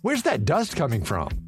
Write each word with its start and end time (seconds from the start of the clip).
Where's 0.00 0.22
that 0.22 0.44
dust 0.44 0.76
coming 0.76 1.02
from? 1.02 1.47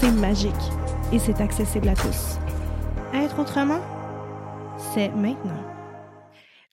c'est 0.00 0.10
magique 0.10 0.52
et 1.12 1.18
c'est 1.18 1.40
accessible 1.40 1.88
à 1.88 1.94
tous. 1.94 2.38
Être 3.14 3.38
autrement, 3.38 3.80
c'est 4.94 5.08
maintenant. 5.10 5.62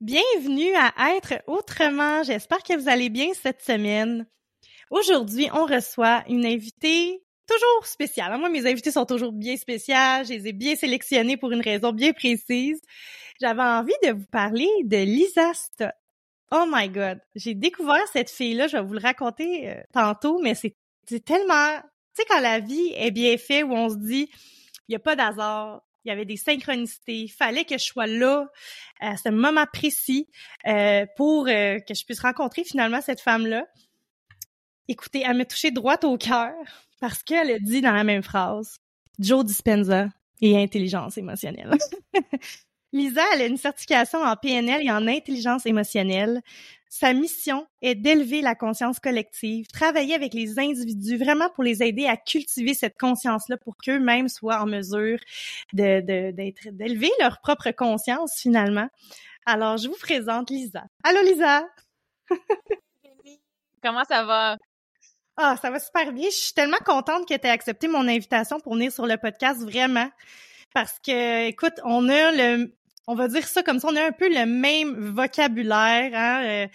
Bienvenue 0.01 0.73
à 0.75 1.15
Être 1.15 1.41
autrement. 1.47 2.23
J'espère 2.23 2.63
que 2.63 2.77
vous 2.77 2.89
allez 2.89 3.09
bien 3.09 3.27
cette 3.33 3.61
semaine. 3.61 4.25
Aujourd'hui, 4.89 5.49
on 5.53 5.65
reçoit 5.65 6.23
une 6.29 6.45
invitée 6.45 7.21
toujours 7.47 7.85
spéciale. 7.85 8.39
Moi, 8.39 8.49
mes 8.49 8.65
invités 8.65 8.91
sont 8.91 9.05
toujours 9.05 9.33
bien 9.33 9.58
spéciales. 9.58 10.25
Je 10.25 10.33
les 10.33 10.47
ai 10.47 10.53
bien 10.53 10.75
sélectionnés 10.75 11.37
pour 11.37 11.52
une 11.52 11.61
raison 11.61 11.91
bien 11.91 12.13
précise. 12.13 12.81
J'avais 13.41 13.61
envie 13.61 13.93
de 14.03 14.11
vous 14.11 14.27
parler 14.31 14.69
de 14.83 14.97
Lisa 14.97 15.53
Stott. 15.53 15.91
Oh 16.52 16.65
my 16.67 16.89
God. 16.89 17.19
J'ai 17.35 17.53
découvert 17.53 18.08
cette 18.11 18.29
fille-là. 18.29 18.67
Je 18.67 18.77
vais 18.77 18.83
vous 18.83 18.93
le 18.93 19.02
raconter 19.02 19.69
euh, 19.69 19.81
tantôt, 19.93 20.39
mais 20.41 20.55
c'est 20.55 20.75
c'est 21.09 21.25
tellement, 21.25 21.79
tu 22.15 22.21
sais, 22.21 22.25
quand 22.30 22.39
la 22.39 22.59
vie 22.59 22.92
est 22.95 23.11
bien 23.11 23.37
faite, 23.37 23.64
où 23.65 23.73
on 23.73 23.89
se 23.89 23.95
dit, 23.95 24.30
il 24.87 24.92
n'y 24.92 24.95
a 24.95 24.99
pas 24.99 25.15
d'hasard, 25.15 25.81
il 26.05 26.09
y 26.09 26.11
avait 26.11 26.25
des 26.25 26.37
synchronicités, 26.37 27.21
il 27.21 27.30
fallait 27.30 27.65
que 27.65 27.77
je 27.77 27.83
sois 27.83 28.08
là 28.08 28.47
à 28.99 29.17
ce 29.17 29.30
moment 29.30 29.65
précis 29.71 30.27
euh, 30.67 31.05
pour 31.17 31.47
euh, 31.47 31.80
que 31.80 31.93
je 31.93 32.05
puisse 32.05 32.21
rencontrer 32.21 32.64
finalement 32.64 33.02
cette 33.02 33.21
femme-là. 33.21 33.65
Écoutez, 34.87 35.23
elle 35.25 35.37
m'a 35.37 35.45
touché 35.45 35.71
droit 35.71 35.97
au 36.03 36.17
cœur 36.17 36.53
parce 36.99 37.21
qu'elle 37.21 37.52
a 37.52 37.59
dit 37.59 37.81
dans 37.81 37.92
la 37.92 38.03
même 38.03 38.23
phrase 38.23 38.80
Joe 39.20 39.45
Dispenza 39.45 40.08
et 40.41 40.58
intelligence 40.58 41.17
émotionnelle. 41.17 41.77
Lisa, 42.91 43.21
elle 43.33 43.41
a 43.43 43.45
une 43.45 43.58
certification 43.58 44.23
en 44.23 44.36
PNL 44.36 44.81
et 44.83 44.91
en 44.91 45.05
intelligence 45.08 45.65
émotionnelle. 45.65 46.41
Sa 46.92 47.14
mission 47.14 47.67
est 47.83 47.94
d'élever 47.94 48.42
la 48.42 48.55
conscience 48.55 49.00
collective, 49.00 49.67
travailler 49.67 50.16
avec 50.16 50.33
les 50.33 50.58
individus 50.58 51.17
vraiment 51.17 51.50
pour 51.52 51.64
les 51.64 51.83
aider 51.83 52.08
à 52.08 52.17
cultiver 52.17 52.73
cette 52.73 52.98
conscience-là 52.98 53.58
pour 53.58 53.77
qu'eux-mêmes 53.77 54.27
soient 54.27 54.60
en 54.60 54.66
mesure 54.66 55.20
de, 55.73 56.02
d'être, 56.32 56.70
d'élever 56.72 57.11
leur 57.20 57.42
propre 57.42 57.70
conscience 57.70 58.39
finalement. 58.39 58.89
Alors, 59.45 59.77
je 59.77 59.88
vous 59.88 59.98
présente 60.02 60.50
Lisa. 60.50 60.83
Allô, 61.04 61.22
Lisa! 61.22 61.64
Comment 63.83 64.04
ça 64.06 64.23
va? 64.23 64.58
Ah, 65.38 65.58
ça 65.61 65.70
va 65.70 65.80
super 65.80 66.11
bien. 66.11 66.30
Je 66.30 66.36
suis 66.36 66.54
tellement 66.54 66.77
contente 66.83 67.27
que 67.27 67.36
tu 67.36 67.48
aies 67.48 67.52
accepté 67.52 67.88
mon 67.88 68.08
invitation 68.08 68.60
pour 68.60 68.73
venir 68.73 68.92
sur 68.92 69.06
le 69.06 69.17
podcast, 69.17 69.61
vraiment. 69.61 70.10
Parce 70.73 71.00
que, 71.00 71.48
écoute, 71.48 71.80
on 71.83 72.10
a 72.10 72.32
le, 72.32 72.73
on 73.09 73.15
va 73.15 73.27
dire 73.27 73.47
ça 73.47 73.64
comme 73.64 73.80
ça, 73.80 73.87
on 73.92 73.95
a 73.95 74.05
un 74.05 74.11
peu 74.11 74.30
le 74.30 74.45
même 74.45 74.93
vocabulaire. 75.15 76.11
Hein? 76.14 76.43
Euh, 76.45 76.67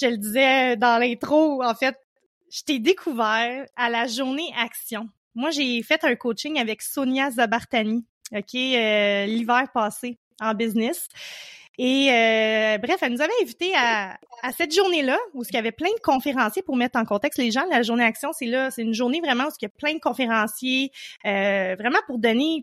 je 0.00 0.06
le 0.06 0.16
disais 0.16 0.76
dans 0.76 1.00
l'intro, 1.00 1.64
en 1.64 1.74
fait, 1.74 1.96
je 2.48 2.62
t'ai 2.62 2.78
découvert 2.78 3.66
à 3.74 3.90
la 3.90 4.06
journée 4.06 4.52
action. 4.56 5.08
Moi, 5.34 5.50
j'ai 5.50 5.82
fait 5.82 6.04
un 6.04 6.14
coaching 6.14 6.60
avec 6.60 6.80
Sonia 6.80 7.32
Zabartani, 7.32 8.04
OK, 8.32 8.54
euh, 8.54 9.26
l'hiver 9.26 9.64
passé 9.74 10.16
en 10.40 10.54
business. 10.54 11.08
Et 11.76 12.08
euh, 12.12 12.78
bref, 12.78 12.98
elle 13.02 13.12
nous 13.12 13.20
avait 13.20 13.32
invités 13.42 13.72
à, 13.76 14.16
cette 14.56 14.72
journée-là 14.72 15.18
où 15.32 15.42
il 15.42 15.54
y 15.54 15.58
avait 15.58 15.72
plein 15.72 15.88
de 15.88 16.00
conférenciers 16.04 16.62
pour 16.62 16.76
mettre 16.76 17.00
en 17.00 17.04
contexte 17.04 17.40
les 17.40 17.50
gens. 17.50 17.64
La 17.68 17.82
journée 17.82 18.04
action, 18.04 18.30
c'est 18.32 18.46
là, 18.46 18.70
c'est 18.70 18.82
une 18.82 18.94
journée 18.94 19.20
vraiment 19.20 19.46
où 19.46 19.50
il 19.60 19.64
y 19.64 19.66
a 19.66 19.70
plein 19.70 19.94
de 19.94 19.98
conférenciers, 19.98 20.92
vraiment 21.24 21.98
pour 22.06 22.18
donner 22.18 22.62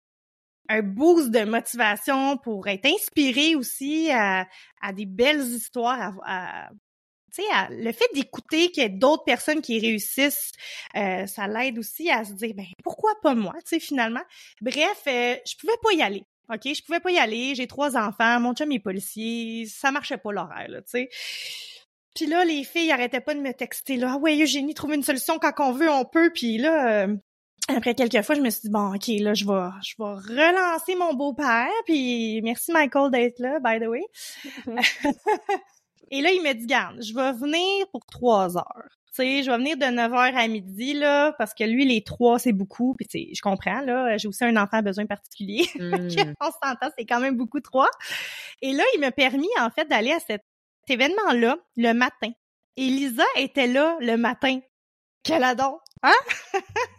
un 0.72 0.82
boost 0.82 1.32
de 1.32 1.44
motivation 1.44 2.38
pour 2.38 2.68
être 2.68 2.86
inspiré 2.86 3.56
aussi 3.56 4.10
à, 4.12 4.48
à 4.82 4.94
des 4.94 5.06
belles 5.06 5.42
histoires, 5.42 6.18
à, 6.26 6.70
tu 7.34 7.44
sais, 7.44 7.48
le 7.70 7.92
fait 7.92 8.08
d'écouter 8.14 8.72
qu'il 8.72 8.84
y 8.84 8.86
ait 8.86 8.90
d'autres 8.90 9.24
personnes 9.24 9.62
qui 9.62 9.80
réussissent, 9.80 10.52
euh, 10.96 11.26
ça 11.28 11.48
l'aide 11.48 11.78
aussi 11.78 12.10
à 12.10 12.24
se 12.24 12.34
dire, 12.34 12.54
ben 12.56 12.66
pourquoi 12.84 13.12
pas 13.22 13.36
moi, 13.36 13.54
tu 13.60 13.70
sais, 13.70 13.80
finalement. 13.80 14.24
Bref, 14.62 15.04
euh, 15.08 15.36
je 15.46 15.56
pouvais 15.60 15.78
pas 15.82 15.94
y 15.94 16.02
aller. 16.02 16.24
OK, 16.50 16.62
je 16.66 16.84
pouvais 16.84 17.00
pas 17.00 17.12
y 17.12 17.18
aller, 17.18 17.56
j'ai 17.56 17.68
trois 17.68 17.96
enfants, 17.96 18.40
mon 18.40 18.54
chum 18.54 18.72
est 18.72 18.80
policier, 18.80 19.66
ça 19.68 19.92
marchait 19.92 20.18
pas 20.18 20.32
l'horaire, 20.32 20.68
tu 20.70 20.82
sais. 20.86 21.10
Puis 22.16 22.26
là, 22.26 22.44
les 22.44 22.66
filles 22.66 22.92
arrêtaient 22.92 23.22
pas 23.22 23.34
de 23.34 23.40
me 23.40 23.54
texter, 23.54 23.96
là, 23.96 24.14
ah 24.14 24.18
ouais, 24.18 24.38
Eugénie, 24.42 24.74
trouve 24.74 24.94
une 24.94 25.04
solution 25.04 25.40
quand 25.40 25.54
on 25.60 25.72
veut, 25.72 25.90
on 25.90 26.04
peut. 26.04 26.32
Puis 26.34 26.58
là, 26.58 27.06
euh, 27.06 27.16
après 27.68 27.96
quelques 27.96 28.22
fois, 28.24 28.36
je 28.36 28.42
me 28.42 28.50
suis 28.50 28.62
dit 28.64 28.70
bon, 28.70 28.94
ok, 28.96 29.08
là, 29.20 29.34
je 29.34 29.46
vais, 29.46 29.70
je 29.84 29.96
vais 29.98 30.42
relancer 30.42 30.96
mon 30.96 31.14
beau-père. 31.14 31.70
Puis 31.86 32.42
merci 32.44 32.72
Michael 32.72 33.12
d'être 33.12 33.40
là, 33.40 33.60
by 33.60 33.80
the 33.80 33.88
way. 33.88 34.04
Et 36.12 36.22
là, 36.22 36.32
il 36.32 36.42
me 36.42 36.54
dit 36.54 36.66
garde, 36.66 37.02
je 37.02 37.14
vais 37.14 37.32
venir 37.34 37.88
pour 37.92 38.06
trois 38.06 38.58
heures. 38.58 38.90
Tu 39.14 39.24
sais, 39.24 39.44
je 39.44 39.52
vais 39.52 39.58
venir 39.58 39.78
de 39.78 39.84
9h 39.84 40.36
à 40.36 40.48
midi, 40.48 40.94
là, 40.94 41.34
parce 41.38 41.54
que 41.54 41.66
lui, 41.66 41.86
les 41.86 42.02
trois, 42.02 42.40
c'est 42.40 42.54
beaucoup. 42.54 42.96
Puis, 42.96 43.08
tu 43.08 43.20
sais, 43.20 43.30
je 43.34 43.42
comprends, 43.42 43.82
là. 43.82 44.18
J'ai 44.18 44.28
aussi 44.30 44.46
un 44.46 44.56
enfant 44.56 44.78
à 44.78 44.82
besoin 44.82 45.06
particulier. 45.06 45.68
Mm. 45.82 46.34
On 46.40 46.46
s'entend, 46.46 46.90
c'est 46.98 47.06
quand 47.06 47.20
même 47.20 47.36
beaucoup 47.36 47.60
trois. 47.60 47.90
Et 48.62 48.72
là, 48.72 48.84
il 48.96 49.02
m'a 49.02 49.12
permis, 49.12 49.50
en 49.60 49.70
fait, 49.70 49.86
d'aller 49.86 50.12
à 50.12 50.20
cet 50.20 50.44
événement-là 50.88 51.58
le 51.76 51.94
matin. 51.94 52.30
Et 52.78 52.86
Lisa 52.86 53.24
était 53.36 53.68
là 53.68 53.98
le 54.00 54.16
matin. 54.16 54.60
Quel 55.24 55.44
adon! 55.44 55.78
Hein? 56.04 56.14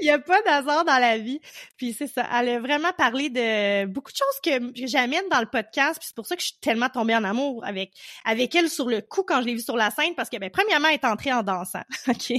Il 0.00 0.04
n'y 0.04 0.10
a 0.10 0.18
pas 0.18 0.42
d'hasard 0.42 0.84
dans 0.84 0.98
la 0.98 1.18
vie. 1.18 1.40
Puis 1.76 1.92
c'est 1.92 2.06
ça. 2.06 2.26
Elle 2.38 2.48
a 2.48 2.60
vraiment 2.60 2.92
parlé 2.96 3.30
de 3.30 3.86
beaucoup 3.86 4.12
de 4.12 4.16
choses 4.16 4.40
que 4.42 4.86
j'amène 4.86 5.28
dans 5.30 5.40
le 5.40 5.46
podcast. 5.46 5.98
Puis 5.98 6.08
c'est 6.08 6.16
pour 6.16 6.26
ça 6.26 6.36
que 6.36 6.42
je 6.42 6.48
suis 6.48 6.58
tellement 6.60 6.88
tombée 6.88 7.14
en 7.14 7.24
amour 7.24 7.64
avec 7.64 7.92
avec 8.24 8.54
elle 8.54 8.68
sur 8.68 8.88
le 8.88 9.00
coup 9.00 9.22
quand 9.22 9.40
je 9.40 9.46
l'ai 9.46 9.54
vue 9.54 9.60
sur 9.60 9.76
la 9.76 9.90
scène 9.90 10.14
parce 10.14 10.28
que 10.28 10.36
ben 10.36 10.50
premièrement 10.50 10.88
elle 10.88 10.94
est 10.94 11.04
entrée 11.04 11.32
en 11.32 11.42
dansant. 11.42 11.82
OK? 12.08 12.32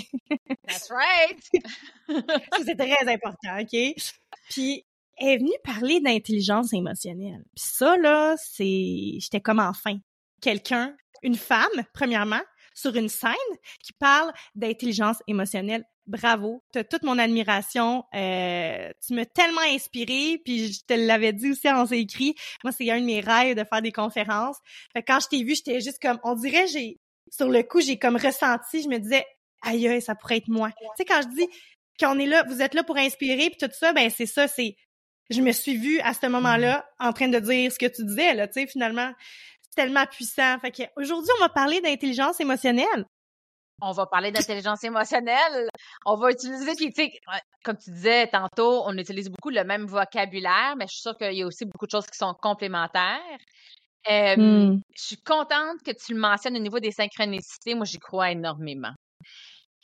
That's 0.67 0.89
right. 0.91 1.65
c'est 2.65 2.75
très 2.75 3.11
important, 3.11 3.59
OK? 3.59 3.95
Puis 4.49 4.85
est 5.19 5.37
venue 5.37 5.53
parler 5.63 5.99
d'intelligence 5.99 6.73
émotionnelle. 6.73 7.43
Puis 7.55 7.65
ça, 7.65 7.97
là, 7.97 8.35
c'est... 8.37 9.17
J'étais 9.19 9.41
comme 9.41 9.59
enfin. 9.59 9.97
Quelqu'un, 10.41 10.95
une 11.23 11.35
femme, 11.35 11.65
premièrement, 11.93 12.41
sur 12.75 12.95
une 12.95 13.09
scène 13.09 13.33
qui 13.83 13.93
parle 13.93 14.31
d'intelligence 14.53 15.17
émotionnelle. 15.27 15.83
Bravo, 16.07 16.63
tu 16.71 16.79
as 16.79 16.83
toute 16.83 17.03
mon 17.03 17.19
admiration. 17.19 18.05
Euh, 18.15 18.89
tu 19.05 19.13
m'as 19.13 19.25
tellement 19.25 19.61
inspirée, 19.61 20.41
puis 20.43 20.71
je 20.71 20.79
te 20.85 20.93
l'avais 20.93 21.33
dit 21.33 21.51
aussi 21.51 21.69
en 21.69 21.85
écrit. 21.85 22.33
Moi, 22.63 22.71
c'est 22.71 22.89
un 22.89 22.99
de 22.99 23.05
mes 23.05 23.19
rêves 23.19 23.57
de 23.57 23.63
faire 23.63 23.81
des 23.81 23.91
conférences. 23.91 24.57
Fait 24.93 25.03
quand 25.03 25.19
je 25.19 25.27
t'ai 25.27 25.43
vu, 25.43 25.55
j'étais 25.55 25.81
juste 25.81 26.01
comme, 26.01 26.19
on 26.23 26.35
dirait, 26.35 26.67
j'ai 26.67 26.99
sur 27.29 27.49
le 27.49 27.61
coup, 27.63 27.81
j'ai 27.81 27.99
comme 27.99 28.15
ressenti, 28.15 28.81
je 28.81 28.87
me 28.87 28.99
disais, 28.99 29.25
aïe, 29.61 30.01
ça 30.01 30.15
pourrait 30.15 30.37
être 30.37 30.47
moi. 30.47 30.71
Tu 30.71 30.85
sais, 30.97 31.05
quand 31.05 31.21
je 31.21 31.35
dis 31.35 31.47
qu'on 31.99 32.17
est 32.19 32.25
là, 32.25 32.43
vous 32.47 32.61
êtes 32.61 32.73
là 32.73 32.83
pour 32.83 32.97
inspirer, 32.97 33.49
puis 33.49 33.57
tout 33.59 33.73
ça, 33.73 33.91
ben 33.91 34.09
c'est 34.09 34.25
ça, 34.25 34.47
c'est 34.47 34.75
je 35.29 35.41
me 35.41 35.51
suis 35.51 35.75
vue 35.75 35.99
à 36.01 36.13
ce 36.13 36.27
moment-là 36.27 36.85
en 36.99 37.11
train 37.11 37.27
de 37.27 37.39
dire 37.39 37.71
ce 37.71 37.77
que 37.77 37.85
tu 37.85 38.05
disais 38.05 38.33
là, 38.33 38.47
tu 38.47 38.61
sais 38.61 38.67
finalement 38.67 39.11
c'est 39.61 39.83
tellement 39.83 40.05
puissant. 40.05 40.57
Fait 40.59 40.71
que 40.71 40.83
aujourd'hui 40.95 41.29
on 41.37 41.41
va 41.41 41.49
parler 41.49 41.81
d'intelligence 41.81 42.39
émotionnelle. 42.39 43.05
On 43.81 43.91
va 43.91 44.05
parler 44.07 44.31
d'intelligence 44.31 44.83
émotionnelle. 44.83 45.69
On 46.05 46.15
va 46.15 46.31
utiliser, 46.31 46.73
puis 46.75 46.91
tu 46.91 47.03
sais, 47.03 47.11
comme 47.63 47.77
tu 47.77 47.91
disais 47.91 48.27
tantôt, 48.27 48.83
on 48.85 48.97
utilise 48.97 49.29
beaucoup 49.29 49.51
le 49.51 49.63
même 49.63 49.85
vocabulaire, 49.85 50.75
mais 50.77 50.85
je 50.87 50.93
suis 50.93 51.01
sûre 51.01 51.17
qu'il 51.17 51.33
y 51.33 51.43
a 51.43 51.45
aussi 51.45 51.65
beaucoup 51.65 51.85
de 51.85 51.91
choses 51.91 52.07
qui 52.07 52.17
sont 52.17 52.33
complémentaires. 52.41 53.19
Hmm. 54.09 54.77
Je 54.95 55.01
suis 55.01 55.17
contente 55.17 55.83
que 55.85 55.91
tu 55.91 56.13
le 56.13 56.19
mentionnes 56.19 56.55
au 56.55 56.61
niveau 56.61 56.79
des 56.79 56.91
synchronicités. 56.91 57.75
Moi, 57.75 57.85
j'y 57.85 57.99
crois 57.99 58.31
énormément. 58.31 58.93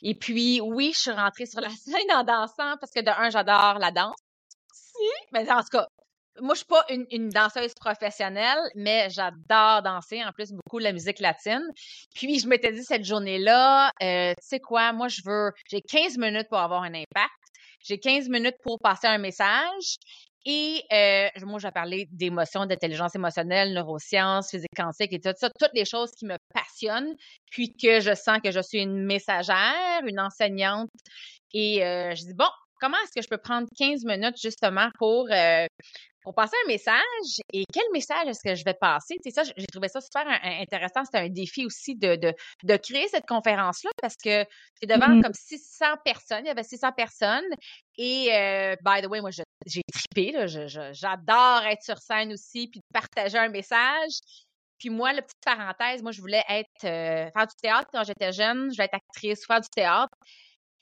Et 0.02 0.14
puis, 0.14 0.60
oui, 0.60 0.92
je 0.94 1.00
suis 1.00 1.10
rentrée 1.10 1.46
sur 1.46 1.60
la 1.60 1.68
scène 1.70 2.10
en 2.12 2.24
dansant 2.24 2.76
parce 2.80 2.90
que 2.94 3.00
de 3.00 3.10
un, 3.10 3.30
j'adore 3.30 3.78
la 3.78 3.90
danse. 3.90 4.16
Si, 4.72 5.10
mais 5.32 5.50
en 5.50 5.60
tout 5.60 5.78
cas, 5.78 5.86
moi, 6.40 6.54
je 6.54 6.58
suis 6.58 6.66
pas 6.66 6.84
une, 6.88 7.28
danseuse 7.28 7.74
professionnelle, 7.74 8.58
mais 8.74 9.08
j'adore 9.10 9.82
danser, 9.82 10.24
en 10.24 10.32
plus, 10.32 10.52
beaucoup 10.52 10.78
la 10.78 10.92
musique 10.92 11.20
latine. 11.20 11.62
Puis, 12.14 12.40
je 12.40 12.48
m'étais 12.48 12.72
dit 12.72 12.82
cette 12.82 13.04
journée-là, 13.04 13.90
euh, 14.02 14.32
tu 14.32 14.46
sais 14.46 14.60
quoi, 14.60 14.92
moi, 14.92 15.08
je 15.08 15.22
veux, 15.24 15.52
j'ai 15.70 15.80
15 15.80 16.18
minutes 16.18 16.48
pour 16.48 16.58
avoir 16.58 16.82
un 16.82 16.94
impact. 16.94 17.30
J'ai 17.80 17.98
15 17.98 18.28
minutes 18.28 18.56
pour 18.62 18.78
passer 18.78 19.06
un 19.06 19.18
message. 19.18 19.96
Et 20.46 20.82
euh, 20.92 21.28
moi, 21.46 21.58
j'ai 21.58 21.70
parlé 21.70 22.06
d'émotions, 22.10 22.66
d'intelligence 22.66 23.14
émotionnelle, 23.14 23.72
neurosciences, 23.72 24.50
physique 24.50 24.74
quantique 24.76 25.12
et 25.14 25.20
tout 25.20 25.32
ça, 25.36 25.48
toutes 25.58 25.72
les 25.72 25.86
choses 25.86 26.10
qui 26.12 26.26
me 26.26 26.36
passionnent, 26.52 27.14
puis 27.50 27.74
que 27.74 28.00
je 28.00 28.14
sens 28.14 28.38
que 28.44 28.50
je 28.50 28.60
suis 28.60 28.80
une 28.80 29.04
messagère, 29.06 30.02
une 30.06 30.20
enseignante. 30.20 30.90
Et 31.54 31.82
euh, 31.82 32.14
je 32.14 32.24
dis, 32.26 32.34
bon, 32.34 32.48
comment 32.78 32.98
est-ce 33.04 33.12
que 33.12 33.22
je 33.22 33.28
peux 33.28 33.38
prendre 33.38 33.66
15 33.78 34.04
minutes 34.04 34.36
justement 34.40 34.88
pour 34.98 35.26
euh, 35.30 35.66
pour 36.24 36.34
passer 36.34 36.56
un 36.64 36.68
message. 36.68 37.40
Et 37.52 37.64
quel 37.72 37.84
message 37.92 38.26
est-ce 38.26 38.42
que 38.42 38.54
je 38.54 38.64
vais 38.64 38.74
passer? 38.74 39.16
C'est 39.22 39.30
ça, 39.30 39.42
j'ai 39.44 39.66
trouvé 39.66 39.88
ça 39.88 40.00
super 40.00 40.26
intéressant. 40.42 41.04
C'était 41.04 41.18
un 41.18 41.28
défi 41.28 41.66
aussi 41.66 41.94
de, 41.94 42.16
de, 42.16 42.34
de 42.64 42.76
créer 42.76 43.06
cette 43.08 43.26
conférence-là 43.26 43.90
parce 44.00 44.16
que 44.16 44.44
c'est 44.80 44.86
devant 44.86 45.08
mm-hmm. 45.08 45.22
comme 45.22 45.34
600 45.34 45.84
personnes. 46.04 46.40
Il 46.44 46.48
y 46.48 46.50
avait 46.50 46.64
600 46.64 46.92
personnes. 46.92 47.44
Et, 47.98 48.34
euh, 48.34 48.74
by 48.84 49.02
the 49.02 49.06
way, 49.06 49.20
moi, 49.20 49.30
j'ai 49.30 49.82
trippé. 49.92 50.34
J'adore 50.92 51.62
être 51.66 51.82
sur 51.82 51.98
scène 51.98 52.32
aussi 52.32 52.68
puis 52.68 52.80
de 52.80 52.92
partager 52.92 53.38
un 53.38 53.50
message. 53.50 54.18
Puis 54.78 54.88
moi, 54.90 55.12
la 55.12 55.22
petite 55.22 55.44
parenthèse, 55.44 56.02
moi, 56.02 56.12
je 56.12 56.20
voulais 56.20 56.42
être 56.48 56.84
euh, 56.84 57.30
faire 57.30 57.46
du 57.46 57.54
théâtre 57.62 57.88
quand 57.92 58.02
j'étais 58.04 58.32
jeune. 58.32 58.70
Je 58.70 58.76
voulais 58.76 58.86
être 58.86 58.94
actrice, 58.94 59.46
faire 59.46 59.60
du 59.60 59.68
théâtre. 59.68 60.14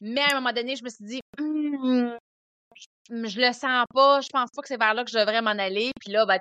Mais 0.01 0.21
à 0.21 0.33
un 0.33 0.41
moment 0.41 0.53
donné, 0.53 0.77
je 0.77 0.85
me 0.85 0.89
suis 0.89 1.05
dit, 1.05 1.21
«Hum, 1.39 2.17
je 3.11 3.41
le 3.41 3.53
sens 3.53 3.85
pas, 3.95 4.21
je 4.21 4.29
pense 4.29 4.51
pas 4.55 4.63
que 4.63 4.69
c'est 4.69 4.79
vers 4.79 4.95
là 4.95 5.05
que 5.05 5.11
je 5.11 5.19
devrais 5.19 5.43
m'en 5.43 5.51
aller. 5.51 5.91
Puis 6.01 6.13
là, 6.13 6.25
ben, 6.27 6.39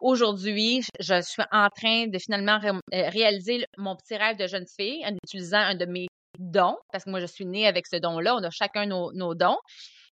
aujourd'hui, 0.00 0.82
je 1.00 1.20
suis 1.22 1.42
en 1.50 1.68
train 1.68 2.06
de 2.06 2.18
finalement 2.18 2.60
euh, 2.64 3.08
réaliser 3.08 3.64
mon 3.78 3.96
petit 3.96 4.16
rêve 4.16 4.36
de 4.36 4.46
jeune 4.46 4.66
fille 4.66 5.04
en 5.06 5.14
utilisant 5.24 5.58
un 5.58 5.74
de 5.74 5.86
mes 5.86 6.06
dons, 6.38 6.76
parce 6.92 7.04
que 7.04 7.10
moi, 7.10 7.20
je 7.20 7.26
suis 7.26 7.44
née 7.44 7.66
avec 7.66 7.86
ce 7.86 7.96
don-là, 7.96 8.34
on 8.36 8.42
a 8.42 8.50
chacun 8.50 8.86
nos, 8.86 9.12
nos 9.12 9.34
dons 9.34 9.58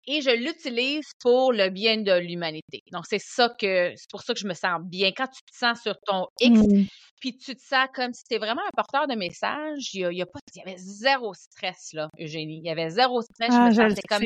et 0.08 0.22
je 0.22 0.30
l'utilise 0.30 1.06
pour 1.20 1.52
le 1.52 1.70
bien 1.70 1.98
de 1.98 2.18
l'humanité. 2.18 2.82
Donc, 2.92 3.04
c'est 3.08 3.22
ça 3.22 3.50
que, 3.50 3.92
c'est 3.96 4.10
pour 4.10 4.24
ça 4.24 4.34
que 4.34 4.40
je 4.40 4.48
me 4.48 4.54
sens 4.54 4.80
bien. 4.82 5.12
Quand 5.16 5.28
tu 5.28 5.42
te 5.44 5.56
sens 5.56 5.82
sur 5.82 5.96
ton 6.06 6.28
X, 6.40 6.58
mmh. 6.58 6.86
puis 7.20 7.38
tu 7.38 7.56
te 7.56 7.62
sens 7.62 7.88
comme 7.94 8.14
si 8.14 8.24
tu 8.24 8.36
es 8.36 8.38
vraiment 8.38 8.62
un 8.66 8.72
porteur 8.76 9.08
de 9.08 9.16
message, 9.16 9.94
il 9.94 10.14
y, 10.14 10.22
a, 10.22 10.26
pas, 10.26 10.40
il 10.56 10.60
y 10.60 10.62
avait 10.62 10.78
zéro 10.78 11.34
stress, 11.34 11.90
là, 11.92 12.10
Eugénie. 12.20 12.62
Il 12.64 12.68
y 12.68 12.72
avait 12.72 12.90
zéro 12.90 13.22
stress. 13.22 13.52
je 13.52 13.58
me 13.58 13.84
ah, 13.84 13.90
sentais 13.90 14.02
comme 14.08 14.24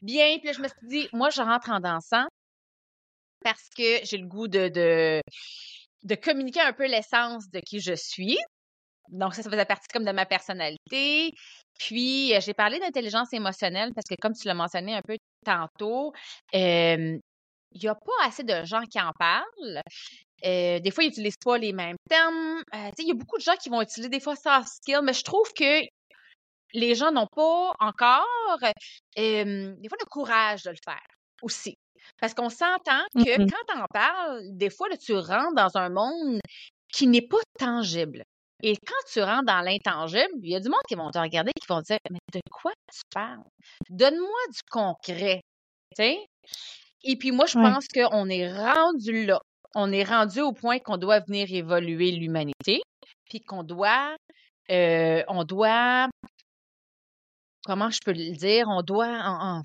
bien. 0.00 0.38
Puis 0.38 0.46
là, 0.46 0.52
je 0.52 0.62
me 0.62 0.68
suis 0.68 0.88
dit, 0.88 1.08
moi, 1.12 1.30
je 1.30 1.42
rentre 1.42 1.70
en 1.70 1.80
dansant 1.80 2.26
parce 3.42 3.68
que 3.76 4.04
j'ai 4.04 4.18
le 4.18 4.28
goût 4.28 4.48
de, 4.48 4.68
de, 4.68 5.20
de 6.04 6.14
communiquer 6.14 6.60
un 6.60 6.72
peu 6.72 6.86
l'essence 6.86 7.50
de 7.50 7.60
qui 7.60 7.80
je 7.80 7.94
suis. 7.94 8.38
Donc, 9.08 9.34
ça, 9.34 9.42
ça 9.42 9.50
faisait 9.50 9.64
partie 9.64 9.88
comme 9.92 10.04
de 10.04 10.12
ma 10.12 10.26
personnalité. 10.26 11.32
Puis, 11.78 12.34
euh, 12.34 12.40
j'ai 12.40 12.54
parlé 12.54 12.78
d'intelligence 12.78 13.32
émotionnelle 13.32 13.92
parce 13.94 14.06
que, 14.08 14.14
comme 14.20 14.32
tu 14.32 14.46
l'as 14.48 14.54
mentionné 14.54 14.94
un 14.94 15.02
peu 15.02 15.16
tantôt, 15.44 16.12
il 16.52 17.20
n'y 17.74 17.88
a 17.88 17.94
pas 17.94 18.26
assez 18.26 18.42
de 18.42 18.64
gens 18.64 18.82
qui 18.90 19.00
en 19.00 19.12
parlent. 19.18 19.82
Euh, 20.44 20.78
des 20.80 20.90
fois, 20.90 21.04
ils 21.04 21.08
n'utilisent 21.08 21.38
pas 21.42 21.58
les 21.58 21.72
mêmes 21.72 21.96
termes. 22.08 22.62
Euh, 22.74 22.90
il 22.98 23.08
y 23.08 23.10
a 23.10 23.14
beaucoup 23.14 23.38
de 23.38 23.42
gens 23.42 23.56
qui 23.56 23.68
vont 23.68 23.82
utiliser 23.82 24.08
des 24.08 24.20
fois 24.20 24.36
soft 24.36 24.68
skills, 24.68 25.02
mais 25.02 25.12
je 25.12 25.24
trouve 25.24 25.52
que 25.54 25.82
les 26.72 26.94
gens 26.94 27.12
n'ont 27.12 27.28
pas 27.34 27.72
encore 27.78 28.26
des 29.16 29.88
fois 29.88 29.98
le 30.00 30.10
courage 30.10 30.62
de 30.64 30.70
le 30.70 30.76
faire 30.84 31.06
aussi. 31.42 31.74
Parce 32.20 32.34
qu'on 32.34 32.48
s'entend 32.48 33.02
que 33.14 33.40
mmh 33.40 33.46
quand 33.50 33.64
tu 33.68 33.78
en 33.78 33.86
parles, 33.92 34.40
des 34.52 34.70
fois, 34.70 34.88
tu 34.96 35.14
rentres 35.14 35.54
dans 35.54 35.76
un 35.76 35.88
monde 35.88 36.40
qui 36.92 37.06
n'est 37.06 37.26
pas 37.26 37.40
tangible. 37.58 38.22
Et 38.62 38.76
quand 38.76 39.12
tu 39.12 39.20
rentres 39.22 39.44
dans 39.44 39.60
l'intangible, 39.60 40.32
il 40.42 40.50
y 40.50 40.56
a 40.56 40.60
du 40.60 40.68
monde 40.68 40.80
qui 40.88 40.94
vont 40.94 41.10
te 41.10 41.18
regarder 41.18 41.52
qui 41.60 41.66
vont 41.68 41.82
dire 41.82 41.98
Mais 42.10 42.18
de 42.32 42.40
quoi 42.50 42.72
tu 42.90 43.00
parles? 43.12 43.44
Donne-moi 43.90 44.40
du 44.50 44.60
concret. 44.70 45.42
Et 45.98 47.16
puis 47.18 47.32
moi, 47.32 47.46
je 47.46 47.54
pense 47.54 47.86
qu'on 47.88 48.28
est 48.28 48.52
rendu 48.52 49.26
là. 49.26 49.40
On 49.74 49.92
est 49.92 50.04
rendu 50.04 50.40
au 50.40 50.52
point 50.52 50.78
qu'on 50.78 50.96
doit 50.96 51.20
venir 51.20 51.52
évoluer 51.52 52.12
l'humanité, 52.12 52.80
puis 53.28 53.40
qu'on 53.40 53.62
doit, 53.62 54.16
euh, 54.70 55.22
on 55.28 55.44
doit, 55.44 56.08
comment 57.66 57.90
je 57.90 57.98
peux 58.04 58.12
le 58.12 58.34
dire, 58.36 58.66
on 58.68 58.80
doit 58.80 59.60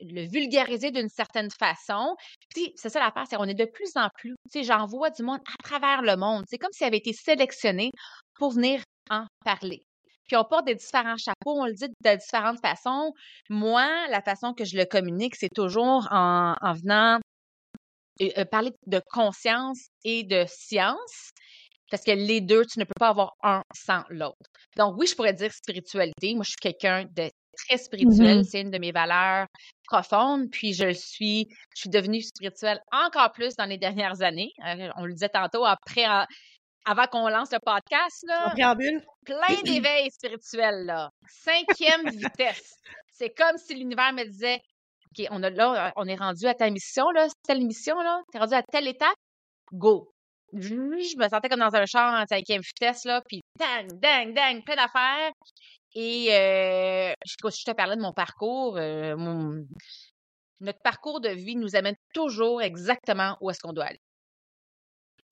le 0.00 0.28
vulgariser 0.28 0.90
d'une 0.90 1.08
certaine 1.08 1.50
façon. 1.50 2.16
Puis 2.54 2.72
c'est 2.76 2.88
ça 2.88 2.98
l'affaire, 2.98 3.24
c'est 3.28 3.36
qu'on 3.36 3.44
est 3.44 3.54
de 3.54 3.64
plus 3.64 3.92
en 3.96 4.08
plus, 4.18 4.34
tu 4.50 4.60
sais, 4.60 4.64
j'en 4.64 4.86
vois 4.86 5.10
du 5.10 5.22
monde 5.22 5.40
à 5.46 5.62
travers 5.62 6.02
le 6.02 6.16
monde. 6.16 6.44
C'est 6.48 6.58
comme 6.58 6.72
s'il 6.72 6.86
avait 6.86 6.98
été 6.98 7.12
sélectionné 7.12 7.90
pour 8.34 8.52
venir 8.52 8.82
en 9.10 9.26
parler. 9.44 9.82
Puis 10.26 10.36
on 10.36 10.44
porte 10.44 10.66
des 10.66 10.74
différents 10.74 11.16
chapeaux, 11.16 11.60
on 11.60 11.66
le 11.66 11.74
dit 11.74 11.88
de 11.88 12.16
différentes 12.16 12.60
façons. 12.60 13.12
Moi, 13.50 13.86
la 14.08 14.22
façon 14.22 14.54
que 14.54 14.64
je 14.64 14.76
le 14.76 14.84
communique, 14.84 15.34
c'est 15.36 15.52
toujours 15.54 16.08
en, 16.10 16.54
venant 16.74 17.18
euh, 18.20 18.28
euh, 18.38 18.44
parler 18.44 18.72
de 18.86 19.00
conscience 19.10 19.88
et 20.04 20.22
de 20.22 20.44
science, 20.46 21.32
parce 21.90 22.04
que 22.04 22.12
les 22.12 22.40
deux, 22.40 22.64
tu 22.64 22.78
ne 22.78 22.84
peux 22.84 22.94
pas 22.98 23.08
avoir 23.08 23.32
un 23.42 23.62
sans 23.74 24.04
l'autre. 24.08 24.48
Donc 24.76 24.94
oui, 24.96 25.06
je 25.06 25.14
pourrais 25.14 25.34
dire 25.34 25.52
spiritualité. 25.52 26.34
Moi, 26.34 26.44
je 26.44 26.50
suis 26.52 26.72
quelqu'un 26.72 27.04
de 27.14 27.28
très 27.66 27.76
spirituel. 27.76 28.40
Mm-hmm. 28.40 28.44
C'est 28.44 28.60
une 28.62 28.70
de 28.70 28.78
mes 28.78 28.92
valeurs 28.92 29.46
profondes. 29.84 30.50
Puis 30.50 30.72
je 30.72 30.92
suis, 30.92 31.46
je 31.74 31.82
suis 31.82 31.90
devenue 31.90 32.22
spirituelle 32.22 32.80
encore 32.92 33.32
plus 33.32 33.54
dans 33.56 33.66
les 33.66 33.78
dernières 33.78 34.22
années. 34.22 34.52
Euh, 34.66 34.88
on 34.96 35.04
le 35.04 35.12
disait 35.12 35.28
tantôt, 35.28 35.64
après, 35.64 36.06
avant 36.84 37.06
qu'on 37.06 37.28
lance 37.28 37.52
le 37.52 37.58
podcast, 37.64 38.24
là. 38.26 38.54
Plein 39.24 39.62
d'éveils 39.64 40.10
spirituels, 40.10 40.84
là. 40.86 41.10
Cinquième 41.28 42.08
vitesse. 42.10 42.74
C'est 43.10 43.30
comme 43.30 43.56
si 43.56 43.74
l'univers 43.74 44.12
me 44.12 44.24
disait, 44.24 44.60
OK, 45.10 45.26
on 45.30 45.42
a 45.42 45.50
là, 45.50 45.92
on 45.96 46.06
est 46.06 46.16
rendu 46.16 46.46
à 46.46 46.54
ta 46.54 46.70
mission, 46.70 47.10
là, 47.10 47.28
telle 47.44 47.64
mission, 47.64 48.00
là. 48.00 48.22
T'es 48.32 48.38
rendu 48.38 48.54
à 48.54 48.62
telle 48.62 48.88
étape. 48.88 49.16
Go. 49.72 50.12
Je, 50.54 50.74
me 50.74 51.28
sentais 51.28 51.48
comme 51.48 51.60
dans 51.60 51.74
un 51.74 51.86
char 51.86 52.20
en 52.20 52.26
cinquième 52.26 52.60
vitesse, 52.60 53.04
là, 53.04 53.22
puis 53.26 53.40
dang, 53.58 53.86
dang, 54.00 54.34
dang, 54.34 54.62
plein 54.62 54.76
d'affaires. 54.76 55.32
Et 55.94 56.28
euh, 56.30 57.12
je, 57.24 57.34
je 57.48 57.64
te 57.64 57.70
parlais 57.72 57.96
de 57.96 58.02
mon 58.02 58.12
parcours, 58.12 58.76
euh, 58.76 59.14
notre 60.62 60.80
parcours 60.82 61.20
de 61.20 61.28
vie 61.28 61.56
nous 61.56 61.76
amène 61.76 61.96
toujours 62.14 62.62
exactement 62.62 63.36
où 63.40 63.50
est-ce 63.50 63.60
qu'on 63.60 63.72
doit 63.72 63.86
aller. 63.86 64.00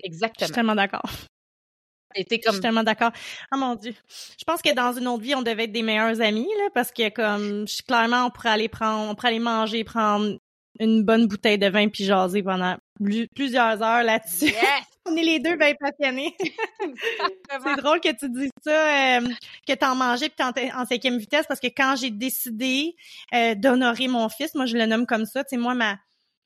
Exactement. 0.02 0.40
Je 0.40 0.45
suis 0.47 0.54
tellement 0.54 0.75
d'accord. 0.75 1.02
Je 2.17 2.23
suis 2.29 2.61
tellement 2.61 2.83
d'accord. 2.83 3.12
Oh 3.55 3.57
mon 3.57 3.75
Dieu. 3.75 3.95
Je 4.38 4.45
pense 4.45 4.62
que 4.62 4.75
dans 4.75 4.93
une 4.93 5.07
autre 5.09 5.23
vie, 5.23 5.35
on 5.35 5.43
devait 5.43 5.64
être 5.64 5.73
des 5.73 5.83
meilleurs 5.83 6.21
amis, 6.21 6.49
là, 6.59 6.69
parce 6.75 6.90
que 6.90 7.09
comme 7.11 7.67
je, 7.69 7.83
clairement, 7.83 8.26
on 8.26 8.31
pourrait 8.31 8.50
aller 8.50 8.69
prendre, 8.69 9.11
on 9.11 9.14
pourrait 9.14 9.29
aller 9.29 9.38
manger, 9.38 9.85
prendre 9.85 10.38
une 10.79 11.05
bonne 11.05 11.26
bouteille 11.26 11.59
de 11.59 11.69
vin 11.69 11.88
puis 11.88 12.05
jaser 12.05 12.43
pendant 12.43 12.76
plusieurs 13.35 13.83
heures 13.83 14.02
là-dessus. 14.02 14.55
on 15.07 15.17
est 15.17 15.23
les 15.23 15.38
deux 15.38 15.57
bien 15.57 15.75
passionnés. 15.79 16.35
c'est 16.40 17.76
drôle 17.76 18.00
que 18.00 18.12
tu 18.12 18.29
dises 18.31 18.50
ça, 18.62 19.19
euh, 19.19 19.29
que 19.67 19.75
t'en 19.75 19.95
mangeais 19.95 20.29
puis 20.29 20.47
t'es 20.55 20.73
en, 20.73 20.85
cinquième 20.87 21.19
vitesse, 21.19 21.47
parce 21.47 21.61
que 21.61 21.69
quand 21.69 21.97
j'ai 21.97 22.11
décidé 22.11 22.95
euh, 23.35 23.55
d'honorer 23.55 24.09
mon 24.09 24.29
fils, 24.29 24.55
moi 24.55 24.67
je 24.67 24.76
le 24.76 24.87
nomme 24.87 25.07
comme 25.07 25.26
ça, 25.26 25.45
tu 25.45 25.50
sais, 25.50 25.57
moi, 25.57 25.75
ma 25.75 25.99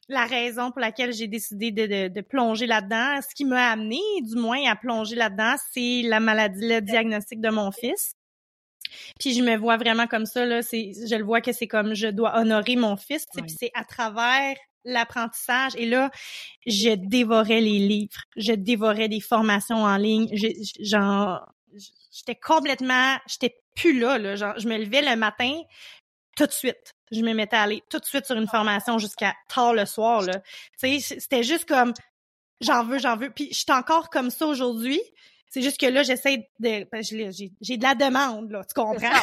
la 0.08 0.26
raison 0.26 0.70
pour 0.70 0.80
laquelle 0.80 1.12
j'ai 1.12 1.28
décidé 1.28 1.70
de, 1.70 2.08
de, 2.08 2.20
plonger 2.20 2.66
là-dedans. 2.66 3.20
Ce 3.28 3.34
qui 3.34 3.44
m'a 3.44 3.70
amené, 3.70 4.00
du 4.22 4.36
moins, 4.36 4.70
à 4.70 4.76
plonger 4.76 5.16
là-dedans, 5.16 5.54
c'est 5.72 6.02
la 6.04 6.20
maladie, 6.20 6.68
le 6.68 6.80
diagnostic 6.80 7.40
de 7.40 7.50
mon 7.50 7.72
fils. 7.72 8.14
Puis 9.18 9.34
je 9.34 9.42
me 9.42 9.56
vois 9.56 9.76
vraiment 9.76 10.06
comme 10.06 10.26
ça 10.26 10.44
là, 10.44 10.62
c'est 10.62 10.92
je 11.08 11.16
le 11.16 11.24
vois 11.24 11.40
que 11.40 11.52
c'est 11.52 11.66
comme 11.66 11.94
je 11.94 12.08
dois 12.08 12.38
honorer 12.38 12.76
mon 12.76 12.96
fils, 12.96 13.26
puis 13.32 13.42
c'est 13.48 13.70
à 13.74 13.84
travers 13.84 14.56
l'apprentissage 14.84 15.72
et 15.76 15.86
là 15.86 16.10
je 16.66 16.94
dévorais 16.94 17.60
les 17.60 17.78
livres, 17.78 18.20
je 18.36 18.52
dévorais 18.52 19.08
des 19.08 19.20
formations 19.20 19.84
en 19.84 19.96
ligne, 19.96 20.28
j'étais 20.34 22.34
complètement 22.34 23.16
j'étais 23.26 23.56
plus 23.74 23.98
là 23.98 24.18
là, 24.18 24.36
genre 24.36 24.54
je 24.58 24.68
me 24.68 24.76
levais 24.76 25.02
le 25.02 25.16
matin 25.16 25.60
tout 26.36 26.46
de 26.46 26.52
suite. 26.52 26.94
Je 27.10 27.20
me 27.20 27.32
mettais 27.32 27.56
à 27.56 27.62
aller 27.62 27.82
tout 27.90 27.98
de 27.98 28.04
suite 28.04 28.26
sur 28.26 28.36
une 28.36 28.48
formation 28.48 28.98
jusqu'à 28.98 29.34
tard 29.48 29.74
le 29.74 29.86
soir 29.86 30.22
là. 30.22 30.40
Tu 30.80 31.00
sais, 31.00 31.18
c'était 31.20 31.42
juste 31.42 31.66
comme 31.66 31.92
j'en 32.60 32.84
veux, 32.84 32.98
j'en 32.98 33.16
veux. 33.16 33.30
Puis 33.30 33.48
je 33.50 33.58
suis 33.58 33.72
encore 33.72 34.10
comme 34.10 34.30
ça 34.30 34.46
aujourd'hui, 34.46 35.00
c'est 35.48 35.62
juste 35.62 35.78
que 35.78 35.86
là, 35.86 36.02
j'essaie 36.02 36.48
de. 36.58 36.84
Ben, 36.90 37.02
j'ai 37.02 37.76
de 37.76 37.82
la 37.82 37.94
demande, 37.94 38.50
là, 38.50 38.62
tu 38.64 38.74
comprends? 38.74 39.20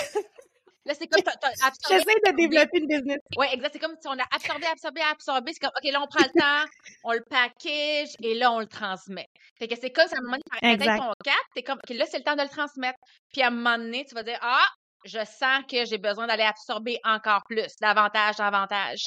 Là, 0.85 0.93
c'est 0.97 1.07
comme 1.07 1.21
J'essaie 1.89 2.05
de 2.25 2.35
développer 2.35 2.79
une 2.79 2.87
business. 2.87 3.19
Oui, 3.37 3.47
exact. 3.51 3.73
C'est 3.73 3.79
comme 3.79 3.95
si 4.01 4.07
on 4.07 4.17
a 4.17 4.25
absorbé, 4.33 4.65
absorbé, 4.65 5.01
absorbé. 5.01 5.51
C'est 5.53 5.59
comme, 5.59 5.71
OK, 5.75 5.91
là, 5.91 6.01
on 6.01 6.07
prend 6.07 6.23
le 6.23 6.39
temps, 6.39 6.71
on 7.03 7.11
le 7.11 7.23
package 7.29 8.15
et 8.23 8.33
là, 8.33 8.51
on 8.51 8.59
le 8.59 8.65
transmet. 8.65 9.27
Fait 9.59 9.67
que 9.67 9.75
c'est 9.79 9.91
comme 9.91 10.07
à 10.11 10.17
un 10.17 10.21
moment 10.21 10.37
donné, 10.61 10.77
tu 10.77 10.85
ton 10.85 11.13
cap, 11.23 11.35
t'es 11.53 11.63
comme, 11.63 11.77
OK, 11.77 11.95
là, 11.95 12.05
c'est 12.09 12.17
le 12.17 12.23
temps 12.23 12.35
de 12.35 12.41
le 12.41 12.49
transmettre. 12.49 12.97
Puis 13.31 13.41
à 13.41 13.47
un 13.47 13.51
moment 13.51 13.77
donné, 13.77 14.05
tu 14.05 14.15
vas 14.15 14.23
dire, 14.23 14.39
ah, 14.41 14.67
je 15.05 15.19
sens 15.25 15.63
que 15.69 15.85
j'ai 15.85 15.97
besoin 15.97 16.27
d'aller 16.27 16.43
absorber 16.43 16.99
encore 17.03 17.41
plus, 17.47 17.75
davantage, 17.81 18.37
davantage. 18.37 19.05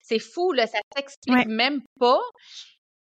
C'est 0.00 0.18
fou, 0.18 0.52
là, 0.52 0.66
ça 0.66 0.78
s'explique 0.94 1.46
même 1.46 1.80
pas. 1.98 2.20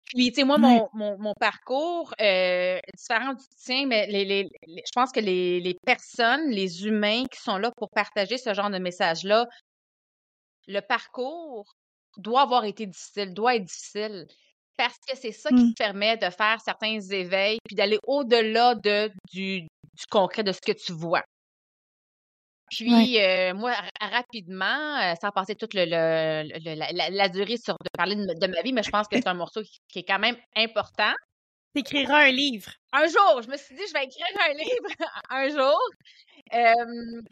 Puis, 0.07 0.31
tu 0.31 0.37
sais, 0.37 0.45
moi, 0.45 0.57
mon, 0.57 0.89
mon, 0.95 1.19
mon 1.19 1.35
parcours, 1.35 2.15
euh, 2.21 2.79
différent 2.97 3.35
du 3.35 3.45
tien, 3.63 3.87
mais 3.87 4.07
les, 4.07 4.25
les, 4.25 4.49
je 4.67 4.91
pense 4.95 5.13
que 5.13 5.21
les, 5.21 5.61
les 5.61 5.75
personnes, 5.85 6.49
les 6.49 6.87
humains 6.87 7.25
qui 7.31 7.39
sont 7.41 7.59
là 7.59 7.71
pour 7.77 7.91
partager 7.91 8.39
ce 8.39 8.55
genre 8.55 8.71
de 8.71 8.79
message-là, 8.79 9.47
le 10.67 10.81
parcours 10.81 11.67
doit 12.17 12.43
avoir 12.43 12.65
été 12.65 12.87
difficile, 12.87 13.35
doit 13.35 13.57
être 13.57 13.65
difficile. 13.65 14.27
Parce 14.79 14.97
que 15.07 15.17
c'est 15.17 15.33
ça 15.33 15.51
qui 15.51 15.57
mmh. 15.57 15.75
te 15.75 15.83
permet 15.83 16.17
de 16.17 16.31
faire 16.31 16.61
certains 16.65 17.01
éveils, 17.01 17.59
puis 17.65 17.75
d'aller 17.75 17.99
au-delà 18.07 18.77
de, 18.77 19.11
du, 19.31 19.63
du 19.63 20.07
concret, 20.11 20.43
de 20.43 20.53
ce 20.53 20.61
que 20.61 20.73
tu 20.73 20.93
vois. 20.93 21.25
Puis, 22.71 23.21
euh, 23.21 23.55
moi, 23.55 23.73
rapidement, 24.01 24.97
euh, 24.99 25.15
sans 25.21 25.31
passer 25.31 25.55
toute 25.55 25.75
le, 25.75 25.85
le, 25.85 27.17
la, 27.17 27.29
durée 27.29 27.57
sur 27.57 27.75
de 27.75 27.89
parler 27.97 28.17
de, 28.17 28.47
ma 28.47 28.63
vie, 28.63 28.73
mais 28.73 28.83
je 28.83 28.91
pense 28.91 29.09
que 29.09 29.17
c'est 29.17 29.29
un 29.29 29.35
morceau 29.35 29.63
qui, 29.89 29.99
est 30.01 30.05
quand 30.05 30.19
même 30.19 30.37
important. 30.57 31.13
T'écriras 31.75 32.25
un 32.25 32.31
livre. 32.31 32.71
Un 32.93 33.07
jour, 33.07 33.43
je 33.43 33.49
me 33.49 33.57
suis 33.57 33.75
dit, 33.75 33.83
je 33.87 33.93
vais 33.93 34.05
écrire 34.05 34.27
un 34.49 34.53
livre 34.55 35.11
un 35.31 35.49
jour. 35.51 35.81
Euh, 36.55 37.23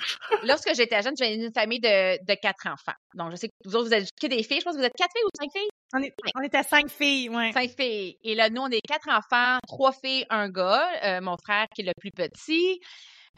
lorsque 0.44 0.74
j'étais 0.74 1.02
jeune, 1.02 1.16
j'avais 1.16 1.34
une 1.36 1.52
famille 1.52 1.80
de, 1.80 2.22
de 2.24 2.34
quatre 2.34 2.66
enfants. 2.66 2.96
Donc, 3.14 3.30
je 3.30 3.36
sais 3.36 3.48
que 3.48 3.54
vous 3.64 3.76
autres, 3.76 3.88
vous 3.88 3.94
êtes 3.94 4.08
que 4.20 4.26
des 4.26 4.42
filles. 4.42 4.60
Je 4.60 4.64
pense 4.64 4.74
que 4.74 4.80
vous 4.80 4.86
êtes 4.86 4.96
quatre 4.96 5.12
filles 5.12 5.24
ou 5.24 5.30
cinq 5.40 5.50
filles? 5.52 5.68
On, 5.94 6.02
est, 6.02 6.14
on 6.34 6.42
était 6.42 6.62
cinq 6.62 6.90
filles, 6.90 7.30
oui. 7.30 7.52
Cinq 7.52 7.70
filles. 7.70 8.18
Et 8.22 8.34
là, 8.34 8.50
nous, 8.50 8.60
on 8.60 8.68
est 8.68 8.80
quatre 8.86 9.08
enfants, 9.08 9.58
trois 9.66 9.92
filles, 9.92 10.26
un 10.28 10.50
gars. 10.50 11.20
mon 11.20 11.36
frère 11.38 11.66
qui 11.74 11.82
est 11.82 11.86
le 11.86 11.94
plus 11.98 12.10
petit. 12.10 12.80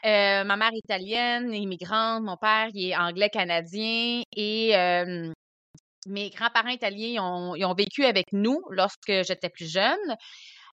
Euh, 0.05 0.43
ma 0.43 0.55
mère 0.55 0.73
italienne, 0.73 1.53
immigrante, 1.53 2.23
mon 2.23 2.37
père 2.37 2.67
il 2.73 2.91
est 2.91 2.95
anglais-canadien 2.95 4.21
et 4.35 4.73
mes 6.07 6.29
grands-parents 6.29 6.69
italiens 6.69 7.23
ont, 7.23 7.55
ils 7.55 7.65
ont 7.65 7.73
vécu 7.73 8.05
avec 8.05 8.31
nous 8.33 8.61
lorsque 8.69 9.07
j'étais 9.07 9.49
plus 9.49 9.71
jeune. 9.71 10.15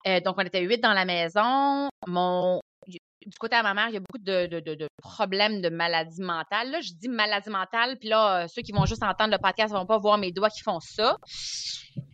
Euh, 0.06 0.20
donc, 0.20 0.36
on 0.38 0.42
était 0.42 0.62
huit 0.62 0.80
dans 0.80 0.94
la 0.94 1.04
maison. 1.04 1.88
Mon, 2.06 2.60
du 2.86 2.98
côté 3.38 3.56
de 3.56 3.62
ma 3.62 3.74
mère, 3.74 3.88
il 3.88 3.94
y 3.94 3.96
a 3.96 4.00
beaucoup 4.00 4.22
de, 4.22 4.46
de, 4.46 4.74
de, 4.74 4.88
problèmes 5.02 5.60
de 5.60 5.68
maladie 5.68 6.22
mentale. 6.22 6.70
Là, 6.70 6.80
je 6.80 6.92
dis 6.94 7.08
maladie 7.08 7.50
mentale, 7.50 7.98
puis 7.98 8.08
là, 8.08 8.48
ceux 8.48 8.62
qui 8.62 8.72
vont 8.72 8.86
juste 8.86 9.02
entendre 9.02 9.32
le 9.32 9.38
podcast 9.38 9.72
ne 9.72 9.78
vont 9.78 9.86
pas 9.86 9.98
voir 9.98 10.16
mes 10.16 10.32
doigts 10.32 10.50
qui 10.50 10.62
font 10.62 10.80
ça. 10.80 11.16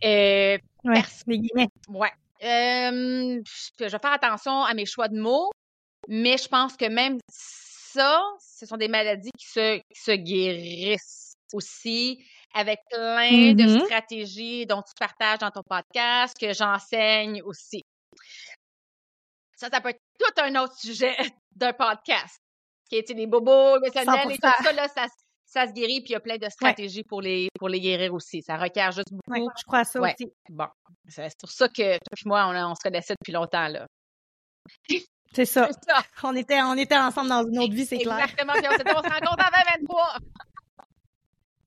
Euh, 0.03 0.57
ouais, 0.83 1.03
Ouais. 1.89 2.11
Euh, 2.43 3.41
je 3.79 3.83
vais 3.83 3.89
faire 3.89 4.11
attention 4.11 4.63
à 4.63 4.73
mes 4.73 4.85
choix 4.85 5.07
de 5.07 5.17
mots. 5.19 5.49
Mais 6.07 6.37
je 6.37 6.47
pense 6.47 6.77
que 6.77 6.85
même 6.85 7.17
ça, 7.29 8.21
ce 8.39 8.65
sont 8.65 8.77
des 8.77 8.87
maladies 8.87 9.31
qui 9.37 9.47
se, 9.47 9.81
se 9.93 10.11
guérissent 10.11 11.33
aussi 11.53 12.25
avec 12.53 12.79
plein 12.89 13.53
de 13.53 13.63
mm-hmm. 13.63 13.85
stratégies 13.85 14.65
dont 14.65 14.81
tu 14.81 14.93
partages 14.99 15.39
dans 15.39 15.51
ton 15.51 15.63
podcast, 15.67 16.35
que 16.39 16.53
j'enseigne 16.53 17.41
aussi. 17.43 17.83
Ça, 19.55 19.69
ça 19.69 19.81
peut 19.81 19.89
être 19.89 20.01
tout 20.19 20.41
un 20.41 20.55
autre 20.63 20.75
sujet 20.77 21.15
d'un 21.55 21.73
podcast. 21.73 22.39
Qui 22.89 22.97
est 22.97 23.09
les 23.09 23.27
bobos 23.27 23.77
émotionnels 23.77 24.31
et 24.31 24.37
tout 24.37 24.63
ça, 24.63 24.71
là, 24.71 24.87
ça, 24.87 25.07
ça 25.45 25.67
se 25.67 25.73
guérit, 25.73 25.99
puis 26.01 26.11
il 26.11 26.13
y 26.13 26.15
a 26.15 26.21
plein 26.21 26.37
de 26.37 26.47
stratégies 26.49 27.03
pour, 27.03 27.21
les, 27.21 27.49
pour 27.59 27.67
les 27.67 27.81
guérir 27.81 28.13
aussi. 28.13 28.41
Ça 28.41 28.55
requiert 28.55 28.91
juste 28.91 29.11
beaucoup. 29.11 29.49
je 29.57 29.63
crois 29.63 29.83
ça 29.83 29.99
aussi. 29.99 30.31
Bon, 30.49 30.67
c'est 31.09 31.37
pour 31.39 31.51
ça 31.51 31.67
que 31.67 31.97
toi 31.97 32.15
et 32.15 32.27
moi, 32.27 32.47
on, 32.47 32.71
on 32.71 32.75
se 32.75 32.81
connaissait 32.81 33.15
depuis 33.19 33.33
longtemps, 33.33 33.67
là. 33.67 33.85
C'est 35.33 35.45
ça. 35.45 35.69
On 36.23 36.35
était, 36.35 36.61
on 36.61 36.75
était 36.75 36.97
ensemble 36.97 37.29
dans 37.29 37.45
une 37.47 37.59
autre 37.59 37.73
vie, 37.73 37.85
c'est 37.85 37.97
clair. 37.97 38.19
Exactement. 38.19 38.53
on, 38.53 38.57
on 38.57 39.03
se 39.03 39.09
rencontre 39.09 39.45
à 39.45 39.75
2023. 39.79 40.17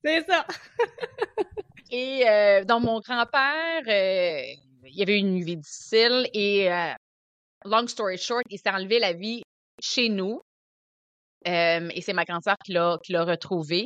C'est 0.03 0.25
ça. 0.27 0.45
et 1.91 2.27
euh, 2.27 2.63
dans 2.63 2.79
mon 2.79 2.99
grand-père, 2.99 3.83
euh, 3.87 4.41
il 4.85 4.95
y 4.95 5.03
avait 5.03 5.19
une 5.19 5.43
vie 5.43 5.57
difficile 5.57 6.27
et 6.33 6.71
euh, 6.71 6.93
long 7.65 7.87
story 7.87 8.17
short, 8.17 8.43
il 8.49 8.57
s'est 8.57 8.69
enlevé 8.69 8.99
la 8.99 9.13
vie 9.13 9.43
chez 9.79 10.09
nous. 10.09 10.41
et 11.45 12.01
c'est 12.01 12.13
ma 12.13 12.25
qui 12.25 12.73
l'a, 12.73 12.97
qui 13.03 13.13
l'a 13.13 13.23
retrouvé. 13.23 13.85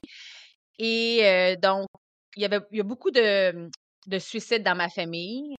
Et 0.79 1.55
donc, 1.61 1.87
il 2.35 2.41
y 2.41 2.45
avait 2.45 2.59
il 2.71 2.77
y 2.77 2.81
a 2.81 2.83
beaucoup 2.83 3.11
de, 3.11 3.69
de 4.07 4.19
suicides 4.19 4.63
dans 4.63 4.75
ma 4.75 4.89
famille. 4.89 5.55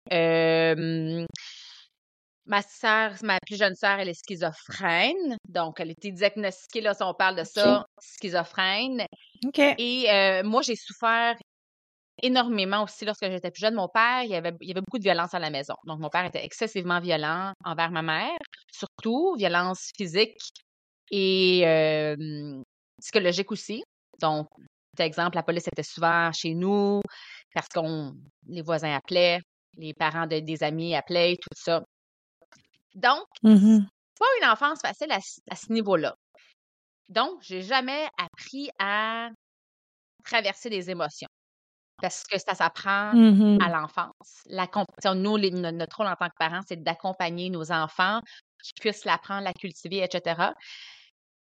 Ma 2.48 2.62
sœur, 2.62 3.14
ma 3.24 3.40
plus 3.40 3.58
jeune 3.58 3.75
sœur, 3.75 4.00
elle 4.00 4.10
est 4.10 4.14
schizophrène. 4.14 5.38
Donc, 5.50 5.80
elle 5.80 5.90
a 5.90 5.92
été 5.92 6.12
diagnostiquée, 6.12 6.82
là, 6.82 6.94
si 6.94 7.02
on 7.02 7.14
parle 7.14 7.36
de 7.38 7.44
ça, 7.44 7.86
schizophrène. 8.00 9.06
OK. 9.46 9.60
Et 9.60 10.06
euh, 10.12 10.44
moi, 10.44 10.62
j'ai 10.62 10.75
souffert 10.75 11.36
énormément 12.22 12.84
aussi 12.84 13.06
lorsque 13.06 13.25
j'étais 13.25 13.52
plus 13.52 13.62
jeune. 13.62 13.75
Mon 13.75 13.88
père, 13.88 14.24
il 14.24 14.30
y, 14.30 14.36
avait, 14.36 14.54
il 14.62 14.68
y 14.68 14.72
avait 14.72 14.82
beaucoup 14.82 15.00
de 15.00 15.04
violence 15.04 15.34
à 15.34 15.40
la 15.40 15.50
maison. 15.50 15.75
Donc, 15.86 16.00
mon 16.00 16.10
père 16.10 16.25
était 16.25 16.46
excessivement 16.46 17.00
violent 17.00 17.54
envers 17.64 17.92
ma 17.92 18.02
mère, 18.02 18.38
surtout 18.72 19.36
violence 19.38 19.92
physique 19.98 20.38
et 21.12 21.64
euh, 21.66 22.62
psychologique 23.02 23.52
aussi. 23.52 23.84
Donc, 24.22 24.48
par 24.96 25.06
exemple, 25.06 25.36
la 25.36 25.44
police 25.44 25.68
était 25.68 25.84
souvent 25.84 26.32
chez 26.32 26.54
nous 26.54 27.02
parce 27.54 27.68
qu'on 27.70 28.14
les 28.48 28.62
voisins 28.62 28.96
appelaient, 28.96 29.40
les 29.78 29.94
parents 29.94 30.28
de, 30.28 30.40
des 30.40 30.64
amis 30.64 30.96
appelaient, 30.96 31.36
tout 31.36 31.50
ça. 31.56 31.84
Donc, 32.96 33.25
mmh 33.44 33.80
pas 34.18 34.25
une 34.42 34.50
enfance 34.50 34.80
facile 34.80 35.12
à, 35.12 35.20
ce 35.56 35.74
niveau-là. 35.74 36.16
Donc, 37.10 37.34
j'ai 37.42 37.62
jamais 37.62 38.08
appris 38.18 38.70
à 38.80 39.28
traverser 40.24 40.70
des 40.70 40.90
émotions. 40.90 41.28
Parce 42.02 42.24
que 42.24 42.38
ça 42.38 42.56
s'apprend 42.56 43.14
mmh 43.14 43.60
à 43.62 43.70
l'enfance. 43.70 44.42
La, 44.46 44.68
nous, 45.14 45.38
notre 45.38 45.98
rôle 45.98 46.08
en 46.08 46.16
tant 46.16 46.30
que 46.30 46.36
parents, 46.40 46.62
c'est 46.66 46.82
d'accompagner 46.82 47.50
nos 47.50 47.74
enfants, 47.74 48.22
qui 48.64 48.72
puissent 48.80 49.04
l'apprendre, 49.04 49.44
la 49.44 49.54
cultiver, 49.54 50.02
etc. 50.02 50.54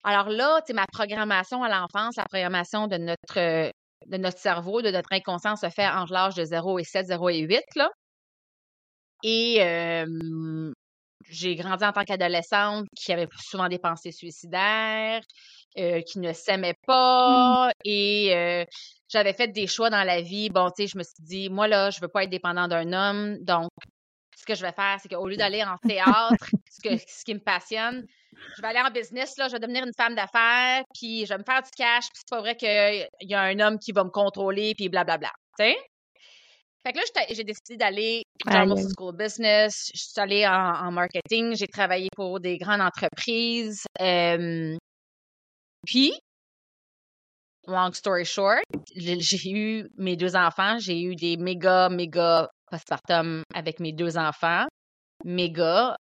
Alors 0.04 0.28
là, 0.28 0.60
ma 0.72 0.86
programmation 0.86 1.62
à 1.62 1.68
l'enfance, 1.68 2.16
la 2.16 2.24
programmation 2.24 2.86
de 2.86 2.96
notre, 2.96 3.72
de 4.06 4.16
notre 4.16 4.38
cerveau, 4.38 4.80
de 4.80 4.90
notre 4.90 5.12
inconscient 5.12 5.56
se 5.56 5.68
fait 5.68 5.88
entre 5.88 6.12
l'âge 6.12 6.34
de 6.34 6.44
0 6.44 6.78
et 6.78 6.84
7, 6.84 7.06
0 7.06 7.28
et 7.30 7.38
8. 7.40 7.60
Là. 7.76 7.90
Et 9.22 9.60
j'ai 11.28 11.56
grandi 11.56 11.84
en 11.84 11.92
tant 11.92 12.04
qu'adolescente 12.04 12.86
qui 12.96 13.12
avait 13.12 13.28
souvent 13.38 13.68
des 13.68 13.78
pensées 13.78 14.12
suicidaires, 14.12 15.22
euh, 15.78 16.00
qui 16.02 16.18
ne 16.18 16.32
s'aimait 16.32 16.72
mmh. 16.72 16.86
pas 16.86 17.70
et 17.84 18.34
euh, 18.34 18.64
j'avais 19.08 19.32
fait 19.32 19.48
des 19.48 19.66
choix 19.66 19.90
dans 19.90 20.04
la 20.04 20.20
vie. 20.20 20.50
Bon, 20.50 20.70
tu 20.70 20.82
sais, 20.82 20.88
je 20.88 20.98
me 20.98 21.02
suis 21.02 21.22
dit, 21.22 21.48
moi 21.48 21.68
là, 21.68 21.90
je 21.90 22.00
veux 22.00 22.08
pas 22.08 22.24
être 22.24 22.30
dépendant 22.30 22.68
d'un 22.68 22.92
homme, 22.92 23.38
donc 23.42 23.70
ce 24.36 24.44
que 24.44 24.54
je 24.54 24.62
vais 24.62 24.72
faire, 24.72 24.98
c'est 25.00 25.08
qu'au 25.08 25.28
lieu 25.28 25.36
d'aller 25.36 25.62
en 25.62 25.76
théâtre, 25.86 26.46
ce, 26.70 26.80
que, 26.82 26.96
ce 26.96 27.24
qui 27.24 27.34
me 27.34 27.40
passionne, 27.40 28.06
je 28.56 28.62
vais 28.62 28.68
aller 28.68 28.80
en 28.80 28.90
business, 28.90 29.36
là, 29.36 29.48
je 29.48 29.52
vais 29.52 29.60
devenir 29.60 29.84
une 29.84 29.92
femme 29.96 30.14
d'affaires, 30.14 30.82
puis 30.94 31.26
je 31.26 31.34
vais 31.34 31.38
me 31.38 31.44
faire 31.44 31.62
du 31.62 31.70
cash, 31.76 32.04
puis 32.08 32.16
c'est 32.20 32.30
pas 32.30 32.40
vrai 32.40 32.56
qu'il 32.56 33.28
y 33.28 33.34
a 33.34 33.40
un 33.40 33.60
homme 33.60 33.78
qui 33.78 33.92
va 33.92 34.04
me 34.04 34.10
contrôler, 34.10 34.74
puis 34.74 34.88
blablabla. 34.88 35.30
Tu 35.58 35.64
sais? 35.64 35.76
Fait 36.84 36.92
que 36.92 36.98
là, 36.98 37.24
j'ai 37.30 37.44
décidé 37.44 37.76
d'aller 37.76 38.22
dans 38.46 38.66
mon 38.66 38.76
school 38.76 39.14
business. 39.14 39.90
Je 39.94 40.00
suis 40.00 40.20
allée 40.20 40.46
en, 40.46 40.90
marketing. 40.90 41.54
J'ai 41.54 41.66
travaillé 41.66 42.08
pour 42.16 42.40
des 42.40 42.56
grandes 42.56 42.80
entreprises. 42.80 43.84
puis, 45.86 46.12
long 47.66 47.92
story 47.92 48.24
short, 48.24 48.62
j'ai 48.96 49.50
eu 49.50 49.88
mes 49.96 50.16
deux 50.16 50.36
enfants, 50.36 50.78
j'ai 50.78 51.02
eu 51.02 51.14
des 51.14 51.36
méga, 51.36 51.88
méga 51.88 52.48
postpartum 52.70 53.42
avec 53.54 53.80
mes 53.80 53.92
deux 53.92 54.16
enfants, 54.16 54.66
méga, 55.24 55.96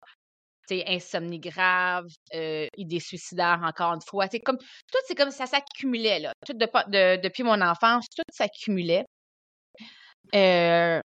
tu 0.68 0.82
insomnie 0.86 1.40
grave, 1.40 2.06
euh, 2.34 2.66
idées 2.76 3.00
suicidaires 3.00 3.60
encore 3.64 3.94
une 3.94 4.02
fois, 4.06 4.28
tu 4.28 4.38
comme, 4.40 4.58
tout 4.58 4.98
c'est 5.06 5.14
comme 5.14 5.30
ça 5.30 5.46
s'accumulait, 5.46 6.20
là, 6.20 6.32
tout 6.46 6.54
depuis 6.54 7.42
mon 7.42 7.60
enfance, 7.60 8.06
tout 8.14 8.22
s'accumulait. 8.30 9.04
Euh, 10.34 11.00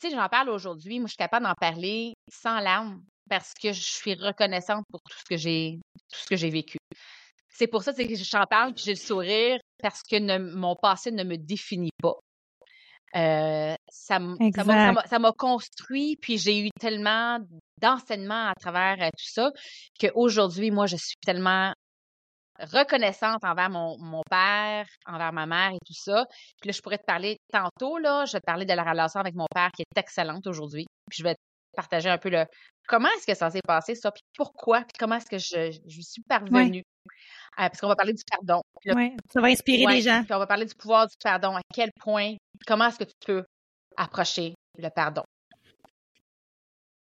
tu 0.00 0.08
sais, 0.08 0.14
j'en 0.14 0.28
parle 0.28 0.48
aujourd'hui, 0.50 0.98
moi, 0.98 1.06
je 1.06 1.12
suis 1.12 1.16
capable 1.16 1.46
d'en 1.46 1.54
parler 1.54 2.14
sans 2.30 2.60
larmes 2.60 3.02
parce 3.28 3.52
que 3.54 3.72
je 3.72 3.80
suis 3.80 4.14
reconnaissante 4.14 4.84
pour 4.90 5.00
tout 5.02 5.18
ce 5.18 5.24
que 5.24 5.36
j'ai, 5.36 5.78
tout 5.94 6.18
ce 6.18 6.26
que 6.26 6.36
j'ai 6.36 6.50
vécu. 6.50 6.78
C'est 7.48 7.66
pour 7.66 7.82
ça 7.82 7.92
que 7.92 8.02
j'en 8.14 8.44
parle 8.46 8.74
puis 8.74 8.84
j'ai 8.84 8.92
le 8.92 8.98
sourire 8.98 9.58
parce 9.82 10.02
que 10.02 10.38
mon 10.38 10.74
passé 10.76 11.10
ne 11.10 11.24
me 11.24 11.36
définit 11.36 11.92
pas. 12.02 12.16
Euh, 13.16 13.74
ça 13.90 14.18
m'a 14.18 15.32
construit, 15.36 16.16
puis 16.16 16.38
j'ai 16.38 16.60
eu 16.60 16.70
tellement 16.78 17.38
d'enseignements 17.80 18.48
à 18.48 18.54
travers 18.54 18.96
euh, 19.00 19.08
tout 19.10 19.30
ça 19.32 19.50
qu'aujourd'hui, 20.00 20.70
moi, 20.70 20.86
je 20.86 20.96
suis 20.96 21.16
tellement 21.24 21.72
reconnaissante 22.72 23.44
envers 23.44 23.70
mon, 23.70 23.96
mon, 23.98 24.22
père, 24.30 24.86
envers 25.06 25.32
ma 25.32 25.46
mère 25.46 25.70
et 25.72 25.78
tout 25.86 25.94
ça. 25.94 26.24
Puis 26.60 26.68
là, 26.68 26.72
je 26.72 26.80
pourrais 26.80 26.98
te 26.98 27.04
parler 27.04 27.36
tantôt, 27.52 27.98
là, 27.98 28.24
je 28.26 28.32
vais 28.32 28.40
te 28.40 28.46
parler 28.46 28.66
de 28.66 28.72
la 28.72 28.84
relation 28.84 29.20
avec 29.20 29.34
mon 29.34 29.46
père 29.54 29.70
qui 29.74 29.82
est 29.82 29.98
excellente 29.98 30.46
aujourd'hui. 30.46 30.86
Puis 31.10 31.18
je 31.18 31.24
vais 31.24 31.34
te 31.34 31.40
partager 31.76 32.08
un 32.08 32.18
peu 32.18 32.30
le 32.30 32.44
comment 32.86 33.08
est-ce 33.16 33.26
que 33.26 33.34
ça 33.34 33.50
s'est 33.50 33.60
passé, 33.66 33.94
ça, 33.94 34.10
puis 34.10 34.22
pourquoi, 34.36 34.80
puis 34.80 34.96
comment 34.98 35.16
est-ce 35.16 35.30
que 35.30 35.38
je, 35.38 35.78
je 35.86 36.00
suis 36.00 36.22
parvenue? 36.28 36.82
Euh, 37.58 37.68
parce 37.68 37.80
qu'on 37.80 37.88
va 37.88 37.96
parler 37.96 38.12
du 38.12 38.22
pardon. 38.30 38.62
Oui, 38.86 39.16
ça 39.32 39.40
va 39.40 39.48
inspirer 39.48 39.92
les 39.94 40.02
gens. 40.02 40.22
Puis 40.24 40.34
on 40.34 40.38
va 40.38 40.46
parler 40.46 40.66
du 40.66 40.74
pouvoir 40.74 41.06
du 41.06 41.14
pardon. 41.22 41.56
À 41.56 41.60
quel 41.74 41.90
point, 42.00 42.34
comment 42.66 42.86
est-ce 42.86 42.98
que 42.98 43.04
tu 43.04 43.14
peux 43.26 43.44
approcher 43.96 44.54
le 44.78 44.88
pardon? 44.88 45.22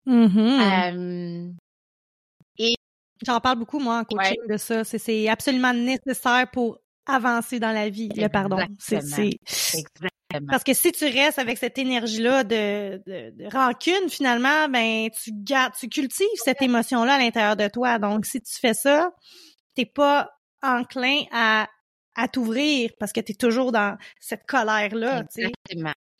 Mm-hmm. 0.06 1.52
et 1.52 1.54
J'en 3.26 3.40
parle 3.40 3.58
beaucoup, 3.58 3.78
moi, 3.78 3.98
en 3.98 4.04
coaching 4.04 4.46
de 4.48 4.56
ça. 4.56 4.84
C'est 4.84 5.28
absolument 5.28 5.74
nécessaire 5.74 6.46
pour 6.52 6.78
avancer 7.06 7.58
dans 7.58 7.72
la 7.72 7.88
vie, 7.88 8.08
le 8.14 8.28
pardon. 8.28 8.58
C'est 8.78 9.00
Parce 10.46 10.62
que 10.62 10.74
si 10.74 10.92
tu 10.92 11.06
restes 11.06 11.38
avec 11.38 11.58
cette 11.58 11.78
énergie-là 11.78 12.44
de, 12.44 13.02
de, 13.06 13.30
de, 13.30 13.48
rancune, 13.50 14.08
finalement, 14.08 14.68
ben 14.68 15.08
tu 15.10 15.32
gardes, 15.32 15.72
tu 15.78 15.88
cultives 15.88 16.26
cette 16.44 16.60
émotion-là 16.60 17.14
à 17.14 17.18
l'intérieur 17.18 17.56
de 17.56 17.66
toi. 17.68 17.98
Donc, 17.98 18.26
si 18.26 18.40
tu 18.40 18.54
fais 18.60 18.74
ça, 18.74 19.10
t'es 19.74 19.86
pas 19.86 20.30
enclin 20.62 21.22
à, 21.32 21.66
à 22.14 22.28
t'ouvrir 22.28 22.90
parce 22.98 23.12
que 23.12 23.20
tu 23.20 23.32
es 23.32 23.34
toujours 23.34 23.72
dans 23.72 23.96
cette 24.20 24.44
colère-là. 24.46 25.24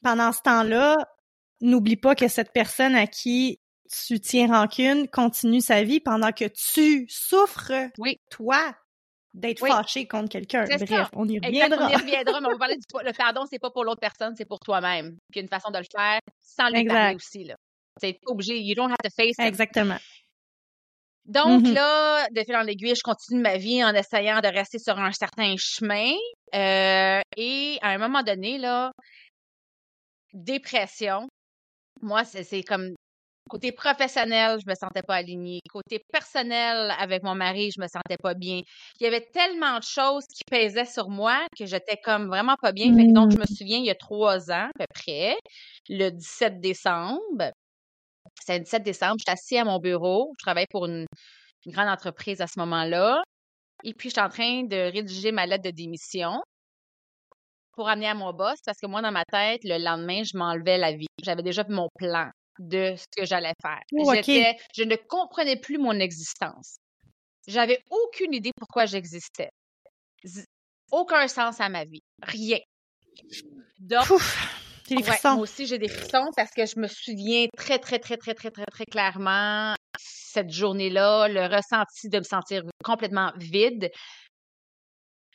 Pendant 0.02 0.32
ce 0.32 0.40
temps-là, 0.42 0.96
n'oublie 1.60 1.96
pas 1.96 2.14
que 2.14 2.28
cette 2.28 2.52
personne 2.52 2.94
à 2.94 3.06
qui 3.06 3.60
tu 3.88 4.20
tiens 4.20 4.48
rancune 4.48 5.08
continue 5.08 5.60
sa 5.60 5.82
vie 5.82 6.00
pendant 6.00 6.32
que 6.32 6.44
tu 6.46 7.06
souffres, 7.08 7.72
toi, 8.30 8.74
d'être 9.34 9.66
fâché 9.66 10.06
contre 10.06 10.28
quelqu'un. 10.28 10.64
Bref, 10.64 11.08
on 11.14 11.28
y 11.28 11.38
reviendra. 11.38 11.86
on 11.86 11.90
y 11.90 11.96
reviendra, 11.96 12.40
mais 12.40 12.46
on 12.48 12.52
va 12.52 12.58
parler 12.58 12.76
du 12.76 12.82
le 13.04 13.12
pardon, 13.12 13.44
c'est 13.50 13.58
pas 13.58 13.70
pour 13.70 13.84
l'autre 13.84 14.00
personne, 14.00 14.34
c'est 14.36 14.44
pour 14.44 14.60
toi-même. 14.60 15.16
Puis 15.30 15.36
il 15.36 15.36
y 15.36 15.38
a 15.40 15.42
une 15.42 15.48
façon 15.48 15.70
de 15.70 15.78
le 15.78 15.84
faire 15.90 16.20
sans 16.40 16.68
le 16.68 16.86
parler 16.86 17.16
aussi. 17.16 17.44
Là. 17.44 17.54
C'est 18.00 18.18
obligé. 18.26 18.60
You 18.60 18.74
don't 18.74 18.90
have 18.90 18.98
to 19.02 19.10
face 19.10 19.38
Exactement. 19.38 19.98
Donc 21.24 21.66
mmh 21.66 21.74
là, 21.74 22.26
de 22.30 22.42
fil 22.42 22.56
en 22.56 22.66
aiguille, 22.66 22.94
je 22.96 23.02
continue 23.02 23.42
ma 23.42 23.58
vie 23.58 23.84
en 23.84 23.94
essayant 23.94 24.40
de 24.40 24.48
rester 24.48 24.78
sur 24.78 24.98
un 24.98 25.12
certain 25.12 25.54
chemin. 25.58 26.12
Euh, 26.54 27.20
et 27.36 27.78
à 27.82 27.90
un 27.90 27.98
moment 27.98 28.22
donné, 28.22 28.56
là, 28.56 28.92
dépression. 30.32 31.28
Moi, 32.00 32.24
c'est 32.24 32.62
comme 32.62 32.94
côté 33.48 33.72
professionnel, 33.72 34.58
je 34.60 34.70
me 34.70 34.74
sentais 34.74 35.02
pas 35.02 35.16
alignée. 35.16 35.60
Côté 35.70 36.00
personnel, 36.12 36.92
avec 36.98 37.22
mon 37.22 37.34
mari, 37.34 37.70
je 37.74 37.80
me 37.80 37.88
sentais 37.88 38.16
pas 38.16 38.34
bien. 38.34 38.60
Il 39.00 39.04
y 39.04 39.06
avait 39.06 39.26
tellement 39.32 39.78
de 39.78 39.84
choses 39.84 40.24
qui 40.26 40.44
pesaient 40.44 40.84
sur 40.84 41.08
moi 41.08 41.40
que 41.58 41.66
j'étais 41.66 41.96
comme 41.96 42.28
vraiment 42.28 42.56
pas 42.60 42.72
bien. 42.72 42.88
donc, 42.90 43.32
je 43.32 43.36
me 43.36 43.42
mmh. 43.42 43.56
souviens, 43.56 43.78
il 43.78 43.86
y 43.86 43.90
a 43.90 43.94
trois 43.94 44.50
ans 44.50 44.68
à 44.68 44.78
peu 44.78 44.86
près, 44.94 45.36
le 45.88 46.10
17 46.10 46.60
décembre, 46.60 47.52
c'est 48.44 48.58
le 48.58 48.64
17 48.64 48.82
décembre, 48.82 49.16
je 49.18 49.24
suis 49.24 49.32
assise 49.32 49.58
à 49.58 49.64
mon 49.64 49.78
bureau. 49.78 50.32
Je 50.38 50.44
travaille 50.44 50.66
pour 50.70 50.86
une, 50.86 51.06
grande 51.66 51.88
entreprise 51.88 52.40
à 52.40 52.46
ce 52.46 52.58
moment-là. 52.60 53.22
Et 53.84 53.94
puis, 53.94 54.08
je 54.08 54.14
suis 54.14 54.22
en 54.22 54.28
train 54.28 54.64
de 54.64 54.90
rédiger 54.92 55.32
ma 55.32 55.46
lettre 55.46 55.64
de 55.64 55.70
démission 55.70 56.40
pour 57.72 57.88
amener 57.88 58.08
à 58.08 58.14
mon 58.14 58.32
boss 58.32 58.58
parce 58.64 58.78
que 58.80 58.86
moi, 58.86 59.02
dans 59.02 59.12
ma 59.12 59.24
tête, 59.24 59.60
le 59.64 59.78
lendemain, 59.78 60.22
je 60.24 60.36
m'enlevais 60.36 60.78
la 60.78 60.92
vie. 60.92 61.06
J'avais 61.22 61.42
déjà 61.42 61.64
mon 61.68 61.88
plan 61.96 62.30
de 62.58 62.94
ce 62.96 63.04
que 63.16 63.24
j'allais 63.26 63.54
faire. 63.62 63.80
Oh, 63.92 64.12
je 64.14 64.82
ne 64.82 64.96
comprenais 64.96 65.56
plus 65.56 65.78
mon 65.78 65.98
existence. 65.98 66.76
J'avais 67.46 67.78
aucune 67.90 68.34
idée 68.34 68.52
pourquoi 68.56 68.86
j'existais. 68.86 69.50
Aucun 70.90 71.28
sens 71.28 71.60
à 71.60 71.68
ma 71.68 71.84
vie. 71.84 72.02
Rien. 72.22 72.58
Donc, 73.78 74.08
moi 74.90 75.34
aussi, 75.34 75.66
j'ai 75.66 75.78
des 75.78 75.88
frissons 75.88 76.30
parce 76.36 76.50
que 76.50 76.66
je 76.66 76.78
me 76.78 76.86
souviens 76.86 77.46
très, 77.56 77.78
très, 77.78 77.98
très, 77.98 78.16
très, 78.16 78.34
très, 78.34 78.50
très, 78.50 78.66
très 78.66 78.84
clairement 78.86 79.74
cette 79.98 80.50
journée-là, 80.50 81.28
le 81.28 81.46
ressenti 81.46 82.08
de 82.08 82.18
me 82.18 82.24
sentir 82.24 82.62
complètement 82.84 83.32
vide. 83.36 83.90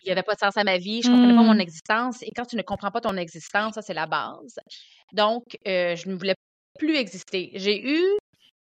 Il 0.03 0.07
n'y 0.07 0.11
avait 0.11 0.23
pas 0.23 0.33
de 0.33 0.39
sens 0.39 0.57
à 0.57 0.63
ma 0.63 0.77
vie, 0.77 1.01
je 1.01 1.09
ne 1.09 1.15
comprenais 1.15 1.35
pas 1.35 1.43
mon 1.43 1.55
mmh. 1.55 1.61
existence. 1.61 2.21
Et 2.23 2.31
quand 2.35 2.45
tu 2.45 2.57
ne 2.57 2.61
comprends 2.61 2.91
pas 2.91 3.01
ton 3.01 3.15
existence, 3.15 3.75
ça, 3.75 3.81
c'est 3.81 3.93
la 3.93 4.05
base. 4.05 4.59
Donc, 5.13 5.43
euh, 5.67 5.95
je 5.95 6.09
ne 6.09 6.15
voulais 6.15 6.35
plus 6.77 6.95
exister. 6.95 7.51
J'ai 7.55 7.81
eu, 7.85 8.03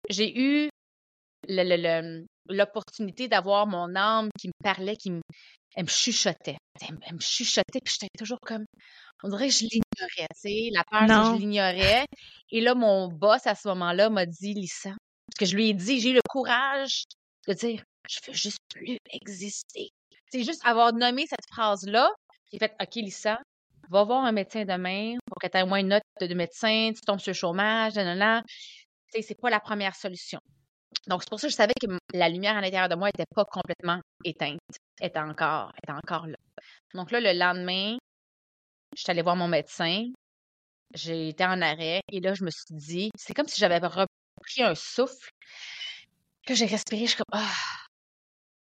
j'ai 0.10 0.38
eu 0.38 0.70
l'opportunité 2.48 3.28
d'avoir 3.28 3.68
mon 3.68 3.96
âme 3.96 4.30
qui 4.40 4.48
me 4.48 4.64
parlait, 4.64 4.96
qui 4.96 5.12
me, 5.12 5.22
elle 5.76 5.84
me 5.84 5.90
chuchotait. 5.90 6.58
Elle, 6.82 7.16
me 7.16 7.20
chuchotait, 7.20 7.80
puis 7.84 7.94
j'étais 7.94 8.18
toujours 8.18 8.40
comme, 8.42 8.66
on 9.24 9.30
dirait 9.30 9.50
que 9.50 9.54
je 9.54 9.66
l'ignorais, 9.66 10.28
tu 10.34 10.40
sais, 10.40 10.70
la 10.72 10.84
peur, 10.84 11.08
je 11.08 11.40
l'ignorais. 11.40 12.06
Et 12.52 12.62
là, 12.62 12.76
mon 12.76 13.08
boss, 13.08 13.46
à 13.46 13.56
ce 13.56 13.68
moment-là, 13.70 14.10
m'a 14.10 14.26
dit, 14.26 14.54
Lisa, 14.54 14.92
parce 14.92 15.40
que 15.40 15.46
je 15.46 15.56
lui 15.56 15.70
ai 15.70 15.74
dit, 15.74 16.00
j'ai 16.00 16.12
eu 16.12 16.16
le 16.16 16.22
courage 16.28 17.04
de 17.48 17.54
dire, 17.54 17.84
je 18.10 18.20
veux 18.28 18.34
juste 18.34 18.60
plus 18.74 18.98
exister. 19.12 19.90
C'est 20.32 20.44
juste 20.44 20.66
avoir 20.66 20.94
nommé 20.94 21.26
cette 21.28 21.46
phrase-là, 21.52 22.10
j'ai 22.52 22.60
fait, 22.60 22.74
OK, 22.82 22.96
Lisa, 22.96 23.40
va 23.90 24.04
voir 24.04 24.24
un 24.24 24.32
médecin 24.32 24.66
demain 24.66 25.16
pour 25.40 25.48
que 25.48 25.52
tu 25.52 25.58
aies 25.58 25.66
moins 25.66 25.80
une 25.80 25.90
note 25.90 26.04
de 26.20 26.34
médecin, 26.34 26.92
tu 26.94 27.02
tombes 27.02 27.20
sur 27.20 27.32
le 27.32 27.36
chômage, 27.36 27.96
là, 27.96 28.42
Tu 28.46 29.22
sais, 29.22 29.22
c'est 29.22 29.40
pas 29.40 29.50
la 29.50 29.60
première 29.60 29.96
solution. 29.96 30.40
Donc, 31.08 31.24
c'est 31.24 31.30
pour 31.30 31.40
ça 31.40 31.48
que 31.48 31.52
je 31.52 31.56
savais 31.56 31.74
que 31.80 31.88
la 32.14 32.30
lumière 32.30 32.58
à 32.58 32.62
l'intérieur 32.62 32.90
de 32.90 32.96
moi 32.96 33.08
n'était 33.08 33.30
pas 33.34 33.46
complètement 33.46 34.00
éteinte, 34.24 34.60
était 35.02 35.20
encore, 35.20 35.72
était 35.82 35.94
encore 35.94 36.28
là. 36.28 36.38
Donc 36.94 37.12
là, 37.12 37.20
le 37.20 37.38
lendemain, 37.38 37.98
je 38.96 39.02
suis 39.02 39.12
allée 39.12 39.22
voir 39.22 39.36
mon 39.36 39.48
médecin. 39.48 40.06
J'ai 40.96 41.30
été 41.30 41.46
en 41.46 41.62
arrêt 41.62 42.02
et 42.12 42.20
là, 42.20 42.34
je 42.34 42.44
me 42.44 42.50
suis 42.50 42.74
dit, 42.76 43.12
c'est 43.16 43.34
comme 43.34 43.48
si 43.48 43.60
j'avais 43.60 43.78
repris 43.78 44.64
un 44.64 44.76
souffle. 44.76 45.30
que 46.46 46.56
j'ai 46.56 46.66
respiré, 46.66 47.06
je 47.06 47.12
suis 47.12 47.18
comme, 47.18 47.40
ah! 47.40 47.54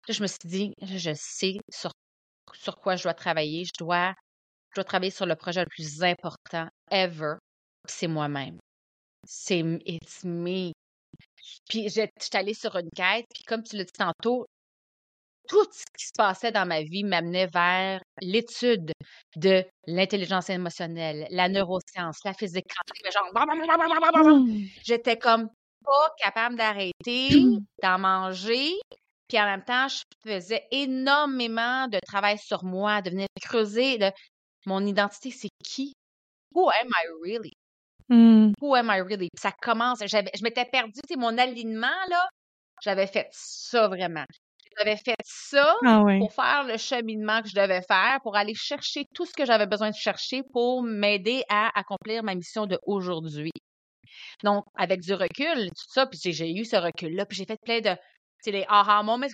Là, 0.09 0.15
je 0.15 0.23
me 0.23 0.27
suis 0.27 0.39
dit, 0.45 0.73
je 0.81 1.13
sais 1.15 1.59
sur, 1.69 1.93
sur 2.55 2.77
quoi 2.77 2.97
je 2.97 3.03
dois 3.05 3.15
travailler. 3.15 3.65
Je 3.65 3.73
dois, 3.79 4.15
je 4.73 4.81
dois 4.81 4.85
travailler 4.85 5.11
sur 5.11 5.27
le 5.27 5.37
projet 5.37 5.61
le 5.61 5.69
plus 5.69 6.03
important 6.03 6.67
ever. 6.91 7.35
C'est 7.87 8.07
moi-même. 8.07 8.59
C'est 9.27 9.63
it's 9.85 10.25
me. 10.25 10.73
Puis, 11.69 11.89
je 11.89 12.07
suis 12.19 12.31
allée 12.33 12.55
sur 12.55 12.75
une 12.77 12.89
quête, 12.95 13.27
puis 13.35 13.45
comme 13.45 13.63
tu 13.63 13.77
l'as 13.77 13.85
dit 13.85 13.93
tantôt, 13.93 14.47
tout 15.49 15.65
ce 15.73 15.85
qui 15.97 16.07
se 16.07 16.13
passait 16.17 16.53
dans 16.53 16.67
ma 16.67 16.83
vie 16.83 17.05
m'amenait 17.05 17.49
vers 17.49 18.01
l'étude 18.21 18.93
de 19.37 19.65
l'intelligence 19.87 20.49
émotionnelle, 20.49 21.27
la 21.31 21.49
neuroscience, 21.49 22.19
la 22.25 22.33
physique 22.33 22.67
mmh. 23.35 24.65
J'étais 24.85 25.19
comme 25.19 25.51
pas 25.85 26.15
capable 26.19 26.57
d'arrêter 26.57 27.29
d'en 27.83 27.99
manger. 27.99 28.73
Puis 29.29 29.41
en 29.41 29.47
même 29.47 29.65
temps, 29.65 29.89
je 29.89 30.03
faisais 30.25 30.63
énormément 30.71 31.89
de 31.89 31.99
travail 32.07 32.39
sur 32.39 32.65
moi, 32.65 33.03
de 33.03 33.11
venir 33.11 33.27
creuser 33.41 33.99
mon 34.66 34.85
identité, 34.87 35.31
c'est 35.31 35.48
qui? 35.64 35.92
Who 36.55 36.68
am 36.68 36.88
I 36.88 37.07
really? 37.22 37.53
Mmh. 38.09 38.53
Who 38.61 38.75
am 38.75 38.90
I 38.90 39.01
really? 39.01 39.29
ça 39.37 39.53
commence, 39.53 40.01
je 40.01 40.42
m'étais 40.42 40.64
perdue, 40.66 41.01
c'est 41.09 41.16
mon 41.16 41.37
alignement, 41.38 41.88
là. 42.09 42.29
J'avais 42.83 43.07
fait 43.07 43.29
ça 43.31 43.88
vraiment. 43.88 44.25
J'avais 44.79 44.96
fait 44.96 45.16
ça 45.25 45.77
ah 45.85 46.03
pour 46.18 46.33
faire 46.33 46.64
le 46.64 46.77
cheminement 46.77 47.42
que 47.42 47.48
je 47.48 47.55
devais 47.55 47.83
faire, 47.83 48.18
pour 48.22 48.37
aller 48.37 48.55
chercher 48.55 49.05
tout 49.14 49.27
ce 49.27 49.33
que 49.33 49.44
j'avais 49.44 49.66
besoin 49.66 49.90
de 49.90 49.94
chercher 49.94 50.42
pour 50.53 50.83
m'aider 50.83 51.44
à 51.48 51.70
accomplir 51.79 52.22
ma 52.22 52.35
mission 52.35 52.66
de 52.66 52.79
aujourd'hui. 52.87 53.53
Donc, 54.42 54.64
avec 54.75 55.01
du 55.01 55.14
recul, 55.14 55.68
tout 55.68 55.92
ça, 55.92 56.07
puis 56.07 56.18
j'ai 56.22 56.53
eu 56.53 56.64
ce 56.64 56.77
recul-là, 56.77 57.27
puis 57.27 57.37
j'ai 57.37 57.44
fait 57.44 57.59
plein 57.64 57.81
de, 57.81 57.90
tu 57.90 57.98
sais, 58.40 58.51
les 58.51 58.64
aha 58.68 59.03
moments, 59.03 59.27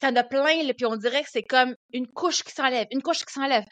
T'en 0.00 0.14
as 0.16 0.24
plein, 0.24 0.72
puis 0.76 0.86
on 0.86 0.96
dirait 0.96 1.22
que 1.22 1.30
c'est 1.30 1.42
comme 1.42 1.74
une 1.92 2.06
couche 2.06 2.42
qui 2.42 2.52
s'enlève, 2.52 2.86
une 2.90 3.02
couche 3.02 3.24
qui 3.24 3.32
s'enlève. 3.32 3.64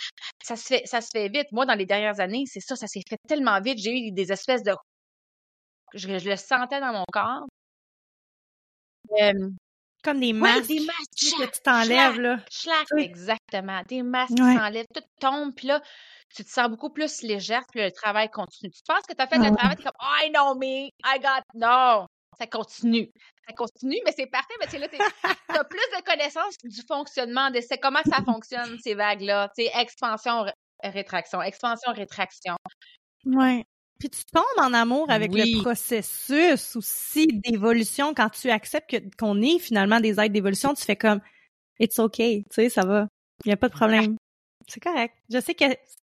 Ça 0.43 0.57
se 0.57 0.67
fait, 0.67 0.83
ça 0.87 1.01
se 1.01 1.09
fait 1.13 1.29
vite. 1.29 1.47
Moi, 1.53 1.67
dans 1.67 1.75
les 1.75 1.87
dernières 1.87 2.21
années, 2.21 2.45
c'est 2.47 2.61
ça, 2.61 2.77
ça 2.77 2.87
s'est 2.87 3.03
fait 3.09 3.19
tellement 3.29 3.61
vite. 3.61 3.79
J'ai 3.79 4.09
eu 4.09 4.13
des 4.13 4.33
espèces 4.33 4.63
de, 4.63 4.75
je, 5.95 6.09
le 6.09 6.37
sentais 6.37 6.81
dans 6.81 6.93
mon 6.93 7.05
corps. 7.13 7.47
comme 10.03 10.21
des 10.21 10.33
masques, 10.33 10.69
des 10.69 10.81
masques 10.81 11.39
que 11.39 11.45
tu 11.45 11.61
t'enlèves, 11.63 12.21
là. 12.21 12.39
exactement. 12.97 13.83
Des 13.89 14.03
masques 14.03 14.35
qui 14.35 14.43
s'enlèvent, 14.43 14.87
tout 14.95 15.05
tombe, 15.21 15.55
puis 15.55 15.69
là, 15.69 15.81
tu 16.35 16.45
te 16.45 16.51
sens 16.51 16.69
beaucoup 16.69 16.91
plus 16.91 17.23
légère, 17.23 17.63
puis 17.71 17.83
le 17.83 17.91
travail 17.93 18.31
continue. 18.31 18.71
Tu 18.73 18.83
penses 18.87 19.05
que 19.07 19.15
tu 19.15 19.23
as 19.23 19.27
fait 19.27 19.37
le 19.37 19.55
travail, 19.55 19.77
tu 19.77 19.83
es 19.83 19.85
comme, 19.85 19.93
I 20.01 20.31
know 20.31 20.55
me, 20.55 20.89
I 21.05 21.21
got, 21.21 21.43
no 21.55 22.07
ça 22.39 22.47
continue. 22.47 23.11
Ça 23.47 23.55
continue, 23.55 23.99
mais 24.05 24.13
c'est 24.17 24.27
parfait 24.27 24.55
parce 24.61 24.73
que 24.73 24.79
là, 24.79 24.89
tu 24.89 24.97
as 24.97 25.65
plus 25.65 25.79
de 25.79 26.05
connaissances 26.05 26.57
du 26.63 26.83
fonctionnement 26.87 27.51
de 27.51 27.61
c'est 27.61 27.79
comment 27.79 28.03
ça 28.09 28.23
fonctionne, 28.25 28.79
ces 28.81 28.95
vagues-là. 28.95 29.51
Tu 29.57 29.65
expansion, 29.75 30.45
rétraction, 30.83 31.43
expansion, 31.43 31.93
rétraction. 31.93 32.55
Oui. 33.25 33.65
Puis 33.99 34.11
tu 34.11 34.25
tombes 34.33 34.45
en 34.59 34.73
amour 34.75 35.11
avec 35.11 35.33
le 35.33 35.63
processus 35.63 36.77
aussi 36.77 37.27
d'évolution 37.27 38.15
quand 38.15 38.31
tu 38.31 38.51
acceptes 38.51 38.97
qu'on 39.17 39.41
est 39.43 39.59
finalement 39.59 40.01
des 40.01 40.19
êtres 40.21 40.33
d'évolution. 40.33 40.75
Tu 40.75 40.85
fais 40.85 40.97
comme 40.97 41.21
It's 41.79 41.99
okay, 41.99 42.45
tu 42.49 42.55
sais, 42.55 42.69
ça 42.69 42.85
va. 42.85 43.07
Il 43.45 43.49
n'y 43.49 43.53
a 43.53 43.57
pas 43.57 43.69
de 43.69 43.75
problème. 43.75 44.17
C'est 44.69 44.81
correct. 44.83 45.15
Je 45.31 45.41
sais 45.41 45.55
que 45.55 45.65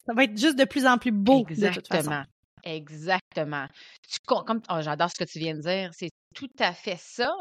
ça 0.06 0.12
va 0.14 0.24
être 0.24 0.36
juste 0.36 0.56
de 0.56 0.64
plus 0.64 0.86
en 0.86 0.98
plus 0.98 1.10
beau 1.10 1.44
de 1.48 1.72
toute 1.72 1.88
façon. 1.88 2.24
Exactement. 2.62 3.66
Tu, 4.08 4.18
comme, 4.26 4.62
oh, 4.70 4.80
j'adore 4.80 5.10
ce 5.10 5.24
que 5.24 5.28
tu 5.28 5.38
viens 5.38 5.54
de 5.54 5.60
dire. 5.60 5.90
C'est 5.92 6.10
tout 6.34 6.50
à 6.58 6.72
fait 6.72 6.98
ça. 6.98 7.32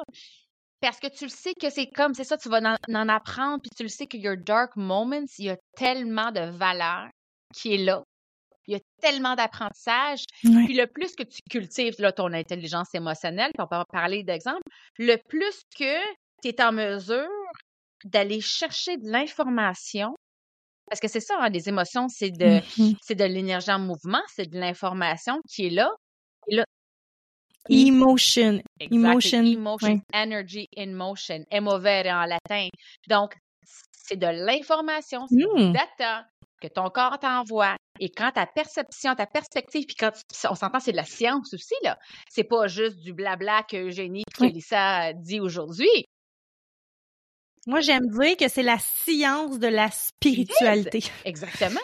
Parce 0.82 1.00
que 1.00 1.08
tu 1.08 1.26
le 1.26 1.30
sais 1.30 1.54
que 1.54 1.70
c'est 1.70 1.88
comme, 1.88 2.14
c'est 2.14 2.26
ça, 2.26 2.38
tu 2.38 2.50
vas 2.50 2.60
en, 2.60 3.10
apprendre, 3.10 3.62
puis 3.62 3.72
tu 3.76 3.84
le 3.84 3.90
sais 3.90 4.06
que 4.06 4.18
your 4.18 4.36
dark 4.38 4.76
moments, 4.76 5.26
il 5.38 5.46
y 5.46 5.50
a 5.50 5.58
tellement 5.76 6.32
de 6.32 6.42
valeur 6.42 7.08
qui 7.54 7.76
est 7.76 7.78
là. 7.78 8.04
Il 8.68 8.74
y 8.74 8.78
a 8.78 8.80
tellement 9.02 9.36
d'apprentissage. 9.36 10.24
Puis 10.42 10.74
le 10.74 10.86
plus 10.88 11.16
que 11.16 11.24
tu 11.24 11.40
cultives 11.50 11.96
là, 12.00 12.12
ton 12.12 12.32
intelligence 12.34 12.94
émotionnelle, 12.94 13.52
puis 13.54 13.64
on 13.64 13.68
peut 13.68 13.84
parler 13.92 14.24
d'exemple, 14.24 14.62
le 14.98 15.18
plus 15.28 15.62
que 15.78 16.00
tu 16.42 16.50
es 16.50 16.62
en 16.62 16.72
mesure 16.72 17.28
d'aller 18.06 18.42
chercher 18.42 18.98
de 18.98 19.10
l'information 19.10 20.16
parce 20.90 21.00
que 21.00 21.08
c'est 21.08 21.22
ça, 21.22 21.38
hein, 21.40 21.50
les 21.50 21.70
émotions, 21.70 22.08
c'est 22.10 22.30
de, 22.30 22.60
c'est 23.02 23.16
de 23.16 23.24
l'énergie 23.24 23.72
en 23.72 23.80
mouvement, 23.80 24.22
c'est 24.28 24.50
de 24.50 24.60
l'information 24.60 25.40
qui 25.50 25.68
est 25.68 25.70
là. 25.70 25.90
Emotion. 27.69 28.62
Emotion. 28.80 29.45
Emotion. 29.45 30.02
Energy 30.13 30.67
in 30.78 30.93
motion. 30.93 31.45
Emovere 31.52 32.08
en 32.08 32.26
latin. 32.26 32.67
Donc, 33.08 33.36
c'est 33.91 34.17
de 34.17 34.28
l'information, 34.28 35.26
c'est 35.28 35.38
du 35.38 35.45
mmh. 35.45 35.73
data 35.73 36.26
que 36.62 36.67
ton 36.67 36.89
corps 36.89 37.19
t'envoie. 37.19 37.76
Et 37.99 38.10
quand 38.10 38.32
ta 38.32 38.45
perception, 38.45 39.15
ta 39.15 39.28
perspective, 39.28 39.86
puis 39.86 39.95
quand 39.95 40.12
on 40.49 40.56
s'entend, 40.56 40.80
c'est 40.80 40.91
de 40.91 40.97
la 40.97 41.06
science 41.06 41.54
aussi, 41.54 41.76
là. 41.84 41.97
C'est 42.30 42.43
pas 42.43 42.67
juste 42.67 42.99
du 42.99 43.13
blabla 43.13 43.63
que 43.63 43.78
Eugénie 43.78 44.23
et 44.41 44.47
Lisa 44.47 45.13
dit 45.13 45.39
aujourd'hui. 45.39 46.06
Moi, 47.65 47.80
j'aime 47.80 48.08
dire 48.08 48.36
que 48.36 48.49
c'est 48.49 48.63
la 48.63 48.80
science 48.80 49.60
de 49.60 49.67
la 49.67 49.89
spiritualité. 49.89 51.04
Exactement. 51.23 51.80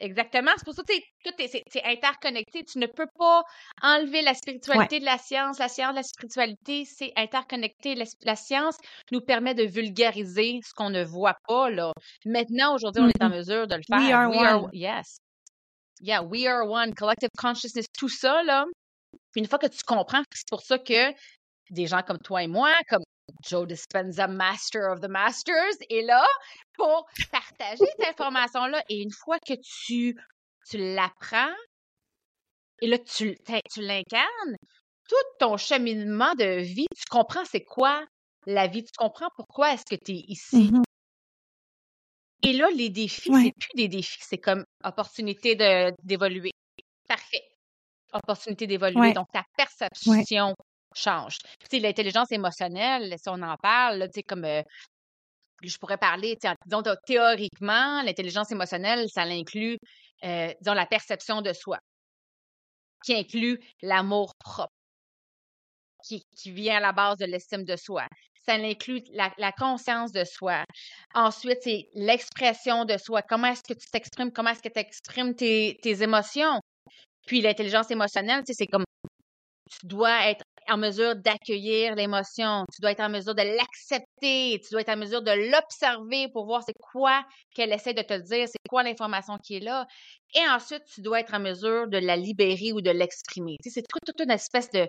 Exactement. 0.00 0.50
C'est 0.56 0.64
pour 0.64 0.74
ça 0.74 0.82
que 0.82 0.92
tout 1.24 1.34
est, 1.38 1.86
interconnecté. 1.86 2.64
Tu 2.64 2.78
ne 2.78 2.86
peux 2.86 3.06
pas 3.18 3.42
enlever 3.82 4.22
la 4.22 4.34
spiritualité 4.34 5.00
de 5.00 5.04
la 5.04 5.18
science. 5.18 5.58
La 5.58 5.68
science 5.68 5.92
de 5.92 5.96
la 5.96 6.02
spiritualité, 6.02 6.84
c'est 6.84 7.12
interconnecté. 7.16 7.94
La, 8.22 8.36
science 8.36 8.76
nous 9.12 9.20
permet 9.20 9.54
de 9.54 9.64
vulgariser 9.64 10.60
ce 10.64 10.72
qu'on 10.74 10.90
ne 10.90 11.04
voit 11.04 11.36
pas. 11.48 11.70
Là. 11.70 11.92
Maintenant, 12.24 12.74
aujourd'hui, 12.74 13.02
on 13.02 13.08
est 13.08 13.22
en 13.22 13.28
mm-hmm. 13.28 13.36
mesure 13.36 13.66
de 13.66 13.76
le 13.76 13.82
faire. 13.82 13.98
We 13.98 14.12
are 14.12 14.64
one. 14.64 14.70
yes. 14.72 15.18
Yeah, 16.00 16.22
we 16.22 16.46
are 16.46 16.68
one. 16.68 16.94
Collective 16.94 17.30
consciousness, 17.38 17.86
tout 17.96 18.08
ça, 18.08 18.42
là. 18.42 18.64
Une 19.34 19.46
fois 19.46 19.58
que 19.58 19.66
tu 19.66 19.82
comprends, 19.84 20.22
c'est 20.32 20.48
pour 20.48 20.62
ça 20.62 20.78
que 20.78 21.12
des 21.70 21.86
gens 21.86 22.02
comme 22.02 22.18
toi 22.18 22.42
et 22.42 22.46
moi, 22.46 22.70
comme 22.88 23.02
Joe 23.46 23.66
Dispenza, 23.66 24.26
Master 24.26 24.92
of 24.92 25.00
the 25.00 25.08
Masters, 25.08 25.76
est 25.88 26.02
là 26.02 26.26
pour 26.74 27.06
partager 27.30 27.84
cette 27.98 28.08
information-là. 28.08 28.82
Et 28.88 29.00
une 29.00 29.12
fois 29.12 29.38
que 29.38 29.54
tu, 29.54 30.16
tu 30.68 30.78
l'apprends, 30.78 31.54
et 32.82 32.88
là, 32.88 32.98
tu, 32.98 33.36
tu 33.72 33.80
l'incarnes, 33.80 34.56
tout 35.08 35.14
ton 35.38 35.56
cheminement 35.56 36.34
de 36.34 36.60
vie, 36.60 36.86
tu 36.94 37.04
comprends 37.08 37.44
c'est 37.44 37.64
quoi 37.64 38.04
la 38.46 38.66
vie, 38.66 38.84
tu 38.84 38.92
comprends 38.96 39.28
pourquoi 39.36 39.72
est-ce 39.72 39.84
que 39.84 39.96
tu 39.96 40.12
es 40.12 40.24
ici. 40.28 40.70
Mm-hmm. 40.70 40.82
Et 42.42 42.52
là, 42.52 42.68
les 42.70 42.90
défis, 42.90 43.30
c'est 43.32 43.52
plus 43.58 43.74
des 43.74 43.88
défis, 43.88 44.18
c'est 44.20 44.38
comme 44.38 44.64
opportunité 44.84 45.56
d'évoluer. 46.02 46.52
Parfait. 47.08 47.42
Opportunité 48.12 48.66
d'évoluer. 48.66 49.12
Donc, 49.12 49.26
ta 49.32 49.44
perception 49.56 50.54
change. 50.96 51.38
L'intelligence 51.72 52.32
émotionnelle, 52.32 53.14
si 53.18 53.28
on 53.28 53.42
en 53.42 53.56
parle, 53.56 54.08
sais, 54.14 54.22
comme 54.22 54.44
euh, 54.44 54.62
je 55.62 55.78
pourrais 55.78 55.98
parler, 55.98 56.36
disons, 56.64 56.82
théoriquement, 57.06 58.02
l'intelligence 58.02 58.50
émotionnelle, 58.52 59.08
ça 59.08 59.22
inclut, 59.22 59.78
euh, 60.24 60.52
disons, 60.60 60.74
la 60.74 60.86
perception 60.86 61.42
de 61.42 61.52
soi, 61.52 61.78
qui 63.04 63.14
inclut 63.14 63.58
l'amour 63.82 64.34
propre, 64.38 64.72
qui, 66.04 66.22
vient 66.46 66.76
à 66.76 66.80
la 66.80 66.92
base 66.92 67.18
de 67.18 67.26
l'estime 67.26 67.64
de 67.64 67.76
soi. 67.76 68.06
Ça 68.46 68.54
inclut 68.54 69.02
la, 69.12 69.52
conscience 69.52 70.12
de 70.12 70.22
soi. 70.24 70.64
Ensuite, 71.14 71.58
c'est 71.62 71.88
l'expression 71.94 72.84
de 72.84 72.96
soi. 72.96 73.22
Comment 73.22 73.48
est-ce 73.48 73.62
que 73.62 73.74
tu 73.74 73.90
t'exprimes? 73.90 74.30
Comment 74.30 74.50
est-ce 74.50 74.62
que 74.62 74.72
tu 74.72 74.78
exprimes 74.78 75.34
tes, 75.34 75.78
tes 75.82 76.02
émotions? 76.02 76.60
Puis 77.26 77.40
l'intelligence 77.40 77.90
émotionnelle, 77.90 78.44
c'est 78.46 78.68
comme 78.68 78.84
tu 79.68 79.86
dois 79.86 80.28
être 80.28 80.44
en 80.68 80.76
mesure 80.76 81.16
d'accueillir 81.16 81.94
l'émotion, 81.94 82.64
tu 82.72 82.80
dois 82.80 82.92
être 82.92 83.00
en 83.00 83.08
mesure 83.08 83.34
de 83.34 83.42
l'accepter, 83.42 84.60
tu 84.60 84.72
dois 84.72 84.80
être 84.80 84.90
en 84.90 84.96
mesure 84.96 85.22
de 85.22 85.30
l'observer 85.52 86.28
pour 86.32 86.46
voir 86.46 86.62
c'est 86.64 86.74
quoi 86.92 87.24
qu'elle 87.54 87.72
essaie 87.72 87.94
de 87.94 88.02
te 88.02 88.14
dire, 88.14 88.46
c'est 88.48 88.68
quoi 88.68 88.82
l'information 88.82 89.38
qui 89.38 89.56
est 89.56 89.60
là. 89.60 89.86
Et 90.34 90.48
ensuite, 90.48 90.82
tu 90.92 91.00
dois 91.02 91.20
être 91.20 91.34
en 91.34 91.40
mesure 91.40 91.88
de 91.88 91.98
la 91.98 92.16
libérer 92.16 92.72
ou 92.72 92.80
de 92.80 92.90
l'exprimer. 92.90 93.56
Tu 93.62 93.70
sais, 93.70 93.80
c'est 93.80 93.86
toute, 94.04 94.20
une 94.20 94.30
espèce 94.30 94.70
de, 94.70 94.88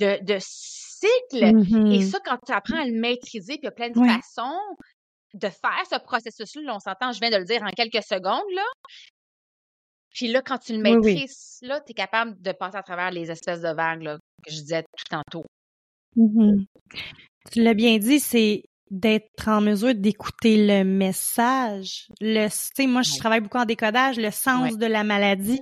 de, 0.00 0.36
cycle. 0.40 1.44
Et 1.44 1.52
mm-hmm. 1.52 2.10
ça, 2.10 2.18
quand 2.24 2.38
tu 2.46 2.52
apprends 2.52 2.80
à 2.80 2.84
le 2.84 2.98
maîtriser, 2.98 3.54
puis 3.54 3.62
il 3.62 3.66
y 3.66 3.68
a 3.68 3.72
plein 3.72 3.90
de 3.90 3.94
façons 3.94 4.58
de 5.34 5.48
faire 5.48 5.84
ce 5.90 5.98
processus-là, 5.98 6.74
on 6.74 6.80
s'entend, 6.80 7.12
je 7.12 7.20
viens 7.20 7.30
de 7.30 7.36
le 7.36 7.44
dire 7.44 7.62
en 7.62 7.70
quelques 7.70 8.02
secondes, 8.02 8.50
là, 8.54 8.64
puis 10.16 10.28
là, 10.28 10.40
quand 10.40 10.56
tu 10.56 10.72
le 10.72 10.78
maîtrises, 10.78 11.58
là, 11.60 11.78
tu 11.80 11.90
es 11.90 11.94
capable 11.94 12.40
de 12.40 12.50
passer 12.52 12.78
à 12.78 12.82
travers 12.82 13.10
les 13.10 13.30
espèces 13.30 13.60
de 13.60 13.68
vagues 13.68 14.00
là, 14.00 14.18
que 14.42 14.50
je 14.50 14.60
disais 14.60 14.82
tout 14.82 15.04
tantôt. 15.10 15.44
Mmh 16.16 16.64
tu 17.52 17.62
l'as 17.62 17.74
bien 17.74 17.98
dit, 17.98 18.18
c'est 18.18 18.64
d'être 18.90 19.46
en 19.46 19.60
mesure 19.60 19.94
d'écouter 19.94 20.66
le 20.66 20.82
message. 20.82 22.08
Le, 22.20 22.48
tu 22.48 22.70
sais, 22.74 22.86
moi, 22.88 23.02
je 23.02 23.16
travaille 23.18 23.40
beaucoup 23.40 23.58
en 23.58 23.64
décodage, 23.64 24.16
le 24.16 24.32
sens 24.32 24.76
de 24.76 24.86
la 24.86 25.04
maladie. 25.04 25.60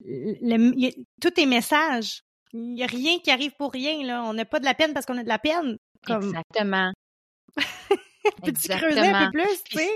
Le, 0.00 0.90
tout 1.20 1.40
est 1.40 1.46
message. 1.46 2.22
Il 2.54 2.74
n'y 2.74 2.82
a 2.82 2.86
rien 2.86 3.20
qui 3.20 3.30
arrive 3.30 3.52
pour 3.56 3.70
rien, 3.72 4.04
là. 4.04 4.24
On 4.24 4.32
n'a 4.32 4.44
pas 4.44 4.58
de 4.58 4.64
la 4.64 4.74
peine 4.74 4.94
parce 4.94 5.06
qu'on 5.06 5.16
a 5.16 5.22
de 5.22 5.28
la 5.28 5.38
peine. 5.38 5.76
Exactement. 6.08 6.92
Peux-tu 8.42 8.68
creuser 8.68 8.98
un 8.98 9.26
peu 9.26 9.38
plus, 9.38 9.62
tu 9.64 9.78
sais? 9.78 9.90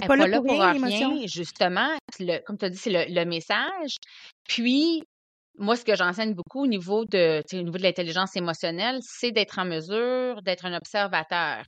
Elle 0.00 0.08
pas, 0.08 0.16
là, 0.16 0.40
pour, 0.40 0.50
rien, 0.50 1.26
justement. 1.26 1.88
comme 2.44 2.58
tu 2.58 2.64
as 2.64 2.70
dit, 2.70 2.76
c'est 2.76 3.08
le, 3.08 3.24
message. 3.24 3.96
Puis, 4.48 5.02
moi, 5.58 5.76
ce 5.76 5.84
que 5.84 5.96
j'enseigne 5.96 6.34
beaucoup 6.34 6.64
au 6.64 6.66
niveau 6.66 7.04
de, 7.04 7.42
au 7.52 7.62
niveau 7.62 7.78
de 7.78 7.82
l'intelligence 7.82 8.36
émotionnelle, 8.36 8.98
c'est 9.02 9.30
d'être 9.30 9.58
en 9.58 9.64
mesure 9.64 10.42
d'être 10.42 10.66
un 10.66 10.74
observateur 10.74 11.64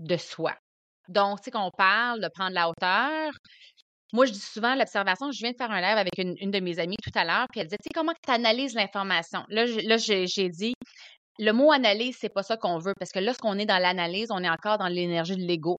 de 0.00 0.16
soi. 0.16 0.54
Donc, 1.08 1.38
tu 1.38 1.44
sais, 1.44 1.50
qu'on 1.50 1.70
parle 1.70 2.20
de 2.20 2.28
prendre 2.28 2.54
la 2.54 2.68
hauteur, 2.68 3.32
moi, 4.12 4.24
je 4.24 4.32
dis 4.32 4.40
souvent 4.40 4.74
l'observation. 4.74 5.30
Je 5.30 5.38
viens 5.38 5.52
de 5.52 5.56
faire 5.56 5.70
un 5.70 5.80
live 5.80 5.98
avec 5.98 6.18
une, 6.18 6.50
de 6.50 6.60
mes 6.60 6.78
amies 6.78 6.96
tout 7.02 7.16
à 7.18 7.24
l'heure, 7.24 7.46
puis 7.50 7.60
elle 7.60 7.66
disait, 7.66 7.78
tu 7.78 7.88
sais, 7.88 7.94
comment 7.94 8.12
tu 8.12 8.32
analyses 8.32 8.74
l'information? 8.74 9.44
Là, 9.48 9.66
là 9.66 9.96
j'ai 9.98 10.48
dit, 10.48 10.74
le 11.38 11.52
mot 11.52 11.72
analyse, 11.72 12.16
c'est 12.18 12.32
pas 12.32 12.42
ça 12.42 12.56
qu'on 12.56 12.78
veut, 12.78 12.94
parce 12.98 13.12
que 13.12 13.18
lorsqu'on 13.18 13.58
est 13.58 13.66
dans 13.66 13.78
l'analyse, 13.78 14.28
on 14.30 14.42
est 14.42 14.48
encore 14.48 14.78
dans 14.78 14.88
l'énergie 14.88 15.36
de 15.36 15.42
l'ego. 15.42 15.76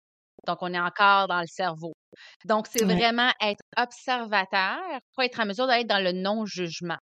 Donc, 0.47 0.57
on 0.61 0.73
est 0.73 0.79
encore 0.79 1.27
dans 1.27 1.41
le 1.41 1.47
cerveau. 1.47 1.93
Donc, 2.45 2.67
c'est 2.67 2.85
vraiment 2.85 3.31
être 3.41 3.61
observateur 3.77 4.79
pour 5.13 5.23
être 5.23 5.39
en 5.39 5.45
mesure 5.45 5.67
d'être 5.67 5.87
dans 5.87 6.03
le 6.03 6.13
non-jugement. 6.13 6.97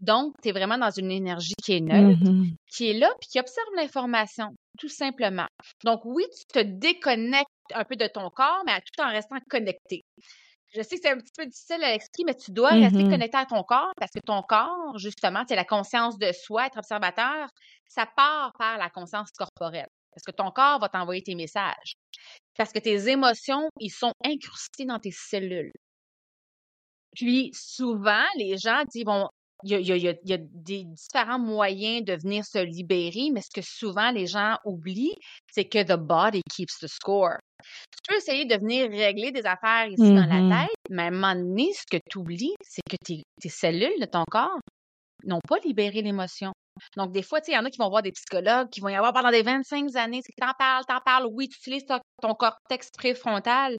Donc, 0.00 0.34
tu 0.42 0.48
es 0.48 0.52
vraiment 0.52 0.78
dans 0.78 0.90
une 0.90 1.10
énergie 1.12 1.54
qui 1.62 1.74
est 1.74 1.80
neutre, 1.80 2.18
mmh 2.24 2.56
qui 2.70 2.90
est 2.90 2.94
là, 2.94 3.12
puis 3.20 3.28
qui 3.30 3.38
observe 3.40 3.68
l'information, 3.76 4.48
tout 4.78 4.88
simplement. 4.88 5.46
Donc, 5.84 6.00
oui, 6.04 6.24
tu 6.36 6.44
te 6.46 6.58
déconnectes 6.60 7.46
un 7.74 7.84
peu 7.84 7.96
de 7.96 8.06
ton 8.06 8.30
corps, 8.30 8.62
mais 8.66 8.80
tout 8.80 9.02
en 9.02 9.10
restant 9.10 9.36
connecté. 9.48 10.02
Je 10.74 10.82
sais 10.82 10.96
que 10.96 11.02
c'est 11.02 11.10
un 11.12 11.18
petit 11.18 11.32
peu 11.36 11.44
difficile 11.46 11.84
à 11.84 11.92
l'expliquer, 11.92 12.24
mais 12.26 12.34
tu 12.34 12.50
dois 12.50 12.70
rester 12.70 13.04
mmh 13.04 13.10
connecté 13.10 13.36
à 13.38 13.46
ton 13.46 13.62
corps 13.62 13.92
parce 13.98 14.10
que 14.10 14.20
ton 14.24 14.42
corps, 14.42 14.98
justement, 14.98 15.44
c'est 15.46 15.56
la 15.56 15.64
conscience 15.64 16.18
de 16.18 16.32
soi, 16.32 16.66
être 16.66 16.78
observateur, 16.78 17.48
ça 17.88 18.06
part 18.16 18.52
par 18.58 18.78
la 18.78 18.88
conscience 18.90 19.30
corporelle. 19.32 19.88
Parce 20.14 20.24
que 20.24 20.32
ton 20.32 20.50
corps 20.50 20.78
va 20.78 20.88
t'envoyer 20.88 21.22
tes 21.22 21.34
messages. 21.34 21.94
Parce 22.56 22.72
que 22.72 22.78
tes 22.78 23.08
émotions, 23.08 23.68
ils 23.80 23.90
sont 23.90 24.12
incrustés 24.24 24.84
dans 24.84 24.98
tes 24.98 25.12
cellules. 25.12 25.72
Puis 27.14 27.50
souvent, 27.54 28.24
les 28.36 28.56
gens 28.58 28.82
disent, 28.90 29.04
bon, 29.04 29.28
il 29.64 29.80
y 29.80 30.08
a, 30.08 30.38
des 30.38 30.84
différents 30.84 31.38
moyens 31.38 32.04
de 32.04 32.14
venir 32.14 32.44
se 32.44 32.58
libérer, 32.58 33.30
mais 33.32 33.42
ce 33.42 33.50
que 33.54 33.64
souvent 33.64 34.10
les 34.10 34.26
gens 34.26 34.56
oublient, 34.64 35.14
c'est 35.50 35.66
que 35.66 35.82
the 35.82 35.98
body 35.98 36.42
keeps 36.50 36.78
the 36.80 36.88
score. 36.88 37.38
Tu 37.60 37.98
peux 38.08 38.16
essayer 38.16 38.44
de 38.44 38.56
venir 38.56 38.90
régler 38.90 39.30
des 39.30 39.46
affaires 39.46 39.86
ici 39.86 40.02
dans 40.02 40.26
la 40.26 40.40
mm-hmm. 40.40 40.66
tête, 40.66 40.76
mais 40.90 41.02
à 41.02 41.06
un 41.06 41.10
moment 41.10 41.34
donné, 41.34 41.70
ce 41.72 41.84
que 41.90 42.02
tu 42.10 42.18
oublies, 42.18 42.54
c'est 42.62 42.82
que 42.88 42.96
tes, 43.04 43.22
cellules 43.48 44.00
de 44.00 44.06
ton 44.06 44.24
corps 44.28 44.58
n'ont 45.24 45.40
pas 45.46 45.58
libéré 45.64 46.02
l'émotion. 46.02 46.52
Donc, 46.96 47.12
des 47.12 47.22
fois, 47.22 47.40
il 47.46 47.54
y 47.54 47.56
en 47.56 47.64
a 47.64 47.70
qui 47.70 47.78
vont 47.78 47.88
voir 47.88 48.02
des 48.02 48.12
psychologues 48.12 48.68
qui 48.70 48.80
vont 48.80 48.88
y 48.88 48.94
avoir 48.94 49.12
pendant 49.12 49.30
des 49.30 49.42
25 49.42 49.94
années, 49.96 50.20
c'est 50.24 50.32
t'en 50.40 50.52
parles, 50.58 50.84
t'en 50.86 51.00
parles, 51.00 51.26
oui, 51.30 51.48
tu 51.48 51.58
utilises 51.58 51.86
ton 51.86 52.34
cortex 52.34 52.90
préfrontal 52.90 53.76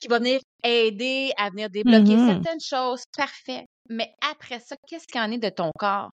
qui 0.00 0.08
va 0.08 0.18
venir 0.18 0.40
aider 0.62 1.32
à 1.36 1.50
venir 1.50 1.70
débloquer 1.70 2.16
mmh 2.16 2.26
certaines 2.26 2.60
choses, 2.60 3.04
parfait. 3.16 3.64
Mais 3.88 4.12
après 4.20 4.60
ça, 4.60 4.76
qu'est-ce 4.86 5.06
qu'il 5.06 5.20
en 5.20 5.30
est 5.30 5.38
de 5.38 5.48
ton 5.48 5.70
corps? 5.78 6.10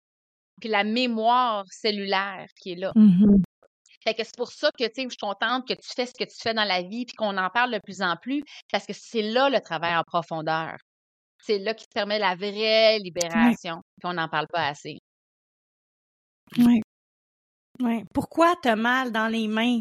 Puis 0.60 0.68
la 0.68 0.84
mémoire 0.84 1.64
cellulaire 1.70 2.46
qui 2.60 2.72
est 2.72 2.76
là. 2.76 2.92
Mmh 2.94 3.42
fait 4.04 4.14
que 4.14 4.24
c'est 4.24 4.36
pour 4.36 4.50
ça 4.50 4.70
que, 4.76 4.84
tu 4.84 4.90
sais, 4.94 5.02
je 5.04 5.10
suis 5.10 5.16
contente 5.20 5.66
que 5.66 5.74
tu 5.74 5.88
fais 5.94 6.06
ce 6.06 6.12
que 6.12 6.24
tu 6.24 6.34
fais 6.36 6.54
dans 6.54 6.64
la 6.64 6.82
vie 6.82 7.04
puis 7.06 7.14
qu'on 7.14 7.36
en 7.36 7.50
parle 7.50 7.72
de 7.72 7.78
plus 7.78 8.02
en 8.02 8.16
plus 8.16 8.42
parce 8.72 8.84
que 8.84 8.92
c'est 8.92 9.22
là 9.22 9.48
le 9.48 9.60
travail 9.60 9.96
en 9.96 10.02
profondeur. 10.02 10.76
C'est 11.40 11.58
là 11.58 11.72
qui 11.72 11.86
te 11.86 11.92
permet 11.94 12.18
la 12.18 12.34
vraie 12.34 12.98
libération. 12.98 13.80
Puis 14.00 14.10
on 14.10 14.14
n'en 14.14 14.28
parle 14.28 14.48
pas 14.48 14.66
assez. 14.66 14.98
Oui. 16.58 16.82
Ouais. 17.80 18.04
Pourquoi 18.12 18.54
t'as 18.62 18.76
mal 18.76 19.12
dans 19.12 19.28
les 19.28 19.48
mains? 19.48 19.80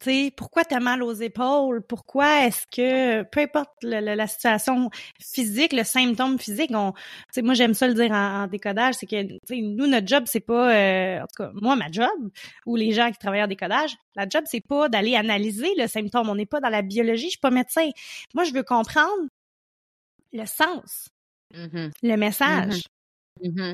sais, 0.00 0.32
pourquoi 0.36 0.64
t'as 0.64 0.80
mal 0.80 1.02
aux 1.02 1.12
épaules? 1.12 1.82
Pourquoi 1.82 2.46
est-ce 2.46 2.66
que, 2.66 3.24
peu 3.24 3.40
importe 3.40 3.70
la 3.82 4.26
situation 4.26 4.90
physique, 5.20 5.72
le 5.72 5.82
symptôme 5.84 6.38
physique, 6.38 6.70
on, 6.72 6.94
moi 7.42 7.54
j'aime 7.54 7.74
ça 7.74 7.88
le 7.88 7.94
dire 7.94 8.12
en, 8.12 8.46
décodage, 8.46 8.94
c'est 8.94 9.06
que 9.06 9.22
nous, 9.50 9.86
notre 9.86 10.06
job, 10.06 10.24
c'est 10.26 10.40
pas, 10.40 10.74
euh, 10.74 11.20
en 11.20 11.26
tout 11.26 11.42
cas, 11.42 11.50
moi, 11.54 11.76
ma 11.76 11.90
job, 11.90 12.30
ou 12.64 12.76
les 12.76 12.92
gens 12.92 13.10
qui 13.10 13.18
travaillent 13.18 13.42
en 13.42 13.48
décodage, 13.48 13.96
la 14.14 14.28
job, 14.28 14.44
c'est 14.46 14.64
pas 14.66 14.88
d'aller 14.88 15.16
analyser 15.16 15.74
le 15.76 15.88
symptôme. 15.88 16.28
On 16.28 16.36
n'est 16.36 16.46
pas 16.46 16.60
dans 16.60 16.70
la 16.70 16.82
biologie, 16.82 17.24
je 17.24 17.30
suis 17.30 17.38
pas 17.40 17.50
médecin. 17.50 17.88
Moi, 18.34 18.44
je 18.44 18.52
veux 18.52 18.62
comprendre 18.62 19.28
le 20.32 20.46
sens, 20.46 21.08
mmh 21.54 21.88
le 22.02 22.16
message. 22.16 22.84
Mmh 23.42 23.72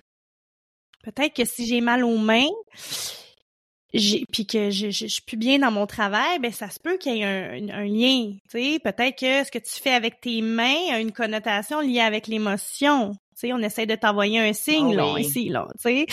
Peut-être 1.03 1.35
que 1.35 1.45
si 1.45 1.67
j'ai 1.67 1.81
mal 1.81 2.05
aux 2.05 2.19
mains, 2.19 2.49
j'ai 3.95 4.25
puis 4.33 4.47
que 4.47 4.71
je, 4.71 4.91
je, 4.91 5.07
suis 5.07 5.23
plus 5.23 5.37
bien 5.37 5.59
dans 5.59 5.71
mon 5.71 5.87
travail, 5.87 6.39
ben 6.41 6.53
ça 6.53 6.69
se 6.69 6.79
peut 6.79 6.99
qu'il 6.99 7.17
y 7.17 7.21
ait 7.21 7.25
un, 7.25 7.69
un, 7.71 7.85
lien. 7.85 8.35
Peut-être 8.53 9.19
que 9.19 9.45
ce 9.45 9.51
que 9.51 9.59
tu 9.59 9.81
fais 9.81 9.93
avec 9.93 10.21
tes 10.21 10.43
mains 10.43 10.93
a 10.93 11.01
une 11.01 11.13
connotation 11.13 11.81
liée 11.81 12.01
avec 12.01 12.27
l'émotion. 12.27 13.17
On 13.45 13.63
essaie 13.63 13.87
de 13.87 13.95
t'envoyer 13.95 14.41
un 14.41 14.53
signe 14.53 14.93
oh 14.93 15.15
là 15.15 15.19
ici 15.19 15.49
là. 15.49 15.69
Tu 15.81 15.83
sais, 15.83 16.07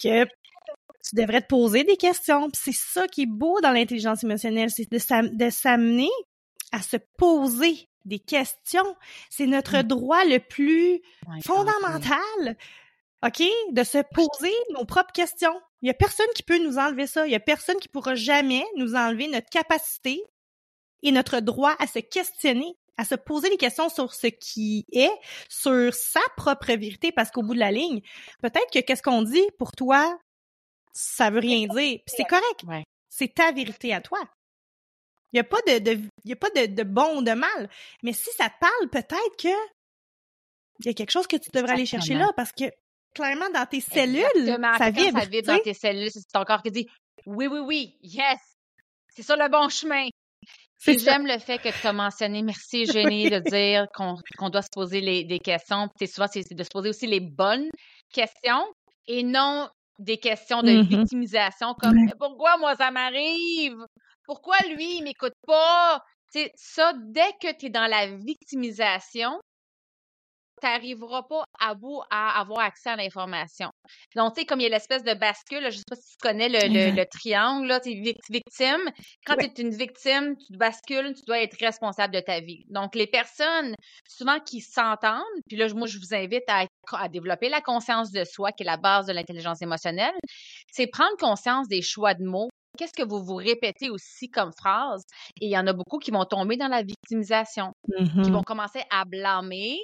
que 0.00 0.24
tu 0.24 1.16
devrais 1.16 1.40
te 1.40 1.46
poser 1.46 1.84
des 1.84 1.96
questions. 1.96 2.50
c'est 2.52 2.74
ça 2.74 3.08
qui 3.08 3.22
est 3.22 3.26
beau 3.26 3.60
dans 3.62 3.72
l'intelligence 3.72 4.22
émotionnelle, 4.22 4.70
c'est 4.70 4.90
de 4.90 5.50
s'amener 5.50 6.10
à 6.72 6.82
se 6.82 6.98
poser 7.16 7.88
des 8.04 8.18
questions. 8.18 8.96
C'est 9.30 9.46
notre 9.46 9.78
mmh. 9.78 9.82
droit 9.82 10.24
le 10.24 10.38
plus 10.38 11.00
fondamental. 11.42 12.56
OK? 13.24 13.42
De 13.72 13.84
se 13.84 13.98
poser 14.12 14.54
nos 14.70 14.84
propres 14.84 15.12
questions. 15.12 15.60
Il 15.82 15.88
y 15.88 15.90
a 15.90 15.94
personne 15.94 16.28
qui 16.34 16.42
peut 16.42 16.58
nous 16.58 16.78
enlever 16.78 17.06
ça. 17.06 17.26
Il 17.26 17.32
y 17.32 17.36
a 17.36 17.40
personne 17.40 17.78
qui 17.78 17.88
pourra 17.88 18.14
jamais 18.14 18.64
nous 18.76 18.94
enlever 18.94 19.28
notre 19.28 19.48
capacité 19.48 20.22
et 21.02 21.12
notre 21.12 21.40
droit 21.40 21.74
à 21.78 21.86
se 21.86 21.98
questionner, 21.98 22.74
à 22.96 23.04
se 23.04 23.14
poser 23.14 23.50
des 23.50 23.56
questions 23.56 23.88
sur 23.88 24.14
ce 24.14 24.26
qui 24.26 24.84
est, 24.92 25.10
sur 25.48 25.92
sa 25.94 26.20
propre 26.36 26.72
vérité, 26.74 27.12
parce 27.12 27.30
qu'au 27.30 27.42
bout 27.42 27.54
de 27.54 27.60
la 27.60 27.72
ligne, 27.72 28.02
peut-être 28.42 28.70
que 28.72 28.80
qu'est-ce 28.80 29.02
qu'on 29.02 29.22
dit 29.22 29.46
pour 29.58 29.72
toi, 29.72 30.18
ça 30.92 31.30
veut 31.30 31.40
rien 31.40 31.66
dire. 31.66 32.00
c'est 32.06 32.24
correct. 32.24 32.64
C'est 33.08 33.34
ta 33.34 33.52
vérité 33.52 33.94
à 33.94 34.00
toi. 34.00 34.18
Il 35.32 35.36
n'y 35.36 35.40
a 35.40 35.44
pas 35.44 35.60
de, 35.66 35.78
de 35.78 36.00
y 36.24 36.32
a 36.32 36.36
pas 36.36 36.50
de, 36.50 36.66
de, 36.66 36.82
bon 36.84 37.18
ou 37.18 37.22
de 37.22 37.32
mal. 37.32 37.68
Mais 38.02 38.12
si 38.12 38.30
ça 38.30 38.48
te 38.48 38.58
parle, 38.60 38.88
peut-être 38.90 39.36
que 39.38 39.48
il 40.80 40.86
y 40.86 40.88
a 40.88 40.94
quelque 40.94 41.10
chose 41.10 41.26
que 41.26 41.36
tu 41.36 41.50
devrais 41.52 41.72
aller 41.72 41.86
chercher 41.86 42.14
là 42.14 42.30
parce 42.36 42.52
que 42.52 42.64
clairement 43.14 43.50
dans 43.50 43.66
tes 43.66 43.80
cellules. 43.80 44.24
Ça 44.34 44.90
vibre. 44.90 45.18
Ça 45.18 45.26
vibre 45.26 45.46
dans 45.46 45.58
tes 45.58 45.74
cellules. 45.74 46.10
C'est 46.10 46.26
ton 46.32 46.44
corps 46.44 46.62
qui 46.62 46.70
dit 46.70 46.86
oui, 47.26 47.46
oui, 47.46 47.58
oui, 47.60 47.98
yes, 48.02 48.38
c'est 49.14 49.22
ça 49.22 49.36
le 49.36 49.48
bon 49.48 49.68
chemin. 49.68 50.08
J'aime 50.86 51.26
le 51.26 51.38
fait 51.38 51.58
que 51.58 51.68
tu 51.68 51.86
as 51.86 51.92
mentionné, 51.92 52.42
merci 52.42 52.86
Jenny, 52.92 53.28
de 53.28 53.40
dire 53.40 53.86
qu'on 53.94 54.48
doit 54.48 54.62
se 54.62 54.70
poser 54.72 55.00
les, 55.00 55.24
des 55.24 55.40
questions. 55.40 55.88
Puis 55.98 56.06
souvent, 56.06 56.28
c'est 56.30 56.54
de 56.54 56.62
se 56.62 56.68
poser 56.70 56.90
aussi 56.90 57.06
les 57.06 57.20
bonnes 57.20 57.68
questions 58.12 58.64
et 59.06 59.22
non 59.22 59.68
des 59.98 60.18
questions 60.18 60.62
de 60.62 60.70
mm-hmm. 60.70 60.88
victimisation 60.88 61.74
comme 61.74 61.96
pourquoi 62.18 62.56
moi 62.58 62.76
ça 62.76 62.92
m'arrive? 62.92 63.84
Pourquoi 64.24 64.56
lui 64.68 64.98
il 64.98 65.02
m'écoute 65.02 65.34
pas? 65.46 66.00
C'est 66.30 66.52
ça, 66.54 66.92
dès 66.96 67.32
que 67.40 67.52
tu 67.58 67.66
es 67.66 67.70
dans 67.70 67.86
la 67.86 68.06
victimisation, 68.16 69.40
tu 70.60 70.66
n'arriveras 70.66 71.22
pas 71.22 71.44
à 71.60 71.74
bout 71.74 72.00
à 72.10 72.40
avoir 72.40 72.60
accès 72.60 72.90
à 72.90 72.96
l'information. 72.96 73.70
Donc, 74.16 74.34
tu 74.34 74.40
sais, 74.40 74.46
comme 74.46 74.60
il 74.60 74.64
y 74.64 74.66
a 74.66 74.70
l'espèce 74.70 75.02
de 75.02 75.14
bascule, 75.14 75.62
je 75.62 75.66
ne 75.66 75.70
sais 75.72 75.82
pas 75.88 75.96
si 75.96 76.12
tu 76.12 76.16
connais 76.20 76.48
le, 76.48 76.94
le, 76.94 77.04
triangle, 77.06 77.80
tu 77.82 77.90
es 77.90 78.14
victime. 78.30 78.90
Quand 79.26 79.36
tu 79.36 79.46
es 79.46 79.62
une 79.62 79.74
victime, 79.74 80.36
tu 80.36 80.56
bascules, 80.56 81.14
tu 81.14 81.22
dois 81.26 81.40
être 81.40 81.58
responsable 81.60 82.14
de 82.14 82.20
ta 82.20 82.40
vie. 82.40 82.64
Donc, 82.68 82.94
les 82.94 83.06
personnes, 83.06 83.74
souvent, 84.08 84.38
qui 84.40 84.60
s'entendent, 84.60 85.22
puis 85.48 85.56
là, 85.56 85.68
moi, 85.74 85.86
je 85.86 85.98
vous 85.98 86.14
invite 86.14 86.44
à, 86.48 86.66
à 86.92 87.08
développer 87.08 87.48
la 87.48 87.60
conscience 87.60 88.10
de 88.10 88.24
soi, 88.24 88.52
qui 88.52 88.62
est 88.62 88.66
la 88.66 88.76
base 88.76 89.06
de 89.06 89.12
l'intelligence 89.12 89.62
émotionnelle, 89.62 90.14
c'est 90.70 90.86
prendre 90.86 91.16
conscience 91.18 91.68
des 91.68 91.82
choix 91.82 92.14
de 92.14 92.24
mots, 92.24 92.48
qu'est-ce 92.78 92.92
que 92.92 93.06
vous 93.06 93.22
vous 93.22 93.36
répétez 93.36 93.90
aussi 93.90 94.30
comme 94.30 94.52
phrase? 94.52 95.04
Et 95.40 95.46
il 95.46 95.50
y 95.50 95.58
en 95.58 95.66
a 95.66 95.72
beaucoup 95.72 95.98
qui 95.98 96.10
vont 96.10 96.24
tomber 96.24 96.56
dans 96.56 96.68
la 96.68 96.82
victimisation, 96.82 97.72
qui 97.84 98.04
mm-hmm. 98.04 98.30
vont 98.30 98.42
commencer 98.42 98.82
à 98.90 99.04
blâmer, 99.04 99.82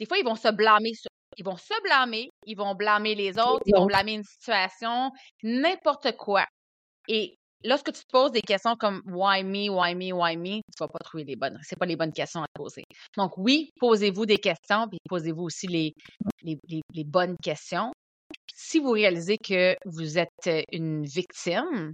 des 0.00 0.06
fois, 0.06 0.18
ils 0.18 0.24
vont 0.24 0.34
se 0.34 0.48
blâmer 0.48 0.92
ils 1.36 1.44
vont 1.44 1.56
se 1.56 1.74
blâmer, 1.82 2.30
ils 2.46 2.56
vont 2.56 2.74
blâmer 2.74 3.14
les 3.14 3.38
autres, 3.38 3.62
ils 3.66 3.74
vont 3.74 3.86
blâmer 3.86 4.14
une 4.14 4.24
situation, 4.24 5.10
n'importe 5.42 6.16
quoi. 6.16 6.44
Et 7.08 7.36
lorsque 7.64 7.92
tu 7.92 8.02
te 8.02 8.10
poses 8.10 8.32
des 8.32 8.40
questions 8.40 8.76
comme 8.76 9.00
why 9.06 9.44
me, 9.44 9.70
why 9.70 9.94
me, 9.94 10.12
why 10.12 10.36
me, 10.36 10.56
tu 10.56 10.78
vas 10.80 10.88
pas 10.88 10.98
trouver 10.98 11.24
les 11.24 11.36
bonnes. 11.36 11.58
C'est 11.62 11.78
pas 11.78 11.86
les 11.86 11.96
bonnes 11.96 12.12
questions 12.12 12.42
à 12.42 12.46
poser. 12.52 12.82
Donc 13.16 13.38
oui, 13.38 13.70
posez-vous 13.78 14.26
des 14.26 14.38
questions, 14.38 14.88
puis 14.88 14.98
posez-vous 15.08 15.44
aussi 15.44 15.66
les, 15.66 15.92
les, 16.42 16.58
les 16.68 17.04
bonnes 17.04 17.36
questions. 17.42 17.92
Si 18.54 18.78
vous 18.78 18.90
réalisez 18.90 19.38
que 19.38 19.76
vous 19.86 20.18
êtes 20.18 20.66
une 20.72 21.04
victime, 21.04 21.92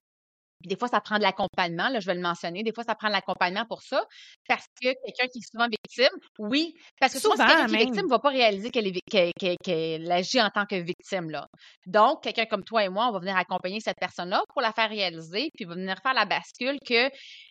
des 0.65 0.77
fois, 0.77 0.89
ça 0.89 1.01
prend 1.01 1.19
de 1.19 1.23
l'accompagnement, 1.23 1.89
là, 1.89 2.01
je 2.01 2.07
vais 2.07 2.15
le 2.15 2.21
mentionner. 2.21 2.63
Des 2.63 2.73
fois, 2.73 2.85
ça 2.85 2.95
prend 2.95 3.09
de 3.09 3.13
l'accompagnement 3.13 3.65
pour 3.67 3.83
ça. 3.83 4.05
Parce 4.49 4.67
que 4.81 4.89
quelqu'un 4.89 5.29
qui 5.33 5.39
est 5.39 5.51
souvent 5.51 5.69
victime, 5.69 6.19
oui, 6.39 6.75
parce 7.01 7.13
que 7.13 7.21
souvent, 7.21 7.37
quelqu'un 7.37 7.67
qui 7.67 7.75
est 7.75 7.85
victime 7.85 8.05
ne 8.05 8.11
va 8.11 8.19
pas 8.19 8.31
réaliser 8.31 8.71
qu'elle 8.71 10.13
agit 10.13 10.41
en 10.41 10.51
tant 10.51 10.67
que 10.67 10.77
victime. 10.77 11.31
Là. 11.31 11.47
Donc, 11.87 12.23
quelqu'un 12.23 12.47
comme 12.47 12.65
toi 12.65 12.85
et 12.85 12.89
moi, 12.89 13.09
on 13.09 13.13
va 13.13 13.19
venir 13.19 13.37
accompagner 13.37 13.81
cette 13.81 13.99
personne-là 14.01 14.43
pour 14.49 14.63
la 14.63 14.73
faire 14.73 14.89
réaliser, 14.89 15.51
puis 15.55 15.65
va 15.65 15.75
venir 15.75 15.97
faire 16.03 16.15
la 16.15 16.25
bascule 16.25 16.79
que 16.87 17.11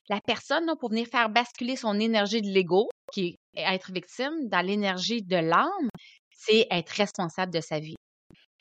la 0.09 0.19
personne, 0.25 0.65
là, 0.65 0.75
pour 0.79 0.89
venir 0.89 1.07
faire 1.07 1.29
basculer 1.29 1.75
son 1.75 1.99
énergie 1.99 2.41
de 2.41 2.49
l'ego, 2.49 2.89
qui 3.13 3.37
est 3.55 3.61
être 3.61 3.91
victime, 3.91 4.49
dans 4.49 4.65
l'énergie 4.65 5.21
de 5.21 5.37
l'âme, 5.37 5.89
c'est 6.31 6.67
être 6.69 6.89
responsable 6.89 7.53
de 7.53 7.61
sa 7.61 7.79
vie. 7.79 7.95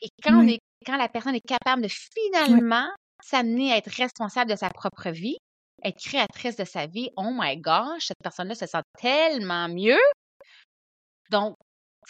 Et 0.01 0.09
quand, 0.23 0.35
on 0.35 0.47
est, 0.47 0.59
quand 0.87 0.97
la 0.97 1.09
personne 1.09 1.35
est 1.35 1.47
capable 1.47 1.83
de 1.83 1.89
finalement 1.89 2.89
s'amener 3.25 3.73
à 3.73 3.79
être 3.79 3.91
responsable 3.91 4.51
de 4.51 4.57
sa 4.57 4.71
propre 4.71 5.11
vie, 5.11 5.39
être 5.83 5.99
créatrice 5.99 6.57
de 6.57 6.65
sa 6.65 6.87
vie, 6.87 7.11
oh 7.17 7.31
my 7.33 7.57
gosh, 7.57 8.07
cette 8.07 8.23
personne-là 8.23 8.55
se 8.55 8.67
sent 8.67 8.83
tellement 9.01 9.69
mieux. 9.69 9.99
Donc, 11.31 11.57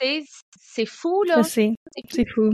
tu 0.00 0.06
sais, 0.06 0.24
c'est 0.60 0.86
fou, 0.86 1.22
là. 1.24 1.42
C'est 1.42 1.74
fou. 2.28 2.50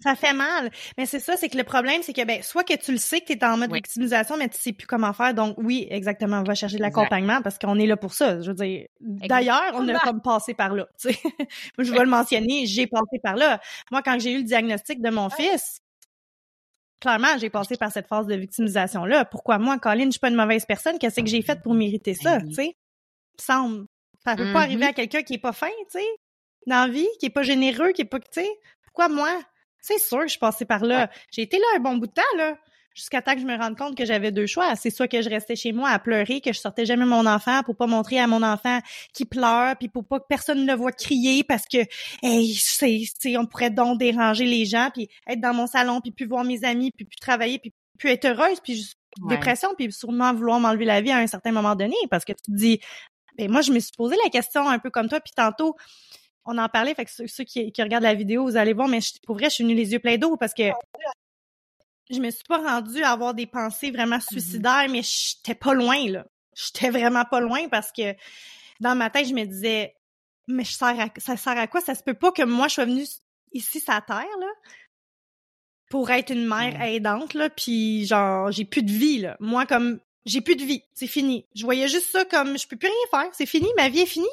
Ça 0.00 0.14
fait 0.16 0.34
mal. 0.34 0.70
Mais 0.98 1.06
c'est 1.06 1.18
ça, 1.18 1.36
c'est 1.36 1.48
que 1.48 1.56
le 1.56 1.64
problème, 1.64 2.02
c'est 2.02 2.12
que 2.12 2.24
ben, 2.24 2.42
soit 2.42 2.64
que 2.64 2.74
tu 2.74 2.92
le 2.92 2.98
sais 2.98 3.20
que 3.20 3.26
tu 3.26 3.32
es 3.32 3.44
en 3.44 3.56
mode 3.56 3.72
victimisation, 3.72 4.36
mais 4.36 4.48
tu 4.48 4.58
sais 4.58 4.72
plus 4.72 4.86
comment 4.86 5.12
faire. 5.12 5.32
Donc 5.34 5.56
oui, 5.56 5.86
exactement, 5.88 6.40
on 6.40 6.42
va 6.42 6.54
chercher 6.54 6.76
de 6.76 6.82
l'accompagnement 6.82 7.40
parce 7.42 7.58
qu'on 7.58 7.78
est 7.78 7.86
là 7.86 7.96
pour 7.96 8.12
ça. 8.12 8.40
Je 8.42 8.50
veux 8.50 8.54
dire, 8.54 8.86
d'ailleurs, 9.00 9.72
on 9.74 9.88
a 9.88 9.98
comme 10.00 10.20
passé 10.20 10.52
par 10.52 10.74
là. 10.74 10.86
Moi, 11.04 11.84
je 11.84 11.92
vais 11.92 12.00
le 12.00 12.10
mentionner, 12.10 12.66
j'ai 12.66 12.86
passé 12.86 13.18
par 13.22 13.36
là. 13.36 13.60
Moi, 13.90 14.02
quand 14.02 14.18
j'ai 14.18 14.32
eu 14.32 14.38
le 14.38 14.44
diagnostic 14.44 15.00
de 15.00 15.10
mon 15.10 15.30
fils, 15.30 15.80
clairement, 17.00 17.38
j'ai 17.38 17.50
passé 17.50 17.76
par 17.76 17.92
cette 17.92 18.06
phase 18.06 18.26
de 18.26 18.34
victimisation-là. 18.34 19.24
Pourquoi 19.24 19.58
moi, 19.58 19.78
Colin, 19.78 20.06
je 20.06 20.12
suis 20.12 20.20
pas 20.20 20.30
une 20.30 20.36
mauvaise 20.36 20.64
personne? 20.66 20.98
Qu'est-ce 20.98 21.20
que 21.20 21.26
j'ai 21.26 21.42
fait 21.42 21.60
pour 21.62 21.74
mériter 21.74 22.14
ça, 22.14 22.38
ben 22.38 22.48
tu 22.48 22.54
sais? 22.54 22.76
Semble. 23.38 23.86
Ça 24.24 24.36
peut 24.36 24.52
pas 24.52 24.60
arriver 24.60 24.84
mm-hmm. 24.84 24.88
à 24.88 24.92
quelqu'un 24.94 25.22
qui 25.22 25.34
est 25.34 25.38
pas 25.38 25.52
fin, 25.52 25.68
tu 25.90 25.98
sais, 25.98 26.06
dans 26.66 26.86
la 26.86 26.92
vie, 26.92 27.08
qui 27.20 27.26
est 27.26 27.30
pas 27.30 27.42
généreux, 27.42 27.92
qui 27.92 28.02
est 28.02 28.06
pas, 28.06 28.20
tu 28.20 28.26
sais. 28.30 28.48
Pourquoi 28.84 29.08
moi? 29.08 29.30
C'est 29.80 29.98
sûr 29.98 30.20
que 30.20 30.24
je 30.24 30.30
suis 30.30 30.38
passée 30.38 30.64
par 30.64 30.82
là. 30.82 31.10
J'ai 31.30 31.42
été 31.42 31.58
là 31.58 31.64
un 31.76 31.80
bon 31.80 31.96
bout 31.98 32.06
de 32.06 32.12
temps, 32.12 32.22
là. 32.38 32.56
Jusqu'à 32.94 33.20
temps 33.20 33.34
que 33.34 33.40
je 33.40 33.46
me 33.46 33.56
rende 33.56 33.76
compte 33.76 33.96
que 33.96 34.04
j'avais 34.04 34.30
deux 34.30 34.46
choix. 34.46 34.76
C'est 34.76 34.90
soit 34.90 35.08
que 35.08 35.20
je 35.20 35.28
restais 35.28 35.56
chez 35.56 35.72
moi 35.72 35.90
à 35.90 35.98
pleurer, 35.98 36.40
que 36.40 36.52
je 36.52 36.58
sortais 36.58 36.86
jamais 36.86 37.04
mon 37.04 37.26
enfant 37.26 37.62
pour 37.64 37.76
pas 37.76 37.86
montrer 37.86 38.18
à 38.18 38.26
mon 38.26 38.42
enfant 38.42 38.78
qui 39.12 39.24
pleure, 39.24 39.76
puis 39.76 39.88
pour 39.88 40.04
pas 40.04 40.20
que 40.20 40.26
personne 40.28 40.64
ne 40.64 40.70
le 40.70 40.76
voit 40.78 40.92
crier 40.92 41.44
parce 41.44 41.66
que 41.66 41.78
hey, 42.22 42.54
c'est, 42.54 43.36
on 43.36 43.46
pourrait 43.46 43.70
donc 43.70 43.98
déranger 43.98 44.46
les 44.46 44.64
gens, 44.64 44.90
puis 44.92 45.08
être 45.26 45.40
dans 45.40 45.54
mon 45.54 45.66
salon, 45.66 46.00
puis 46.00 46.12
plus 46.12 46.26
voir 46.26 46.44
mes 46.44 46.64
amis, 46.64 46.92
puis 46.92 47.04
plus 47.04 47.16
travailler, 47.16 47.58
puis 47.58 47.72
plus 47.98 48.10
être 48.10 48.24
heureuse, 48.24 48.60
puis 48.60 48.76
juste 48.76 48.98
dépression, 49.28 49.70
puis 49.76 49.92
sûrement 49.92 50.34
vouloir 50.34 50.58
m'enlever 50.58 50.84
la 50.84 51.00
vie 51.00 51.12
à 51.12 51.18
un 51.18 51.26
certain 51.26 51.52
moment 51.52 51.76
donné, 51.76 51.94
parce 52.10 52.24
que 52.24 52.32
tu 52.32 52.50
te 52.50 52.56
dis, 52.56 52.80
ben 53.36 53.50
moi 53.50 53.60
je 53.60 53.72
me 53.72 53.78
suis 53.78 53.92
posé 53.96 54.16
la 54.24 54.30
question 54.30 54.68
un 54.68 54.78
peu 54.78 54.90
comme 54.90 55.08
toi, 55.08 55.20
puis 55.20 55.32
tantôt 55.34 55.76
on 56.46 56.58
en 56.58 56.68
parlait, 56.68 56.94
fait 56.94 57.04
que 57.04 57.10
ceux, 57.10 57.44
qui, 57.44 57.72
regardent 57.78 58.02
la 58.02 58.14
vidéo, 58.14 58.44
vous 58.44 58.56
allez 58.56 58.72
voir, 58.72 58.88
mais 58.88 58.98
pour 59.24 59.36
vrai, 59.36 59.46
je 59.46 59.54
suis 59.54 59.64
venue 59.64 59.74
les 59.74 59.92
yeux 59.92 59.98
pleins 59.98 60.18
d'eau 60.18 60.36
parce 60.36 60.52
que 60.52 60.64
je 62.10 62.18
me 62.18 62.30
suis 62.30 62.44
pas 62.44 62.58
rendue 62.58 63.02
à 63.02 63.12
avoir 63.12 63.34
des 63.34 63.46
pensées 63.46 63.90
vraiment 63.90 64.16
mm-hmm. 64.16 64.32
suicidaires, 64.32 64.86
mais 64.90 65.02
j'étais 65.02 65.54
pas 65.54 65.74
loin, 65.74 66.08
là. 66.08 66.26
J'étais 66.54 66.90
vraiment 66.90 67.24
pas 67.24 67.40
loin 67.40 67.68
parce 67.68 67.90
que 67.90 68.14
dans 68.80 68.94
ma 68.94 69.10
tête, 69.10 69.26
je 69.26 69.34
me 69.34 69.44
disais, 69.44 69.94
mais 70.46 70.64
je 70.64 70.72
sers 70.72 71.00
à, 71.00 71.08
ça 71.18 71.36
sert 71.36 71.58
à 71.58 71.66
quoi? 71.66 71.80
Ça 71.80 71.94
se 71.94 72.02
peut 72.02 72.14
pas 72.14 72.32
que 72.32 72.42
moi, 72.42 72.68
je 72.68 72.74
sois 72.74 72.84
venue 72.84 73.06
ici, 73.52 73.80
sur 73.80 74.04
Terre, 74.04 74.38
là, 74.40 74.48
pour 75.90 76.10
être 76.10 76.30
une 76.30 76.46
mère 76.46 76.80
aidante, 76.82 77.34
là, 77.34 77.50
puis 77.50 78.06
genre, 78.06 78.50
j'ai 78.50 78.64
plus 78.64 78.82
de 78.82 78.92
vie, 78.92 79.18
là. 79.18 79.36
Moi, 79.40 79.66
comme, 79.66 80.00
j'ai 80.26 80.40
plus 80.40 80.56
de 80.56 80.64
vie, 80.64 80.82
c'est 80.94 81.06
fini. 81.06 81.46
Je 81.54 81.64
voyais 81.64 81.88
juste 81.88 82.10
ça 82.10 82.24
comme, 82.24 82.58
je 82.58 82.66
peux 82.66 82.76
plus 82.76 82.88
rien 82.88 83.22
faire, 83.22 83.30
c'est 83.32 83.46
fini, 83.46 83.68
ma 83.76 83.88
vie 83.88 84.00
est 84.00 84.06
finie 84.06 84.28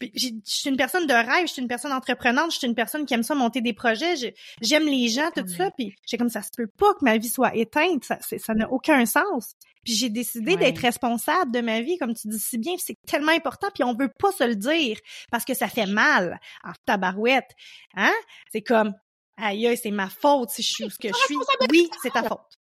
je 0.00 0.30
suis 0.44 0.70
une 0.70 0.76
personne 0.76 1.06
de 1.06 1.12
rêve, 1.12 1.46
je 1.46 1.52
suis 1.52 1.62
une 1.62 1.68
personne 1.68 1.92
entreprenante, 1.92 2.52
je 2.52 2.58
suis 2.58 2.66
une 2.66 2.74
personne 2.74 3.06
qui 3.06 3.14
aime 3.14 3.22
ça 3.22 3.34
monter 3.34 3.60
des 3.60 3.72
projets, 3.72 4.34
j'aime 4.60 4.86
les 4.86 5.08
gens, 5.08 5.30
tout 5.34 5.46
ça, 5.46 5.70
puis 5.70 5.94
j'ai 6.06 6.16
comme 6.16 6.30
ça 6.30 6.42
se 6.42 6.50
peut 6.56 6.66
pas 6.66 6.92
que 6.94 7.04
ma 7.04 7.18
vie 7.18 7.28
soit 7.28 7.54
éteinte, 7.54 8.04
ça 8.04 8.18
ça 8.20 8.54
n'a 8.54 8.70
aucun 8.70 9.04
sens. 9.06 9.54
Puis 9.84 9.94
j'ai 9.94 10.10
décidé 10.10 10.56
d'être 10.56 10.78
responsable 10.78 11.50
de 11.50 11.60
ma 11.60 11.80
vie, 11.80 11.98
comme 11.98 12.14
tu 12.14 12.28
dis 12.28 12.38
si 12.38 12.56
bien, 12.56 12.74
c'est 12.78 12.96
tellement 13.06 13.32
important, 13.32 13.68
puis 13.74 13.82
on 13.84 13.94
veut 13.94 14.12
pas 14.18 14.30
se 14.32 14.44
le 14.44 14.54
dire 14.54 14.98
parce 15.30 15.44
que 15.44 15.54
ça 15.54 15.68
fait 15.68 15.86
mal 15.86 16.38
en 16.62 16.72
tabarouette, 16.86 17.50
hein? 17.94 18.12
C'est 18.52 18.62
comme 18.62 18.94
aïe, 19.36 19.76
c'est 19.76 19.90
ma 19.90 20.08
faute 20.08 20.50
si 20.50 20.62
je 20.62 20.72
suis 20.72 20.90
ce 20.90 20.98
que 20.98 21.08
je 21.08 21.24
suis. 21.26 21.36
Oui, 21.70 21.90
c'est 22.02 22.12
ta 22.12 22.22
faute. 22.22 22.58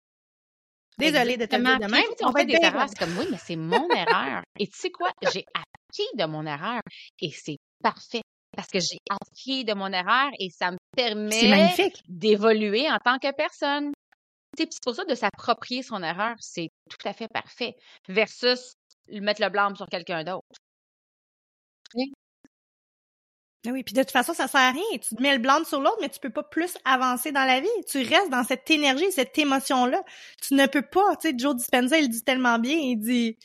Désolée 0.98 1.36
de 1.36 1.46
te 1.46 1.56
dire 1.56 1.78
de 1.78 1.90
même. 1.90 2.02
On 2.22 2.32
fait 2.32 2.44
des 2.44 2.58
erreurs, 2.60 2.88
c'est 2.88 2.98
comme 2.98 3.16
oui, 3.18 3.26
mais 3.30 3.38
c'est 3.38 3.56
mon 3.56 3.88
erreur. 3.90 4.42
Et 4.58 4.66
tu 4.66 4.78
sais 4.78 4.90
quoi? 4.90 5.10
J'ai 5.32 5.44
appris 5.90 6.16
de 6.16 6.24
mon 6.24 6.46
erreur 6.46 6.81
et 7.20 7.31
c'est 7.31 7.59
parfait 7.83 8.22
parce 8.57 8.68
que 8.68 8.81
j'ai 8.81 8.98
appris 9.11 9.64
de 9.64 9.74
mon 9.74 9.92
erreur 9.92 10.31
et 10.38 10.50
ça 10.50 10.70
me 10.70 10.76
permet 10.96 11.74
d'évoluer 12.09 12.90
en 12.90 12.98
tant 12.98 13.18
que 13.18 13.33
personne. 13.35 13.92
C'est 14.57 14.68
pour 14.83 14.94
ça 14.94 15.05
de 15.05 15.14
s'approprier 15.14 15.83
son 15.83 16.03
erreur, 16.03 16.35
c'est 16.40 16.68
tout 16.88 17.09
à 17.09 17.12
fait 17.12 17.29
parfait 17.29 17.76
versus 18.09 18.74
mettre 19.09 19.42
le 19.42 19.48
blâme 19.48 19.76
sur 19.76 19.87
quelqu'un 19.87 20.24
d'autre. 20.24 20.44
Ah 23.66 23.72
oui, 23.72 23.83
puis 23.83 23.92
de 23.92 24.00
toute 24.00 24.11
façon, 24.11 24.33
ça 24.33 24.48
sert 24.48 24.61
à 24.61 24.70
rien. 24.70 24.98
Tu 25.03 25.14
te 25.14 25.22
mets 25.22 25.35
le 25.35 25.42
blanc 25.42 25.62
sur 25.64 25.81
l'autre, 25.81 25.98
mais 26.00 26.09
tu 26.09 26.18
peux 26.18 26.31
pas 26.31 26.42
plus 26.42 26.79
avancer 26.87 27.31
dans 27.31 27.44
la 27.44 27.61
vie. 27.61 27.68
Tu 27.87 27.98
restes 27.98 28.31
dans 28.31 28.42
cette 28.42 28.70
énergie, 28.70 29.12
cette 29.12 29.37
émotion-là. 29.37 30.03
Tu 30.40 30.55
ne 30.55 30.66
peux 30.66 30.83
pas. 30.83 31.14
Tu 31.16 31.29
sais, 31.29 31.35
Joe 31.37 31.55
Dispenza, 31.55 31.98
il 31.98 32.09
dit 32.09 32.22
tellement 32.22 32.59
bien, 32.59 32.76
il 32.76 32.96
dit... 32.96 33.37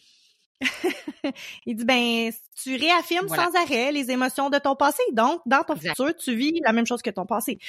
il 1.66 1.76
dit, 1.76 1.86
ben, 1.86 2.32
tu 2.62 2.76
réaffirmes 2.76 3.28
sans 3.28 3.54
arrêt 3.56 3.92
les 3.92 4.12
émotions 4.12 4.50
de 4.50 4.58
ton 4.58 4.76
passé. 4.76 5.04
Donc, 5.14 5.42
dans 5.46 5.64
ton 5.64 5.76
futur, 5.76 6.16
tu 6.16 6.36
vis 6.36 6.60
la 6.66 6.72
même 6.72 6.86
chose 6.86 7.02
que 7.02 7.10
ton 7.10 7.26
passé. 7.26 7.60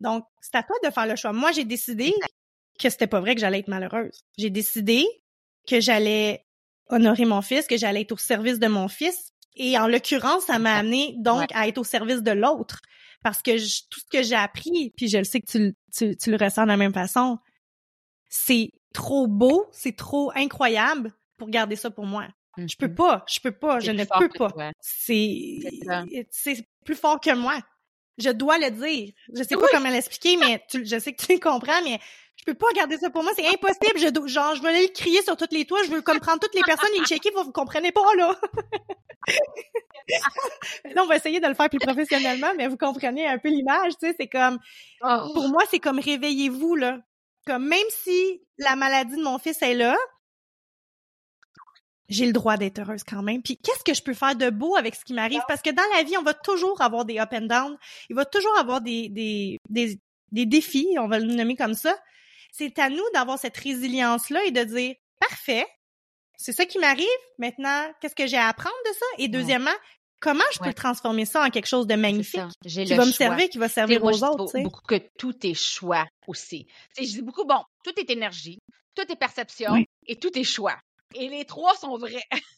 Donc, 0.00 0.24
c'est 0.40 0.54
à 0.54 0.62
toi 0.62 0.76
de 0.84 0.90
faire 0.90 1.06
le 1.06 1.16
choix. 1.16 1.32
Moi, 1.32 1.52
j'ai 1.52 1.64
décidé 1.64 2.12
que 2.78 2.90
c'était 2.90 3.06
pas 3.06 3.20
vrai 3.20 3.34
que 3.34 3.40
j'allais 3.40 3.60
être 3.60 3.68
malheureuse. 3.68 4.22
J'ai 4.38 4.50
décidé 4.50 5.04
que 5.66 5.80
j'allais 5.80 6.44
honorer 6.88 7.24
mon 7.24 7.42
fils, 7.42 7.66
que 7.66 7.76
j'allais 7.76 8.02
être 8.02 8.12
au 8.12 8.16
service 8.16 8.58
de 8.58 8.68
mon 8.68 8.88
fils, 8.88 9.32
et 9.56 9.78
en 9.78 9.88
l'occurrence, 9.88 10.44
ça 10.44 10.58
m'a 10.58 10.74
amené 10.74 11.14
donc 11.18 11.48
à 11.54 11.66
être 11.66 11.78
au 11.78 11.84
service 11.84 12.22
de 12.22 12.30
l'autre. 12.30 12.80
Parce 13.22 13.42
que 13.42 13.52
tout 13.88 14.00
ce 14.00 14.06
que 14.18 14.22
j'ai 14.22 14.36
appris, 14.36 14.92
puis 14.96 15.08
je 15.08 15.18
le 15.18 15.24
sais 15.24 15.40
que 15.40 15.50
tu, 15.50 15.74
tu, 15.92 16.16
tu 16.16 16.30
le 16.30 16.36
ressens 16.36 16.64
de 16.64 16.68
la 16.68 16.76
même 16.76 16.92
façon, 16.92 17.38
c'est 18.28 18.70
trop 18.92 19.26
beau, 19.26 19.66
c'est 19.72 19.96
trop 19.96 20.30
incroyable 20.34 21.12
pour 21.36 21.48
garder 21.50 21.76
ça 21.76 21.90
pour 21.90 22.06
moi. 22.06 22.28
Je 22.58 22.76
peux 22.76 22.86
mm-hmm. 22.86 22.94
pas, 22.94 23.24
je 23.28 23.40
peux 23.40 23.52
pas, 23.52 23.80
je 23.80 23.90
ne 23.90 24.04
peux 24.04 24.28
pas. 24.28 24.72
C'est 24.80 25.58
c'est 26.30 26.66
plus 26.84 26.94
fort 26.94 27.20
que 27.20 27.34
moi. 27.34 27.58
Je 28.18 28.30
dois 28.30 28.58
le 28.58 28.70
dire. 28.70 29.12
Je 29.34 29.42
sais 29.42 29.56
pas 29.56 29.66
comment 29.70 29.90
l'expliquer, 29.90 30.38
mais 30.38 30.64
je 30.72 30.98
sais 30.98 31.12
que 31.12 31.22
tu 31.22 31.38
comprends, 31.38 31.82
mais 31.84 32.00
je 32.36 32.44
peux 32.44 32.54
pas 32.54 32.66
garder 32.74 32.96
ça 32.96 33.10
pour 33.10 33.22
moi, 33.22 33.32
c'est 33.36 33.46
impossible. 33.46 33.98
Je, 33.98 34.28
genre, 34.28 34.54
je 34.54 34.62
veux 34.62 34.68
aller 34.68 34.86
le 34.86 34.92
crier 34.92 35.22
sur 35.22 35.36
toutes 35.36 35.52
les 35.52 35.64
toits, 35.64 35.82
je 35.84 35.90
veux 35.90 36.02
comprendre 36.02 36.38
toutes 36.40 36.54
les 36.54 36.62
personnes 36.62 36.90
et 36.94 37.00
le 37.00 37.04
checker, 37.04 37.30
vous, 37.34 37.44
vous 37.44 37.52
comprenez 37.52 37.92
pas, 37.92 38.14
là. 38.16 38.34
là, 40.94 41.02
on 41.02 41.06
va 41.06 41.16
essayer 41.16 41.40
de 41.40 41.46
le 41.46 41.54
faire 41.54 41.68
plus 41.68 41.78
professionnellement, 41.78 42.52
mais 42.56 42.68
vous 42.68 42.76
comprenez 42.76 43.26
un 43.26 43.38
peu 43.38 43.48
l'image, 43.48 43.94
tu 44.00 44.06
sais, 44.06 44.14
c'est 44.18 44.28
comme, 44.28 44.58
oh. 45.02 45.30
pour 45.34 45.48
moi, 45.48 45.62
c'est 45.70 45.80
comme 45.80 45.98
réveillez-vous, 45.98 46.76
là. 46.76 47.00
Comme 47.46 47.66
même 47.66 47.88
si 47.90 48.42
la 48.58 48.76
maladie 48.76 49.16
de 49.16 49.22
mon 49.22 49.38
fils 49.38 49.60
est 49.62 49.74
là, 49.74 49.96
j'ai 52.08 52.26
le 52.26 52.32
droit 52.32 52.56
d'être 52.56 52.78
heureuse 52.78 53.02
quand 53.04 53.22
même. 53.22 53.42
Puis 53.42 53.56
qu'est-ce 53.56 53.82
que 53.84 53.94
je 53.94 54.02
peux 54.02 54.14
faire 54.14 54.36
de 54.36 54.50
beau 54.50 54.76
avec 54.76 54.94
ce 54.94 55.04
qui 55.04 55.12
m'arrive? 55.12 55.42
Parce 55.48 55.62
que 55.62 55.70
dans 55.70 55.82
la 55.96 56.02
vie, 56.02 56.16
on 56.16 56.22
va 56.22 56.34
toujours 56.34 56.80
avoir 56.80 57.04
des 57.04 57.18
up 57.18 57.30
and 57.32 57.46
down. 57.46 57.76
Il 58.10 58.16
va 58.16 58.24
toujours 58.24 58.56
avoir 58.58 58.80
des, 58.80 59.08
des, 59.08 59.58
des, 59.68 59.98
des 60.32 60.46
défis, 60.46 60.88
on 60.98 61.08
va 61.08 61.18
le 61.18 61.26
nommer 61.26 61.56
comme 61.56 61.74
ça 61.74 61.96
c'est 62.56 62.78
à 62.78 62.88
nous 62.88 63.04
d'avoir 63.12 63.38
cette 63.38 63.56
résilience-là 63.56 64.44
et 64.46 64.50
de 64.50 64.64
dire, 64.64 64.94
parfait, 65.20 65.66
c'est 66.36 66.52
ça 66.52 66.64
qui 66.64 66.78
m'arrive. 66.78 67.06
Maintenant, 67.38 67.92
qu'est-ce 68.00 68.14
que 68.14 68.26
j'ai 68.26 68.36
à 68.38 68.48
apprendre 68.48 68.76
de 68.86 68.92
ça? 68.94 69.06
Et 69.18 69.28
deuxièmement, 69.28 69.74
comment 70.20 70.44
je 70.52 70.58
peux 70.60 70.72
transformer 70.72 71.26
ça 71.26 71.44
en 71.44 71.50
quelque 71.50 71.66
chose 71.66 71.86
de 71.86 71.94
magnifique 71.94 72.40
qui 72.62 72.94
va 72.94 73.04
me 73.04 73.12
servir, 73.12 73.48
qui 73.48 73.58
va 73.58 73.68
servir 73.68 74.02
aux 74.02 74.24
autres. 74.24 74.52
Je 74.56 74.62
beaucoup 74.62 74.86
que 74.86 75.00
tout 75.18 75.34
est 75.46 75.54
choix 75.54 76.06
aussi. 76.26 76.66
je 76.98 77.02
dis 77.04 77.22
beaucoup, 77.22 77.44
bon, 77.44 77.62
tout 77.84 77.92
est 77.98 78.08
énergie, 78.10 78.58
tout 78.94 79.04
est 79.10 79.16
perception 79.16 79.84
et 80.06 80.16
tout 80.16 80.36
est 80.38 80.44
choix. 80.44 80.78
Et 81.14 81.28
les 81.28 81.44
trois 81.44 81.74
sont 81.76 81.96
vrais. 81.96 82.24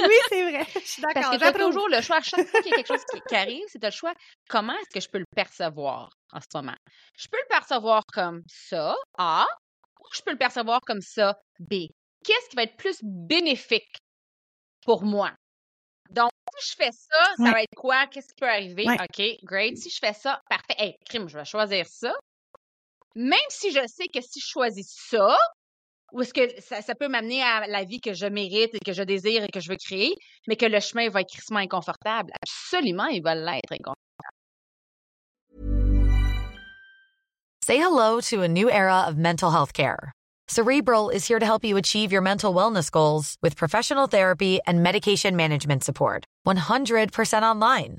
oui, 0.00 0.14
c'est 0.28 0.50
vrai. 0.50 0.66
Je 0.74 0.80
suis 0.80 1.02
d'accord. 1.02 1.36
Parce 1.38 1.52
que 1.52 1.58
toujours 1.58 1.88
le 1.88 2.00
choix. 2.00 2.16
À 2.16 2.22
chaque 2.22 2.46
fois 2.46 2.62
qu'il 2.62 2.70
y 2.70 2.74
a 2.74 2.76
quelque 2.76 2.86
chose 2.86 3.04
qui, 3.28 3.34
arrive, 3.34 3.64
c'est 3.68 3.82
le 3.82 3.90
choix. 3.90 4.14
Comment 4.48 4.74
est-ce 4.74 4.94
que 4.94 5.00
je 5.00 5.08
peux 5.08 5.18
le 5.18 5.26
percevoir 5.34 6.10
en 6.32 6.40
ce 6.40 6.46
moment? 6.54 6.76
Je 7.16 7.28
peux 7.28 7.38
le 7.38 7.48
percevoir 7.48 8.02
comme 8.12 8.42
ça, 8.46 8.96
A, 9.18 9.46
ou 10.00 10.04
je 10.14 10.22
peux 10.22 10.32
le 10.32 10.38
percevoir 10.38 10.80
comme 10.82 11.00
ça, 11.00 11.38
B. 11.58 11.86
Qu'est-ce 12.24 12.50
qui 12.50 12.56
va 12.56 12.64
être 12.64 12.76
plus 12.76 12.98
bénéfique 13.02 13.96
pour 14.84 15.04
moi? 15.04 15.32
Donc, 16.10 16.30
si 16.56 16.70
je 16.70 16.76
fais 16.76 16.92
ça, 16.92 17.34
ça 17.36 17.50
va 17.50 17.62
être 17.62 17.74
quoi? 17.76 18.06
Qu'est-ce 18.06 18.28
qui 18.28 18.40
peut 18.40 18.48
arriver? 18.48 18.84
OK, 18.84 19.22
great. 19.42 19.76
Si 19.76 19.90
je 19.90 19.98
fais 19.98 20.14
ça, 20.14 20.40
parfait. 20.48 20.74
Hey, 20.78 20.96
crime, 21.04 21.28
je 21.28 21.38
vais 21.38 21.44
choisir 21.44 21.86
ça. 21.86 22.14
Même 23.14 23.38
si 23.48 23.70
je 23.70 23.80
sais 23.86 24.06
que 24.12 24.20
si 24.20 24.40
je 24.40 24.46
choisis 24.46 24.94
ça, 25.10 25.36
ou 26.12 26.22
est-ce 26.22 26.32
que 26.32 26.48
ça, 26.60 26.82
ça 26.82 26.94
peut 26.94 27.08
m'amener 27.08 27.42
à 27.42 27.66
la 27.66 27.84
vie 27.84 28.00
que 28.00 28.14
je 28.14 28.26
mérite 28.26 28.74
et 28.74 28.78
que 28.84 28.92
je 28.92 29.02
désire 29.02 29.44
et 29.44 29.48
que 29.48 29.60
je 29.60 29.68
veux 29.68 29.76
créer, 29.76 30.14
mais 30.46 30.56
que 30.56 30.66
le 30.66 30.80
chemin 30.80 31.08
va 31.10 31.20
être 31.20 31.30
crissement 31.30 31.60
inconfortable? 31.60 32.32
Absolument, 32.42 33.06
il 33.06 33.22
va 33.22 33.34
l'être 33.34 33.72
inconfortable. 33.72 33.96
Say 37.64 37.76
hello 37.76 38.20
to 38.30 38.42
a 38.42 38.48
new 38.48 38.70
era 38.70 39.02
of 39.06 39.18
mental 39.18 39.50
health 39.50 39.74
care. 39.74 40.12
Cerebral 40.48 41.10
is 41.10 41.26
here 41.28 41.38
to 41.38 41.44
help 41.44 41.62
you 41.62 41.76
achieve 41.76 42.10
your 42.10 42.22
mental 42.22 42.54
wellness 42.54 42.90
goals 42.90 43.36
with 43.42 43.54
professional 43.54 44.06
therapy 44.06 44.60
and 44.66 44.82
medication 44.82 45.36
management 45.36 45.84
support. 45.84 46.24
100% 46.46 47.42
online. 47.42 47.98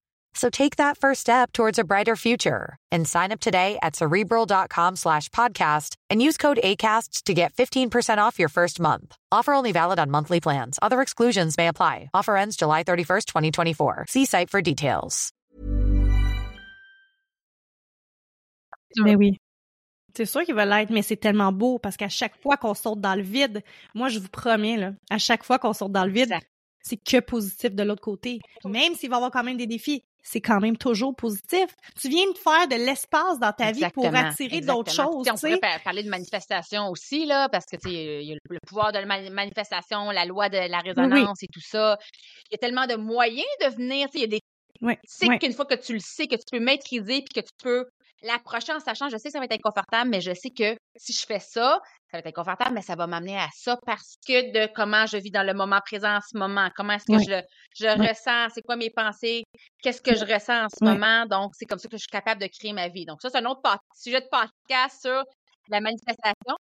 So 0.33 0.49
take 0.49 0.77
that 0.77 0.97
first 0.97 1.21
step 1.21 1.51
towards 1.51 1.77
a 1.77 1.83
brighter 1.83 2.15
future 2.15 2.77
and 2.91 3.07
sign 3.07 3.31
up 3.31 3.41
today 3.41 3.77
at 3.81 3.95
cerebral.com 3.95 4.95
slash 4.95 5.27
podcast 5.29 5.95
and 6.09 6.21
use 6.21 6.37
code 6.37 6.59
ACasts 6.63 7.23
to 7.23 7.33
get 7.33 7.53
15% 7.53 8.17
off 8.17 8.39
your 8.39 8.49
first 8.49 8.79
month. 8.79 9.15
Offer 9.31 9.53
only 9.53 9.73
valid 9.73 9.99
on 9.99 10.09
monthly 10.09 10.39
plans. 10.39 10.79
Other 10.81 11.01
exclusions 11.01 11.57
may 11.57 11.67
apply. 11.67 12.09
Offer 12.13 12.37
ends 12.37 12.55
July 12.55 12.83
31st, 12.83 13.25
2024. 13.25 14.05
See 14.07 14.25
site 14.25 14.49
for 14.49 14.61
details. 14.61 15.33
Mais 18.97 19.15
oui. 19.15 19.37
C'est 20.15 20.25
sûr 20.25 20.43
qu'il 20.43 20.55
va 20.55 20.65
l'être, 20.65 20.89
mais 20.89 21.03
c'est 21.03 21.15
tellement 21.15 21.53
beau 21.53 21.79
parce 21.79 21.95
qu'à 21.95 22.09
chaque 22.09 22.35
fois 22.41 22.57
qu'on 22.57 22.73
saute 22.73 22.99
dans 22.99 23.15
le 23.15 23.21
vide, 23.21 23.63
moi 23.95 24.09
je 24.09 24.19
vous 24.19 24.27
promets 24.27 24.75
là, 24.75 24.91
à 25.09 25.17
chaque 25.17 25.43
fois 25.43 25.57
qu'on 25.57 25.71
saute 25.71 25.93
dans 25.93 26.03
le 26.03 26.11
vide, 26.11 26.35
c'est 26.81 26.97
que 26.97 27.21
positif 27.21 27.73
de 27.73 27.83
l'autre 27.83 28.01
côté. 28.01 28.39
Même 28.65 28.95
s'il 28.95 29.09
va 29.09 29.15
y 29.15 29.17
avoir 29.17 29.31
quand 29.31 29.43
même 29.43 29.55
des 29.55 29.67
défis, 29.67 30.03
c'est 30.23 30.41
quand 30.41 30.59
même 30.59 30.77
toujours 30.77 31.15
positif. 31.15 31.67
Tu 31.99 32.09
viens 32.09 32.29
de 32.31 32.37
faire 32.37 32.67
de 32.67 32.75
l'espace 32.75 33.39
dans 33.39 33.51
ta 33.51 33.71
vie 33.71 33.85
pour 33.93 34.13
attirer 34.13 34.61
d'autres 34.61 34.91
choses. 34.91 35.27
on 35.29 35.35
pourrait 35.35 35.59
parler 35.83 36.03
de 36.03 36.09
manifestation 36.09 36.89
aussi, 36.89 37.25
là, 37.25 37.49
parce 37.49 37.65
que 37.65 37.77
il 37.87 38.27
y 38.27 38.33
a 38.33 38.35
le 38.49 38.59
pouvoir 38.65 38.91
de 38.91 38.99
la 38.99 39.05
manifestation, 39.05 40.11
la 40.11 40.25
loi 40.25 40.49
de 40.49 40.69
la 40.69 40.79
résonance 40.79 41.43
et 41.43 41.47
tout 41.47 41.61
ça. 41.61 41.97
Il 42.49 42.53
y 42.53 42.55
a 42.55 42.57
tellement 42.57 42.87
de 42.87 42.95
moyens 42.95 43.45
de 43.61 43.75
venir. 43.75 44.07
Il 44.13 44.21
y 44.21 44.23
a 44.23 44.27
des 44.27 44.39
oui, 44.81 44.95
sais 45.03 45.27
qu'une 45.37 45.53
fois 45.53 45.65
que 45.65 45.75
tu 45.75 45.93
le 45.93 45.99
sais, 45.99 46.25
que 46.27 46.35
tu 46.35 46.43
peux 46.51 46.59
maîtriser 46.59 47.21
puis 47.21 47.41
que 47.41 47.45
tu 47.45 47.53
peux 47.61 47.85
l'approcher 48.23 48.73
en 48.73 48.79
sachant, 48.79 49.09
je 49.09 49.17
sais 49.17 49.29
que 49.29 49.33
ça 49.33 49.39
va 49.39 49.45
être 49.45 49.53
inconfortable, 49.53 50.09
mais 50.09 50.21
je 50.21 50.33
sais 50.33 50.49
que 50.49 50.75
si 50.95 51.13
je 51.13 51.25
fais 51.25 51.39
ça, 51.39 51.79
ça 52.09 52.17
va 52.17 52.19
être 52.19 52.27
inconfortable, 52.27 52.73
mais 52.73 52.81
ça 52.81 52.95
va 52.95 53.07
m'amener 53.07 53.37
à 53.37 53.47
ça 53.53 53.77
parce 53.85 54.15
que 54.27 54.51
de 54.51 54.71
comment 54.73 55.05
je 55.05 55.17
vis 55.17 55.31
dans 55.31 55.45
le 55.45 55.53
moment 55.53 55.79
présent 55.85 56.15
en 56.15 56.21
ce 56.21 56.37
moment, 56.37 56.69
comment 56.75 56.93
est-ce 56.93 57.05
que 57.05 57.19
je, 57.19 57.41
je 57.75 57.87
ressens, 57.87 58.53
c'est 58.53 58.61
quoi 58.61 58.75
mes 58.75 58.89
pensées, 58.89 59.43
qu'est-ce 59.81 60.01
que 60.01 60.15
je 60.15 60.25
ressens 60.25 60.65
en 60.65 60.67
ce 60.69 60.83
moment. 60.83 61.25
Donc, 61.25 61.51
c'est 61.55 61.65
comme 61.65 61.79
ça 61.79 61.87
que 61.87 61.97
je 61.97 62.01
suis 62.01 62.11
capable 62.11 62.41
de 62.41 62.47
créer 62.47 62.73
ma 62.73 62.89
vie. 62.89 63.05
Donc, 63.05 63.21
ça, 63.21 63.29
c'est 63.29 63.37
un 63.37 63.45
autre 63.45 63.61
sujet 63.95 64.21
de 64.21 64.27
podcast 64.29 65.01
sur 65.01 65.23
la 65.69 65.79
manifestation. 65.79 66.55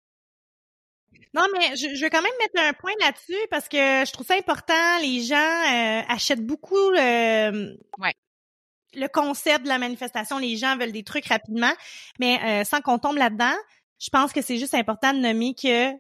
Non, 1.34 1.46
mais 1.54 1.76
je, 1.76 1.96
je, 1.96 2.02
vais 2.02 2.10
quand 2.10 2.22
même 2.22 2.32
mettre 2.40 2.70
un 2.70 2.74
point 2.74 2.94
là-dessus 3.00 3.48
parce 3.52 3.68
que 3.68 3.78
je 3.78 4.12
trouve 4.12 4.26
ça 4.26 4.36
important. 4.36 5.00
Les 5.02 5.22
gens 5.22 5.36
euh, 5.36 6.02
achètent 6.08 6.46
beaucoup 6.46 6.90
le, 6.92 7.78
le 8.94 9.08
concept 9.08 9.64
de 9.64 9.70
la 9.70 9.78
manifestation. 9.78 10.38
Les 10.38 10.58
gens 10.58 10.78
veulent 10.78 10.92
des 10.92 11.04
trucs 11.04 11.28
rapidement, 11.28 11.72
mais 12.20 12.40
euh, 12.44 12.64
sans 12.64 12.82
qu'on 12.82 13.00
tombe 13.00 13.18
là-dedans, 13.18 13.56
je 14.00 14.10
pense 14.10 14.32
que 14.32 14.42
c'est 14.42 14.58
juste 14.58 14.74
important 14.74 15.14
de 15.14 15.20
nommer 15.20 15.54
que 15.54 15.92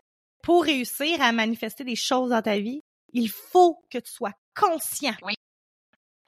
pour 0.42 0.64
réussir 0.64 1.22
à 1.22 1.32
manifester 1.32 1.84
des 1.84 1.96
choses 1.96 2.30
dans 2.30 2.42
ta 2.42 2.58
vie, 2.60 2.82
il 3.14 3.30
faut 3.30 3.82
que 3.90 3.98
tu 3.98 4.12
sois 4.12 4.34
conscient 4.56 5.16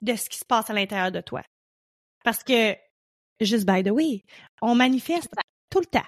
de 0.02 0.16
ce 0.16 0.30
qui 0.30 0.38
se 0.38 0.46
passe 0.46 0.70
à 0.70 0.74
l'intérieur 0.74 1.12
de 1.12 1.22
toi. 1.22 1.42
Parce 2.24 2.44
que, 2.44 2.76
juste 3.40 3.66
by 3.66 3.84
the 3.84 3.92
way, 3.92 4.24
on 4.62 4.76
manifeste 4.76 5.30
tout 5.70 5.80
le 5.80 5.86
temps 5.86 6.08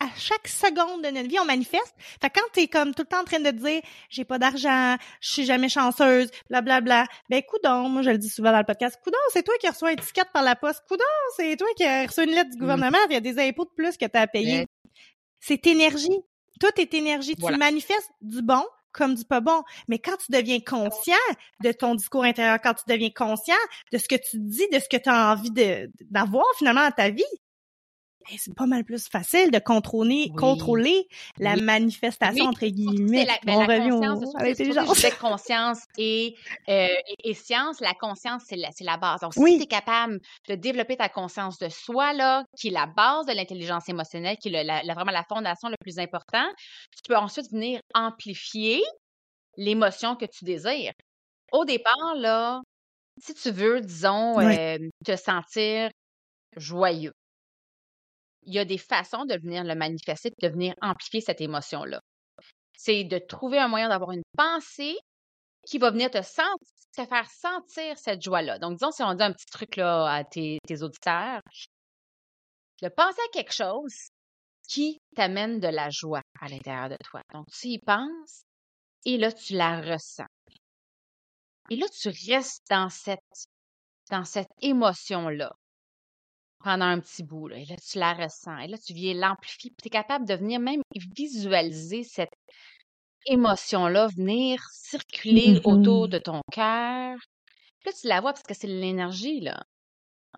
à 0.00 0.08
chaque 0.16 0.48
seconde 0.48 1.02
de 1.04 1.10
notre 1.10 1.28
vie, 1.28 1.38
on 1.38 1.44
manifeste. 1.44 1.94
Fait 2.20 2.30
quand 2.30 2.46
t'es 2.52 2.68
comme 2.68 2.94
tout 2.94 3.02
le 3.02 3.08
temps 3.08 3.20
en 3.20 3.24
train 3.24 3.40
de 3.40 3.50
dire 3.50 3.82
j'ai 4.08 4.24
pas 4.24 4.38
d'argent, 4.38 4.96
je 5.20 5.30
suis 5.30 5.44
jamais 5.44 5.68
chanceuse, 5.68 6.30
blablabla, 6.48 6.80
bla, 6.80 7.04
bla, 7.04 7.14
ben 7.28 7.42
coudon, 7.42 7.88
moi 7.88 8.02
je 8.02 8.10
le 8.10 8.18
dis 8.18 8.30
souvent 8.30 8.50
dans 8.50 8.58
le 8.58 8.64
podcast, 8.64 8.98
coudon, 9.04 9.18
c'est 9.32 9.42
toi 9.42 9.54
qui 9.60 9.68
reçois 9.68 9.90
un 9.90 9.96
ticket 9.96 10.22
par 10.32 10.42
la 10.42 10.56
poste, 10.56 10.82
coudon, 10.88 11.04
c'est 11.36 11.56
toi 11.56 11.68
qui 11.76 11.84
as 11.84 12.06
reçu 12.06 12.24
une 12.24 12.30
lettre 12.30 12.50
du 12.50 12.56
mm. 12.56 12.60
gouvernement, 12.60 12.98
il 13.08 13.12
y 13.12 13.16
a 13.16 13.20
des 13.20 13.38
impôts 13.38 13.64
de 13.64 13.70
plus 13.76 13.96
que 13.96 14.06
tu 14.06 14.16
as 14.16 14.22
à 14.22 14.26
payer. 14.26 14.66
C'est 15.38 15.66
énergie. 15.66 16.18
Tout 16.60 16.78
est 16.78 16.92
énergie. 16.92 17.34
Tu 17.34 17.56
manifestes 17.56 18.10
du 18.20 18.42
bon 18.42 18.62
comme 18.92 19.14
du 19.14 19.24
pas 19.24 19.40
bon. 19.40 19.62
Mais 19.88 19.98
quand 19.98 20.16
tu 20.16 20.32
deviens 20.32 20.60
conscient 20.60 21.14
de 21.62 21.72
ton 21.72 21.94
discours 21.94 22.24
intérieur, 22.24 22.58
quand 22.62 22.74
tu 22.74 22.84
deviens 22.88 23.10
conscient 23.10 23.54
de 23.92 23.98
ce 23.98 24.08
que 24.08 24.16
tu 24.16 24.38
dis, 24.38 24.68
de 24.72 24.78
ce 24.78 24.88
que 24.88 24.96
tu 24.96 25.08
as 25.08 25.32
envie 25.32 25.52
d'avoir 26.10 26.44
finalement 26.58 26.84
dans 26.84 26.90
ta 26.90 27.10
vie, 27.10 27.22
c'est 28.38 28.54
pas 28.54 28.66
mal 28.66 28.84
plus 28.84 29.08
facile 29.08 29.50
de 29.50 29.58
contrôler, 29.58 30.30
contrôler 30.36 31.08
la 31.38 31.56
manifestation 31.56 32.44
entre 32.44 32.66
guillemets. 32.66 33.24
La, 33.24 33.38
ben, 33.44 33.66
la 33.66 33.90
conscience, 33.90 34.34
à 34.36 34.44
l'intelligence. 34.44 35.06
conscience 35.20 35.78
et, 35.98 36.36
euh, 36.68 36.88
et, 37.24 37.34
science, 37.34 37.80
la 37.80 37.94
conscience 37.94 38.44
c'est 38.46 38.56
la, 38.56 38.70
la 38.80 38.96
base. 38.96 39.20
Donc 39.20 39.34
si 39.34 39.40
tu 39.40 39.62
es 39.62 39.66
capable 39.66 40.20
de 40.48 40.54
développer 40.54 40.96
ta 40.96 41.08
conscience 41.08 41.58
de 41.58 41.68
soi 41.68 42.12
là, 42.12 42.44
qui 42.58 42.68
est 42.68 42.72
la 42.72 42.86
base 42.86 43.26
de 43.26 43.32
l'intelligence 43.32 43.88
émotionnelle, 43.88 44.36
qui 44.36 44.48
est 44.48 44.64
la, 44.64 44.82
vraiment 44.94 45.12
la 45.12 45.24
fondation 45.24 45.68
le 45.68 45.76
plus 45.80 45.98
important, 45.98 46.46
tu 46.94 47.02
peux 47.08 47.16
ensuite 47.16 47.50
venir 47.50 47.80
amplifier 47.94 48.82
l'émotion 49.56 50.16
que 50.16 50.26
tu 50.26 50.44
désires. 50.44 50.92
Au 51.52 51.64
départ 51.64 52.14
là, 52.16 52.60
si 53.18 53.34
tu 53.34 53.50
veux, 53.50 53.80
disons, 53.80 54.38
euh, 54.40 54.78
te 55.04 55.16
sentir 55.16 55.90
joyeux 56.56 57.12
il 58.50 58.56
y 58.56 58.58
a 58.58 58.64
des 58.64 58.78
façons 58.78 59.24
de 59.26 59.34
venir 59.34 59.62
le 59.62 59.76
manifester, 59.76 60.32
de 60.42 60.48
venir 60.48 60.74
amplifier 60.82 61.20
cette 61.20 61.40
émotion-là. 61.40 62.00
C'est 62.76 63.04
de 63.04 63.18
trouver 63.18 63.58
un 63.58 63.68
moyen 63.68 63.88
d'avoir 63.88 64.10
une 64.10 64.24
pensée 64.36 64.96
qui 65.64 65.78
va 65.78 65.92
venir 65.92 66.10
te, 66.10 66.18
te 66.18 67.06
faire 67.06 67.30
sentir 67.30 67.96
cette 67.96 68.22
joie-là. 68.22 68.58
Donc, 68.58 68.78
disons, 68.78 68.90
si 68.90 69.02
on 69.04 69.14
dit 69.14 69.22
un 69.22 69.32
petit 69.32 69.46
truc 69.46 69.76
là, 69.76 70.12
à 70.12 70.24
tes, 70.24 70.58
auditeurs, 70.82 71.40
de 72.82 72.88
penser 72.88 73.20
à 73.20 73.32
quelque 73.32 73.54
chose 73.54 74.08
qui 74.68 74.98
t'amène 75.14 75.60
de 75.60 75.68
la 75.68 75.88
joie 75.90 76.22
à 76.40 76.48
l'intérieur 76.48 76.88
de 76.88 76.96
toi. 77.04 77.20
Donc, 77.32 77.46
tu 77.52 77.68
y 77.68 77.78
penses 77.78 78.42
et 79.04 79.16
là, 79.16 79.30
tu 79.30 79.54
la 79.54 79.80
ressens. 79.80 80.26
Et 81.70 81.76
là, 81.76 81.86
tu 81.88 82.08
restes 82.08 82.64
dans 82.68 82.88
cette, 82.88 83.20
dans 84.10 84.24
cette 84.24 84.50
émotion-là 84.60 85.52
pendant 86.62 86.86
un 86.86 87.00
petit 87.00 87.22
bout. 87.22 87.48
Là, 87.48 87.58
et 87.58 87.64
là, 87.64 87.76
tu 87.76 87.98
la 87.98 88.14
ressens. 88.14 88.58
Et 88.58 88.68
là, 88.68 88.78
tu 88.78 88.92
viens 88.92 89.14
l'amplifier. 89.14 89.72
Tu 89.80 89.86
es 89.86 89.90
capable 89.90 90.26
de 90.26 90.34
venir 90.34 90.60
même 90.60 90.82
visualiser 91.16 92.04
cette 92.04 92.32
émotion-là, 93.26 94.08
venir 94.16 94.62
circuler 94.72 95.60
autour 95.64 96.08
de 96.08 96.18
ton 96.18 96.40
cœur. 96.52 97.16
Là, 97.84 97.92
tu 97.98 98.08
la 98.08 98.20
vois 98.20 98.32
parce 98.32 98.42
que 98.42 98.54
c'est 98.54 98.66
l'énergie, 98.66 99.40
là. 99.40 99.62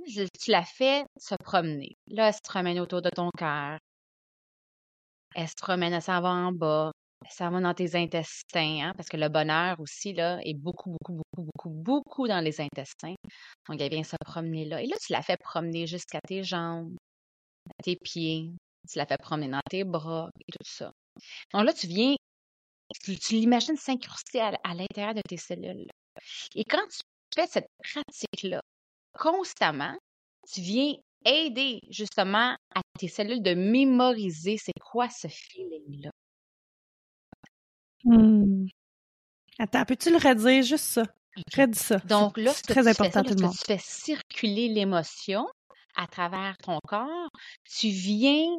Tu 0.06 0.50
la 0.50 0.64
fais 0.64 1.04
se 1.18 1.34
promener. 1.44 1.96
Là, 2.08 2.28
elle 2.28 2.34
se 2.34 2.40
promène 2.42 2.80
autour 2.80 3.02
de 3.02 3.10
ton 3.10 3.30
cœur. 3.36 3.78
Elle 5.34 5.48
se 5.48 5.54
promène, 5.56 5.92
elle 5.92 6.02
s'en 6.02 6.20
va 6.20 6.30
en 6.30 6.52
bas 6.52 6.92
ça 7.30 7.50
va 7.50 7.60
dans 7.60 7.74
tes 7.74 7.94
intestins, 7.96 8.80
hein, 8.82 8.92
parce 8.96 9.08
que 9.08 9.16
le 9.16 9.28
bonheur 9.28 9.78
aussi 9.80 10.12
là, 10.12 10.38
est 10.44 10.54
beaucoup, 10.54 10.90
beaucoup, 10.90 11.14
beaucoup, 11.14 11.50
beaucoup, 11.56 11.70
beaucoup 11.70 12.28
dans 12.28 12.40
les 12.40 12.60
intestins. 12.60 13.14
Donc, 13.68 13.80
elle 13.80 13.90
vient 13.90 14.04
se 14.04 14.16
promener 14.24 14.64
là. 14.64 14.82
Et 14.82 14.86
là, 14.86 14.96
tu 15.00 15.12
la 15.12 15.22
fais 15.22 15.36
promener 15.36 15.86
jusqu'à 15.86 16.20
tes 16.26 16.42
jambes, 16.42 16.94
à 17.78 17.82
tes 17.82 17.96
pieds. 17.96 18.52
Tu 18.90 18.98
la 18.98 19.06
fais 19.06 19.18
promener 19.18 19.48
dans 19.48 19.60
tes 19.70 19.84
bras 19.84 20.30
et 20.40 20.52
tout 20.52 20.64
ça. 20.64 20.92
Donc 21.52 21.64
là, 21.64 21.72
tu 21.72 21.86
viens, 21.86 22.14
tu, 23.04 23.16
l'imagines 23.34 23.76
s'incruster 23.76 24.40
à, 24.40 24.52
à 24.64 24.74
l'intérieur 24.74 25.14
de 25.14 25.22
tes 25.28 25.36
cellules. 25.36 25.86
Et 26.54 26.64
quand 26.64 26.86
tu 26.90 27.00
fais 27.34 27.46
cette 27.46 27.68
pratique-là 27.78 28.60
constamment, 29.14 29.96
tu 30.52 30.60
viens 30.60 30.94
aider 31.24 31.80
justement 31.90 32.56
à 32.74 32.80
tes 32.98 33.08
cellules 33.08 33.42
de 33.42 33.54
mémoriser 33.54 34.56
c'est 34.58 34.72
quoi 34.80 35.08
ce 35.08 35.28
feeling-là. 35.28 36.10
Mmh. 38.04 38.66
Attends, 39.58 39.84
peux-tu 39.84 40.10
le 40.10 40.16
redire? 40.16 40.62
Juste 40.62 40.84
ça? 40.84 41.04
Redis 41.56 41.78
ça. 41.78 41.96
Donc 41.98 42.36
là, 42.36 42.52
c'est 42.52 42.66
très 42.66 42.88
important 42.88 43.22
tout 43.22 43.34
le 43.34 43.42
monde. 43.42 43.52
tu 43.52 43.64
fais 43.66 43.78
circuler 43.78 44.68
l'émotion 44.68 45.46
à 45.96 46.06
travers 46.06 46.56
ton 46.58 46.78
corps, 46.86 47.28
tu 47.64 47.88
viens 47.88 48.56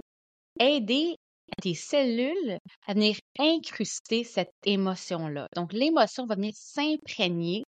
aider 0.60 1.16
tes 1.62 1.74
cellules 1.74 2.58
à 2.88 2.94
venir 2.94 3.18
incruster 3.40 4.24
cette 4.24 4.54
émotion-là. 4.66 5.48
Donc, 5.56 5.74
l'émotion 5.74 6.26
va 6.26 6.36
venir 6.36 6.54
s'imprégner 6.56 7.64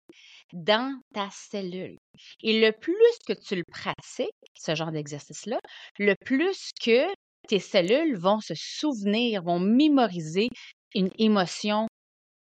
dans 0.53 0.99
ta 1.15 1.29
cellule. 1.31 1.97
Et 2.43 2.61
le 2.61 2.73
plus 2.73 3.19
que 3.27 3.33
tu 3.33 3.57
le 3.57 3.65
pratiques, 3.71 4.31
ce 4.59 4.75
genre 4.75 4.91
d'exercice-là, 4.91 5.59
le 5.99 6.15
plus 6.25 6.71
que 6.83 7.07
tes 7.49 7.61
cellules 7.61 8.17
vont 8.17 8.41
se 8.41 8.55
souvenir, 8.57 9.43
vont 9.43 9.61
mémoriser 9.61 10.49
une 10.95 11.11
émotion 11.19 11.87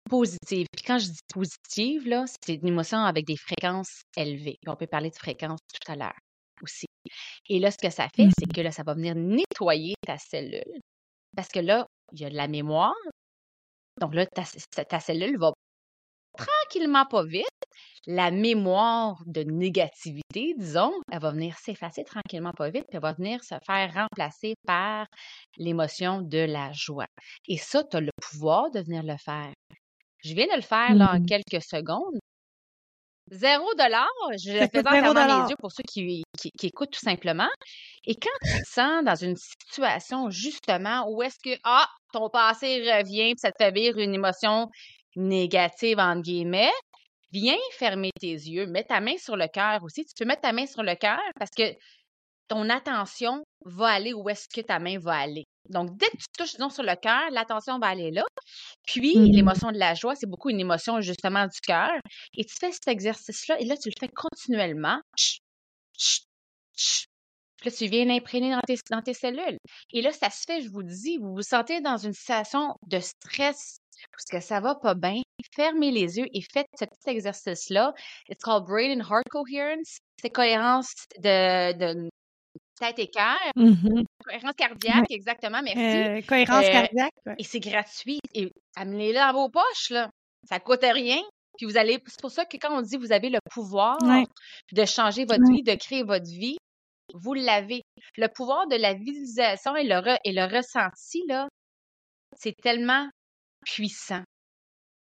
positive. 0.08 0.66
Puis 0.72 0.84
quand 0.86 0.98
je 0.98 1.06
dis 1.06 1.18
positive, 1.32 2.08
là, 2.08 2.24
c'est 2.26 2.54
une 2.54 2.68
émotion 2.68 2.98
avec 2.98 3.26
des 3.26 3.36
fréquences 3.36 4.02
élevées. 4.16 4.58
on 4.66 4.76
peut 4.76 4.86
parler 4.86 5.10
de 5.10 5.16
fréquences 5.16 5.60
tout 5.72 5.92
à 5.92 5.96
l'heure 5.96 6.18
aussi. 6.62 6.86
Et 7.48 7.58
là, 7.58 7.70
ce 7.70 7.78
que 7.78 7.90
ça 7.90 8.08
fait, 8.14 8.28
c'est 8.38 8.46
mmh. 8.46 8.52
que 8.52 8.60
là, 8.60 8.70
ça 8.70 8.82
va 8.82 8.94
venir 8.94 9.14
nettoyer 9.14 9.94
ta 10.06 10.16
cellule. 10.18 10.80
Parce 11.36 11.48
que 11.48 11.60
là, 11.60 11.86
il 12.12 12.20
y 12.20 12.24
a 12.24 12.30
de 12.30 12.36
la 12.36 12.48
mémoire. 12.48 12.94
Donc 14.00 14.14
là, 14.14 14.26
ta, 14.26 14.44
ta 14.84 15.00
cellule 15.00 15.38
va 15.38 15.52
tranquillement, 16.36 17.06
pas 17.06 17.24
vite, 17.24 17.46
la 18.06 18.30
mémoire 18.30 19.20
de 19.26 19.42
négativité, 19.42 20.54
disons, 20.56 20.92
elle 21.10 21.20
va 21.20 21.32
venir 21.32 21.56
s'effacer 21.58 22.04
tranquillement, 22.04 22.52
pas 22.52 22.70
vite, 22.70 22.84
puis 22.88 22.96
elle 22.96 23.02
va 23.02 23.12
venir 23.12 23.42
se 23.42 23.56
faire 23.66 23.92
remplacer 23.92 24.54
par 24.64 25.06
l'émotion 25.56 26.22
de 26.22 26.38
la 26.38 26.72
joie. 26.72 27.08
Et 27.48 27.58
ça, 27.58 27.82
tu 27.82 27.96
as 27.96 28.00
le 28.00 28.12
pouvoir 28.22 28.70
de 28.70 28.80
venir 28.80 29.02
le 29.02 29.16
faire. 29.16 29.52
Je 30.24 30.34
viens 30.34 30.46
de 30.46 30.56
le 30.56 30.62
faire 30.62 30.94
là, 30.94 31.14
en 31.14 31.20
mmh 31.20 31.26
quelques 31.26 31.62
secondes. 31.62 32.18
Zéro 33.32 33.66
dollar, 33.76 34.06
je 34.38 34.52
le 34.52 34.68
fais 34.68 34.82
dans 34.84 34.92
les 34.92 35.50
yeux 35.50 35.56
pour 35.58 35.72
ceux 35.72 35.82
qui, 35.82 36.22
qui, 36.38 36.66
écoutent 36.66 36.92
tout 36.92 37.04
simplement. 37.04 37.48
Et 38.04 38.14
quand 38.14 38.30
tu 38.44 38.62
te 38.62 38.68
sens 38.68 39.04
dans 39.04 39.16
une 39.16 39.36
situation 39.36 40.30
justement 40.30 41.10
où 41.10 41.22
est-ce 41.22 41.38
que 41.42 41.58
ah, 41.64 41.88
ton 42.12 42.30
passé 42.30 42.80
revient, 42.82 43.34
puis 43.34 43.40
ça 43.40 43.50
te 43.50 43.56
fait 43.58 43.72
vivre 43.72 43.98
une 43.98 44.14
émotion 44.14 44.68
négative, 45.16 45.98
entre 45.98 46.22
guillemets, 46.22 46.72
viens 47.32 47.56
fermer 47.72 48.10
tes 48.20 48.32
yeux, 48.32 48.66
mets 48.66 48.84
ta 48.84 49.00
main 49.00 49.16
sur 49.18 49.36
le 49.36 49.48
cœur 49.48 49.82
aussi. 49.82 50.04
Tu 50.04 50.12
peux 50.18 50.24
mettre 50.24 50.42
ta 50.42 50.52
main 50.52 50.66
sur 50.66 50.82
le 50.82 50.94
cœur 50.94 51.20
parce 51.38 51.50
que 51.50 51.64
ton 52.48 52.68
attention 52.70 53.42
va 53.64 53.88
aller 53.88 54.12
où 54.12 54.28
est-ce 54.28 54.46
que 54.48 54.60
ta 54.60 54.78
main 54.78 54.98
va 54.98 55.14
aller. 55.14 55.44
Donc, 55.68 55.96
dès 55.96 56.06
que 56.06 56.16
tu 56.16 56.26
touches, 56.38 56.52
disons, 56.52 56.70
sur 56.70 56.84
le 56.84 56.94
cœur, 56.94 57.28
l'attention 57.32 57.78
va 57.78 57.88
aller 57.88 58.12
là. 58.12 58.24
Puis, 58.86 59.18
mmh 59.18 59.32
l'émotion 59.32 59.72
de 59.72 59.78
la 59.78 59.94
joie, 59.94 60.14
c'est 60.14 60.28
beaucoup 60.28 60.50
une 60.50 60.60
émotion, 60.60 61.00
justement, 61.00 61.44
du 61.46 61.60
cœur. 61.60 61.90
Et 62.34 62.44
tu 62.44 62.54
fais 62.58 62.70
cet 62.70 62.86
exercice-là, 62.86 63.60
et 63.60 63.64
là, 63.64 63.76
tu 63.76 63.88
le 63.88 63.94
fais 63.98 64.08
continuellement. 64.08 65.00
Puis 67.56 67.64
là, 67.64 67.70
tu 67.72 67.86
viens 67.86 68.04
l'imprégner 68.04 68.50
dans 68.50 68.60
tes, 68.60 68.76
dans 68.90 69.02
tes 69.02 69.14
cellules. 69.14 69.58
Et 69.92 70.02
là, 70.02 70.12
ça 70.12 70.30
se 70.30 70.44
fait, 70.46 70.60
je 70.62 70.70
vous 70.70 70.84
dis, 70.84 71.18
vous 71.18 71.34
vous 71.34 71.42
sentez 71.42 71.80
dans 71.80 71.96
une 71.96 72.12
situation 72.12 72.74
de 72.86 73.00
stress 73.00 73.78
parce 74.10 74.24
que 74.30 74.40
ça 74.40 74.60
va 74.60 74.74
pas 74.74 74.94
bien. 74.94 75.22
Fermez 75.54 75.90
les 75.90 76.18
yeux 76.18 76.26
et 76.32 76.40
faites 76.52 76.66
ce 76.78 76.84
petit 76.84 77.10
exercice-là. 77.10 77.94
It's 78.28 78.42
called 78.42 78.64
Brain 78.64 78.98
and 78.98 79.04
Heart 79.04 79.28
Coherence. 79.30 79.98
C'est 80.20 80.30
cohérence 80.30 80.92
de, 81.18 81.72
de 81.72 82.08
tête 82.78 82.98
et 82.98 83.08
cœur. 83.08 83.38
Mmh 83.54 84.02
cohérence 84.24 84.54
cardiaque, 84.56 85.10
exactement, 85.10 85.62
merci. 85.62 85.80
Euh, 85.80 86.20
cohérence 86.26 86.64
euh, 86.64 86.70
cardiaque. 86.72 87.12
Et 87.38 87.44
c'est 87.44 87.60
gratuit. 87.60 88.18
Et 88.34 88.50
amenez-le 88.74 89.14
dans 89.14 89.32
vos 89.32 89.48
poches, 89.48 89.90
là. 89.90 90.10
Ça 90.48 90.58
coûte 90.58 90.82
rien. 90.82 91.20
Puis 91.56 91.66
vous 91.66 91.76
allez, 91.76 91.98
c'est 92.06 92.20
pour 92.20 92.30
ça 92.30 92.44
que 92.44 92.56
quand 92.56 92.76
on 92.76 92.82
dit 92.82 92.96
vous 92.96 93.12
avez 93.12 93.30
le 93.30 93.38
pouvoir 93.50 93.96
de 94.72 94.84
changer 94.84 95.24
votre 95.24 95.48
vie, 95.50 95.62
de 95.62 95.74
créer 95.74 96.02
votre 96.02 96.26
vie, 96.26 96.58
vous 97.14 97.34
l'avez. 97.34 97.82
Le 98.16 98.26
pouvoir 98.28 98.66
de 98.66 98.76
la 98.76 98.94
visualisation 98.94 99.76
et 99.76 99.84
le, 99.84 100.16
et 100.24 100.32
le 100.32 100.44
ressenti, 100.44 101.22
là, 101.28 101.48
c'est 102.36 102.54
tellement 102.62 103.08
puissant. 103.66 104.22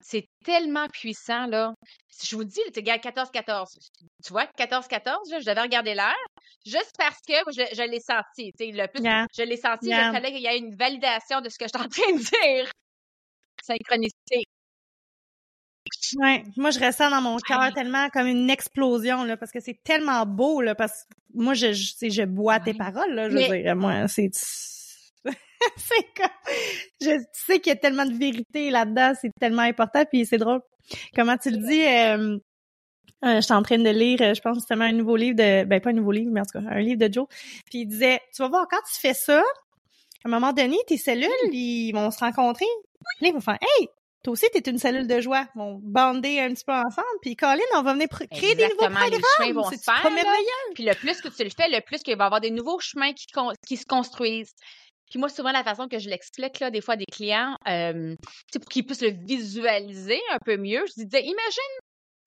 C'est 0.00 0.28
tellement 0.44 0.86
puissant, 0.88 1.46
là. 1.46 1.74
Je 2.22 2.36
vous 2.36 2.44
dis, 2.44 2.60
tu 2.72 2.82
gars 2.82 2.98
14-14. 2.98 3.66
Tu 4.24 4.32
vois, 4.32 4.44
14-14, 4.56 5.40
je 5.40 5.44
devais 5.44 5.60
regarder 5.60 5.94
l'heure, 5.94 6.14
juste 6.64 6.94
parce 6.96 7.18
que 7.26 7.34
je, 7.52 7.90
l'ai 7.90 8.00
senti. 8.00 8.52
Le 8.60 8.86
plus, 8.86 9.02
Je 9.36 9.42
l'ai 9.42 9.56
senti, 9.56 9.88
il 9.88 9.94
fallait 9.94 10.30
qu'il 10.30 10.42
y 10.42 10.46
ait 10.46 10.58
une 10.58 10.76
validation 10.76 11.40
de 11.40 11.48
ce 11.48 11.58
que 11.58 11.64
je 11.64 11.76
suis 11.76 11.84
en 11.84 11.88
train 11.88 12.12
de 12.12 12.18
dire. 12.18 12.70
Synchronicité. 13.62 14.44
Ouais, 16.16 16.42
moi 16.56 16.70
je 16.70 16.80
ressens 16.80 17.10
dans 17.10 17.20
mon 17.20 17.36
cœur 17.38 17.72
tellement 17.72 18.08
comme 18.10 18.26
une 18.26 18.50
explosion 18.50 19.22
là 19.22 19.36
parce 19.36 19.52
que 19.52 19.60
c'est 19.60 19.80
tellement 19.84 20.26
beau 20.26 20.60
là 20.60 20.74
parce 20.74 21.04
que 21.04 21.14
moi 21.34 21.54
je 21.54 21.72
je, 21.72 22.08
je 22.08 22.22
bois 22.22 22.58
tes 22.58 22.74
paroles 22.74 23.14
là, 23.14 23.30
je 23.30 23.36
veux 23.36 23.62
dire 23.62 23.76
moi 23.76 24.08
c'est 24.08 24.30
c'est 25.76 26.06
comme 26.16 26.54
je 27.00 27.22
sais 27.32 27.60
qu'il 27.60 27.70
y 27.70 27.76
a 27.76 27.76
tellement 27.76 28.06
de 28.06 28.14
vérité 28.14 28.70
là-dedans, 28.70 29.12
c'est 29.20 29.30
tellement 29.40 29.62
important 29.62 30.04
puis 30.10 30.26
c'est 30.26 30.38
drôle. 30.38 30.60
Comment 31.14 31.36
tu 31.36 31.50
le 31.50 31.58
dis 31.58 31.84
euh, 31.84 32.38
euh, 33.24 33.36
je 33.36 33.40
suis 33.40 33.54
en 33.54 33.62
train 33.62 33.78
de 33.78 33.90
lire, 33.90 34.20
euh, 34.20 34.34
je 34.34 34.40
pense 34.40 34.56
justement 34.56 34.84
un 34.84 34.92
nouveau 34.92 35.16
livre 35.16 35.36
de, 35.36 35.64
ben 35.64 35.80
pas 35.80 35.90
un 35.90 35.94
nouveau 35.94 36.12
livre, 36.12 36.30
mais 36.30 36.40
en 36.40 36.44
tout 36.44 36.60
cas 36.60 36.68
un 36.68 36.80
livre 36.80 36.98
de 36.98 37.12
Joe. 37.12 37.26
Puis 37.64 37.80
il 37.80 37.86
disait, 37.86 38.20
tu 38.34 38.42
vas 38.42 38.48
voir 38.48 38.66
quand 38.70 38.80
tu 38.92 39.00
fais 39.00 39.14
ça, 39.14 39.40
à 39.40 39.42
un 40.28 40.30
moment 40.30 40.52
donné, 40.52 40.76
tes 40.86 40.98
cellules, 40.98 41.30
ils 41.52 41.92
vont 41.92 42.10
se 42.10 42.18
rencontrer. 42.18 42.66
Puis 43.18 43.28
ils 43.28 43.32
vont 43.32 43.40
faire, 43.40 43.58
hey, 43.60 43.88
toi 44.22 44.32
aussi, 44.32 44.46
t'es 44.52 44.70
une 44.70 44.78
cellule 44.78 45.06
de 45.06 45.20
joie. 45.20 45.46
On 45.54 45.74
va 45.74 46.12
bander 46.12 46.40
un 46.40 46.52
petit 46.52 46.64
peu 46.64 46.72
ensemble. 46.72 47.06
Puis, 47.22 47.36
Colin, 47.36 47.60
on 47.76 47.82
va 47.82 47.92
venir 47.92 48.08
créer 48.08 48.56
des 48.56 48.64
nouveaux 48.64 48.88
programmes. 48.88 49.10
Les 49.10 49.20
chemins 49.36 49.52
vont 49.52 49.70
se 49.70 49.76
faire. 49.76 50.02
Puis, 50.74 50.84
le 50.84 50.94
plus 50.94 51.20
que 51.20 51.28
tu 51.28 51.44
le 51.44 51.50
fais, 51.50 51.68
le 51.68 51.80
plus 51.80 52.02
qu'il 52.02 52.16
va 52.16 52.24
y 52.24 52.26
avoir 52.26 52.40
des 52.40 52.50
nouveaux 52.50 52.80
chemins 52.80 53.12
qui, 53.12 53.26
qui 53.68 53.76
se 53.76 53.86
construisent. 53.86 54.52
Puis 55.10 55.18
moi, 55.18 55.28
souvent, 55.28 55.52
la 55.52 55.64
façon 55.64 55.88
que 55.88 55.98
je 55.98 56.08
l'explique, 56.08 56.58
là, 56.60 56.70
des 56.70 56.80
fois, 56.80 56.96
des 56.96 57.06
clients, 57.06 57.56
euh, 57.68 58.14
pour 58.52 58.68
qu'ils 58.68 58.84
puissent 58.84 59.02
le 59.02 59.14
visualiser 59.24 60.20
un 60.30 60.38
peu 60.44 60.56
mieux, 60.56 60.84
je 60.86 61.04
disais, 61.04 61.22
imagine 61.22 61.78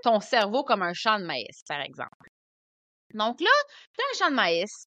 ton 0.03 0.19
cerveau 0.21 0.63
comme 0.63 0.81
un 0.81 0.93
champ 0.93 1.19
de 1.19 1.25
maïs, 1.25 1.61
par 1.67 1.81
exemple. 1.81 2.29
Donc 3.13 3.41
là, 3.41 3.49
tu 3.97 4.01
as 4.01 4.05
un 4.05 4.25
champ 4.25 4.31
de 4.31 4.35
maïs, 4.35 4.85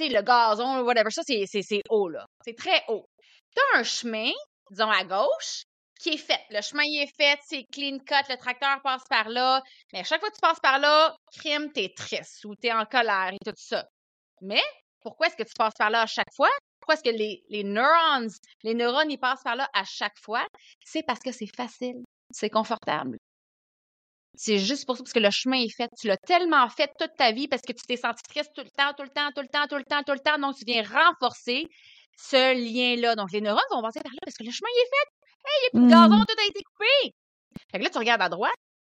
sais, 0.00 0.08
le 0.08 0.22
gazon, 0.22 0.82
whatever, 0.82 1.10
ça, 1.10 1.22
c'est 1.24 1.82
haut, 1.88 2.08
là. 2.08 2.26
C'est 2.44 2.56
très 2.56 2.84
haut. 2.88 3.06
Tu 3.54 3.60
as 3.60 3.78
un 3.78 3.82
chemin, 3.82 4.30
disons 4.70 4.90
à 4.90 5.04
gauche, 5.04 5.64
qui 6.00 6.10
est 6.10 6.16
fait. 6.16 6.40
Le 6.50 6.62
chemin 6.62 6.84
y 6.84 6.98
est 6.98 7.14
fait, 7.16 7.38
c'est 7.46 7.64
clean 7.72 7.98
cut, 7.98 8.30
le 8.30 8.36
tracteur 8.36 8.80
passe 8.82 9.04
par 9.08 9.28
là. 9.28 9.62
Mais 9.92 10.00
à 10.00 10.04
chaque 10.04 10.20
fois 10.20 10.30
que 10.30 10.36
tu 10.36 10.40
passes 10.40 10.60
par 10.60 10.78
là, 10.78 11.14
crime, 11.32 11.70
t'es 11.72 11.92
triste 11.94 12.44
ou 12.44 12.54
t'es 12.54 12.72
en 12.72 12.86
colère 12.86 13.32
et 13.32 13.44
tout 13.44 13.52
ça. 13.56 13.84
Mais 14.40 14.62
pourquoi 15.02 15.26
est-ce 15.26 15.36
que 15.36 15.42
tu 15.42 15.52
passes 15.56 15.74
par 15.78 15.90
là 15.90 16.02
à 16.02 16.06
chaque 16.06 16.32
fois? 16.34 16.50
Pourquoi 16.80 16.94
est-ce 16.94 17.02
que 17.02 17.16
les, 17.16 17.42
les 17.48 17.64
neurones, 17.64 18.30
les 18.62 18.74
neurones, 18.74 19.10
ils 19.10 19.18
passent 19.18 19.42
par 19.42 19.56
là 19.56 19.68
à 19.74 19.84
chaque 19.84 20.18
fois? 20.18 20.46
C'est 20.84 21.02
parce 21.02 21.20
que 21.20 21.32
c'est 21.32 21.54
facile, 21.54 22.02
c'est 22.30 22.50
confortable. 22.50 23.18
C'est 24.34 24.58
juste 24.58 24.86
pour 24.86 24.96
ça, 24.96 25.02
parce 25.02 25.12
que 25.12 25.18
le 25.18 25.30
chemin 25.30 25.58
est 25.58 25.74
fait. 25.76 25.90
Tu 25.98 26.06
l'as 26.06 26.16
tellement 26.16 26.68
fait 26.68 26.90
toute 26.98 27.14
ta 27.16 27.32
vie 27.32 27.48
parce 27.48 27.62
que 27.62 27.72
tu 27.72 27.82
t'es 27.86 27.96
senti 27.96 28.22
triste 28.22 28.50
tout 28.54 28.62
le 28.62 28.70
temps, 28.70 28.92
tout 28.96 29.02
le 29.02 29.10
temps, 29.10 29.30
tout 29.34 29.42
le 29.42 29.48
temps, 29.48 29.66
tout 29.68 29.76
le 29.76 29.84
temps, 29.84 30.02
tout 30.02 30.12
le 30.12 30.20
temps. 30.20 30.38
Donc, 30.38 30.56
tu 30.56 30.64
viens 30.64 30.82
renforcer 30.82 31.66
ce 32.16 32.54
lien-là. 32.54 33.16
Donc, 33.16 33.32
les 33.32 33.40
neurones 33.40 33.60
vont 33.70 33.82
passer 33.82 34.00
par 34.00 34.12
là 34.12 34.18
parce 34.24 34.36
que 34.36 34.44
le 34.44 34.50
chemin 34.50 34.68
est 34.70 34.88
fait. 34.88 35.08
Hey, 35.44 35.56
il 35.58 35.64
y 35.64 35.66
a 35.66 35.70
plus 35.70 35.86
de 35.86 35.90
gazon, 35.90 36.22
mmh. 36.22 36.26
tout 36.26 36.36
a 36.38 36.46
été 36.46 36.62
coupé. 36.62 37.14
Fait 37.72 37.78
que 37.78 37.84
là, 37.84 37.90
tu 37.90 37.98
regardes 37.98 38.22
à 38.22 38.28
droite. 38.28 38.54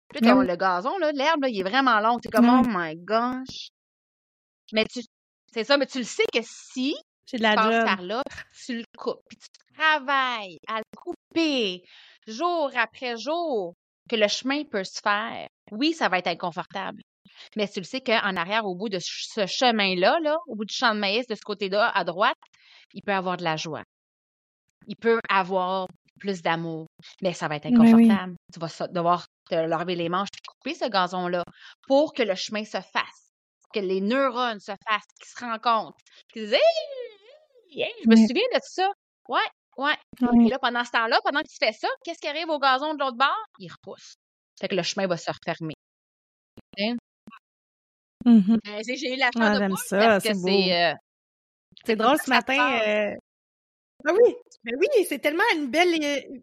Puis 0.09 0.25
là, 0.25 0.33
le 0.35 0.55
gazon, 0.55 0.97
l'herbe, 0.97 1.41
là, 1.41 1.49
il 1.49 1.59
est 1.59 1.63
vraiment 1.63 1.99
long. 1.99 2.17
Tu 2.19 2.27
es 2.27 2.31
comme, 2.31 2.49
oh 2.49 2.63
my 2.67 2.95
gosh. 2.95 3.69
Mais 4.71 4.85
tu, 4.85 5.01
c'est 5.51 5.63
ça, 5.63 5.77
mais 5.77 5.85
tu 5.85 5.99
le 5.99 6.05
sais 6.05 6.25
que 6.33 6.39
si 6.41 6.95
tu 7.25 7.37
passes 7.37 7.85
par 7.85 8.01
là, 8.01 8.21
tu 8.65 8.77
le 8.77 8.85
coupes. 8.97 9.21
Puis 9.27 9.37
tu 9.37 9.75
travailles 9.77 10.57
à 10.67 10.77
le 10.77 10.83
couper 10.97 11.83
jour 12.27 12.71
après 12.75 13.17
jour, 13.17 13.73
que 14.09 14.15
le 14.15 14.27
chemin 14.27 14.63
peut 14.63 14.83
se 14.83 14.99
faire. 15.03 15.47
Oui, 15.71 15.93
ça 15.93 16.09
va 16.09 16.19
être 16.19 16.27
inconfortable. 16.27 17.01
Mais 17.55 17.67
tu 17.67 17.79
le 17.79 17.85
sais 17.85 18.01
qu'en 18.01 18.35
arrière, 18.35 18.65
au 18.65 18.75
bout 18.75 18.89
de 18.89 18.99
ce 18.99 19.45
chemin-là, 19.45 20.19
là, 20.21 20.37
au 20.47 20.55
bout 20.55 20.65
du 20.65 20.73
champ 20.73 20.93
de 20.93 20.99
maïs, 20.99 21.27
de 21.27 21.35
ce 21.35 21.41
côté-là, 21.41 21.89
à 21.89 22.03
droite, 22.03 22.37
il 22.93 23.01
peut 23.01 23.13
avoir 23.13 23.37
de 23.37 23.43
la 23.43 23.57
joie. 23.57 23.83
Il 24.87 24.95
peut 24.95 25.19
avoir 25.29 25.87
plus 26.19 26.41
d'amour. 26.41 26.87
Mais 27.21 27.33
ça 27.33 27.47
va 27.47 27.57
être 27.57 27.65
inconfortable. 27.65 28.35
Tu 28.53 28.59
vas 28.59 28.87
devoir 28.87 29.25
te 29.49 29.55
lever 29.55 29.95
les 29.95 30.09
manches 30.09 30.29
et 30.33 30.47
couper 30.47 30.75
ce 30.75 30.89
gazon-là 30.89 31.43
pour 31.87 32.13
que 32.13 32.23
le 32.23 32.35
chemin 32.35 32.63
se 32.63 32.79
fasse, 32.79 33.31
que 33.73 33.79
les 33.79 34.01
neurones 34.01 34.59
se 34.59 34.71
fassent, 34.87 35.07
qu'ils 35.19 35.27
se 35.27 35.43
rencontrent. 35.43 35.97
Qu'ils 36.31 36.47
disent 36.47 36.59
hey, 37.81 37.93
je 38.03 38.09
me 38.09 38.15
souviens 38.15 38.47
de 38.53 38.59
ça. 38.61 38.89
Ouais, 39.27 39.39
ouais. 39.77 39.95
Et 40.45 40.49
là, 40.49 40.59
pendant 40.59 40.83
ce 40.83 40.91
temps-là, 40.91 41.19
pendant 41.23 41.41
que 41.41 41.47
tu 41.47 41.57
fais 41.59 41.73
ça, 41.73 41.87
qu'est-ce 42.03 42.19
qui 42.19 42.27
arrive 42.27 42.49
au 42.49 42.59
gazon 42.59 42.93
de 42.93 42.99
l'autre 42.99 43.17
bord? 43.17 43.45
Il 43.59 43.71
repousse. 43.71 44.15
Fait 44.59 44.67
que 44.67 44.75
le 44.75 44.83
chemin 44.83 45.07
va 45.07 45.17
se 45.17 45.31
refermer. 45.31 45.73
Mmh 48.25 48.57
ben, 48.63 48.81
j'ai 48.83 49.13
eu 49.13 49.17
la 49.17 49.25
chance 49.27 49.35
ah, 49.37 49.67
de 49.67 49.75
ça, 49.75 50.19
c'est 50.19 50.31
euh, 50.31 50.93
c'est 51.85 51.95
drôle 51.95 52.17
ce 52.17 52.29
matin. 52.29 52.79
Euh, 52.81 53.13
ah 54.07 54.11
oui, 54.13 54.35
ben 54.63 54.73
oui, 54.79 55.05
c'est 55.07 55.19
tellement 55.19 55.43
une 55.55 55.69
belle. 55.69 55.93
Euh, 56.03 56.39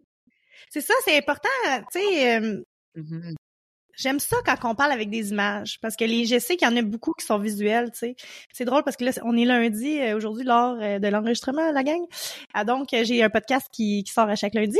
c'est 0.69 0.81
ça, 0.81 0.93
c'est 1.03 1.17
important, 1.17 1.49
tu 1.91 1.99
sais. 1.99 2.39
Mmh 2.95 3.33
j'aime 3.95 4.19
ça 4.19 4.37
quand 4.45 4.69
on 4.69 4.75
parle 4.75 4.91
avec 4.91 5.09
des 5.09 5.31
images 5.31 5.79
parce 5.81 5.95
que 5.95 6.05
les, 6.05 6.25
je 6.25 6.39
sais 6.39 6.55
qu'il 6.57 6.67
y 6.67 6.71
en 6.71 6.77
a 6.77 6.81
beaucoup 6.81 7.13
qui 7.13 7.25
sont 7.25 7.39
visuels, 7.39 7.91
tu 7.91 7.99
sais. 7.99 8.15
C'est 8.51 8.65
drôle 8.65 8.83
parce 8.83 8.97
que 8.97 9.05
là, 9.05 9.11
on 9.23 9.35
est 9.37 9.45
lundi 9.45 9.99
aujourd'hui 10.13 10.43
lors 10.43 10.77
de 10.77 11.07
l'enregistrement, 11.07 11.71
la 11.71 11.83
gang. 11.83 12.01
Ah, 12.53 12.65
donc, 12.65 12.89
j'ai 12.91 13.23
un 13.23 13.29
podcast 13.29 13.67
qui, 13.71 14.03
qui 14.03 14.11
sort 14.11 14.29
à 14.29 14.35
chaque 14.35 14.53
lundi. 14.53 14.79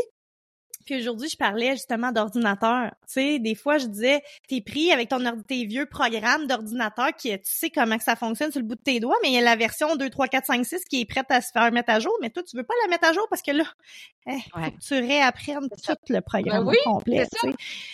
Puis 0.85 0.99
aujourd'hui, 0.99 1.29
je 1.29 1.37
parlais 1.37 1.71
justement 1.71 2.11
d'ordinateur. 2.11 2.91
Tu 3.07 3.13
sais, 3.13 3.39
des 3.39 3.55
fois, 3.55 3.77
je 3.77 3.87
disais, 3.87 4.21
t'es 4.47 4.61
pris 4.61 4.91
avec 4.91 5.09
ton 5.09 5.19
tes 5.47 5.65
vieux 5.65 5.85
programmes 5.85 6.47
d'ordinateur 6.47 7.13
qui, 7.17 7.29
tu 7.31 7.39
sais 7.43 7.69
comment 7.69 7.97
que 7.97 8.03
ça 8.03 8.15
fonctionne 8.15 8.51
sur 8.51 8.61
le 8.61 8.67
bout 8.67 8.75
de 8.75 8.81
tes 8.81 8.99
doigts, 8.99 9.15
mais 9.21 9.29
il 9.29 9.33
y 9.33 9.37
a 9.37 9.41
la 9.41 9.55
version 9.55 9.95
2, 9.95 10.09
3, 10.09 10.27
4, 10.27 10.45
5, 10.45 10.65
6 10.65 10.85
qui 10.85 11.01
est 11.01 11.05
prête 11.05 11.25
à 11.29 11.41
se 11.41 11.51
faire 11.51 11.71
mettre 11.71 11.91
à 11.91 11.99
jour, 11.99 12.13
mais 12.21 12.29
toi, 12.29 12.43
tu 12.43 12.57
veux 12.57 12.63
pas 12.63 12.73
la 12.83 12.89
mettre 12.89 13.07
à 13.07 13.13
jour 13.13 13.25
parce 13.29 13.41
que 13.41 13.51
là, 13.51 13.63
eh, 14.27 14.39
faut 14.53 14.59
que 14.59 14.79
tu 14.79 14.93
réapprennes 14.93 15.69
tout 15.69 15.95
le 16.09 16.21
programme 16.21 16.65
ben 16.65 16.75
complet. 16.83 17.25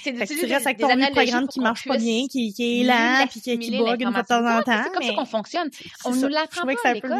C'est 0.03 0.15
ça. 0.15 0.25
tu 0.25 0.45
restes 0.45 0.67
avec 0.67 0.77
ton 0.77 0.95
vieux 0.95 1.11
programme 1.11 1.47
qui 1.47 1.59
marche 1.59 1.87
pas 1.87 1.97
bien, 1.97 2.27
qui, 2.29 2.53
qui 2.53 2.81
est 2.81 2.83
lent, 2.83 3.25
puis 3.29 3.41
qui, 3.41 3.57
qui 3.57 3.77
bug 3.77 4.01
une 4.01 4.11
fois 4.11 4.21
de 4.21 4.27
temps 4.27 4.45
en 4.45 4.61
temps. 4.61 4.83
C'est 4.83 4.93
comme 4.93 5.03
ça 5.03 5.13
qu'on 5.13 5.25
fonctionne. 5.25 5.69
On 6.05 6.15
nous 6.15 6.27
l'apprend 6.27 6.65
pas 6.65 6.89
à 6.89 6.93
l'école. 6.93 7.17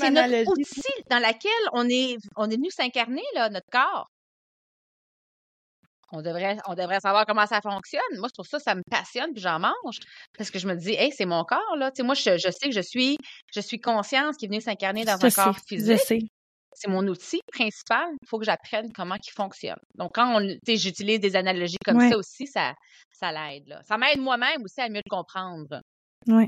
C'est 0.00 0.10
notre 0.10 0.50
outil 0.52 0.82
dans 1.10 1.18
laquelle 1.18 1.50
on 1.72 1.88
est, 1.88 2.16
on 2.36 2.50
est 2.50 2.56
venu 2.56 2.70
s'incarner, 2.70 3.22
là, 3.34 3.50
notre 3.50 3.68
corps 3.70 4.10
on 6.12 6.22
devrait, 6.22 6.56
on 6.66 6.74
devrait 6.74 7.00
savoir 7.00 7.26
comment 7.26 7.46
ça 7.46 7.60
fonctionne. 7.60 8.00
Moi, 8.18 8.28
c'est 8.28 8.36
pour 8.36 8.46
ça 8.46 8.58
ça 8.58 8.74
me 8.74 8.82
passionne, 8.90 9.32
puis 9.32 9.42
j'en 9.42 9.58
mange. 9.58 9.98
Parce 10.36 10.50
que 10.50 10.58
je 10.58 10.66
me 10.66 10.74
dis, 10.74 10.92
hey, 10.92 11.12
c'est 11.12 11.26
mon 11.26 11.44
corps, 11.44 11.76
là. 11.76 11.90
Tu 11.90 11.96
sais, 11.98 12.02
moi, 12.02 12.14
je, 12.14 12.38
je, 12.38 12.50
sais 12.50 12.68
que 12.68 12.74
je 12.74 12.80
suis, 12.80 13.18
je 13.52 13.60
suis 13.60 13.80
conscience 13.80 14.36
qui 14.36 14.46
est 14.46 14.48
venue 14.48 14.60
s'incarner 14.60 15.04
dans 15.04 15.22
un 15.24 15.30
corps 15.30 15.58
physique. 15.66 16.30
C'est 16.74 16.88
mon 16.88 17.06
outil 17.08 17.40
principal. 17.52 18.08
Il 18.22 18.28
faut 18.28 18.38
que 18.38 18.44
j'apprenne 18.44 18.92
comment 18.92 19.16
il 19.16 19.32
fonctionne. 19.32 19.80
Donc, 19.94 20.14
quand 20.14 20.40
on, 20.40 20.58
j'utilise 20.66 21.18
des 21.18 21.34
analogies 21.34 21.78
comme 21.84 22.00
ça 22.08 22.16
aussi, 22.16 22.46
ça, 22.46 22.74
ça 23.10 23.32
l'aide. 23.32 23.80
Ça 23.84 23.98
m'aide 23.98 24.20
moi-même 24.20 24.62
aussi 24.62 24.80
à 24.80 24.88
mieux 24.88 25.02
le 25.04 25.10
comprendre. 25.10 25.80
Oui. 26.26 26.46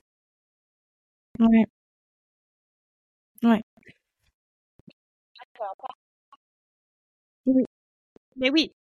Oui. 1.39 1.65
Oui. 3.43 3.61
Oui. 7.47 7.65
Mais 8.37 8.51
oui, 8.51 8.73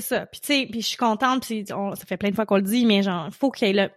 c'est 0.00 0.16
ça. 0.16 0.26
Puis 0.26 0.40
tu 0.40 0.46
sais, 0.46 0.68
puis 0.70 0.80
je 0.82 0.86
suis 0.86 0.96
contente, 0.96 1.46
puis 1.46 1.64
ça 1.66 2.06
fait 2.06 2.16
plein 2.16 2.30
de 2.30 2.34
fois 2.34 2.46
qu'on 2.46 2.56
le 2.56 2.62
dit, 2.62 2.84
mais 2.86 3.02
genre, 3.02 3.28
faut 3.32 3.50
qu'il 3.50 3.68
y 3.68 3.70
ait 3.70 3.84
le 3.84 3.90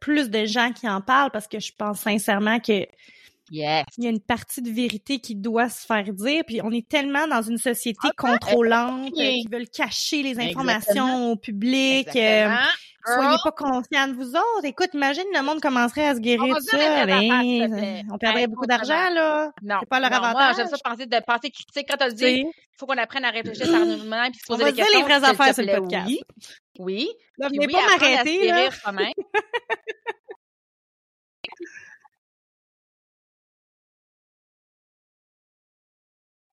plus 0.00 0.30
de 0.30 0.44
gens 0.44 0.72
qui 0.72 0.88
en 0.88 1.00
parlent 1.00 1.30
parce 1.30 1.48
que 1.48 1.58
je 1.58 1.72
pense 1.76 2.00
sincèrement 2.00 2.60
que 2.60 2.86
Yes. 3.50 3.84
Il 3.96 4.04
y 4.04 4.06
a 4.06 4.10
une 4.10 4.20
partie 4.20 4.60
de 4.60 4.70
vérité 4.70 5.18
qui 5.18 5.34
doit 5.34 5.68
se 5.68 5.86
faire 5.86 6.04
dire, 6.12 6.42
puis 6.46 6.60
on 6.62 6.70
est 6.70 6.88
tellement 6.88 7.26
dans 7.28 7.42
une 7.42 7.58
société 7.58 8.08
contrôlante 8.16 9.12
euh, 9.12 9.30
qui 9.30 9.46
veulent 9.50 9.68
cacher 9.68 10.22
les 10.22 10.38
informations 10.40 11.32
au 11.32 11.36
public. 11.36 12.08
Euh, 12.16 12.54
soyez 13.04 13.36
pas 13.44 13.52
conscients 13.52 14.08
de 14.08 14.14
vous 14.14 14.30
autres. 14.30 14.64
Écoute, 14.64 14.90
imagine 14.94 15.24
le 15.32 15.42
monde 15.42 15.60
commencerait 15.60 16.08
à 16.08 16.14
se 16.14 16.20
guérir 16.20 16.56
de 16.56 16.60
ça. 16.60 17.06
Ben, 17.06 18.02
on 18.10 18.18
perdrait 18.18 18.48
beaucoup 18.48 18.66
d'argent, 18.66 19.10
là. 19.12 19.52
Non. 19.62 19.76
C'est 19.80 19.88
pas 19.88 20.00
leur 20.00 20.10
non, 20.10 20.16
avantage. 20.16 20.56
J'aime 20.56 20.68
ça 20.68 20.76
penser 20.82 21.06
de 21.06 21.16
penser 21.24 21.50
critique. 21.50 21.86
Quand 21.88 21.96
tu 21.96 22.06
le 22.06 22.14
dis, 22.14 22.40
il 22.40 22.78
faut 22.78 22.86
qu'on 22.86 22.98
apprenne 22.98 23.24
à 23.24 23.30
réfléchir 23.30 23.70
par 23.70 23.86
nous-mêmes 23.86 24.32
puis 24.32 24.40
se 24.40 24.46
poser 24.46 24.62
on 24.62 24.66
va 24.66 24.72
des 24.72 24.78
questions. 24.78 24.98
les 24.98 25.04
vraies 25.04 25.24
affaires 25.24 25.54
sur 25.54 25.64
le 25.64 25.76
podcast. 25.76 26.06
Oui. 26.08 26.20
Oui. 26.78 27.08
Là, 27.38 27.48
venez 27.48 27.66
oui, 27.66 27.72
pas 27.72 27.86
m'arrêter, 27.86 28.50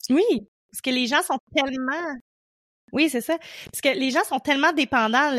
Oui, 0.09 0.23
parce 0.71 0.81
que 0.81 0.89
les 0.89 1.07
gens 1.07 1.21
sont 1.21 1.37
tellement... 1.55 2.15
Oui, 2.91 3.09
c'est 3.09 3.21
ça. 3.21 3.37
Parce 3.65 3.81
que 3.81 3.89
les 3.89 4.11
gens 4.11 4.23
sont 4.23 4.39
tellement 4.39 4.71
dépendants 4.73 5.31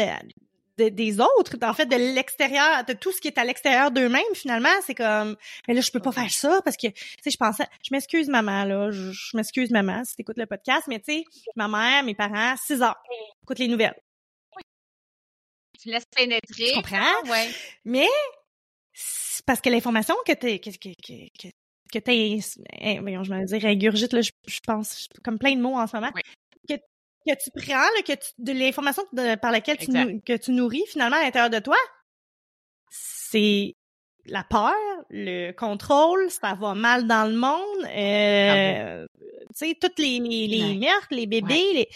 de- 0.76 0.88
des 0.88 1.20
autres, 1.20 1.56
en 1.62 1.72
fait, 1.72 1.86
de 1.86 1.94
l'extérieur, 1.94 2.84
de 2.84 2.94
tout 2.94 3.12
ce 3.12 3.20
qui 3.20 3.28
est 3.28 3.38
à 3.38 3.44
l'extérieur 3.44 3.92
d'eux-mêmes, 3.92 4.22
finalement. 4.34 4.74
C'est 4.84 4.96
comme, 4.96 5.36
mais 5.68 5.74
là, 5.74 5.80
je 5.80 5.90
peux 5.92 6.00
pas 6.00 6.10
faire 6.10 6.30
ça 6.30 6.60
parce 6.64 6.76
que, 6.76 6.88
tu 6.88 6.94
sais, 7.22 7.30
je 7.30 7.36
pensais, 7.36 7.64
je 7.84 7.90
m'excuse, 7.92 8.28
maman, 8.28 8.64
là, 8.64 8.90
je, 8.90 9.12
je 9.12 9.36
m'excuse, 9.36 9.70
maman, 9.70 10.02
si 10.04 10.16
t'écoutes 10.16 10.36
le 10.38 10.46
podcast, 10.46 10.86
mais 10.88 10.98
tu 10.98 11.12
sais, 11.12 11.24
ma 11.54 11.68
mère, 11.68 12.02
mes 12.02 12.16
parents, 12.16 12.56
6 12.56 12.82
heures, 12.82 13.00
écoute 13.44 13.60
les 13.60 13.68
nouvelles. 13.68 13.94
Tu 15.80 15.90
laisses 15.90 16.06
pénétrer. 16.06 16.70
Tu 16.70 16.74
comprends? 16.74 17.22
Ouais. 17.30 17.50
Mais, 17.84 18.08
parce 19.46 19.60
que 19.60 19.68
l'information 19.68 20.14
que 20.26 20.32
t'es, 20.32 20.58
que, 20.58 20.70
que, 20.70 20.88
que, 20.96 21.48
que, 21.95 22.05
t'es, 22.05 22.38
eh, 22.80 22.97
je 22.97 23.32
vais 23.32 23.45
dire 23.47 23.64
ingurgite, 23.66 24.12
là, 24.12 24.20
je, 24.20 24.30
je 24.47 24.61
pense, 24.66 25.09
comme 25.22 25.38
plein 25.38 25.55
de 25.57 25.61
mots 25.61 25.76
en 25.78 25.86
ce 25.86 25.97
moment, 25.97 26.11
Oui. 26.14 26.22
que, 26.68 26.74
que 26.74 27.42
tu 27.42 27.51
prends, 27.55 27.74
là, 27.74 28.03
que 28.07 28.12
tu, 28.12 28.28
de 28.38 28.53
l'information 28.53 29.03
par 29.40 29.53
laquelle 29.53 29.78
tu, 29.78 29.86
que 30.20 30.36
tu 30.36 30.51
nourris, 30.53 30.84
finalement, 30.88 31.16
à 31.16 31.22
l'intérieur 31.22 31.51
de 31.51 31.59
toi, 31.59 31.76
c'est 32.90 33.74
la 34.26 34.45
peur, 34.45 34.74
le 35.11 35.53
contrôle, 35.53 36.30
ça 36.30 36.55
va 36.55 36.74
mal 36.74 37.07
dans 37.07 37.28
le 37.30 37.36
monde, 37.36 37.84
euh, 37.97 39.07
tu 39.20 39.68
sais, 39.68 39.76
toutes 39.80 39.99
les, 39.99 40.18
les, 40.18 40.47
les 40.47 40.62
Ouais. 40.62 40.78
meurtres, 40.78 41.09
les 41.11 41.26
bébés, 41.26 41.72
les... 41.74 41.88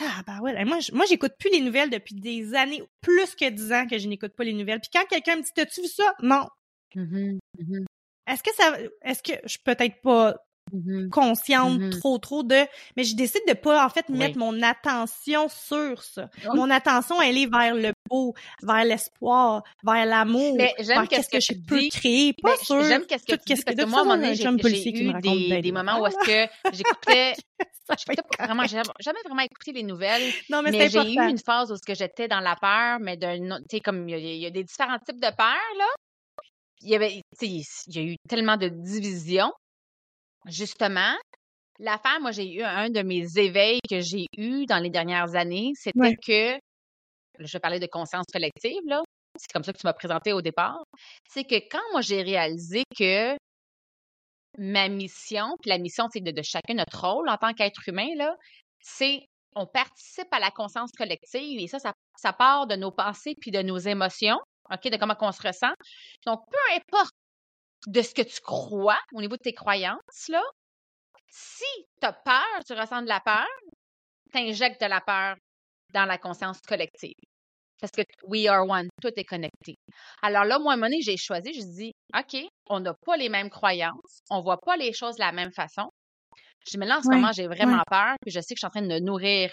Ah, 0.00 0.22
bah 0.26 0.40
ouais, 0.40 0.64
moi, 0.64 0.80
je- 0.80 0.92
moi, 0.92 1.04
j'écoute 1.08 1.32
plus 1.38 1.50
les 1.50 1.60
nouvelles 1.60 1.90
depuis 1.90 2.14
des 2.16 2.54
années, 2.54 2.82
plus 3.00 3.34
que 3.36 3.48
dix 3.48 3.72
ans 3.72 3.86
que 3.86 3.96
je 3.98 4.08
n'écoute 4.08 4.32
pas 4.34 4.42
les 4.42 4.52
nouvelles. 4.52 4.80
Puis 4.80 4.90
quand 4.92 5.04
quelqu'un 5.08 5.36
me 5.36 5.42
dit, 5.42 5.50
t'as-tu 5.54 5.82
vu 5.82 5.86
ça? 5.86 6.14
Non. 6.20 6.48
Mhm, 6.96 7.38
mhm, 7.60 7.84
Est-ce 8.26 8.42
que 8.42 8.54
ça, 8.56 8.76
est-ce 9.02 9.22
que 9.22 9.32
je 9.44 9.48
suis 9.50 9.58
peut-être 9.64 10.00
pas 10.02 10.34
mhm. 10.72 11.10
consciente 11.10 11.78
Mhm. 11.80 11.90
trop 12.00 12.16
trop 12.18 12.42
de, 12.42 12.56
mais 12.96 13.04
je 13.04 13.14
décide 13.14 13.42
de 13.46 13.52
pas 13.52 13.84
en 13.84 13.88
fait 13.90 14.06
Oui. 14.08 14.16
mettre 14.16 14.38
mon 14.38 14.62
attention 14.62 15.48
sur 15.48 16.02
ça. 16.02 16.30
Oui. 16.38 16.56
Mon 16.56 16.70
attention 16.70 17.20
elle 17.20 17.36
est 17.36 17.46
vers 17.50 17.74
le 17.74 17.92
beau, 18.08 18.34
vers 18.62 18.84
l'espoir, 18.84 19.62
vers 19.84 20.06
l'amour, 20.06 20.54
Mais 20.56 20.72
j'aime 20.78 21.00
vers 21.00 21.08
qu'est-ce 21.08 21.28
que, 21.28 21.40
je 21.40 21.52
peux 21.66 21.78
dis. 21.80 21.88
créer, 21.90 22.32
pas 22.42 22.56
sur 22.62 22.82
J'aime 22.82 23.04
qu'est-ce 23.06 23.24
que 23.24 23.32
tout 23.32 23.38
tu 23.38 23.44
dis 23.44 23.62
qu'est-ce 23.62 23.64
parce 23.64 23.76
que 23.76 23.84
moi, 23.84 23.98
à 24.00 24.02
un 24.02 24.04
toute 24.04 24.08
moment 24.08 24.22
façon, 24.22 24.22
donné, 24.22 24.34
j'ai 24.34 24.44
me 24.50 25.02
eu 25.02 25.06
raconte 25.12 25.22
des, 25.38 25.48
des 25.50 25.62
des 25.62 25.72
moments 25.72 26.00
où 26.00 26.06
est-ce 26.06 26.16
que 26.24 26.52
j'écoutais, 26.72 27.34
vraiment, 28.38 28.62
j'ai 28.66 28.80
jamais 29.00 29.18
vraiment 29.26 29.42
écouté 29.42 29.72
les 29.72 29.82
nouvelles, 29.82 30.32
Non 30.48 30.62
mais, 30.62 30.70
mais 30.70 30.88
j'ai 30.88 31.00
eu 31.12 31.20
une 31.20 31.38
phase 31.38 31.70
où 31.70 31.76
ce 31.76 31.82
que 31.82 31.94
j'étais 31.94 32.28
dans 32.28 32.40
la 32.40 32.56
peur, 32.56 32.98
mais 33.00 33.16
d'un 33.18 33.50
autre- 33.50 33.64
tu 33.68 33.76
sais, 33.76 33.80
comme 33.80 34.08
il 34.08 34.18
y, 34.18 34.38
y 34.38 34.46
a 34.46 34.50
des 34.50 34.64
différents 34.64 34.98
types 34.98 35.20
de 35.20 35.28
peur, 35.36 35.60
là. 35.78 35.84
Il 36.84 36.90
y 36.90 36.94
avait, 36.94 37.22
il 37.40 37.62
y 37.88 37.98
a 37.98 38.02
eu 38.02 38.16
tellement 38.28 38.56
de 38.58 38.68
divisions. 38.68 39.52
Justement, 40.46 41.14
l'affaire, 41.78 42.20
moi, 42.20 42.30
j'ai 42.30 42.52
eu 42.52 42.62
un 42.62 42.90
de 42.90 43.02
mes 43.02 43.26
éveils 43.38 43.80
que 43.88 44.00
j'ai 44.00 44.26
eu 44.36 44.66
dans 44.66 44.78
les 44.78 44.90
dernières 44.90 45.34
années, 45.34 45.72
c'était 45.74 45.98
Ouais. 45.98 46.16
que, 46.16 46.58
je 47.40 47.52
vais 47.52 47.60
parler 47.60 47.80
de 47.80 47.86
conscience 47.86 48.26
collective, 48.32 48.82
là. 48.86 49.02
C'est 49.36 49.50
comme 49.52 49.64
ça 49.64 49.72
que 49.72 49.78
tu 49.78 49.86
m'as 49.86 49.94
présenté 49.94 50.32
au 50.32 50.42
départ. 50.42 50.84
C'est 51.28 51.44
que 51.44 51.56
quand 51.70 51.82
moi, 51.92 52.02
j'ai 52.02 52.22
réalisé 52.22 52.84
que 52.96 53.34
ma 54.58 54.88
mission, 54.88 55.56
puis 55.60 55.70
la 55.70 55.78
mission, 55.78 56.06
c'est 56.12 56.20
de, 56.20 56.30
de 56.30 56.42
chacun 56.42 56.74
notre 56.74 57.00
rôle 57.00 57.28
en 57.28 57.36
tant 57.36 57.52
qu'être 57.54 57.88
humain, 57.88 58.14
là, 58.16 58.36
c'est 58.80 59.26
on 59.56 59.66
participe 59.66 60.28
à 60.32 60.38
la 60.40 60.50
conscience 60.50 60.90
collective 60.92 61.58
et 61.60 61.66
ça, 61.66 61.78
ça, 61.78 61.92
ça 62.16 62.32
part 62.32 62.66
de 62.66 62.76
nos 62.76 62.92
pensées 62.92 63.34
puis 63.40 63.50
de 63.50 63.62
nos 63.62 63.78
émotions, 63.78 64.38
OK, 64.70 64.90
de 64.90 64.96
comment 64.96 65.16
on 65.20 65.32
se 65.32 65.46
ressent. 65.46 65.72
Donc, 66.26 66.40
peu 66.50 66.74
importe 66.74 67.14
de 67.86 68.00
ce 68.02 68.14
que 68.14 68.22
tu 68.22 68.40
crois 68.40 68.98
au 69.12 69.20
niveau 69.20 69.36
de 69.36 69.42
tes 69.42 69.52
croyances, 69.52 70.28
là, 70.28 70.42
si 71.28 71.64
tu 72.00 72.06
as 72.06 72.12
peur, 72.12 72.64
tu 72.66 72.72
ressens 72.74 73.02
de 73.02 73.08
la 73.08 73.20
peur, 73.20 73.46
tu 74.32 74.38
injectes 74.38 74.80
de 74.80 74.86
la 74.86 75.00
peur 75.00 75.36
dans 75.92 76.06
la 76.06 76.18
conscience 76.18 76.60
collective. 76.60 77.14
Parce 77.80 77.90
que 77.92 78.02
we 78.26 78.46
are 78.46 78.66
one, 78.66 78.88
tout 79.02 79.12
est 79.16 79.24
connecté. 79.24 79.74
Alors 80.22 80.44
là, 80.44 80.58
moi, 80.58 80.72
à 80.72 80.74
un 80.74 80.76
moment 80.76 80.86
donné, 80.86 81.02
j'ai 81.02 81.16
choisi, 81.16 81.52
je 81.52 81.66
dis, 81.76 81.92
OK, 82.16 82.40
on 82.68 82.80
n'a 82.80 82.94
pas 83.04 83.16
les 83.16 83.28
mêmes 83.28 83.50
croyances, 83.50 84.20
on 84.30 84.40
voit 84.40 84.58
pas 84.58 84.76
les 84.76 84.92
choses 84.92 85.16
de 85.16 85.20
la 85.20 85.32
même 85.32 85.52
façon. 85.52 85.90
Je 86.64 86.70
dis, 86.70 86.78
mais 86.78 86.86
là, 86.86 86.98
en 86.98 87.02
ce 87.02 87.08
moment, 87.08 87.32
j'ai 87.32 87.46
vraiment 87.46 87.82
peur, 87.90 88.14
puis 88.22 88.30
je 88.32 88.40
sais 88.40 88.54
que 88.54 88.58
je 88.58 88.60
suis 88.60 88.66
en 88.66 88.70
train 88.70 88.82
de 88.82 88.98
nourrir 89.00 89.50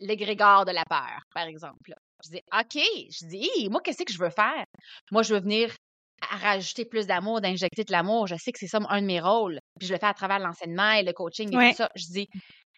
l'égrégore 0.00 0.64
de 0.66 0.72
la 0.72 0.84
peur, 0.84 1.18
par 1.34 1.46
exemple. 1.46 1.94
Je 2.24 2.30
dis, 2.30 2.40
OK, 2.52 2.82
je 3.10 3.26
dis, 3.26 3.68
moi, 3.70 3.80
qu'est-ce 3.82 4.02
que 4.04 4.12
je 4.12 4.18
veux 4.18 4.30
faire? 4.30 4.64
Moi, 5.12 5.22
je 5.22 5.34
veux 5.34 5.40
venir 5.40 5.74
à 6.20 6.36
rajouter 6.36 6.84
plus 6.84 7.06
d'amour, 7.06 7.40
d'injecter 7.40 7.84
de 7.84 7.92
l'amour. 7.92 8.26
Je 8.26 8.34
sais 8.36 8.50
que 8.50 8.58
c'est 8.58 8.66
ça 8.66 8.78
un 8.88 9.00
de 9.00 9.06
mes 9.06 9.20
rôles. 9.20 9.58
Puis 9.78 9.86
je 9.88 9.92
le 9.94 10.00
fais 10.00 10.06
à 10.06 10.14
travers 10.14 10.40
l'enseignement 10.40 10.90
et 10.92 11.02
le 11.04 11.12
coaching 11.12 11.52
et 11.52 11.56
Ouais. 11.56 11.70
tout 11.70 11.76
ça. 11.76 11.90
Je 11.94 12.06
dis, 12.06 12.28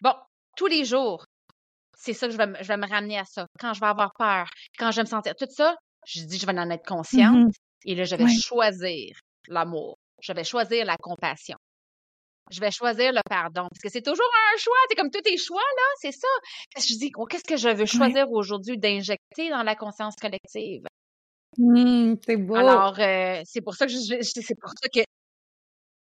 bon, 0.01 0.13
tous 0.55 0.67
les 0.67 0.85
jours, 0.85 1.25
c'est 1.97 2.13
ça 2.13 2.27
que 2.27 2.33
je 2.33 2.37
vais, 2.37 2.47
me- 2.47 2.61
je 2.61 2.67
vais 2.67 2.77
me 2.77 2.87
ramener 2.87 3.17
à 3.17 3.25
ça. 3.25 3.47
Quand 3.59 3.73
je 3.73 3.79
vais 3.79 3.87
avoir 3.87 4.11
peur, 4.17 4.47
quand 4.77 4.91
je 4.91 4.97
vais 4.97 5.03
me 5.03 5.07
sentir 5.07 5.33
tout 5.35 5.47
ça, 5.49 5.75
je 6.05 6.21
dis, 6.23 6.37
je 6.37 6.45
vais 6.45 6.51
en 6.59 6.69
être 6.69 6.85
consciente. 6.85 7.35
Mhm. 7.35 7.51
Et 7.85 7.95
là, 7.95 8.03
je 8.03 8.15
vais 8.15 8.23
Ouais. 8.25 8.35
choisir 8.39 9.15
l'amour. 9.47 9.97
Je 10.21 10.33
vais 10.33 10.43
choisir 10.43 10.85
la 10.85 10.97
compassion. 10.97 11.57
Je 12.51 12.59
vais 12.59 12.71
choisir 12.71 13.11
le 13.13 13.21
pardon. 13.29 13.67
Parce 13.71 13.81
que 13.81 13.89
c'est 13.89 14.01
toujours 14.01 14.29
un 14.53 14.57
choix. 14.57 14.73
C'est 14.89 14.95
comme 14.95 15.09
tous 15.09 15.21
tes 15.21 15.37
choix, 15.37 15.61
là. 15.61 15.83
C'est 16.01 16.11
ça. 16.11 16.27
Parce 16.73 16.85
que 16.85 16.93
je 16.93 16.99
dis, 16.99 17.11
oh, 17.17 17.25
qu'est-ce 17.25 17.43
que 17.43 17.57
je 17.57 17.69
veux 17.69 17.85
choisir 17.85 18.29
aujourd'hui 18.31 18.77
d'injecter 18.77 19.49
dans 19.49 19.63
la 19.63 19.75
conscience 19.75 20.15
collective? 20.15 20.83
Hum, 21.59 22.17
c'est 22.25 22.37
beau. 22.37 22.55
Alors, 22.55 22.97
euh, 22.99 23.41
c'est 23.45 23.61
pour 23.61 23.75
ça 23.75 23.85
que 23.85 23.91
je, 23.91 23.97
je- 24.21 24.41
c'est 24.41 24.55
pour 24.59 24.69
ça 24.71 24.87
que 24.93 25.01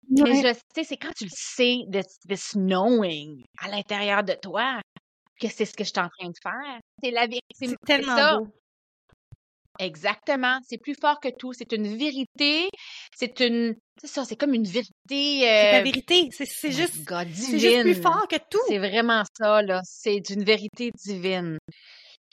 mais 0.09 0.31
Ouais. 0.31 0.41
je 0.53 0.59
sais, 0.75 0.83
c'est 0.83 0.97
quand 0.97 1.13
tu 1.15 1.23
le 1.23 1.29
sais, 1.33 1.77
this, 1.91 2.19
this 2.27 2.51
knowing 2.55 3.43
à 3.59 3.69
l'intérieur 3.69 4.23
de 4.23 4.33
toi, 4.33 4.79
que 5.39 5.47
c'est 5.47 5.65
ce 5.65 5.73
que 5.73 5.83
je 5.83 5.89
suis 5.89 5.99
en 5.99 6.09
train 6.09 6.27
de 6.29 6.35
faire. 6.43 6.79
C'est 7.01 7.11
la 7.11 7.21
vérité. 7.21 7.39
C'est 7.55 7.67
c'est 7.67 7.75
tellement 7.85 8.15
ça. 8.15 8.37
beau. 8.39 8.47
Exactement. 9.79 10.59
C'est 10.67 10.77
plus 10.77 10.95
fort 10.99 11.19
que 11.19 11.29
tout. 11.29 11.53
C'est 11.53 11.71
une 11.71 11.97
vérité. 11.97 12.69
C'est 13.15 13.39
une. 13.39 13.75
C'est 13.99 14.07
ça, 14.07 14.25
c'est 14.25 14.35
comme 14.35 14.53
une 14.53 14.65
vérité. 14.65 14.91
C'est 15.09 15.71
la 15.71 15.79
Euh, 15.79 15.83
vérité. 15.83 16.29
C'est 16.31 16.67
my 16.69 16.71
juste, 16.73 17.03
God, 17.05 17.27
c'est 17.33 17.59
juste 17.59 17.81
plus 17.81 18.01
fort 18.01 18.27
que 18.27 18.37
tout. 18.49 18.59
C'est 18.67 18.77
vraiment 18.79 19.23
ça, 19.37 19.61
là. 19.61 19.81
C'est 19.83 20.29
une 20.29 20.43
vérité 20.43 20.91
divine. 21.03 21.57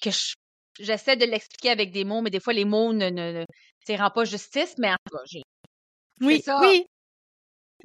Que 0.03 0.11
je- 0.11 0.35
j'essaie 0.79 1.17
de 1.17 1.25
l'expliquer 1.27 1.71
avec 1.71 1.93
des 1.93 2.05
mots, 2.05 2.21
mais 2.23 2.31
des 2.31 2.41
fois, 2.41 2.53
les 2.53 2.65
mots 2.65 2.93
ne, 2.93 3.09
ne, 3.11 3.45
ne 3.89 3.97
rendent 3.99 4.15
pas 4.15 4.25
justice, 4.25 4.75
mais 4.79 4.91
en 4.91 4.97
tout 5.11 5.17
cas, 5.17 5.23
j'ai- 5.27 5.43
Oui, 6.21 6.41
ça. 6.43 6.61
oui, 6.61 6.85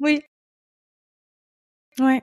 oui. 0.00 0.20
Ouais. 1.98 2.22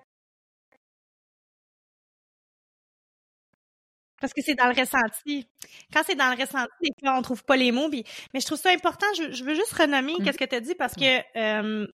Parce 4.23 4.31
que 4.33 4.41
c'est 4.41 4.55
dans 4.55 4.67
le 4.69 4.79
ressenti. 4.79 5.49
Quand 5.91 6.01
c'est 6.05 6.15
dans 6.15 6.29
le 6.33 6.39
ressenti, 6.41 6.93
on 7.03 7.21
trouve 7.21 7.43
pas 7.43 7.57
les 7.57 7.73
mots. 7.73 7.89
puis- 7.89 8.05
Mais 8.33 8.39
je 8.39 8.45
trouve 8.45 8.57
ça 8.57 8.69
important. 8.71 9.05
Je, 9.17 9.33
je 9.33 9.43
veux 9.43 9.53
juste 9.53 9.73
renommer 9.73 10.13
Mhm. 10.17 10.23
qu'est-ce 10.23 10.37
que 10.37 10.45
tu 10.45 10.55
as 10.55 10.61
dit 10.61 10.75
parce 10.75 10.93
que 10.95 11.19
euh, 11.37 11.85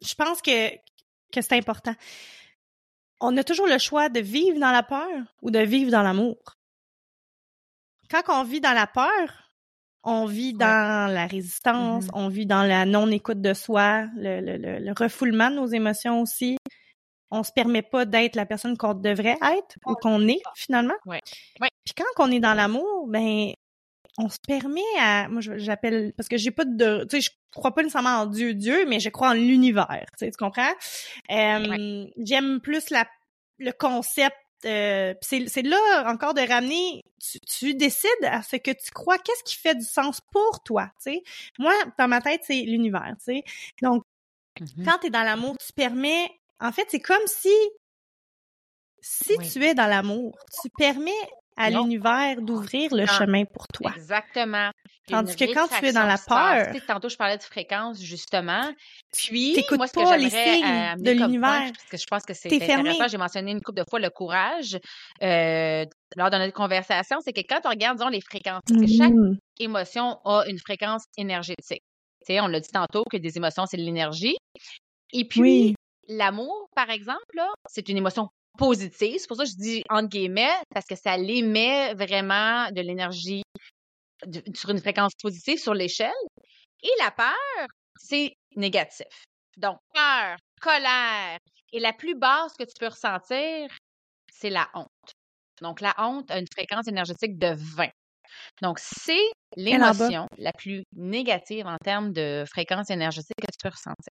je 0.00 0.14
pense 0.14 0.40
que, 0.40 0.68
que 1.32 1.40
c'est 1.42 1.54
important. 1.56 1.92
On 3.18 3.36
a 3.36 3.42
toujours 3.42 3.66
le 3.66 3.78
choix 3.78 4.08
de 4.08 4.20
vivre 4.20 4.60
dans 4.60 4.70
la 4.70 4.84
peur 4.84 5.08
ou 5.42 5.50
de 5.50 5.58
vivre 5.58 5.90
dans 5.90 6.02
l'amour. 6.02 6.36
Quand 8.10 8.22
on 8.28 8.44
vit 8.44 8.60
dans 8.60 8.72
la 8.74 8.86
peur, 8.86 9.50
on 10.04 10.24
vit 10.26 10.52
dans 10.54 11.12
la 11.12 11.26
résistance, 11.26 12.04
Mhm. 12.04 12.10
on 12.14 12.28
vit 12.28 12.46
dans 12.46 12.62
la 12.62 12.84
non-écoute 12.86 13.40
de 13.42 13.54
soi, 13.54 14.06
le, 14.16 14.40
le, 14.40 14.56
le, 14.56 14.78
le 14.78 14.92
refoulement 14.96 15.50
de 15.50 15.56
nos 15.56 15.66
émotions 15.66 16.20
aussi. 16.22 16.56
On 17.30 17.42
se 17.42 17.52
permet 17.52 17.82
pas 17.82 18.04
d'être 18.04 18.36
la 18.36 18.46
personne 18.46 18.76
qu'on 18.76 18.94
devrait 18.94 19.38
être 19.42 19.76
ou 19.86 19.94
qu'on 19.94 20.26
est 20.28 20.40
finalement. 20.54 20.94
Ouais. 21.06 21.20
Ouais. 21.60 21.68
Puis 21.84 21.94
quand 21.94 22.24
on 22.24 22.30
est 22.30 22.40
dans 22.40 22.54
l'amour, 22.54 23.06
ben 23.08 23.52
on 24.18 24.28
se 24.28 24.38
permet 24.46 24.80
à 24.98 25.28
moi 25.28 25.40
je- 25.40 25.58
j'appelle 25.58 26.12
parce 26.16 26.28
que 26.28 26.36
j'ai 26.36 26.50
pas 26.50 26.64
de 26.64 27.06
tu 27.08 27.20
sais 27.20 27.30
je 27.30 27.30
crois 27.52 27.72
pas 27.72 27.82
nécessairement 27.82 28.22
en 28.22 28.26
Dieu 28.26 28.52
Dieu 28.52 28.84
mais 28.86 28.98
je 28.98 29.10
crois 29.10 29.28
en 29.28 29.34
l'univers 29.34 29.86
tu 30.18 30.26
sais 30.26 30.30
tu 30.30 30.36
comprends? 30.36 30.72
Euh, 31.30 32.06
j'aime 32.16 32.60
plus 32.60 32.90
la 32.90 33.06
le 33.58 33.70
concept 33.70 34.34
euh, 34.64 35.14
c'est 35.20 35.62
là 35.62 36.10
encore 36.10 36.34
de 36.34 36.40
ramener, 36.40 37.04
tu, 37.48 37.74
décides 37.74 38.24
à 38.24 38.42
ce 38.42 38.56
que 38.56 38.70
tu 38.70 38.90
crois, 38.90 39.18
qu'est-ce 39.18 39.44
qui 39.44 39.56
fait 39.56 39.76
du 39.76 39.84
sens 39.84 40.20
pour 40.32 40.62
toi, 40.64 40.90
tu 41.02 41.12
sais? 41.12 41.22
Moi, 41.58 41.72
dans 41.98 42.08
ma 42.08 42.20
tête, 42.20 42.42
c'est 42.44 42.62
l'univers, 42.62 43.14
tu 43.18 43.24
sais. 43.24 43.44
Donc, 43.82 44.02
mm-hmm. 44.60 44.84
quand 44.84 44.98
tu 45.00 45.06
es 45.06 45.10
dans 45.10 45.22
l'amour, 45.22 45.56
tu 45.58 45.72
permets, 45.72 46.28
en 46.60 46.72
fait, 46.72 46.86
c'est 46.88 47.00
comme 47.00 47.26
si, 47.26 47.54
si 49.00 49.38
tu 49.38 49.64
es 49.64 49.74
dans 49.74 49.86
l'amour, 49.86 50.36
tu 50.62 50.68
permets 50.76 51.12
à 51.58 51.70
l'univers 51.70 52.40
d'ouvrir 52.40 52.94
le 52.94 53.04
chemin 53.06 53.44
pour 53.44 53.66
toi. 53.68 53.92
Exactement. 53.96 54.70
Tandis 55.08 55.34
que 55.34 55.52
quand 55.52 55.66
tu 55.66 55.86
es 55.86 55.92
dans 55.92 56.04
la 56.04 56.16
peur, 56.16 56.72
tantôt 56.86 57.08
je 57.08 57.16
parlais 57.16 57.36
de 57.36 57.42
fréquence 57.42 58.00
justement. 58.00 58.62
Puis 59.12 59.56
moi 59.72 59.88
ce 59.88 59.92
que 59.92 60.18
les 60.18 60.30
signes 60.30 61.02
de 61.02 61.10
l'univers 61.10 61.72
parce 61.72 61.88
que 61.90 61.96
je 61.96 62.06
pense 62.06 62.22
que 62.24 62.34
c'est 62.34 62.52
intéressant, 62.52 63.08
j'ai 63.08 63.18
mentionné 63.18 63.50
une 63.50 63.60
couple 63.60 63.78
de 63.78 63.84
fois 63.88 63.98
le 63.98 64.10
courage 64.10 64.78
euh, 65.22 65.84
lors 66.16 66.30
de 66.30 66.36
notre 66.36 66.52
conversation, 66.52 67.18
c'est 67.24 67.32
que 67.32 67.40
quand 67.48 67.60
on 67.64 67.70
regarde 67.70 67.98
disons 67.98 68.10
les 68.10 68.20
fréquences, 68.20 68.62
parce 68.68 68.80
que 68.80 68.86
chaque 68.86 69.12
mmh. 69.12 69.38
émotion 69.58 70.18
a 70.24 70.44
une 70.48 70.58
fréquence 70.58 71.04
énergétique. 71.16 71.82
Tu 72.26 72.34
sais, 72.34 72.40
on 72.40 72.46
l'a 72.46 72.60
dit 72.60 72.70
tantôt 72.70 73.02
que 73.10 73.16
des 73.16 73.36
émotions 73.36 73.64
c'est 73.66 73.78
de 73.78 73.82
l'énergie. 73.82 74.36
Et 75.12 75.26
puis 75.26 75.74
l'amour 76.08 76.68
par 76.74 76.90
exemple 76.90 77.40
c'est 77.68 77.88
une 77.88 77.96
émotion 77.96 78.28
positive. 78.58 79.18
C'est 79.18 79.28
pour 79.28 79.36
ça 79.36 79.44
que 79.44 79.50
je 79.50 79.56
dis 79.56 79.82
entre 79.88 80.08
guillemets, 80.08 80.52
parce 80.74 80.84
que 80.84 80.96
ça 80.96 81.16
l'émet 81.16 81.94
vraiment 81.94 82.70
de 82.70 82.82
l'énergie 82.82 83.42
sur 84.54 84.70
une 84.70 84.80
fréquence 84.80 85.12
positive 85.22 85.58
sur 85.58 85.72
l'échelle. 85.72 86.12
Et 86.82 86.90
la 86.98 87.10
peur, 87.10 87.66
c'est 87.96 88.34
négatif. 88.56 89.24
Donc, 89.56 89.78
peur, 89.94 90.36
colère. 90.60 91.38
Et 91.72 91.80
la 91.80 91.92
plus 91.92 92.14
basse 92.14 92.54
que 92.58 92.64
tu 92.64 92.74
peux 92.78 92.88
ressentir, 92.88 93.68
c'est 94.32 94.50
la 94.50 94.68
honte. 94.74 95.12
Donc, 95.60 95.80
la 95.80 95.94
honte 95.98 96.30
a 96.30 96.38
une 96.38 96.46
fréquence 96.52 96.86
énergétique 96.88 97.38
de 97.38 97.54
20. 97.54 97.88
Donc, 98.62 98.78
c'est 98.78 99.30
l'émotion 99.56 100.26
la 100.36 100.52
plus 100.52 100.84
négative 100.92 101.66
en 101.66 101.76
termes 101.82 102.12
de 102.12 102.44
fréquence 102.48 102.90
énergétique 102.90 103.34
que 103.40 103.50
tu 103.52 103.58
peux 103.62 103.70
ressentir. 103.70 104.12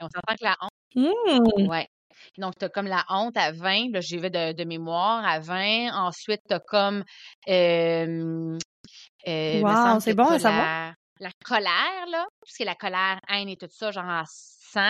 on 0.00 0.08
s'entend 0.08 0.34
que 0.34 0.44
la 0.44 0.56
honte, 0.60 0.70
mmh. 0.94 1.68
ouais, 1.68 1.88
donc, 2.38 2.54
tu 2.58 2.64
as 2.64 2.68
comme 2.68 2.86
la 2.86 3.04
honte 3.08 3.36
à 3.36 3.52
20, 3.52 3.92
là, 3.92 4.00
j'y 4.00 4.18
vais 4.18 4.30
de, 4.30 4.64
mémoire 4.64 5.24
à 5.26 5.40
20. 5.40 5.92
Ensuite, 5.92 6.40
tu 6.48 6.54
as 6.54 6.60
comme. 6.60 7.04
Euh, 7.48 8.58
wow, 9.26 10.00
c'est 10.00 10.14
bon 10.14 10.38
savoir. 10.38 10.94
La 11.18 11.30
colère, 11.44 12.06
là, 12.10 12.26
puisque 12.42 12.64
la 12.64 12.74
colère, 12.74 13.20
haine 13.28 13.48
et 13.48 13.56
tout 13.56 13.68
ça, 13.70 13.90
genre 13.90 14.08
à 14.08 14.24
100, 14.26 14.80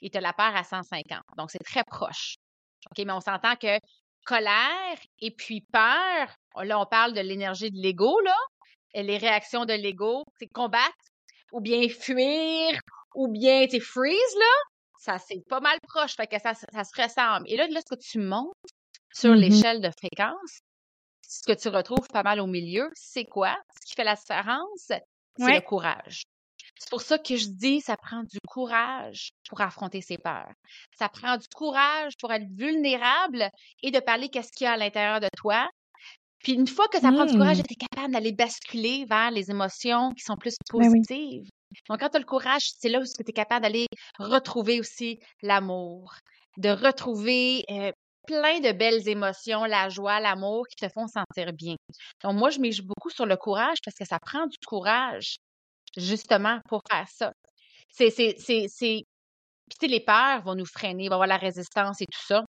et 0.00 0.08
tu 0.08 0.16
as 0.16 0.20
la 0.20 0.32
peur 0.32 0.56
à 0.56 0.64
150. 0.64 1.20
Donc, 1.36 1.50
c'est 1.50 1.62
très 1.62 1.84
proche. 1.84 2.36
OK, 2.90 3.04
mais 3.04 3.12
on 3.12 3.20
s'entend 3.20 3.54
que 3.56 3.78
colère 4.24 4.96
et 5.20 5.30
puis 5.30 5.62
peur, 5.72 6.28
là, 6.62 6.80
on 6.80 6.86
parle 6.86 7.12
de 7.12 7.20
l'énergie 7.20 7.70
de 7.70 7.78
l'ego, 7.78 8.18
là. 8.20 8.36
Et 8.94 9.02
les 9.02 9.18
réactions 9.18 9.66
de 9.66 9.74
l'ego, 9.74 10.24
c'est 10.38 10.48
combattre 10.48 10.96
ou 11.52 11.60
bien 11.60 11.86
fuir 11.88 12.80
ou 13.14 13.28
bien, 13.28 13.66
tu 13.66 13.80
freeze, 13.80 14.34
là 14.38 14.77
ça 14.98 15.18
c'est 15.18 15.42
pas 15.48 15.60
mal 15.60 15.78
proche, 15.82 16.14
fait 16.16 16.26
que 16.26 16.38
ça, 16.40 16.54
ça 16.54 16.84
se 16.84 17.02
ressemble. 17.02 17.44
Et 17.48 17.56
là, 17.56 17.66
là, 17.68 17.80
ce 17.80 17.94
que 17.94 18.00
tu 18.00 18.18
montes 18.18 18.54
sur 19.12 19.30
mmh 19.30 19.36
l'échelle 19.36 19.80
de 19.80 19.90
fréquence, 19.90 20.60
ce 21.26 21.42
que 21.42 21.58
tu 21.58 21.68
retrouves 21.68 22.08
pas 22.08 22.22
mal 22.22 22.40
au 22.40 22.46
milieu, 22.46 22.90
c'est 22.94 23.24
quoi? 23.24 23.56
Ce 23.80 23.86
qui 23.86 23.94
fait 23.94 24.04
la 24.04 24.14
différence, 24.14 24.68
c'est 24.86 25.02
le 25.38 25.60
courage. 25.60 26.22
C'est 26.78 26.90
pour 26.90 27.02
ça 27.02 27.18
que 27.18 27.36
je 27.36 27.48
dis, 27.48 27.80
ça 27.80 27.96
prend 27.96 28.22
du 28.22 28.38
courage 28.46 29.30
pour 29.48 29.60
affronter 29.60 30.00
ses 30.00 30.16
peurs. 30.16 30.52
Ça 30.96 31.08
prend 31.08 31.36
du 31.36 31.46
courage 31.54 32.12
pour 32.20 32.32
être 32.32 32.46
vulnérable 32.54 33.50
et 33.82 33.90
de 33.90 33.98
parler 33.98 34.28
qu'est-ce 34.28 34.52
qu'il 34.52 34.66
y 34.66 34.68
a 34.68 34.72
à 34.72 34.76
l'intérieur 34.76 35.20
de 35.20 35.28
toi. 35.36 35.68
Puis 36.40 36.52
une 36.52 36.68
fois 36.68 36.86
que 36.88 37.00
ça 37.00 37.10
prend 37.10 37.26
du 37.26 37.32
courage, 37.32 37.58
tu 37.58 37.72
es 37.72 37.86
capable 37.90 38.12
d'aller 38.12 38.32
basculer 38.32 39.06
vers 39.06 39.30
les 39.32 39.50
émotions 39.50 40.12
qui 40.12 40.22
sont 40.22 40.36
plus 40.36 40.54
ben 40.72 40.78
positives. 40.78 41.48
Donc, 41.88 42.00
quand 42.00 42.08
tu 42.08 42.16
as 42.16 42.20
le 42.20 42.26
courage, 42.26 42.70
c'est 42.78 42.88
là 42.88 43.00
où 43.00 43.04
tu 43.04 43.10
es 43.26 43.32
capable 43.32 43.62
d'aller 43.62 43.86
retrouver 44.18 44.80
aussi 44.80 45.18
l'amour, 45.42 46.14
de 46.56 46.70
retrouver 46.70 47.64
euh, 47.70 47.92
plein 48.26 48.60
de 48.60 48.72
belles 48.72 49.08
émotions, 49.08 49.64
la 49.64 49.88
joie, 49.88 50.20
l'amour 50.20 50.66
qui 50.68 50.76
te 50.76 50.90
font 50.92 51.06
sentir 51.06 51.52
bien. 51.52 51.76
Donc, 52.22 52.34
moi, 52.34 52.50
je 52.50 52.60
mise 52.60 52.80
beaucoup 52.80 53.10
sur 53.10 53.26
le 53.26 53.36
courage 53.36 53.78
parce 53.84 53.96
que 53.96 54.04
ça 54.04 54.18
prend 54.18 54.46
du 54.46 54.56
courage, 54.66 55.36
justement, 55.96 56.60
pour 56.68 56.82
faire 56.90 57.08
ça. 57.08 57.32
C'est, 57.90 58.10
c'est, 58.10 58.36
c'est, 58.38 58.66
c'est... 58.68 59.02
Puis, 59.78 59.88
les 59.88 60.00
peurs 60.00 60.42
vont 60.42 60.54
nous 60.54 60.66
freiner, 60.66 61.04
il 61.04 61.08
va 61.08 61.14
y 61.14 61.16
avoir 61.16 61.28
la 61.28 61.36
résistance 61.36 62.00
et 62.00 62.06
tout 62.06 62.24
ça. 62.26 62.44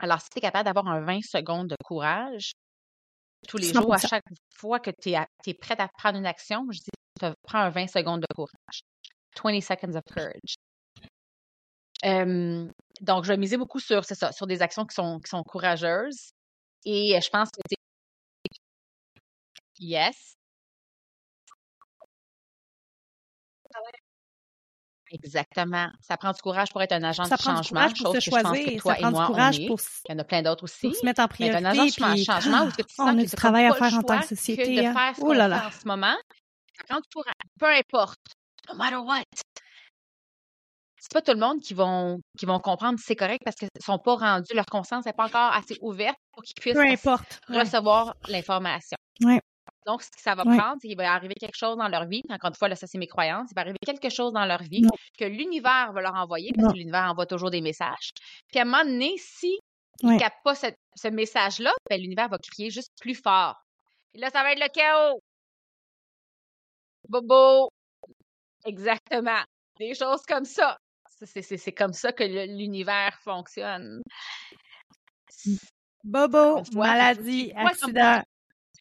Alors, 0.00 0.20
si 0.20 0.28
tu 0.30 0.38
es 0.38 0.40
capable 0.40 0.64
d'avoir 0.64 0.88
un 0.88 1.00
20 1.00 1.22
secondes 1.22 1.68
de 1.68 1.76
courage, 1.84 2.52
tous 3.48 3.58
les 3.58 3.72
jours, 3.72 3.94
à 3.94 3.98
chaque 3.98 4.24
fois 4.54 4.80
que 4.80 4.90
tu 5.02 5.10
es, 5.10 5.18
es 5.46 5.54
prête 5.54 5.80
à 5.80 5.88
prendre 5.88 6.18
une 6.18 6.26
action, 6.26 6.66
je 6.70 6.80
dis 6.80 6.90
ça 7.18 7.34
prend 7.42 7.58
un 7.60 7.70
20 7.70 7.86
secondes 7.88 8.20
de 8.20 8.34
courage. 8.34 8.82
20 9.42 9.60
seconds 9.60 9.96
of 9.96 10.04
courage. 10.04 10.56
donc, 13.00 13.24
je 13.24 13.28
vais 13.28 13.36
miser 13.36 13.56
beaucoup 13.56 13.80
sur, 13.80 14.04
ça, 14.04 14.32
sur 14.32 14.46
des 14.46 14.62
actions 14.62 14.86
qui 14.86 14.94
sont, 14.94 15.18
qui 15.20 15.28
sont 15.28 15.42
courageuses. 15.42 16.32
Et 16.84 17.18
je 17.20 17.30
pense 17.30 17.50
que 17.50 17.60
Yes. 19.78 20.36
Exactement. 25.10 25.88
Ça 26.00 26.16
prend 26.16 26.32
du 26.32 26.40
courage 26.40 26.70
pour 26.70 26.82
être 26.82 26.92
un 26.92 27.02
agent 27.04 27.24
de 27.24 27.36
changement, 27.36 27.88
chose 27.94 28.14
que 28.14 28.20
choisir. 28.20 28.38
je 28.38 28.42
pense 28.42 28.58
que 28.58 28.78
toi 28.80 28.94
ça 28.94 29.00
et 29.00 29.10
moi, 29.10 29.30
on 29.30 29.50
est. 29.50 29.66
Pour, 29.66 29.78
Il 30.08 30.12
y 30.12 30.14
en 30.14 30.18
a 30.18 30.24
plein 30.24 30.42
d'autres 30.42 30.64
aussi. 30.64 30.88
Pour 30.88 30.96
se 30.96 31.04
mettre 31.04 31.20
en 31.20 31.28
priorité. 31.28 31.60
Mais 31.60 31.68
un 31.68 31.70
agent 31.70 31.84
de 31.84 32.24
changement 32.24 32.64
où 32.64 32.70
tu 32.72 32.82
sens 32.88 33.10
on 33.14 33.18
a 33.18 33.22
du 33.22 33.30
travail 33.30 33.66
à 33.66 33.74
faire 33.74 33.94
en 33.94 34.02
tant 34.02 34.20
que 34.20 34.26
société. 34.26 34.76
Que 34.76 34.80
de 34.80 34.86
hein. 34.86 34.92
faire 34.92 35.16
ce 35.16 35.22
oh 35.22 35.32
là 35.32 35.48
là. 35.48 35.66
en 35.68 35.70
ce 35.70 35.86
moment, 35.86 36.16
peu 37.58 37.66
importe, 37.66 38.20
no 38.68 38.74
matter 38.74 38.96
what. 38.96 39.24
C'est 40.98 41.12
pas 41.12 41.22
tout 41.22 41.32
le 41.32 41.38
monde 41.38 41.60
qui 41.60 41.72
vont, 41.72 42.20
qui 42.36 42.46
vont 42.46 42.58
comprendre 42.58 42.98
c'est 43.00 43.14
correct 43.14 43.42
parce 43.44 43.56
qu'ils 43.56 43.68
sont 43.80 43.98
pas 43.98 44.16
rendus, 44.16 44.52
leur 44.54 44.66
conscience 44.66 45.06
n'est 45.06 45.12
pas 45.12 45.26
encore 45.26 45.52
assez 45.52 45.76
ouverte 45.80 46.18
pour 46.32 46.42
qu'ils 46.42 46.56
puissent 46.60 46.76
recevoir 47.48 48.14
l'information. 48.28 48.96
Donc, 49.86 50.02
ce 50.02 50.10
que 50.10 50.20
ça 50.20 50.34
va 50.34 50.42
prendre, 50.42 50.78
c'est 50.80 50.88
qu'il 50.88 50.96
va 50.96 51.12
arriver 51.12 51.34
quelque 51.38 51.56
chose 51.56 51.76
dans 51.76 51.88
leur 51.88 52.06
vie. 52.06 52.22
Encore 52.28 52.48
une 52.48 52.56
fois, 52.56 52.68
là, 52.68 52.74
ça, 52.74 52.88
c'est 52.88 52.98
mes 52.98 53.06
croyances. 53.06 53.50
Il 53.52 53.54
va 53.54 53.60
arriver 53.60 53.78
quelque 53.86 54.08
chose 54.08 54.32
dans 54.32 54.44
leur 54.44 54.62
vie 54.64 54.82
que 55.16 55.24
l'univers 55.24 55.92
va 55.92 56.00
leur 56.00 56.14
envoyer, 56.16 56.50
parce 56.56 56.72
que 56.72 56.78
l'univers 56.78 57.08
envoie 57.08 57.26
toujours 57.26 57.50
des 57.50 57.60
messages. 57.60 58.10
Puis 58.48 58.58
à 58.58 58.62
un 58.62 58.64
moment 58.64 58.84
donné, 58.84 59.14
si 59.18 59.60
ne 60.02 60.18
captent 60.18 60.42
pas 60.42 60.56
ce, 60.56 61.08
message-là, 61.08 61.72
ben, 61.88 62.00
l'univers 62.00 62.28
va 62.28 62.38
crier 62.38 62.70
juste 62.70 62.90
plus 63.00 63.14
fort. 63.14 63.54
Et 64.14 64.18
là, 64.18 64.28
ça 64.30 64.42
va 64.42 64.52
être 64.52 64.60
le 64.60 64.68
chaos. 64.68 65.22
Bobo. 67.08 67.70
Exactement. 68.64 69.42
Des 69.78 69.94
choses 69.94 70.22
comme 70.26 70.44
ça. 70.44 70.76
C'est 71.24 71.72
comme 71.72 71.92
ça 71.92 72.12
que 72.12 72.24
l'univers 72.24 73.18
fonctionne. 73.22 74.02
Bobo, 76.04 76.62
maladie, 76.72 77.52
accident. 77.54 78.22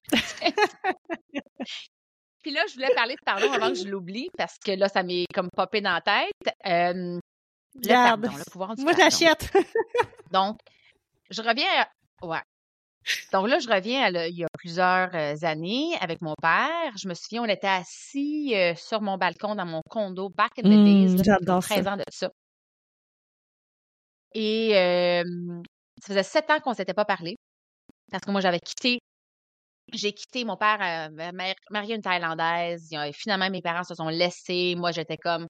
Puis 2.42 2.52
là, 2.54 2.64
je 2.70 2.76
voulais 2.76 2.94
parler 2.94 3.16
de 3.16 3.22
pardon 3.26 3.52
avant 3.52 3.70
que 3.70 3.76
je 3.76 3.88
l'oublie 3.88 4.30
parce 4.38 4.60
que 4.60 4.72
là, 4.72 4.88
ça 4.88 5.02
m'est 5.02 5.26
comme 5.34 5.50
popé 5.50 5.82
dans 5.82 5.94
la 5.94 6.02
tête. 6.02 6.56
Euh, 6.68 7.18
le 7.76 7.88
pardon, 7.88 8.30
le 8.38 8.52
pouvoir 8.52 8.76
du 8.76 8.84
Moi, 8.84 8.94
j'achète. 8.96 9.52
Donc, 10.32 10.60
je 11.30 11.42
reviens 11.42 11.68
à... 11.80 11.90
Ouais. 12.26 12.42
Donc 13.32 13.48
là, 13.48 13.60
je 13.60 13.68
reviens 13.68 14.08
il 14.10 14.36
y 14.36 14.44
a 14.44 14.48
plusieurs 14.58 15.14
années 15.44 15.96
avec 16.02 16.22
mon 16.22 16.34
père. 16.42 16.92
Je 16.98 17.08
me 17.08 17.14
souviens, 17.14 17.44
on 17.44 17.48
était 17.48 17.68
assis 17.68 18.54
sur 18.76 19.02
mon 19.02 19.18
balcon 19.18 19.56
dans 19.56 19.66
mon 19.66 19.82
condo 19.90 20.30
back 20.30 20.52
in 20.60 20.64
the 20.64 20.84
days. 20.84 21.16
Mmh, 21.16 21.24
j'adore 21.24 21.62
13 21.62 21.88
ans 21.88 21.98
de 21.98 22.04
ça. 22.10 22.32
Et 24.34 24.72
ça 26.02 26.08
faisait 26.08 26.24
sept 26.24 26.50
ans 26.50 26.60
qu'on 26.60 26.72
ne 26.72 26.76
s'était 26.76 26.94
pas 26.94 27.06
parlé. 27.06 27.36
Parce 28.12 28.24
que 28.24 28.32
moi, 28.32 28.42
j'avais 28.42 28.60
quitté 28.60 29.00
j'ai 29.94 30.14
quitté 30.14 30.46
mon 30.46 30.58
père, 30.58 30.80
euh, 30.82 31.32
marié 31.70 31.96
une 31.96 32.02
Thaïlandaise. 32.02 32.90
Finalement, 33.14 33.50
mes 33.50 33.62
parents 33.62 33.84
se 33.84 33.96
sont 33.96 34.10
laissés. 34.10 34.76
Moi, 34.76 34.92
j'étais 34.92 35.18
comme 35.18 35.48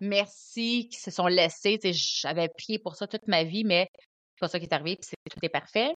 merci 0.00 0.88
qu'ils 0.88 1.00
se 1.00 1.10
sont 1.10 1.26
laissés. 1.26 1.78
J'avais 1.82 2.48
prié 2.48 2.78
pour 2.78 2.96
ça 2.96 3.06
toute 3.06 3.26
ma 3.26 3.44
vie, 3.44 3.64
mais 3.64 3.88
c'est 3.94 4.40
pas 4.40 4.48
ça 4.48 4.58
qui 4.58 4.66
est 4.66 4.72
arrivé, 4.72 4.96
puis 4.96 5.10
tout 5.30 5.38
est 5.42 5.48
parfait. 5.48 5.94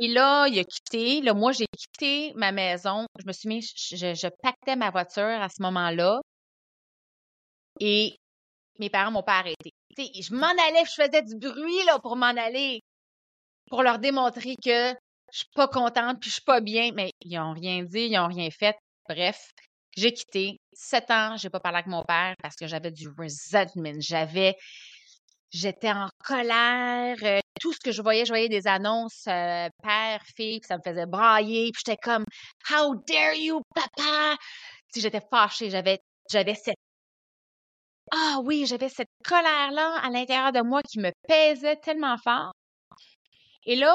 Et 0.00 0.08
là, 0.08 0.46
il 0.46 0.58
a 0.58 0.64
quitté. 0.64 1.20
Là, 1.22 1.34
moi, 1.34 1.52
j'ai 1.52 1.66
quitté 1.76 2.32
ma 2.36 2.52
maison. 2.52 3.06
Je 3.18 3.26
me 3.26 3.32
suis 3.32 3.48
mis, 3.48 3.62
je, 3.62 3.96
je 3.96 4.74
ma 4.76 4.90
voiture 4.90 5.22
à 5.22 5.48
ce 5.48 5.60
moment-là. 5.62 6.20
Et 7.80 8.16
mes 8.78 8.90
parents 8.90 9.10
m'ont 9.10 9.22
pas 9.22 9.38
arrêté. 9.40 9.72
je 9.96 10.34
m'en 10.34 10.46
allais, 10.46 10.84
je 10.84 11.02
faisais 11.02 11.22
du 11.22 11.36
bruit 11.36 11.84
là, 11.86 11.98
pour 11.98 12.16
m'en 12.16 12.26
aller, 12.26 12.80
pour 13.68 13.82
leur 13.82 13.98
démontrer 13.98 14.54
que 14.56 14.90
je 15.32 15.38
suis 15.38 15.48
pas 15.54 15.68
contente, 15.68 16.20
puis 16.20 16.30
je 16.30 16.34
suis 16.34 16.44
pas 16.44 16.60
bien. 16.60 16.90
Mais 16.94 17.10
ils 17.20 17.38
ont 17.38 17.52
rien 17.52 17.82
dit, 17.82 18.06
ils 18.06 18.18
ont 18.18 18.28
rien 18.28 18.50
fait. 18.50 18.76
Bref, 19.08 19.50
j'ai 19.96 20.12
quitté. 20.12 20.60
Sept 20.72 21.10
ans, 21.10 21.36
j'ai 21.36 21.50
pas 21.50 21.60
parlé 21.60 21.78
avec 21.78 21.88
mon 21.88 22.04
père 22.04 22.34
parce 22.40 22.54
que 22.54 22.68
j'avais 22.68 22.92
du 22.92 23.08
resentment. 23.18 24.00
J'avais 24.00 24.54
j'étais 25.50 25.90
en 25.90 26.08
colère. 26.24 27.16
Euh, 27.22 27.40
tout 27.60 27.72
ce 27.72 27.80
que 27.80 27.92
je 27.92 28.02
voyais, 28.02 28.24
je 28.24 28.30
voyais 28.30 28.48
des 28.48 28.66
annonces 28.66 29.24
euh, 29.26 29.68
père, 29.82 30.22
fille, 30.36 30.60
puis 30.60 30.68
ça 30.68 30.76
me 30.76 30.82
faisait 30.82 31.06
brailler. 31.06 31.70
Puis 31.72 31.82
j'étais 31.84 31.98
comme 31.98 32.24
How 32.70 32.94
dare 33.06 33.34
you, 33.34 33.60
papa? 33.74 34.36
J'étais 34.94 35.22
fâchée, 35.30 35.70
j'avais, 35.70 35.98
j'avais 36.30 36.54
cette 36.54 36.76
ah 38.10 38.38
oui, 38.42 38.64
j'avais 38.64 38.88
cette 38.88 39.10
colère-là 39.22 39.98
à 40.02 40.08
l'intérieur 40.08 40.50
de 40.50 40.62
moi 40.62 40.80
qui 40.82 40.98
me 40.98 41.10
pesait 41.28 41.76
tellement 41.76 42.16
fort. 42.16 42.52
Et 43.66 43.76
là, 43.76 43.94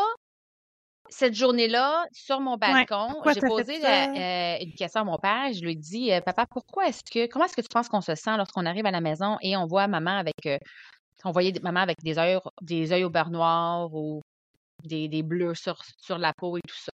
cette 1.09 1.33
journée-là, 1.33 2.05
sur 2.11 2.39
mon 2.39 2.57
balcon, 2.57 3.09
j'ai 3.33 3.41
posé 3.41 3.83
euh, 3.83 4.57
une 4.61 4.73
question 4.75 5.01
à 5.01 5.03
mon 5.03 5.17
père. 5.17 5.51
Je 5.51 5.61
lui 5.61 5.71
ai 5.71 5.75
dit, 5.75 6.11
papa, 6.23 6.45
pourquoi 6.45 6.89
est-ce 6.89 7.01
que, 7.11 7.25
comment 7.25 7.45
est-ce 7.45 7.55
que 7.55 7.61
tu 7.61 7.69
penses 7.69 7.89
qu'on 7.89 8.01
se 8.01 8.13
sent 8.13 8.37
lorsqu'on 8.37 8.67
arrive 8.67 8.85
à 8.85 8.91
la 8.91 9.01
maison 9.01 9.37
et 9.41 9.57
on 9.57 9.65
voit 9.65 9.87
maman 9.87 10.11
avec 10.11 10.35
on 11.23 11.31
voyait 11.31 11.53
maman 11.61 11.81
avec 11.81 11.97
des 12.03 12.15
yeux, 12.15 12.39
des 12.61 12.89
yeux 12.89 13.05
au 13.05 13.09
beurre 13.09 13.29
noir 13.29 13.93
ou 13.93 14.21
des, 14.83 15.07
des 15.07 15.23
bleus 15.23 15.55
sur, 15.55 15.81
sur 16.01 16.17
la 16.17 16.33
peau 16.33 16.57
et 16.57 16.61
tout 16.67 16.75
ça. 16.75 16.91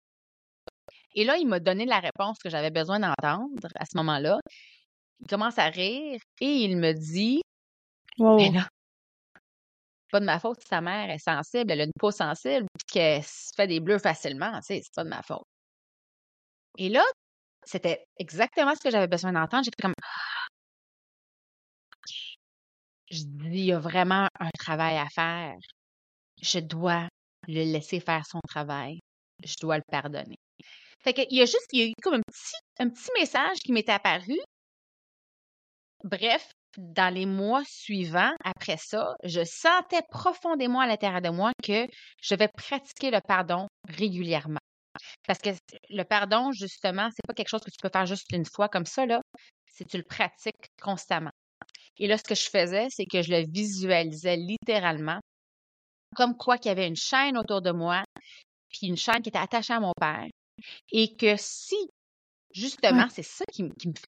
Et 1.13 1.23
là, 1.23 1.38
il 1.38 1.47
m'a 1.47 1.59
donné 1.59 1.86
la 1.86 1.99
réponse 1.99 2.38
que 2.39 2.49
j'avais 2.49 2.71
besoin 2.71 2.99
d'entendre 2.99 3.67
à 3.76 3.86
ce 3.86 3.97
moment-là. 3.97 4.39
Il 5.21 5.28
commence 5.28 5.57
à 5.57 5.67
rire 5.67 6.19
et 6.41 6.45
il 6.45 6.78
me 6.78 6.93
dit 6.93 7.41
wow. 8.17 8.38
Là, 8.51 8.67
pas 10.11 10.19
de 10.19 10.26
ma 10.26 10.39
faute 10.39 10.61
si 10.61 10.67
sa 10.67 10.82
mère 10.82 11.09
est 11.09 11.19
sensible, 11.19 11.71
elle 11.71 11.82
a 11.82 11.84
une 11.86 11.91
peau 11.99 12.11
sensible, 12.11 12.67
puis 12.78 12.86
qu'elle 12.93 13.23
se 13.23 13.51
fait 13.55 13.67
des 13.67 13.80
bleus 13.80 13.99
facilement, 13.99 14.51
tu 14.59 14.67
sais, 14.67 14.82
c'est 14.84 14.93
pas 14.93 15.03
de 15.03 15.09
ma 15.09 15.21
faute. 15.21 15.43
Et 16.78 16.89
là, 16.89 17.03
c'était 17.63 18.05
exactement 18.17 18.76
ce 18.76 18.82
que 18.82 18.91
j'avais 18.91 19.07
besoin 19.07 19.34
d'entendre. 19.34 19.63
J'étais 19.63 19.82
comme 19.82 19.93
je 23.16 23.24
dis, 23.24 23.59
il 23.59 23.66
y 23.66 23.72
a 23.72 23.80
vraiment 23.80 24.28
un 24.39 24.49
travail 24.57 24.97
à 24.97 25.07
faire. 25.09 25.55
Je 26.41 26.59
dois 26.59 27.07
le 27.47 27.63
laisser 27.63 27.99
faire 27.99 28.26
son 28.26 28.39
travail. 28.47 28.99
Je 29.43 29.55
dois 29.61 29.78
le 29.78 29.84
pardonner. 29.89 30.38
Fait 31.03 31.13
qu'il 31.13 31.32
y 31.32 31.41
a 31.41 31.45
juste, 31.45 31.68
eu 31.74 31.93
comme 32.01 32.16
un 32.80 32.89
petit, 32.89 33.09
message 33.20 33.57
qui 33.59 33.72
m'est 33.72 33.89
apparu. 33.89 34.38
Bref, 36.03 36.51
dans 36.78 37.13
les 37.13 37.26
mois 37.26 37.63
suivants, 37.66 38.34
après 38.43 38.78
ça, 38.78 39.13
je 39.24 39.43
sentais 39.43 40.01
profondément 40.09 40.80
à 40.80 40.88
l'intérieur 40.88 41.22
de 41.22 41.30
moi 41.30 41.51
que 41.63 41.88
je 42.22 42.36
vais 42.36 42.49
pratiquer 42.49 43.11
le 43.11 43.20
pardon 43.26 43.68
régulièrement. 43.88 44.59
Parce 45.28 45.39
que 45.39 45.49
le 45.89 46.03
pardon, 46.03 46.51
justement, 46.51 47.09
c'est 47.11 47.26
pas 47.28 47.34
quelque 47.34 47.49
chose 47.49 47.63
que 47.63 47.72
tu 47.72 47.78
peux 47.82 47.89
faire 47.91 48.05
juste 48.05 48.32
une 48.32 48.45
fois 48.45 48.70
comme 48.70 48.86
ça, 48.86 49.05
là. 49.05 49.22
C'est 49.68 49.86
tu 49.86 49.97
le 49.97 50.03
pratiques 50.03 50.70
constamment. 50.82 51.32
Et 51.98 52.08
là, 52.08 52.18
ce 52.18 52.24
que 52.24 52.36
je 52.36 52.50
faisais, 52.50 52.88
c'est 52.89 53.06
que 53.06 53.22
je 53.22 53.32
le 53.32 53.46
visualisais 53.50 54.36
littéralement 54.36 55.20
comme 56.16 56.36
quoi 56.36 56.58
qu'il 56.58 56.70
y 56.70 56.72
avait 56.72 56.88
une 56.88 56.96
chaîne 56.96 57.38
autour 57.38 57.62
de 57.62 57.72
moi, 57.72 58.04
puis 58.70 58.88
une 58.88 58.98
chaîne 58.98 59.22
qui 59.22 59.30
était 59.30 59.38
attachée 59.38 59.74
à 59.74 59.80
mon 59.80 59.91
père. 60.00 60.26
Et 60.91 61.16
que 61.16 61.36
si, 61.38 61.76
justement, 62.54 63.08
c'est 63.10 63.24
ça 63.24 63.46
qui, 63.52 63.70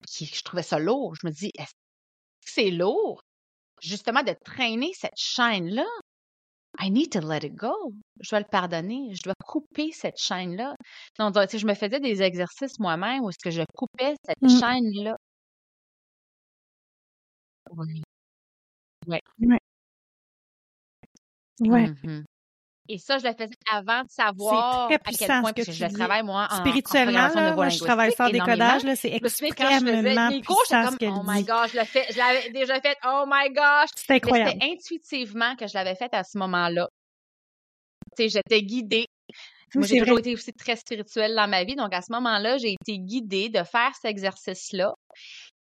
qui, 0.07 0.27
je 0.27 0.43
trouvais 0.43 0.65
ça 0.65 0.79
lourd, 0.79 1.15
je 1.15 1.27
me 1.27 1.33
dis, 1.33 1.51
est-ce 1.57 1.71
que 1.71 2.51
c'est 2.53 2.71
lourd, 2.71 3.21
justement, 3.81 4.23
de 4.23 4.35
traîner 4.45 4.91
cette 4.95 5.17
chaîne-là? 5.17 5.87
I 6.81 6.91
need 6.91 7.13
to 7.13 7.21
let 7.21 7.47
it 7.47 7.55
go. 7.55 7.93
Je 8.21 8.31
dois 8.31 8.41
le 8.41 8.47
pardonner. 8.51 9.15
Je 9.15 9.23
dois 9.23 9.35
couper 9.45 9.93
cette 9.93 10.17
chaîne-là. 10.17 10.75
Donc, 11.19 11.35
je 11.35 11.67
me 11.67 11.75
faisais 11.75 12.01
des 12.01 12.23
exercices 12.23 12.79
moi-même 12.79 13.23
où 13.23 13.29
est-ce 13.29 13.39
que 13.45 13.51
je 13.51 13.63
coupais 13.77 14.15
cette 14.25 14.41
mmh. 14.41 14.61
chaîne-là 14.61 15.17
oui. 17.77 18.03
Ouais. 19.07 19.21
Ouais. 19.41 19.59
Ouais. 21.61 21.89
Mmh 22.03 22.25
Et 22.89 22.99
ça, 22.99 23.19
je 23.19 23.27
le 23.27 23.33
faisais 23.33 23.55
avant 23.71 24.03
de 24.03 24.09
savoir 24.11 24.91
à 24.91 24.99
quel 25.13 25.29
point, 25.41 25.53
que, 25.53 25.63
je 25.65 25.95
travaille, 25.95 26.23
moi, 26.23 26.49
en, 26.51 26.57
Spirituellement, 26.57 27.29
en 27.33 27.35
là, 27.35 27.55
moi, 27.55 27.69
je 27.69 27.79
travaille 27.79 28.13
sans 28.13 28.29
décodage, 28.29 28.85
là, 28.85 28.97
c'est 28.97 29.13
extrêmement 29.13 30.29
puissant 30.29 30.91
ce 30.91 31.07
Oh 31.07 31.23
my 31.25 31.45
gosh, 31.45 31.73
je 31.73 31.77
l'avais 31.77 32.07
je 32.11 32.19
l'avais 32.19 32.51
déjà 32.51 32.81
fait, 32.81 32.97
oh 33.05 33.25
my 33.27 33.53
gosh. 33.53 33.91
C'était 33.95 34.15
incroyable. 34.15 34.51
C'était 34.53 34.73
intuitivement 34.73 35.57
que 35.57 35.67
je 35.67 35.75
l'avais 35.75 35.95
fait 35.95 36.13
à 36.13 36.25
ce 36.25 36.39
moment-là. 36.39 36.89
Tu 38.17 38.25
sais, 38.25 38.29
j'étais 38.29 38.63
guidée. 38.63 39.07
Moi, 39.75 39.87
j'ai 39.87 40.01
toujours 40.01 40.19
été 40.19 40.35
aussi 40.35 40.53
très 40.53 40.77
spirituelle 40.77 41.35
dans 41.35 41.49
ma 41.49 41.65
vie. 41.65 41.77
Donc, 41.77 41.95
à 41.95 42.03
ce 42.03 42.13
moment-là, 42.13 42.59
j'ai 42.59 42.73
été 42.73 42.99
guidée 42.99 43.49
de 43.49 43.63
faire 43.63 43.95
cet 43.95 44.11
exercice-là. 44.11 44.93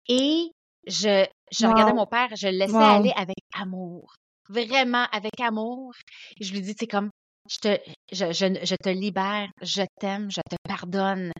Et 0.08 0.50
je, 0.86 1.24
je 1.50 1.66
regardais 1.66 1.92
mon 1.92 2.06
père, 2.06 2.28
je 2.36 2.48
le 2.48 2.58
laissais 2.58 2.76
aller 2.76 3.12
avec 3.16 3.36
amour. 3.54 4.14
Vraiment 4.48 5.06
avec 5.12 5.38
amour. 5.40 5.92
Et 6.40 6.44
je 6.44 6.52
lui 6.52 6.60
dis, 6.60 6.74
c'est 6.78 6.86
comme, 6.86 7.10
je 7.48 7.58
te, 7.58 7.78
je, 8.12 8.32
je, 8.32 8.64
je 8.64 8.74
te 8.76 8.88
libère, 8.88 9.48
je 9.62 9.82
t'aime, 10.00 10.30
je 10.30 10.40
te 10.40 10.56
pardonne. 10.64 11.32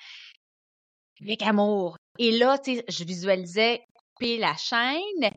Avec 1.23 1.43
amour. 1.43 1.97
Et 2.19 2.31
là, 2.33 2.59
tu 2.59 2.77
sais, 2.77 2.85
je 2.89 3.05
visualisais 3.05 3.83
couper 3.95 4.39
la 4.39 4.55
chaîne. 4.57 5.31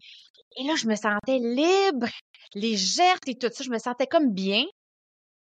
Et 0.56 0.64
là, 0.64 0.76
je 0.76 0.88
me 0.88 0.96
sentais 0.96 1.40
libre, 1.40 2.08
légère 2.54 3.18
et 3.28 3.36
tout 3.36 3.50
ça. 3.52 3.64
Je 3.64 3.70
me 3.70 3.80
sentais 3.80 4.08
comme 4.08 4.34
bien. 4.34 4.66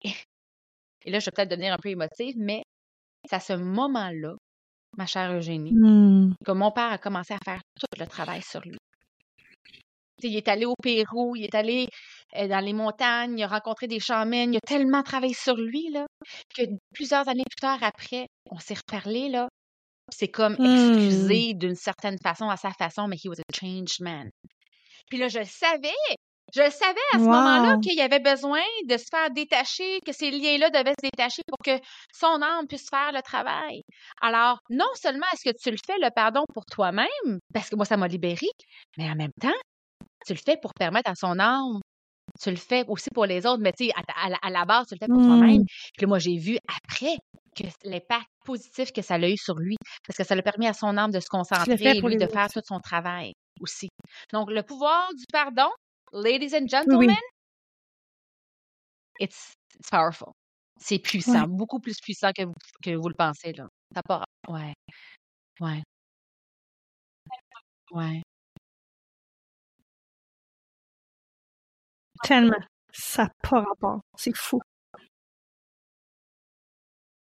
Et 0.03 1.09
là, 1.11 1.19
je 1.19 1.25
vais 1.25 1.31
peut-être 1.35 1.51
devenir 1.51 1.73
un 1.73 1.77
peu 1.81 1.89
émotive, 1.89 2.35
mais 2.37 2.63
c'est 3.27 3.35
à 3.35 3.39
ce 3.39 3.53
moment-là 3.53 4.35
ma 4.97 5.05
chère 5.05 5.31
Eugénie, 5.31 5.71
mmh. 5.73 6.35
que 6.45 6.51
mon 6.51 6.71
père 6.71 6.91
a 6.91 6.97
commencé 6.97 7.33
à 7.33 7.39
faire 7.43 7.61
tout 7.79 7.85
le 7.97 8.05
travail 8.05 8.41
sur 8.41 8.61
lui. 8.61 8.77
Il 10.23 10.35
est 10.35 10.47
allé 10.47 10.65
au 10.65 10.75
Pérou, 10.81 11.35
il 11.35 11.45
est 11.45 11.55
allé 11.55 11.87
euh, 12.37 12.47
dans 12.47 12.63
les 12.63 12.73
montagnes, 12.73 13.37
il 13.37 13.43
a 13.43 13.47
rencontré 13.47 13.87
des 13.87 13.99
chamans, 13.99 14.51
il 14.51 14.57
a 14.57 14.61
tellement 14.65 15.03
travaillé 15.03 15.33
sur 15.33 15.55
lui 15.55 15.89
là, 15.91 16.05
que 16.55 16.63
plusieurs 16.93 17.27
années 17.27 17.43
plus 17.49 17.61
tard 17.61 17.79
après, 17.81 18.27
on 18.49 18.59
s'est 18.59 18.75
reparlé 18.75 19.29
là. 19.29 19.47
C'est 20.13 20.27
comme 20.27 20.55
mmh. 20.59 20.65
excusé 20.65 21.53
d'une 21.53 21.75
certaine 21.75 22.17
façon, 22.21 22.49
à 22.49 22.57
sa 22.57 22.71
façon, 22.71 23.07
mais 23.07 23.15
he 23.15 23.27
was 23.27 23.39
a 23.39 23.57
changed 23.57 24.01
man. 24.01 24.29
Puis 25.09 25.17
là, 25.17 25.29
je 25.29 25.39
le 25.39 25.45
savais, 25.45 25.93
je 26.53 26.69
savais 26.69 26.99
à 27.13 27.19
ce 27.19 27.23
moment-là 27.23 27.77
qu'il 27.81 27.95
y 27.95 28.01
avait 28.01 28.19
besoin 28.19 28.63
de 28.85 28.97
se 28.97 29.05
faire 29.09 29.29
détacher, 29.31 29.99
que 30.05 30.11
ces 30.11 30.31
liens-là 30.31 30.69
devaient 30.69 30.95
se 30.99 31.07
détacher 31.07 31.41
pour 31.47 31.57
que 31.63 31.81
son 32.13 32.41
âme 32.41 32.67
puisse 32.67 32.89
faire 32.89 33.11
le 33.13 33.21
travail. 33.21 33.83
Alors, 34.21 34.59
non 34.69 34.89
seulement 34.95 35.25
est-ce 35.33 35.49
que 35.49 35.55
tu 35.57 35.71
le 35.71 35.77
fais, 35.85 35.97
le 35.99 36.09
pardon, 36.13 36.43
pour 36.53 36.65
toi-même, 36.65 37.39
parce 37.53 37.69
que 37.69 37.75
moi, 37.75 37.85
ça 37.85 37.95
m'a 37.95 38.07
libéré, 38.07 38.47
mais 38.97 39.09
en 39.09 39.15
même 39.15 39.31
temps, 39.39 39.49
tu 40.25 40.33
le 40.33 40.39
fais 40.39 40.57
pour 40.57 40.73
permettre 40.73 41.09
à 41.09 41.15
son 41.15 41.39
âme 41.39 41.79
tu 42.39 42.49
le 42.49 42.55
fais 42.55 42.85
aussi 42.87 43.09
pour 43.13 43.25
les 43.25 43.45
autres, 43.45 43.61
mais 43.61 43.73
tu 43.73 43.85
sais, 43.85 43.91
à, 43.95 44.49
la 44.49 44.65
base, 44.65 44.87
tu 44.87 44.95
le 44.95 44.99
fais 44.99 45.07
pour 45.07 45.21
toi-même. 45.21 45.61
Mmh. 45.61 45.65
Puis 45.97 46.05
moi, 46.05 46.19
j'ai 46.19 46.37
vu 46.37 46.57
après 46.67 47.17
que 47.55 47.63
l'impact 47.83 48.27
positif 48.45 48.91
que 48.93 49.01
ça 49.01 49.15
a 49.15 49.29
eu 49.29 49.37
sur 49.37 49.55
lui, 49.55 49.75
parce 50.07 50.17
que 50.17 50.23
ça 50.23 50.35
l'a 50.35 50.41
permis 50.41 50.67
à 50.67 50.73
son 50.73 50.97
âme 50.97 51.11
de 51.11 51.19
se 51.19 51.27
concentrer 51.27 51.73
et 51.73 52.01
lui 52.01 52.17
de 52.17 52.27
faire 52.27 52.49
tout 52.49 52.61
son 52.63 52.79
travail 52.79 53.33
aussi. 53.59 53.89
Donc, 54.31 54.49
le 54.49 54.63
pouvoir 54.63 55.09
du 55.13 55.25
pardon, 55.31 55.69
ladies 56.13 56.55
and 56.55 56.67
gentlemen, 56.67 57.15
it's, 59.19 59.53
it's 59.77 59.89
powerful. 59.89 60.31
C'est 60.79 60.99
puissant, 60.99 61.47
beaucoup 61.47 61.79
plus 61.79 61.99
puissant 62.01 62.31
que 62.35 62.43
vous, 62.43 62.53
que 62.83 62.95
vous 62.95 63.09
le 63.09 63.15
pensez, 63.15 63.53
là. 63.53 63.67
Ça 63.93 64.01
part. 64.01 64.25
Ouais. 64.47 64.73
Ouais. 65.59 65.83
Ouais. 67.91 68.21
Tellement. 72.23 72.55
Ça 72.91 73.23
n'a 73.23 73.29
pas 73.41 73.61
rapport. 73.61 74.01
C'est 74.17 74.35
fou. 74.35 74.59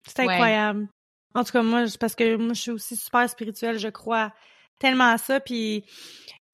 C'est 0.07 0.21
incroyable. 0.21 0.89
En 1.35 1.45
tout 1.45 1.53
cas, 1.53 1.63
moi, 1.63 1.85
parce 1.99 2.15
que 2.15 2.37
moi, 2.37 2.53
je 2.55 2.61
suis 2.61 2.71
aussi 2.71 2.97
super 2.97 3.29
spirituelle, 3.29 3.79
je 3.79 3.89
crois 3.89 4.33
tellement 4.79 5.11
à 5.11 5.19
ça. 5.19 5.41
Puis 5.41 5.85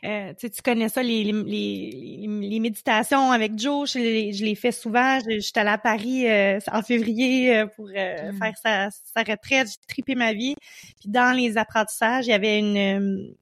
euh, 0.05 0.33
tu 0.39 0.49
connais 0.65 0.89
ça, 0.89 1.03
les, 1.03 1.25
les, 1.25 2.29
les, 2.41 2.61
méditations 2.61 3.33
avec 3.33 3.59
Joe, 3.59 3.91
je 3.93 3.99
les, 3.99 4.33
je 4.33 4.45
les 4.45 4.55
fais 4.55 4.71
souvent. 4.71 5.19
J'étais 5.29 5.61
allée 5.61 5.71
à 5.71 5.79
Paris 5.79 6.29
euh, 6.29 6.61
en 6.71 6.83
février 6.83 7.57
euh, 7.57 7.67
pour 7.67 7.89
euh, 7.89 8.33
mmh. 8.33 8.39
faire 8.39 8.57
sa, 8.63 8.91
sa 8.91 9.21
retraite, 9.23 9.69
j'ai 9.69 9.87
trippé 9.89 10.15
ma 10.15 10.33
vie. 10.33 10.55
Puis 11.01 11.09
dans 11.09 11.37
les 11.37 11.59
apprentissages, 11.59 12.27
il 12.27 12.31
y 12.31 12.33
avait 12.33 12.61
une... 12.61 13.35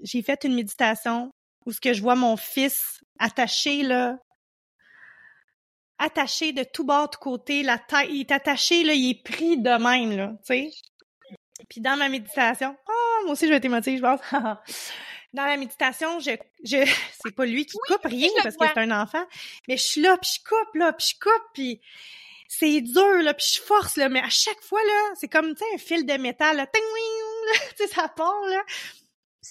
j'ai 0.00 0.22
fait 0.22 0.44
une 0.44 0.54
méditation 0.54 1.32
où 1.68 1.72
ce 1.72 1.80
que 1.80 1.92
je 1.92 2.00
vois 2.00 2.14
mon 2.14 2.38
fils 2.38 3.04
attaché, 3.18 3.82
là, 3.82 4.16
attaché 5.98 6.52
de 6.52 6.64
tout 6.64 6.84
bas, 6.84 7.08
de 7.12 7.16
côté, 7.16 7.62
la 7.62 7.76
tête, 7.76 8.08
il 8.08 8.20
est 8.20 8.32
attaché, 8.32 8.84
là, 8.84 8.94
il 8.94 9.10
est 9.10 9.22
pris 9.22 9.58
de 9.58 9.70
même, 9.70 10.16
là, 10.16 10.32
tu 10.46 10.46
sais. 10.46 10.70
Puis 11.68 11.82
dans 11.82 11.98
ma 11.98 12.08
méditation, 12.08 12.74
oh, 12.88 13.24
moi 13.24 13.32
aussi 13.32 13.44
je 13.44 13.50
vais 13.50 13.56
être 13.56 13.64
émotive, 13.66 13.98
je 13.98 14.02
pense. 14.02 14.20
dans 15.34 15.44
la 15.44 15.58
méditation, 15.58 16.18
je, 16.20 16.30
je 16.64 16.90
c'est 17.22 17.34
pas 17.34 17.44
lui 17.44 17.66
qui 17.66 17.76
coupe 17.86 18.04
rien 18.04 18.30
parce 18.42 18.56
que 18.56 18.66
c'est 18.66 18.80
un 18.80 19.02
enfant, 19.02 19.26
mais 19.68 19.76
je 19.76 19.82
suis 19.82 20.00
là, 20.00 20.16
puis 20.16 20.30
je 20.38 20.48
coupe 20.48 20.74
là, 20.74 20.94
puis 20.94 21.08
je 21.12 21.20
coupe, 21.20 21.46
puis 21.52 21.82
c'est 22.48 22.80
dur 22.80 23.22
là, 23.22 23.34
puis 23.34 23.46
je 23.56 23.60
force 23.60 23.96
là, 23.96 24.08
mais 24.08 24.20
à 24.20 24.30
chaque 24.30 24.62
fois 24.62 24.80
là, 24.82 25.14
c'est 25.20 25.28
comme 25.28 25.54
tu 25.54 25.58
sais 25.58 25.74
un 25.74 25.78
fil 25.78 26.06
de 26.06 26.14
métal 26.14 26.56
là, 26.56 26.66
tu 26.72 26.80
sais 27.76 27.88
ça 27.88 28.08
part 28.08 28.40
là. 28.46 28.62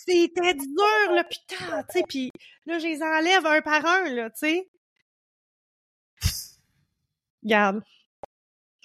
C'était 0.06 0.54
dur 0.54 1.14
là, 1.14 1.24
putain, 1.24 1.84
tu 1.89 2.00
sais, 2.00 2.04
puis 2.08 2.32
là 2.66 2.80
je 2.80 2.88
les 2.88 3.02
enlève 3.02 3.45
un 3.45 3.62
par 3.62 3.86
un 3.86 4.10
là, 4.10 4.30
tu 4.30 4.38
sais. 4.39 4.70
Regarde. 7.43 7.82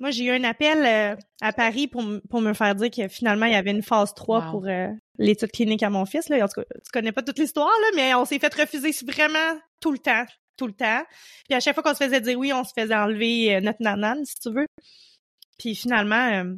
Moi, 0.00 0.10
j'ai 0.10 0.24
eu 0.24 0.30
un 0.30 0.44
appel 0.44 0.84
euh, 0.84 1.16
à 1.40 1.52
Paris 1.52 1.86
pour, 1.86 2.02
pour 2.28 2.40
me 2.40 2.54
faire 2.54 2.74
dire 2.74 2.90
que 2.90 3.08
finalement, 3.08 3.46
il 3.46 3.52
y 3.52 3.56
avait 3.56 3.70
une 3.70 3.82
phase 3.82 4.14
3 4.14 4.50
pour 4.50 4.66
euh, 4.66 4.88
l'étude 5.18 5.52
clinique 5.52 5.82
à 5.82 5.90
mon 5.90 6.06
fils. 6.06 6.28
Là. 6.28 6.44
En 6.44 6.48
tout 6.48 6.60
cas, 6.60 6.66
tu 6.74 6.90
connais 6.92 7.12
pas 7.12 7.22
toute 7.22 7.38
l'histoire, 7.38 7.68
là, 7.68 7.86
mais 7.94 8.14
on 8.14 8.24
s'est 8.24 8.38
fait 8.38 8.52
refuser 8.54 8.90
vraiment 9.06 9.60
tout 9.80 9.92
le 9.92 9.98
temps. 9.98 10.24
Tout 10.56 10.66
le 10.66 10.72
temps. 10.72 11.02
Puis 11.48 11.54
à 11.54 11.60
chaque 11.60 11.74
fois 11.74 11.82
qu'on 11.82 11.94
se 11.94 12.02
faisait 12.04 12.20
dire 12.20 12.38
oui, 12.38 12.52
on 12.52 12.64
se 12.64 12.72
faisait 12.76 12.94
enlever 12.94 13.60
notre 13.60 13.80
nanane, 13.80 14.24
si 14.24 14.40
tu 14.40 14.50
veux. 14.50 14.66
Puis 15.58 15.74
finalement, 15.74 16.56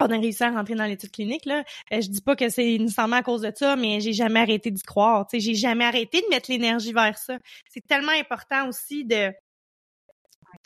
on 0.00 0.10
a 0.10 0.18
réussi 0.18 0.42
à 0.44 0.50
rentrer 0.50 0.74
dans 0.74 0.84
l'étude 0.84 1.10
clinique 1.10 1.44
là. 1.46 1.64
Euh, 1.92 2.00
je 2.00 2.08
dis 2.08 2.20
pas 2.20 2.36
que 2.36 2.48
c'est 2.48 2.78
nécessairement 2.78 3.16
à 3.16 3.22
cause 3.22 3.42
de 3.42 3.52
ça, 3.54 3.76
mais 3.76 4.00
j'ai 4.00 4.12
jamais 4.12 4.40
arrêté 4.40 4.70
d'y 4.70 4.82
croire. 4.82 5.26
Tu 5.26 5.36
sais, 5.36 5.40
j'ai 5.40 5.54
jamais 5.54 5.84
arrêté 5.84 6.20
de 6.20 6.26
mettre 6.28 6.50
l'énergie 6.50 6.92
vers 6.92 7.18
ça. 7.18 7.38
C'est 7.70 7.86
tellement 7.86 8.12
important 8.12 8.68
aussi 8.68 9.04
de, 9.04 9.28
tu 9.28 9.34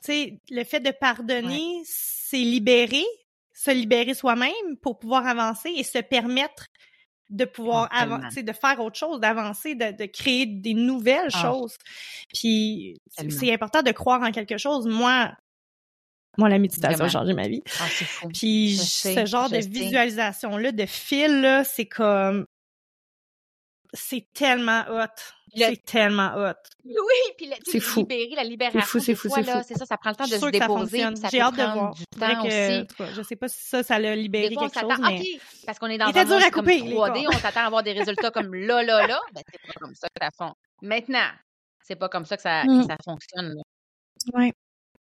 sais, 0.02 0.40
le 0.50 0.64
fait 0.64 0.80
de 0.80 0.90
pardonner, 0.90 1.82
c'est 1.84 2.38
libérer, 2.38 3.04
se 3.52 3.70
libérer 3.70 4.14
soi-même 4.14 4.76
pour 4.82 4.98
pouvoir 4.98 5.26
avancer 5.26 5.70
et 5.76 5.82
se 5.82 5.98
permettre 5.98 6.66
de 7.28 7.44
pouvoir 7.44 7.88
avancer, 7.92 8.42
de 8.42 8.52
faire 8.52 8.80
autre 8.80 8.98
chose, 8.98 9.20
d'avancer, 9.20 9.76
de, 9.76 9.96
de, 9.96 10.06
créer 10.06 10.46
des 10.46 10.74
nouvelles 10.74 11.30
ah. 11.32 11.42
choses. 11.42 11.76
Puis 12.34 13.00
c'est 13.28 13.52
important 13.52 13.82
de 13.82 13.92
croire 13.92 14.22
en 14.22 14.32
quelque 14.32 14.58
chose. 14.58 14.86
Moi, 14.86 15.30
moi, 16.38 16.48
la 16.48 16.58
méditation 16.58 17.04
a 17.04 17.08
changé 17.08 17.32
ma 17.34 17.48
vie. 17.48 17.62
Ah, 17.80 17.84
puis 18.32 18.76
ce 18.76 19.26
genre 19.26 19.50
de 19.50 19.58
visualisation-là, 19.58 20.72
de 20.72 20.86
fil, 20.86 21.62
c'est 21.64 21.86
comme... 21.86 22.46
C'est 23.92 24.28
tellement 24.32 24.84
hot. 24.88 25.06
C'est 25.52 25.84
tellement 25.84 26.32
hot. 26.36 26.54
Oui, 26.84 26.94
puis 27.36 27.50
c'est 27.66 27.80
fou. 27.80 28.00
Libérer, 28.00 28.36
la 28.36 28.44
libération. 28.44 28.80
C'est 28.80 28.86
fou, 28.86 29.00
c'est 29.00 29.14
fou, 29.16 29.28
c'est 29.34 29.42
fou. 29.42 29.58
C'est 29.66 29.76
ça, 29.76 29.84
ça 29.84 29.96
prend 29.96 30.10
le 30.10 30.16
temps 30.16 30.28
de 30.28 30.38
se 30.38 30.46
déposer. 30.46 31.04
J'ai 31.28 31.40
hâte 31.40 31.56
de 31.56 31.62
voir. 31.62 31.94
Du 31.94 32.04
temps 32.06 32.44
aussi. 32.46 32.86
je 33.16 33.22
sais 33.22 33.34
pas 33.34 33.48
si 33.48 33.60
ça, 33.60 33.82
ça 33.82 33.98
l'a 33.98 34.14
libéré 34.14 34.54
quelque 34.54 34.78
chose, 34.78 34.98
mais... 35.00 35.18
Okay, 35.18 35.40
parce 35.66 35.80
qu'on 35.80 35.88
est 35.88 35.98
dans 35.98 36.06
un 36.06 36.12
à 36.12 36.50
couper, 36.52 36.78
comme 36.78 36.88
3D, 36.88 37.26
on 37.28 37.38
s'attend 37.38 37.62
à 37.62 37.66
avoir 37.66 37.82
des 37.82 37.92
résultats 37.92 38.30
comme 38.30 38.54
là, 38.54 38.84
là, 38.84 39.08
là. 39.08 39.20
Ben, 39.34 39.42
c'est 39.50 39.60
pas 39.66 39.80
comme 39.80 39.94
ça 39.94 40.06
que 40.08 40.22
ça 40.22 40.30
fonctionne. 40.36 40.54
Maintenant, 40.82 41.30
c'est 41.82 41.96
pas 41.96 42.08
comme 42.08 42.24
ça 42.24 42.36
que 42.36 42.42
ça, 42.42 42.62
que 42.62 42.70
mm. 42.70 42.86
ça 42.86 42.96
fonctionne. 43.04 43.54
Oui. 44.34 44.52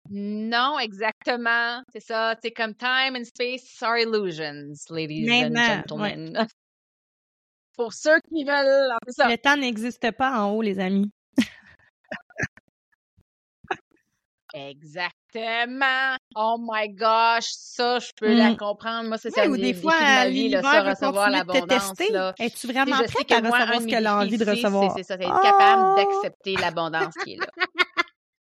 Non, 0.09 0.77
exactement. 0.79 1.81
C'est 1.91 2.01
ça. 2.01 2.35
C'est 2.41 2.51
comme 2.51 2.75
time 2.75 3.15
and 3.15 3.25
space 3.25 3.81
are 3.81 3.97
illusions, 3.97 4.73
ladies 4.89 5.29
and 5.29 5.55
gentlemen. 5.55 6.47
Pour 7.77 7.93
ceux 7.93 8.19
qui 8.29 8.43
veulent. 8.45 8.93
Ça. 9.09 9.27
Le 9.27 9.37
temps 9.37 9.57
n'existe 9.57 10.11
pas 10.11 10.39
en 10.39 10.51
haut, 10.51 10.61
les 10.61 10.79
amis. 10.79 11.11
Exactement. 14.55 16.15
Oh 16.33 16.55
my 16.57 16.87
gosh, 16.87 17.47
ça, 17.49 17.99
je 17.99 18.11
peux 18.15 18.33
la 18.33 18.51
mmh. 18.51 18.57
comprendre. 18.57 19.09
Moi, 19.09 19.17
c'est 19.17 19.29
ça. 19.29 19.49
Ou 19.49 19.57
des, 19.57 19.73
fois, 19.73 19.99
ça, 19.99 20.23
recevoir 20.23 21.29
l'abondance. 21.29 21.91
Es-tu 22.39 22.67
vraiment 22.67 22.95
prête 22.95 23.31
à 23.33 23.39
recevoir 23.39 23.81
ce 23.81 23.85
qu'elle 23.85 24.07
a 24.07 24.15
envie 24.15 24.37
de 24.37 24.49
recevoir? 24.49 24.93
C'est 24.95 25.03
ça, 25.03 25.17
c'est 25.19 25.25
être 25.25 25.41
capable 25.41 25.83
oh! 25.83 25.95
d'accepter 25.97 26.55
l'abondance 26.55 27.13
qui 27.25 27.33
est 27.33 27.37
là. 27.37 27.47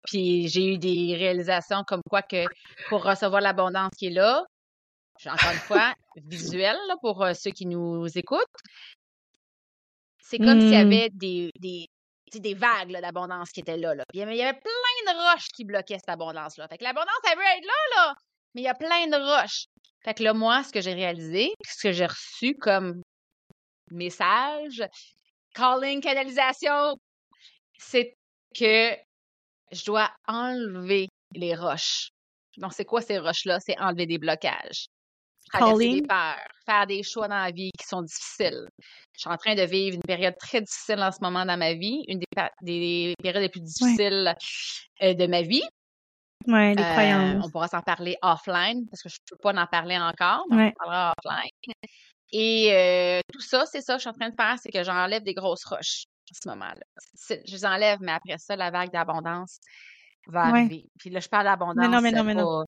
Puis 0.06 0.48
j'ai 0.48 0.74
eu 0.74 0.78
des 0.78 1.16
réalisations 1.16 1.84
comme 1.88 2.02
quoi 2.10 2.22
que 2.22 2.46
pour 2.90 3.04
recevoir 3.04 3.42
l'abondance 3.42 3.92
qui 3.98 4.08
est 4.08 4.12
là, 4.12 4.44
encore 5.26 5.52
une 5.52 5.60
fois, 5.60 5.94
visuel 6.16 6.78
pour 7.02 7.24
euh, 7.24 7.34
ceux 7.34 7.52
qui 7.52 7.66
nous 7.66 8.06
écoutent, 8.18 8.44
c'est 10.22 10.38
comme 10.38 10.60
s'il 10.60 10.74
y 10.74 10.84
mmh. 10.84 10.88
avait 10.88 11.10
des, 11.12 11.52
des, 11.60 11.88
des 12.34 12.54
vagues 12.54 12.92
d'abondance 12.92 13.52
qui 13.52 13.60
étaient 13.60 13.78
là. 13.78 13.94
là. 13.96 14.04
Puis, 14.10 14.22
il 14.22 14.36
y 14.36 14.42
avait 14.42 14.60
plein 14.60 15.14
de 15.14 15.18
roches 15.18 15.48
qui 15.56 15.64
bloquaient 15.64 16.00
cette 16.00 16.10
abondance-là. 16.10 16.68
Fait 16.68 16.78
que 16.78 16.84
l'abondance, 16.84 17.20
elle 17.32 17.38
veut 17.38 17.44
être 17.44 17.66
là, 17.66 17.96
là, 17.96 18.16
mais 18.54 18.62
il 18.62 18.66
y 18.66 18.68
a 18.68 18.74
plein 18.74 19.08
de 19.08 19.16
roches. 19.16 19.66
Fait 20.04 20.14
que 20.14 20.24
là, 20.24 20.34
moi, 20.34 20.64
ce 20.64 20.72
que 20.72 20.82
j'ai 20.82 20.94
réalisé, 20.94 21.54
ce 21.66 21.82
que 21.82 21.92
j'ai 21.92 22.06
reçu 22.06 22.56
comme 22.56 23.02
message, 23.92 24.84
calling, 25.54 26.02
canalisation, 26.02 26.96
c'est 27.78 28.14
que 28.56 28.96
je 29.72 29.86
dois 29.86 30.10
enlever 30.28 31.08
les 31.34 31.56
roches. 31.56 32.10
Donc, 32.58 32.74
c'est 32.74 32.86
quoi 32.86 33.02
ces 33.02 33.20
roches-là? 33.20 33.60
C'est 33.60 33.80
enlever 33.80 34.06
des 34.06 34.18
blocages. 34.18 34.88
Traverser 35.52 36.02
des 36.02 36.02
peurs, 36.02 36.48
faire 36.66 36.88
des 36.88 37.04
choix 37.04 37.28
dans 37.28 37.36
la 37.36 37.52
vie 37.52 37.70
qui 37.78 37.86
sont 37.86 38.02
difficiles. 38.02 38.68
Je 39.14 39.20
suis 39.20 39.30
en 39.30 39.38
train 39.38 39.54
de 39.54 39.62
vivre 39.62 39.96
une 39.96 40.02
période 40.02 40.36
très 40.40 40.62
difficile 40.62 41.00
en 41.00 41.12
ce 41.12 41.20
moment 41.22 41.46
dans 41.46 41.58
ma 41.58 41.74
vie, 41.74 42.04
une 42.08 42.20
des, 42.62 43.14
périodes 43.22 43.44
les 43.44 43.50
plus 43.50 43.62
difficiles 43.62 44.36
euh, 45.04 45.14
de 45.14 45.28
ma 45.28 45.44
vie. 45.44 45.64
Oui, 46.48 46.76
les 46.76 46.82
euh, 46.82 46.92
croyances. 46.94 47.46
On 47.46 47.50
pourra 47.52 47.68
s'en 47.68 47.82
parler 47.82 48.18
offline 48.22 48.88
parce 48.90 49.04
que 49.04 49.10
je 49.10 49.16
ne 49.16 49.36
peux 49.36 49.42
pas 49.42 49.62
en 49.62 49.68
parler 49.68 49.98
encore, 49.98 50.46
mais 50.50 50.68
on 50.68 50.84
parlera 50.84 51.14
offline. 51.24 51.74
Et 52.32 52.74
euh, 52.74 53.20
tout 53.32 53.42
ça, 53.42 53.66
c'est 53.66 53.82
ça 53.82 53.94
que 53.94 54.00
je 54.00 54.02
suis 54.02 54.10
en 54.10 54.14
train 54.14 54.30
de 54.30 54.36
faire, 54.36 54.58
c'est 54.60 54.72
que 54.72 54.84
j'enlève 54.84 55.24
des 55.24 55.36
grosses 55.36 55.66
roches 55.66 56.06
ce 56.34 56.50
moment-là. 56.50 56.86
Je 57.46 57.52
les 57.52 57.66
enlève, 57.66 58.00
mais 58.02 58.12
après 58.12 58.38
ça, 58.38 58.56
la 58.56 58.72
vague 58.72 58.92
d'abondance 58.92 59.60
va 60.28 60.46
arriver. 60.46 60.90
Puis 61.00 61.10
là, 61.10 61.20
je 61.20 61.30
parle 61.30 61.46
d'abondance. 61.46 61.76
Mais 61.78 61.88
non, 61.88 62.02
mais 62.02 62.12
non, 62.12 62.24
mais 62.24 62.34
non. 62.34 62.66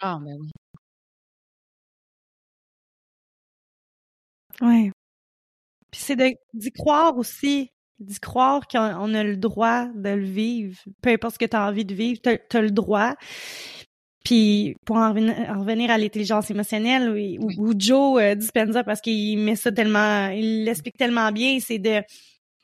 Ah, 0.00 0.18
mais 0.20 0.34
oui. 0.34 0.50
Ouais. 4.60 4.90
Puis 5.90 6.00
c'est 6.00 6.16
d'y 6.52 6.72
croire 6.72 7.16
aussi, 7.16 7.70
d'y 7.98 8.18
croire 8.18 8.66
qu'on 8.66 9.14
a 9.14 9.24
le 9.24 9.36
droit 9.36 9.86
de 9.94 10.10
le 10.10 10.24
vivre. 10.24 10.76
Peu 11.02 11.10
importe 11.10 11.34
ce 11.34 11.38
que 11.38 11.44
tu 11.44 11.56
as 11.56 11.66
envie 11.66 11.84
de 11.84 11.94
vivre, 11.94 12.20
tu 12.22 12.56
as, 12.56 12.60
le 12.60 12.70
droit. 12.70 13.14
Puis 14.24 14.74
pour 14.86 14.96
en 14.96 15.12
revenir, 15.12 15.90
à 15.90 15.98
l'intelligence 15.98 16.50
émotionnelle 16.50 17.38
ou, 17.40 17.74
Joe 17.78 18.22
euh, 18.22 18.34
Dispenza 18.34 18.82
parce 18.82 19.00
qu'il 19.00 19.38
met 19.38 19.54
ça 19.54 19.70
tellement, 19.70 20.28
il 20.28 20.64
l'explique 20.64 20.96
tellement 20.96 21.30
bien, 21.30 21.58
c'est 21.60 21.78
de 21.78 22.02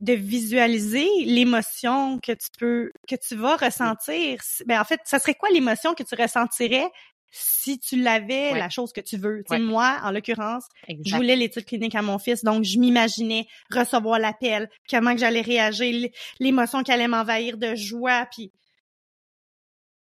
de 0.01 0.15
visualiser 0.15 1.07
l'émotion 1.27 2.19
que 2.21 2.33
tu 2.33 2.49
peux 2.59 2.91
que 3.07 3.17
tu 3.17 3.37
vas 3.37 3.57
ressentir. 3.57 4.39
Ben 4.65 4.81
en 4.81 4.85
fait, 4.85 5.01
ça 5.05 5.19
serait 5.19 5.35
quoi 5.35 5.51
l'émotion 5.51 5.93
que 5.93 6.03
tu 6.03 6.15
ressentirais 6.15 6.89
si 7.31 7.79
tu 7.79 8.03
l'avais 8.03 8.59
la 8.59 8.71
chose 8.71 8.93
que 8.93 9.01
tu 9.01 9.17
veux? 9.17 9.43
Tu 9.49 9.55
sais, 9.55 9.61
moi, 9.61 9.99
en 10.03 10.11
l'occurrence, 10.11 10.65
je 10.89 11.15
voulais 11.15 11.37
l'étude 11.37 11.65
clinique 11.65 11.95
à 11.95 12.03
mon 12.03 12.19
fils, 12.19 12.43
donc 12.43 12.65
je 12.65 12.79
m'imaginais 12.79 13.47
recevoir 13.71 14.19
l'appel, 14.19 14.69
comment 14.89 15.13
que 15.13 15.21
j'allais 15.21 15.43
réagir, 15.43 16.09
l'émotion 16.41 16.83
qui 16.83 16.93
allait 16.93 17.09
m'envahir 17.09 17.57
de 17.57 17.75
joie, 17.75 18.27
puis 18.33 18.51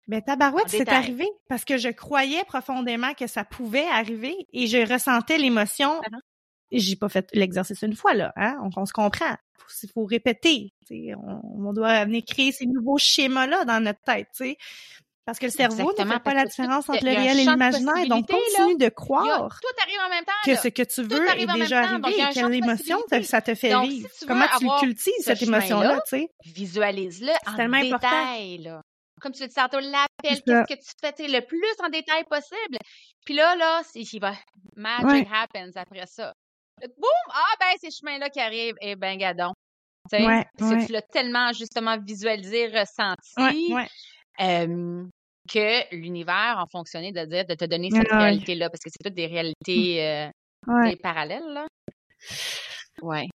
ben 0.08 0.22
tabarouette, 0.22 0.70
c'est 0.70 0.90
arrivé 0.90 1.28
parce 1.48 1.64
que 1.64 1.78
je 1.78 1.90
croyais 1.90 2.44
profondément 2.46 3.14
que 3.14 3.28
ça 3.28 3.46
pouvait 3.46 3.88
arriver 3.88 4.36
et 4.52 4.68
je 4.68 4.92
ressentais 4.92 5.38
l'émotion. 5.38 6.02
Uh-huh. 6.02 6.20
J'ai 6.72 6.96
pas 6.96 7.10
fait 7.10 7.30
l'exercice 7.34 7.82
une 7.84 7.96
fois 7.96 8.14
là, 8.14 8.34
hein? 8.36 8.58
On, 8.76 8.86
se 8.86 8.94
comprend. 8.94 9.36
Il 9.84 9.90
faut, 9.94 10.06
répéter. 10.06 10.74
On, 10.92 11.68
on, 11.68 11.74
doit 11.74 12.06
venir 12.06 12.24
créer 12.28 12.52
ces 12.52 12.66
nouveaux 12.66 12.98
schémas 12.98 13.48
là 13.48 13.64
dans 13.64 13.80
notre 13.82 14.02
tête. 14.02 14.28
sais. 14.34 14.58
Parce 15.26 15.40
que 15.40 15.46
le 15.46 15.52
cerveau 15.52 15.94
ne 15.98 16.06
fait 16.06 16.20
pas 16.20 16.34
la 16.34 16.44
différence 16.44 16.90
entre 16.90 17.06
le 17.06 17.12
réel 17.12 17.40
et 17.40 17.46
l'imaginaire. 17.46 18.08
Donc, 18.08 18.28
continue 18.28 18.76
de 18.78 18.90
croire 18.90 19.58
que 20.44 20.56
ce 20.56 20.68
que 20.68 20.84
tu 20.84 21.02
veux 21.04 21.30
est 21.30 21.46
déjà 21.54 21.82
arrivé 21.82 22.20
et 22.20 22.34
quelle 22.34 22.54
émotion 22.54 22.98
ça 23.22 23.42
te 23.42 23.56
fait 23.56 23.80
vivre? 23.82 24.10
Comment 24.28 24.48
tu 24.60 24.68
cultives 24.82 25.14
cette 25.22 25.42
émotion-là, 25.42 26.02
tu 26.10 26.18
sais? 26.18 26.30
Visualise-le 26.44 27.32
en 27.48 27.82
détail, 27.82 28.58
là 28.58 28.82
comme 29.24 29.32
tu 29.32 29.42
le 29.42 29.48
dis 29.48 29.56
tantôt, 29.56 29.80
l'appel, 29.80 30.42
qu'est-ce 30.44 30.76
que 30.76 30.80
tu 30.80 30.92
fais 31.02 31.28
le 31.28 31.40
plus 31.46 31.76
en 31.84 31.90
détail 31.90 32.24
possible. 32.30 32.78
Puis 33.26 33.34
là, 33.34 33.56
là, 33.56 33.82
il 33.96 34.20
va 34.20 34.34
magic 34.76 35.28
happens 35.32 35.72
après 35.76 36.06
ça. 36.08 36.34
Boum! 36.82 37.10
Ah 37.30 37.56
ben, 37.60 37.78
ces 37.80 37.92
chemins-là 37.92 38.30
qui 38.30 38.40
arrivent, 38.40 38.76
et 38.82 38.92
eh 38.92 38.96
ben 38.96 39.18
gadon. 39.18 39.54
Tu 40.12 40.18
sais, 40.18 40.86
tu 40.86 40.92
l'as 40.92 41.02
tellement 41.02 41.54
justement 41.54 41.98
visualisé, 41.98 42.68
ressenti, 42.68 43.74
que 45.50 45.96
l'univers 45.96 46.60
a 46.60 46.66
fonctionné 46.72 47.12
de 47.12 47.26
dire, 47.26 47.46
de 47.46 47.54
te 47.54 47.66
donner 47.66 47.90
cette 47.90 48.12
réalité-là, 48.12 48.70
parce 48.70 48.84
que 48.84 48.90
c'est 48.90 49.04
toutes 49.04 49.16
des 49.16 49.28
réalités 49.28 50.06
euh, 50.06 50.96
parallèles, 51.02 51.48
là. 51.54 51.68
Ouais. 53.02 53.28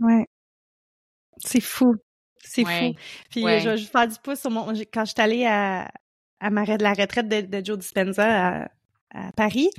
Ouais. 0.00 0.26
C'est 1.38 1.60
fou. 1.60 1.94
C'est 2.42 2.64
fou. 2.64 2.94
Puis 3.30 3.42
je 3.42 3.68
vais 3.70 3.76
faire 3.78 4.08
du 4.08 4.16
pouce 4.22 4.40
sur 4.40 4.50
mon. 4.50 4.72
Quand 4.92 5.04
je 5.04 5.12
suis 5.12 5.20
allée 5.20 5.46
à, 5.46 5.90
à 6.40 6.50
ma, 6.50 6.64
la 6.64 6.92
retraite 6.92 7.28
de, 7.28 7.40
de 7.40 7.64
Joe 7.64 7.78
Dispenza 7.78 8.68
à, 9.10 9.32
Paris, 9.36 9.70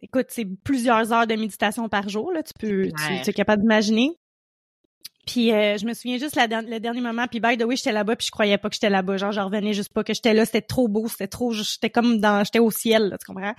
écoute, 0.00 0.26
c'est 0.28 0.46
plusieurs 0.62 1.12
heures 1.12 1.26
de 1.26 1.34
méditation 1.34 1.88
par 1.88 2.08
jour, 2.08 2.32
là. 2.32 2.42
Tu 2.42 2.52
peux, 2.58 2.88
tu, 2.88 3.30
es 3.30 3.32
capable 3.32 3.62
d'imaginer. 3.62 4.10
Puis 5.26 5.52
euh, 5.52 5.76
je 5.78 5.86
me 5.86 5.94
souviens 5.94 6.18
juste 6.18 6.36
la, 6.36 6.46
le 6.46 6.78
dernier 6.78 7.00
moment, 7.00 7.26
puis 7.26 7.40
by 7.40 7.56
the 7.56 7.64
way, 7.64 7.76
j'étais 7.76 7.92
là-bas, 7.92 8.14
puis 8.14 8.26
je 8.26 8.30
croyais 8.30 8.58
pas 8.58 8.68
que 8.68 8.74
j'étais 8.74 8.90
là-bas. 8.90 9.16
Genre, 9.16 9.32
je 9.32 9.40
revenais 9.40 9.72
juste 9.72 9.92
pas 9.92 10.04
que 10.04 10.12
j'étais 10.12 10.34
là, 10.34 10.44
c'était 10.44 10.60
trop 10.60 10.86
beau, 10.86 11.08
c'était 11.08 11.28
trop, 11.28 11.50
j'étais 11.50 11.90
comme 11.90 12.18
dans, 12.20 12.44
j'étais 12.44 12.58
au 12.58 12.70
ciel, 12.70 13.08
là, 13.08 13.18
tu 13.18 13.24
comprends? 13.26 13.54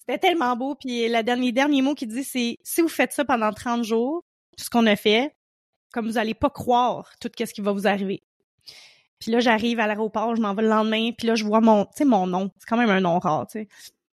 C'était 0.00 0.18
tellement 0.18 0.56
beau. 0.56 0.74
Puis 0.74 1.08
le 1.08 1.22
dernier, 1.22 1.52
dernier 1.52 1.82
mot 1.82 1.94
qu'il 1.94 2.08
dit, 2.08 2.24
c'est 2.24 2.58
si 2.62 2.82
vous 2.82 2.88
faites 2.88 3.12
ça 3.12 3.24
pendant 3.24 3.52
30 3.52 3.84
jours, 3.84 4.24
ce 4.58 4.70
qu'on 4.70 4.86
a 4.86 4.96
fait, 4.96 5.34
comme 5.92 6.06
vous 6.06 6.18
allez 6.18 6.34
pas 6.34 6.50
croire 6.50 7.10
tout 7.20 7.30
ce 7.36 7.52
qui 7.52 7.60
va 7.60 7.72
vous 7.72 7.86
arriver. 7.86 8.22
Puis 9.18 9.30
là, 9.30 9.40
j'arrive 9.40 9.80
à 9.80 9.86
l'aéroport, 9.86 10.36
je 10.36 10.42
m'en 10.42 10.54
vais 10.54 10.62
le 10.62 10.68
lendemain, 10.68 11.12
puis 11.16 11.26
là, 11.26 11.34
je 11.34 11.44
vois 11.44 11.60
mon, 11.60 11.86
tu 11.86 11.92
sais, 11.98 12.04
mon 12.04 12.26
nom. 12.26 12.50
C'est 12.58 12.66
quand 12.68 12.76
même 12.76 12.90
un 12.90 13.00
nom 13.00 13.18
rare, 13.18 13.46
tu 13.46 13.60
sais. 13.60 13.68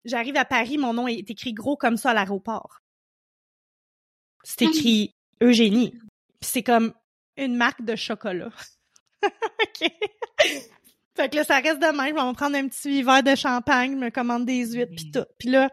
J'arrive 0.05 0.37
à 0.37 0.45
Paris, 0.45 0.79
mon 0.79 0.93
nom 0.93 1.07
est 1.07 1.31
écrit 1.31 1.53
gros 1.53 1.77
comme 1.77 1.97
ça 1.97 2.11
à 2.11 2.15
l'aéroport. 2.15 2.81
C'est 4.43 4.63
écrit 4.63 5.15
Eugénie. 5.43 5.91
Puis 5.91 6.51
c'est 6.51 6.63
comme 6.63 6.95
une 7.37 7.57
marque 7.57 7.83
de 7.83 7.97
chocolat. 7.97 8.51
OK. 9.23 9.91
Fait 11.19 11.29
que 11.29 11.35
là, 11.35 11.43
ça 11.43 11.59
reste 11.59 11.81
de 11.81 11.87
même. 11.87 12.11
Je 12.11 12.15
vais 12.15 12.29
me 12.29 12.33
prendre 12.33 12.57
un 12.57 12.69
petit 12.69 13.03
verre 13.03 13.25
de 13.25 13.35
champagne, 13.35 13.97
me 13.97 14.09
commande 14.09 14.47
des 14.47 14.73
huîtres, 14.73 14.93
puis 14.95 15.11
tout. 15.11 15.25
Puis 15.37 15.49
là, 15.49 15.69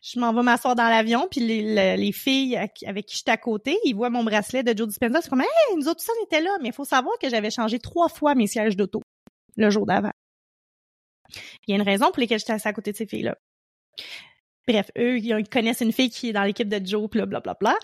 je 0.00 0.20
m'en 0.20 0.32
vais 0.32 0.42
m'asseoir 0.42 0.76
dans 0.76 0.88
l'avion, 0.88 1.26
puis 1.28 1.40
les, 1.40 1.96
les, 1.96 2.12
filles 2.12 2.56
avec 2.56 3.06
qui 3.06 3.16
j'étais 3.16 3.32
à 3.32 3.36
côté, 3.36 3.76
ils 3.84 3.92
voient 3.92 4.10
mon 4.10 4.22
bracelet 4.22 4.62
de 4.62 4.76
Joe 4.76 4.86
Dispenza. 4.86 5.20
C'est 5.20 5.28
comme, 5.28 5.40
hey, 5.40 5.76
nous 5.76 5.88
autres, 5.88 6.00
ça, 6.00 6.12
on 6.20 6.24
était 6.26 6.40
là. 6.40 6.50
Mais 6.62 6.68
il 6.68 6.72
faut 6.72 6.84
savoir 6.84 7.18
que 7.20 7.28
j'avais 7.28 7.50
changé 7.50 7.80
trois 7.80 8.08
fois 8.08 8.36
mes 8.36 8.46
sièges 8.46 8.76
d'auto 8.76 9.02
le 9.56 9.68
jour 9.68 9.84
d'avant. 9.84 10.12
Il 11.66 11.70
y 11.70 11.72
a 11.72 11.76
une 11.76 11.82
raison 11.82 12.12
pour 12.12 12.20
laquelle 12.20 12.38
j'étais 12.38 12.52
assise 12.52 12.68
à 12.68 12.72
côté 12.72 12.92
de 12.92 12.96
ces 12.96 13.06
filles-là. 13.06 13.36
Bref, 14.68 14.92
eux, 14.96 15.18
ils 15.18 15.48
connaissent 15.48 15.80
une 15.80 15.92
fille 15.92 16.10
qui 16.10 16.28
est 16.28 16.32
dans 16.32 16.44
l'équipe 16.44 16.68
de 16.68 16.80
Joe, 16.86 17.10
puis 17.10 17.18
là, 17.18 17.26
blablabla. 17.26 17.74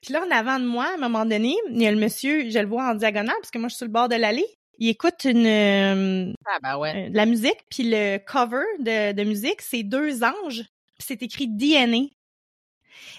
Puis 0.00 0.12
là, 0.12 0.24
en 0.26 0.30
avant 0.32 0.58
de 0.58 0.64
moi, 0.64 0.86
à 0.86 0.94
un 0.94 0.96
moment 0.96 1.24
donné, 1.24 1.56
il 1.70 1.80
y 1.80 1.86
a 1.86 1.92
le 1.92 1.98
monsieur, 1.98 2.50
je 2.50 2.58
le 2.58 2.66
vois 2.66 2.90
en 2.90 2.94
diagonale, 2.96 3.36
parce 3.40 3.52
que 3.52 3.58
moi, 3.58 3.68
je 3.68 3.74
suis 3.74 3.78
sur 3.78 3.86
le 3.86 3.92
bord 3.92 4.08
de 4.08 4.16
l'allée 4.16 4.57
il 4.78 4.88
écoute 4.88 5.24
une 5.24 5.46
euh, 5.46 6.32
ah, 6.46 6.58
ben 6.62 6.78
ouais. 6.78 7.10
de 7.10 7.16
la 7.16 7.26
musique, 7.26 7.64
puis 7.70 7.84
le 7.84 8.18
cover 8.18 8.64
de, 8.78 9.12
de 9.12 9.24
musique, 9.24 9.60
c'est 9.60 9.82
deux 9.82 10.22
anges, 10.22 10.64
c'est 10.98 11.22
écrit 11.22 11.48
DNA. 11.48 12.06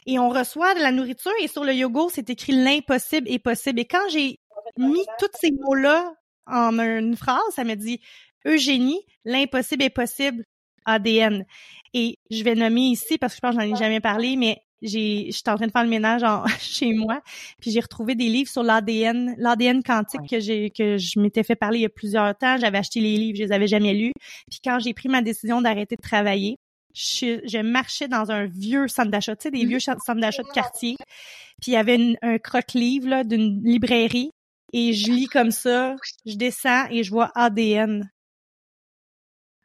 Et 0.06 0.20
on 0.20 0.30
reçoit 0.30 0.74
de 0.76 0.80
la 0.80 0.92
nourriture 0.92 1.32
et 1.42 1.48
sur 1.48 1.64
le 1.64 1.74
yogourt, 1.74 2.12
c'est 2.12 2.30
écrit 2.30 2.54
l'impossible 2.54 3.30
est 3.30 3.40
possible. 3.40 3.80
Et 3.80 3.86
quand 3.86 4.10
j'ai 4.10 4.40
mis 4.78 5.06
tous 5.20 5.30
ces 5.40 5.52
mots-là 5.52 6.14
en 6.48 6.80
une 6.80 7.16
phrase, 7.16 7.40
ça 7.56 7.64
me 7.64 7.76
dit 7.76 8.02
Eugénie, 8.46 9.02
l'impossible 9.26 9.84
est 9.84 9.90
possible, 9.90 10.46
ADN. 10.86 11.46
Et 11.94 12.18
je 12.32 12.44
vais 12.44 12.56
nommer 12.56 12.82
ici 12.82 13.18
parce 13.18 13.34
que 13.34 13.38
je 13.38 13.42
pense 13.42 13.56
que 13.56 13.62
j'en 13.62 13.76
ai 13.76 13.78
jamais 13.78 14.02
parlé, 14.02 14.36
mais 14.36 14.62
j'ai 14.82 15.32
j'étais 15.32 15.50
en 15.50 15.56
train 15.56 15.68
de 15.68 15.72
faire 15.72 15.84
le 15.84 15.90
ménage 15.90 16.22
chez 16.60 16.94
moi 16.94 17.22
puis 17.60 17.72
j'ai 17.72 17.80
retrouvé 17.80 18.16
des 18.16 18.30
livres 18.30 18.50
sur 18.50 18.64
l'ADN 18.64 19.36
l'ADN 19.38 19.84
quantique 19.84 20.30
que 20.30 20.40
j'ai 20.40 20.70
que 20.70 20.98
je 20.98 21.20
m'étais 21.20 21.44
fait 21.44 21.56
parler 21.56 21.80
il 21.80 21.82
y 21.84 21.86
a 21.86 21.90
plusieurs 21.90 22.36
temps. 22.38 22.58
J'avais 22.58 22.78
acheté 22.78 23.00
les 23.02 23.18
livres 23.18 23.38
je 23.38 23.44
les 23.44 23.52
avais 23.52 23.68
jamais 23.68 23.94
lus. 23.94 24.14
Puis 24.50 24.60
quand 24.64 24.80
j'ai 24.80 24.94
pris 24.94 25.10
ma 25.10 25.22
décision 25.22 25.62
d'arrêter 25.62 25.96
de 25.96 26.02
travailler 26.02 26.58
je, 26.94 27.40
je, 27.46 27.60
marchais 27.60 28.08
dans 28.08 28.32
un 28.32 28.46
vieux 28.46 28.88
centre 28.88 29.12
d'achat 29.12 29.36
tu 29.36 29.44
sais 29.44 29.52
des 29.52 29.64
mmh. 29.64 29.70
vieux 29.70 29.80
centres 29.80 30.16
d'achat 30.16 30.44
de 30.44 30.50
quartier. 30.50 30.96
Puis 31.62 31.72
il 31.72 31.74
y 31.74 31.78
avait 31.78 32.16
un 32.22 32.38
croque-livre 32.38 33.24
d'une 33.24 33.62
librairie. 33.64 34.32
Et 34.72 34.94
je 34.94 35.12
lis 35.12 35.28
comme 35.28 35.52
ça 35.52 35.96
je 36.26 36.36
descends 36.36 36.88
et 36.90 37.04
je 37.04 37.12
vois 37.12 37.32
ADN 37.36 38.10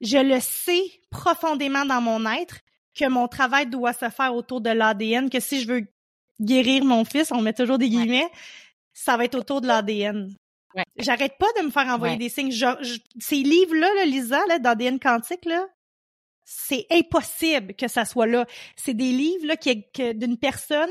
je 0.01 0.19
le 0.19 0.39
sais 0.41 0.83
profondément 1.11 1.85
dans 1.85 2.01
mon 2.01 2.31
être 2.31 2.61
que 2.95 3.09
mon 3.09 3.29
travail 3.29 3.67
doit 3.67 3.93
se 3.93 4.09
faire 4.09 4.35
autour 4.35 4.61
de 4.61 4.71
l'ADN, 4.71 5.31
que 5.31 5.41
si 5.41 5.61
je 5.61 5.69
veux 5.69 5.87
guérir 6.41 6.85
mon 6.85 7.05
fils, 7.05 7.33
on 7.33 7.41
met 7.41 7.53
toujours 7.53 7.79
des 7.79 7.89
guillemets, 7.89 8.29
ça 8.93 9.17
va 9.17 9.25
être 9.25 9.35
autour 9.35 9.61
de 9.61 9.67
l'ADN. 9.67 10.35
J'arrête 10.97 11.39
pas 11.39 11.47
de 11.59 11.67
me 11.67 11.71
faire 11.71 11.87
envoyer 11.87 12.17
des 12.17 12.29
signes. 12.29 12.53
ces 12.53 13.37
livres-là, 13.37 13.95
là, 13.95 14.05
Lisa, 14.05 14.41
là, 14.49 14.59
d'ADN 14.59 14.99
quantique, 14.99 15.45
là, 15.45 15.67
c'est 16.45 16.87
impossible 16.91 17.75
que 17.75 17.89
ça 17.89 18.05
soit 18.05 18.27
là. 18.27 18.47
C'est 18.77 18.95
des 18.95 19.13
livres 19.13 19.47
là, 19.47 19.57
qui, 19.57 19.85
d'une 20.15 20.37
personne, 20.37 20.91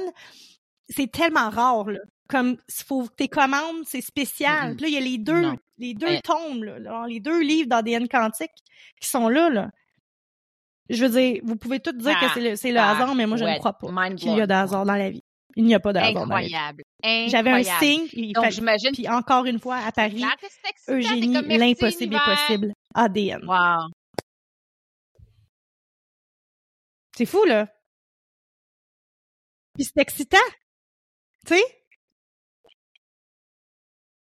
c'est 0.89 1.11
tellement 1.11 1.49
rare. 1.49 1.89
Là. 1.89 1.99
Comme 2.29 2.57
il 2.67 2.85
faut 2.85 3.07
tes 3.07 3.27
commandes, 3.27 3.83
c'est 3.85 4.01
spécial. 4.01 4.75
Puis 4.75 4.83
là, 4.83 4.87
il 4.87 4.93
y 4.93 4.97
a 4.97 5.01
les 5.01 5.17
deux, 5.17 5.51
les 5.77 5.93
deux 5.93 6.19
tomes, 6.23 6.63
là, 6.63 7.05
les 7.07 7.19
deux 7.19 7.41
livres 7.41 7.67
d'ADN 7.67 8.07
quantique 8.07 8.51
qui 8.99 9.07
sont 9.07 9.27
là. 9.27 9.49
là. 9.49 9.69
Je 10.89 11.05
veux 11.05 11.09
dire, 11.09 11.41
vous 11.43 11.55
pouvez 11.55 11.79
tout 11.79 11.93
dire 11.93 12.19
que 12.19 12.27
c'est 12.33 12.41
le, 12.71 12.73
le 12.73 12.79
hasard, 12.79 13.15
mais 13.15 13.25
moi, 13.25 13.37
je 13.37 13.45
ne 13.45 13.57
crois 13.57 13.73
pas 13.73 14.09
qu'il 14.15 14.35
y 14.35 14.41
a 14.41 14.47
de 14.47 14.53
hasard 14.53 14.85
dans 14.85 14.95
la 14.95 15.09
vie. 15.09 15.23
Il 15.55 15.65
n'y 15.65 15.75
a 15.75 15.79
pas 15.79 15.93
de 15.93 15.99
hasard 15.99 16.23
Incroyable. 16.23 16.83
J'avais 17.03 17.51
un 17.51 17.63
signe. 17.63 18.07
Il 18.13 18.33
Donc, 18.33 18.49
j'imagine. 18.49 18.91
Puis 18.91 19.07
encore 19.07 19.45
une 19.45 19.59
fois, 19.59 19.77
à 19.77 19.91
Paris, 19.91 20.23
Eugénie, 20.89 21.33
l'impossible 21.57 22.15
est 22.15 22.25
possible. 22.25 22.73
ADN. 22.93 23.45
Wow. 23.45 23.89
C'est 27.15 27.25
fou, 27.25 27.43
là. 27.45 27.67
Puis 29.75 29.85
c'est 29.85 30.01
excitant. 30.01 30.37
Tu 31.45 31.55
sais? 31.55 31.63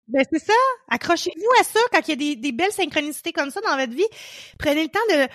Ben 0.08 0.24
c'est 0.32 0.40
ça. 0.40 0.54
Accrochez-vous 0.90 1.60
à 1.60 1.64
ça 1.64 1.80
quand 1.92 2.08
il 2.08 2.10
y 2.10 2.14
a 2.14 2.16
des, 2.16 2.36
des 2.36 2.52
belles 2.52 2.72
synchronicités 2.72 3.32
comme 3.32 3.52
ça 3.52 3.62
dans 3.62 3.78
votre 3.78 3.94
vie. 3.94 4.08
Prenez 4.58 4.84
le 4.84 4.90
temps 4.90 5.00
de 5.10 5.28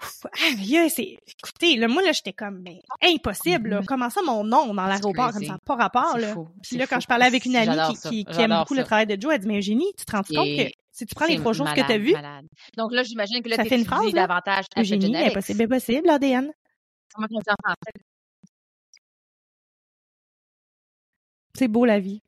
ah, 0.00 0.88
c'est. 0.88 1.18
Écoutez, 1.26 1.76
là, 1.76 1.88
moi, 1.88 2.02
là, 2.02 2.12
j'étais 2.12 2.32
comme, 2.32 2.60
mais 2.62 2.80
impossible, 3.02 3.70
là. 3.70 3.80
Mm-hmm. 3.80 3.86
Comment 3.86 4.10
ça, 4.10 4.22
mon 4.22 4.44
nom 4.44 4.74
dans 4.74 4.86
l'aéroport, 4.86 5.32
comme 5.32 5.44
ça, 5.44 5.58
pas 5.64 5.76
rapport, 5.76 6.18
là? 6.18 6.34
Puis 6.62 6.76
là, 6.76 6.86
quand 6.86 7.00
je 7.00 7.06
parlais 7.06 7.26
avec 7.26 7.44
une 7.44 7.56
amie 7.56 7.94
qui, 8.08 8.24
qui, 8.24 8.40
aime 8.40 8.56
beaucoup 8.58 8.74
le 8.74 8.84
travail 8.84 9.06
de 9.06 9.20
Joe, 9.20 9.34
elle 9.34 9.40
dit, 9.40 9.48
mais 9.48 9.58
Eugénie, 9.58 9.92
tu 9.96 10.04
te 10.04 10.12
rends 10.12 10.22
compte 10.22 10.46
que 10.46 10.70
si 10.92 11.06
tu 11.06 11.14
prends 11.14 11.26
les 11.26 11.38
trois 11.38 11.52
choses 11.52 11.72
que 11.72 11.86
tu 11.86 11.92
as 11.92 11.98
vues. 11.98 12.14
Donc 12.76 12.92
là, 12.92 13.02
j'imagine 13.02 13.42
que 13.42 13.48
là, 13.48 13.56
une 13.64 13.84
phrase, 13.84 14.12
davantage 14.12 14.66
Eugénie, 14.76 15.16
impossible, 15.16 15.62
impossible, 15.62 16.06
l'ADN. 16.06 16.52
C'est 21.54 21.68
beau, 21.68 21.84
la 21.84 22.00
vie. 22.00 22.22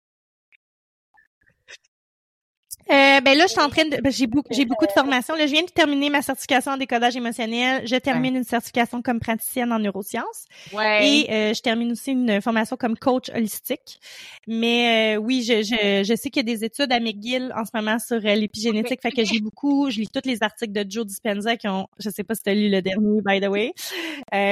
Euh, 2.89 3.21
ben 3.21 3.37
là, 3.37 3.45
je 3.45 3.51
suis 3.51 3.61
en 3.61 3.69
train 3.69 3.85
de. 3.85 3.97
Ben, 4.01 4.11
j'ai 4.11 4.27
beaucoup, 4.27 4.53
j'ai 4.53 4.65
beaucoup 4.65 4.85
de 4.85 4.91
formations. 4.91 5.35
Là, 5.35 5.47
je 5.47 5.51
viens 5.53 5.63
de 5.63 5.69
terminer 5.69 6.09
ma 6.09 6.21
certification 6.21 6.71
en 6.71 6.77
décodage 6.77 7.15
émotionnel. 7.15 7.87
Je 7.87 7.95
termine 7.95 8.35
une 8.35 8.43
certification 8.43 9.01
comme 9.01 9.19
praticienne 9.19 9.71
en 9.71 9.79
neurosciences. 9.79 10.45
Ouais. 10.73 11.07
Et 11.07 11.31
euh, 11.31 11.53
je 11.53 11.61
termine 11.61 11.91
aussi 11.91 12.11
une 12.11 12.41
formation 12.41 12.75
comme 12.75 12.97
coach 12.97 13.29
holistique. 13.33 13.99
Mais 14.47 15.15
euh, 15.15 15.19
oui, 15.19 15.43
je, 15.43 15.63
je, 15.63 16.03
je 16.03 16.15
sais 16.15 16.29
qu'il 16.29 16.47
y 16.47 16.51
a 16.51 16.55
des 16.55 16.65
études 16.65 16.91
à 16.91 16.99
McGill 16.99 17.53
en 17.55 17.63
ce 17.65 17.71
moment 17.73 17.99
sur 17.99 18.19
l'épigénétique. 18.19 19.01
Fait 19.01 19.11
que 19.11 19.23
j'ai 19.23 19.39
beaucoup. 19.39 19.89
Je 19.89 19.99
lis 19.99 20.09
tous 20.13 20.27
les 20.27 20.43
articles 20.43 20.73
de 20.73 20.85
Joe 20.89 21.05
Dispenza 21.05 21.55
qui 21.55 21.67
ont. 21.67 21.87
Je 21.99 22.09
sais 22.09 22.23
pas 22.23 22.35
si 22.35 22.43
tu 22.43 22.49
as 22.49 22.53
lu 22.53 22.69
le 22.69 22.81
dernier, 22.81 23.21
by 23.25 23.39
the 23.39 23.47
way, 23.47 23.73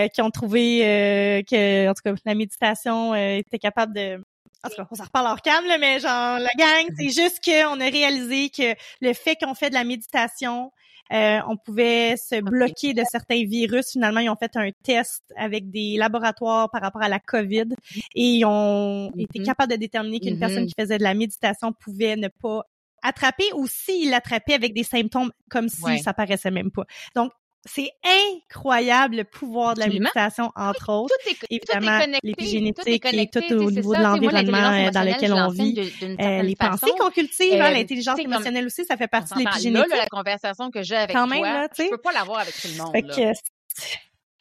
qui 0.10 0.22
ont 0.22 0.32
trouvé 0.32 1.44
que, 1.50 1.90
en 1.90 1.94
tout 1.94 2.02
cas, 2.04 2.14
la 2.26 2.36
méditation 2.36 3.14
était 3.14 3.60
capable 3.60 3.94
de 3.94 4.24
en 4.64 4.70
tout 4.70 4.76
cas, 4.76 4.88
on 4.90 4.96
s'en 4.96 5.04
reparle 5.06 5.28
hors 5.28 5.42
cam, 5.42 5.66
là, 5.66 5.78
mais 5.78 6.00
genre, 6.00 6.40
la 6.40 6.50
gang, 6.58 6.88
c'est 6.98 7.10
juste 7.10 7.44
qu'on 7.44 7.80
a 7.80 7.90
réalisé 7.90 8.50
que 8.50 8.76
le 9.02 9.14
fait 9.14 9.36
qu'on 9.36 9.56
fait 9.56 9.70
de 9.70 9.76
la 9.76 9.84
méditation, 9.84 10.72
euh, 11.12 11.40
on 11.48 11.58
pouvait 11.58 12.16
se 12.16 12.40
bloquer 12.40 12.94
de 12.94 13.04
certains 13.10 13.44
virus. 13.44 13.92
Finalement, 13.92 14.22
ils 14.22 14.30
ont 14.30 14.38
fait 14.38 14.56
un 14.56 14.70
test 14.84 15.24
avec 15.36 15.70
des 15.70 15.98
laboratoires 15.98 16.70
par 16.70 16.82
rapport 16.82 17.02
à 17.02 17.10
la 17.10 17.20
COVID 17.20 17.76
et 18.16 18.24
ils 18.24 18.46
ont 18.46 19.12
été 19.18 19.40
mm-hmm. 19.40 19.46
capables 19.46 19.72
de 19.74 19.78
déterminer 19.78 20.20
qu'une 20.22 20.40
personne 20.40 20.64
mm-hmm. 20.64 20.68
qui 20.68 20.82
faisait 20.82 20.98
de 20.98 21.04
la 21.04 21.14
méditation 21.14 21.74
pouvait 21.74 22.16
ne 22.16 22.30
pas 22.30 22.64
attraper 23.04 23.46
ou 23.56 23.68
s'il 23.68 24.12
l'attrapait 24.12 24.54
avec 24.54 24.74
des 24.74 24.84
symptômes 24.84 25.32
comme 25.50 25.68
si 25.68 26.00
ça 26.00 26.14
paraissait 26.14 26.52
même 26.52 26.72
pas. 26.72 26.86
Donc, 27.16 27.32
c'est 27.66 27.92
incroyable 28.04 29.18
le 29.18 29.24
pouvoir 29.24 29.76
de 29.76 29.82
la 29.82 29.88
méditation, 29.88 30.52
entre 30.56 30.90
autres. 30.90 31.14
Tout 31.24 31.30
est, 31.30 31.38
Évidemment, 31.50 32.18
l'épigénétique 32.24 33.06
et 33.06 33.30
tout 33.30 33.54
au 33.54 33.70
niveau 33.70 33.96
de 33.96 34.02
l'environnement 34.02 34.72
euh, 34.72 34.90
dans 34.90 35.04
lequel 35.04 35.34
on 35.34 35.50
vit. 35.50 35.80
Euh, 36.02 36.42
les 36.42 36.56
pensées 36.56 36.92
qu'on 36.98 37.12
cultive, 37.12 37.62
hein, 37.62 37.70
euh, 37.70 37.74
l'intelligence 37.74 38.20
émotionnelle 38.20 38.66
aussi, 38.66 38.84
ça 38.86 38.98
fait 38.98 39.08
partie 39.08 39.34
de 39.36 39.40
l'épigénétique. 39.40 39.90
Là, 39.90 39.98
la 39.98 40.08
conversation 40.08 40.72
que 40.72 40.82
j'ai 40.82 40.96
avec 40.96 41.16
Quand 41.16 41.28
toi, 41.28 41.36
même, 41.36 41.44
là, 41.44 41.68
je 41.78 41.90
peux 41.90 41.98
pas 41.98 42.14
l'avoir 42.14 42.40
avec 42.40 42.56
tout 42.60 42.68
le 42.68 42.78
monde. 42.78 42.96
Là. 42.96 43.34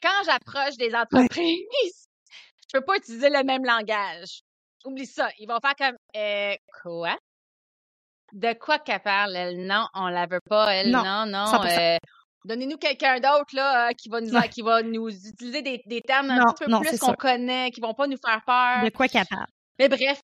Quand 0.02 0.24
j'approche 0.24 0.76
des 0.78 0.94
entreprises, 0.94 2.08
je 2.72 2.78
peux 2.78 2.84
pas 2.84 2.96
utiliser 2.96 3.28
le 3.28 3.44
même 3.44 3.64
langage. 3.64 4.40
Oublie 4.86 5.06
ça. 5.06 5.28
Ils 5.38 5.46
vont 5.46 5.58
faire 5.60 5.74
comme 5.76 5.96
euh, 6.16 6.54
quoi? 6.82 7.18
De 8.32 8.54
quoi 8.54 8.78
qu'elle 8.78 9.00
parle? 9.00 9.36
Elle, 9.36 9.66
non, 9.66 9.86
on 9.92 10.08
la 10.08 10.26
veut 10.26 10.40
pas. 10.48 10.74
Elle, 10.74 10.90
non, 10.90 11.02
non. 11.02 11.26
non 11.26 11.98
Donnez-nous 12.44 12.78
quelqu'un 12.78 13.16
d'autre 13.16 13.54
là 13.54 13.88
euh, 13.88 13.92
qui 13.92 14.08
va 14.08 14.20
nous 14.20 14.40
qui 14.50 14.62
va 14.62 14.82
nous 14.82 15.08
utiliser 15.08 15.62
des, 15.62 15.82
des 15.86 16.00
termes 16.00 16.30
un 16.30 16.52
petit 16.52 16.64
peu 16.64 16.80
plus 16.80 16.98
qu'on 16.98 17.14
connaît, 17.14 17.70
qui 17.70 17.80
vont 17.80 17.94
pas 17.94 18.06
nous 18.06 18.16
faire 18.24 18.42
peur. 18.44 18.84
De 18.84 18.90
quoi 18.90 19.08
capable. 19.08 19.46
Mais 19.78 19.88
bref, 19.88 20.20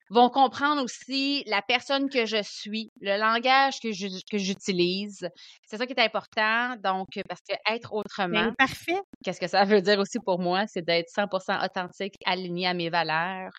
vont 0.09 0.29
comprendre 0.29 0.83
aussi 0.83 1.43
la 1.47 1.61
personne 1.61 2.09
que 2.09 2.25
je 2.25 2.41
suis, 2.43 2.91
le 3.01 3.17
langage 3.17 3.79
que 3.81 4.37
j'utilise. 4.37 5.27
C'est 5.65 5.77
ça 5.77 5.85
qui 5.85 5.93
est 5.93 6.03
important. 6.03 6.75
Donc, 6.83 7.07
parce 7.27 7.41
que 7.41 7.55
être 7.71 7.91
ben, 7.91 7.97
autrement. 7.97 8.53
parfait. 8.57 8.99
Qu'est-ce 9.23 9.39
que 9.39 9.47
ça 9.47 9.63
veut 9.63 9.81
dire 9.81 9.99
aussi 9.99 10.19
pour 10.19 10.39
moi? 10.39 10.65
C'est 10.67 10.83
d'être 10.83 11.09
100% 11.09 11.65
authentique, 11.65 12.15
aligné 12.25 12.67
à 12.67 12.73
mes 12.73 12.89
valeurs, 12.89 13.53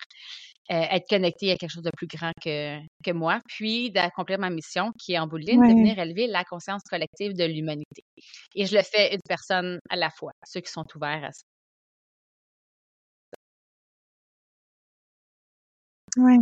euh, 0.71 0.81
être 0.91 1.07
connecté 1.07 1.51
à 1.51 1.57
quelque 1.57 1.71
chose 1.71 1.83
de 1.83 1.91
plus 1.95 2.07
grand 2.07 2.31
que, 2.43 2.79
que 3.03 3.11
moi, 3.11 3.39
puis 3.47 3.91
d'accomplir 3.91 4.39
ma 4.39 4.49
mission 4.49 4.91
qui 4.99 5.13
est 5.13 5.19
en 5.19 5.27
bout 5.27 5.37
de 5.37 5.45
ligne, 5.45 5.61
de 5.61 5.67
venir 5.67 5.99
élever 5.99 6.27
la 6.27 6.43
conscience 6.43 6.81
collective 6.89 7.33
de 7.33 7.43
l'humanité. 7.43 8.03
Et 8.55 8.65
je 8.65 8.75
le 8.75 8.81
fais 8.81 9.13
une 9.13 9.21
personne 9.27 9.79
à 9.89 9.95
la 9.95 10.09
fois, 10.09 10.31
ceux 10.45 10.61
qui 10.61 10.71
sont 10.71 10.85
ouverts 10.95 11.23
à 11.23 11.31
ça. 11.31 11.43
Oui. 16.17 16.37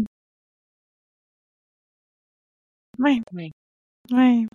Oui. 2.99 3.21
Oui. 3.33 3.51
Oui. 4.11 4.47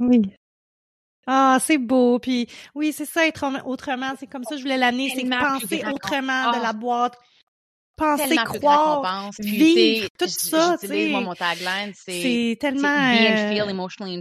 Oui. 0.00 0.22
Ah, 1.26 1.58
c'est 1.60 1.78
beau. 1.78 2.18
Puis 2.18 2.48
oui, 2.74 2.92
c'est 2.92 3.04
ça, 3.04 3.26
être 3.26 3.44
autrement. 3.66 4.14
C'est 4.18 4.26
comme 4.26 4.44
ça 4.44 4.56
je 4.56 4.62
voulais 4.62 4.78
l'amener. 4.78 5.10
C'est 5.14 5.28
penser 5.28 5.84
autrement 5.92 6.52
de 6.52 6.62
la 6.62 6.70
ah! 6.70 6.72
boîte. 6.72 7.18
Penser, 7.98 8.36
croire, 8.36 9.30
vivre, 9.40 10.08
tout 10.18 10.28
ça. 10.28 10.76
J'utilise 10.80 11.12
mon 11.12 11.34
tagline, 11.34 11.92
c'est 11.94 12.56
tellement, 12.60 12.88
euh, 12.88 13.60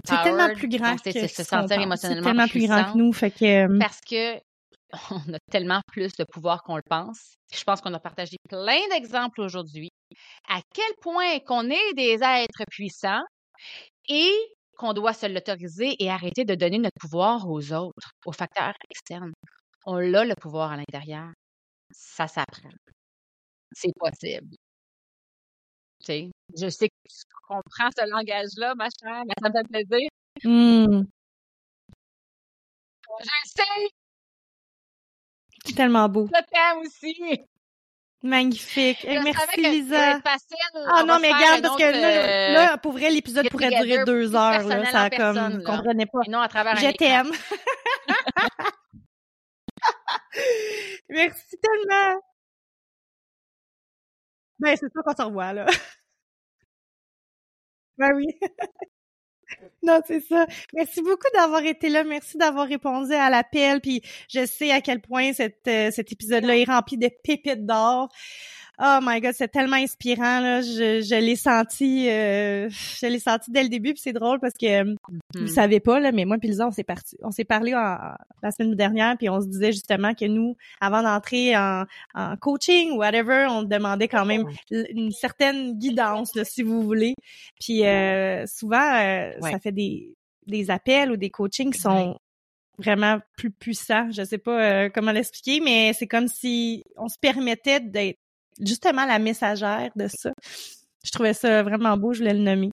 c'est 0.04 0.24
tellement 0.24 0.54
plus 0.56 0.68
grand 0.68 0.96
que 1.00 1.12
se 1.12 1.44
sentir 1.44 1.80
émotionnellement 1.80 2.24
C'est 2.24 2.30
tellement 2.30 2.48
plus 2.48 2.68
grand 2.68 2.92
que 2.92 2.98
nous. 2.98 3.14
Fait 3.14 3.32
que, 3.32 3.68
euh, 3.68 3.80
Parce 3.80 4.02
que 4.02 4.36
on 5.12 5.34
a 5.34 5.38
tellement 5.52 5.82
plus 5.92 6.14
de 6.16 6.24
pouvoir 6.24 6.64
qu'on 6.64 6.76
le 6.76 6.82
pense. 6.90 7.36
Je 7.54 7.64
pense 7.64 7.82
qu'on 7.82 7.94
a 7.94 8.00
partagé 8.00 8.38
plein 8.50 8.82
d'exemples 8.92 9.42
aujourd'hui. 9.42 9.90
À 10.50 10.60
quel 10.74 10.92
point 11.02 11.40
qu'on 11.46 11.70
est 11.70 11.94
des 11.96 12.24
êtres 12.24 12.64
puissants 12.70 13.24
et 14.10 14.32
qu'on 14.78 14.94
doit 14.94 15.14
se 15.14 15.26
l'autoriser 15.26 15.96
et 16.00 16.10
arrêter 16.10 16.46
de 16.46 16.56
donner 16.56 16.78
notre 16.78 16.98
pouvoir 17.00 17.50
aux 17.50 17.74
autres, 17.74 18.12
aux 18.26 18.32
facteurs 18.32 18.74
externes. 18.90 19.34
On 19.86 19.98
a 20.14 20.26
le 20.26 20.36
pouvoir 20.36 20.72
à 20.72 20.78
l'intérieur. 20.78 21.30
Ça 21.92 22.28
s'apprend. 22.28 22.70
C'est 23.72 23.94
possible. 23.98 24.56
Tu 26.00 26.06
sais, 26.06 26.32
je 26.56 26.70
sais 26.70 26.90
que 26.90 26.94
tu 27.10 27.24
comprends 27.48 27.90
ce 27.98 28.08
langage-là, 28.10 28.76
ma 28.76 28.86
chère, 28.86 29.24
mais 29.26 29.34
ça 29.42 29.50
me 29.50 29.54
fait 29.54 29.68
plaisir. 29.86 30.10
Mmh. 30.44 31.04
Je 33.20 33.30
sais! 33.46 33.64
C'est 35.66 35.74
tellement 35.74 36.08
beau. 36.08 36.28
Je 36.28 36.40
t'aime 36.52 36.78
aussi. 36.86 37.42
Magnifique. 38.24 39.06
merci, 39.06 39.62
Lisa. 39.62 40.20
Ah 40.88 41.04
non, 41.04 41.20
mais 41.20 41.32
regarde, 41.32 41.62
parce 41.62 41.78
que 41.78 41.84
là, 41.84 42.08
euh, 42.08 42.54
là, 42.54 42.78
pour 42.78 42.94
vrai, 42.94 43.12
l'épisode 43.12 43.48
pourrait 43.50 43.70
durer 43.70 44.04
deux 44.06 44.36
heures. 44.36 44.64
Là, 44.64 44.86
ça 44.86 45.10
comme, 45.10 45.62
comprenait 45.64 46.08
pas. 46.08 46.22
non, 46.28 46.40
à 46.40 46.48
travers 46.48 46.78
Je 46.78 46.92
t'aime. 46.92 47.32
merci 51.10 51.58
tellement. 51.62 52.22
Ben, 54.60 54.76
c'est 54.76 54.92
ça 54.94 55.02
qu'on 55.04 55.16
se 55.16 55.22
revoit, 55.24 55.54
là. 55.54 55.66
ben 57.98 58.14
oui. 58.16 58.28
Non, 59.84 60.02
c'est 60.06 60.20
ça. 60.22 60.46
Merci 60.74 61.02
beaucoup 61.02 61.28
d'avoir 61.34 61.64
été 61.64 61.90
là. 61.90 62.04
Merci 62.04 62.38
d'avoir 62.38 62.68
répondu 62.68 63.14
à 63.14 63.30
l'appel. 63.30 63.82
Puis 63.82 64.02
je 64.30 64.46
sais 64.46 64.72
à 64.72 64.82
quel 64.82 65.02
point 65.02 65.32
euh, 65.40 65.92
cet 65.92 66.12
épisode-là 66.12 66.58
est 66.58 66.66
rempli 66.66 66.98
de 66.98 67.10
pépites 67.24 67.66
d'or. 67.66 68.10
Oh 68.80 69.00
my 69.02 69.20
god, 69.22 69.34
c'est 69.34 69.48
tellement 69.48 69.78
inspirant 69.78 70.40
là. 70.40 70.62
Je, 70.62 71.02
je 71.02 71.16
l'ai 71.20 71.36
senti, 71.36 72.08
euh, 72.10 72.70
je 72.70 73.08
l'ai 73.08 73.18
senti 73.18 73.50
dès 73.50 73.64
le 73.64 73.70
début. 73.70 73.94
Puis 73.94 74.02
c'est 74.04 74.14
drôle 74.14 74.40
parce 74.40 74.54
que 74.54 74.84
vous 74.84 74.98
mm-hmm. 75.34 75.48
savez 75.48 75.80
pas 75.80 76.00
là, 76.00 76.12
mais 76.12 76.26
moi 76.26 76.38
puis 76.38 76.50
Lisa, 76.50 76.68
on 76.68 76.72
s'est 76.72 76.84
parti, 76.84 77.18
on 77.24 77.32
s'est 77.32 77.44
parlé 77.44 77.72
la 77.72 78.52
semaine 78.52 78.76
dernière, 78.76 79.18
puis 79.18 79.30
on 79.30 79.42
se 79.42 79.48
disait 79.48 79.72
justement 79.72 80.14
que 80.14 80.26
nous, 80.26 80.56
avant 80.80 81.02
d'entrer 81.02 81.58
en, 81.58 81.86
en 82.14 82.38
coaching 82.38 82.92
ou 82.92 82.98
whatever, 82.98 83.48
on 83.50 83.64
demandait 83.64 84.08
quand 84.08 84.26
même 84.26 84.46
une 84.70 85.12
certaine 85.12 85.74
guidance 85.80 86.36
là, 86.36 86.46
si 86.46 86.62
vous 86.62 86.84
voulez. 86.84 87.16
Puis 87.60 87.84
euh, 87.84 88.46
souvent, 88.46 88.94
euh, 89.02 89.32
ça 89.42 89.60
fait 89.60 89.72
des 89.72 90.14
des 90.46 90.70
appels 90.70 91.12
ou 91.12 91.18
des 91.18 91.32
coachings 91.32 91.74
qui 91.74 91.80
sont 91.80 92.18
vraiment 92.78 93.18
plus 93.38 93.50
puissants. 93.50 94.12
Je 94.12 94.24
sais 94.24 94.38
pas 94.38 94.88
comment 94.92 95.12
l'expliquer, 95.12 95.62
mais 95.62 95.94
c'est 95.94 96.08
comme 96.08 96.28
si 96.28 96.84
on 96.96 97.10
se 97.10 97.18
permettait 97.20 97.80
d'être 97.80 98.20
justement 98.66 99.06
la 99.06 99.20
messagère 99.20 99.90
de 99.96 100.08
ça. 100.08 100.32
Je 101.04 101.12
trouvais 101.12 101.34
ça 101.34 101.64
vraiment 101.64 101.98
beau, 101.98 102.14
je 102.14 102.20
voulais 102.20 102.34
le 102.34 102.40
nommer. 102.40 102.72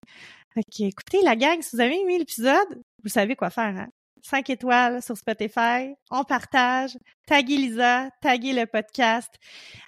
Ok, 0.56 0.81
écoutez, 0.81 1.23
la 1.23 1.36
gang, 1.36 1.61
si 1.61 1.74
vous 1.74 1.82
avez 1.82 2.01
aimé 2.01 2.19
l'épisode, 2.19 2.82
vous 3.02 3.11
savez 3.11 3.36
quoi 3.36 3.51
faire, 3.51 3.77
hein? 3.77 3.89
5 4.24 4.48
étoiles 4.51 5.02
sur 5.02 5.16
Spotify, 5.16 5.94
on 6.11 6.24
partage, 6.24 6.97
taguez 7.27 7.59
Lisa, 7.59 8.09
taguez 8.23 8.55
le 8.55 8.66
podcast. 8.66 9.28